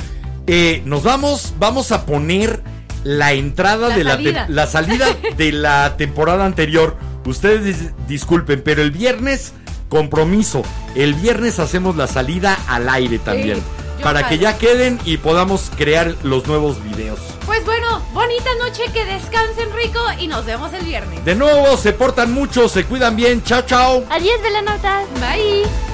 Eh, 0.46 0.80
nos 0.84 1.02
vamos, 1.02 1.54
vamos 1.58 1.90
a 1.90 2.06
poner 2.06 2.62
la 3.04 3.32
entrada 3.32 3.88
La 3.90 3.96
de 3.96 4.04
la, 4.04 4.10
salida. 4.16 4.46
la 4.48 4.66
salida 4.66 5.06
de 5.36 5.52
la 5.52 5.96
temporada 5.96 6.44
anterior. 6.44 6.96
Ustedes 7.24 7.64
dis- 7.80 7.92
disculpen, 8.08 8.62
pero 8.62 8.82
el 8.82 8.90
viernes, 8.90 9.52
compromiso. 9.88 10.62
El 10.94 11.14
viernes 11.14 11.58
hacemos 11.58 11.96
la 11.96 12.06
salida 12.06 12.58
al 12.68 12.88
aire 12.88 13.18
también. 13.18 13.62
para 14.02 14.28
que 14.28 14.36
ya 14.38 14.58
queden 14.58 14.98
y 15.06 15.16
podamos 15.16 15.70
crear 15.78 16.14
los 16.24 16.46
nuevos 16.46 16.82
videos. 16.84 17.18
Pues 17.46 17.64
bueno, 17.64 18.02
bonita 18.12 18.50
noche, 18.62 18.82
que 18.92 19.04
descansen 19.06 19.72
rico 19.74 20.00
y 20.18 20.26
nos 20.26 20.44
vemos 20.44 20.72
el 20.74 20.84
viernes. 20.84 21.24
De 21.24 21.34
nuevo, 21.34 21.76
se 21.78 21.92
portan 21.94 22.32
mucho, 22.32 22.68
se 22.68 22.84
cuidan 22.84 23.16
bien. 23.16 23.42
Chao, 23.44 23.62
chao. 23.62 24.04
Adiós, 24.10 24.42
velanautas. 24.42 25.06
Bye. 25.20 25.93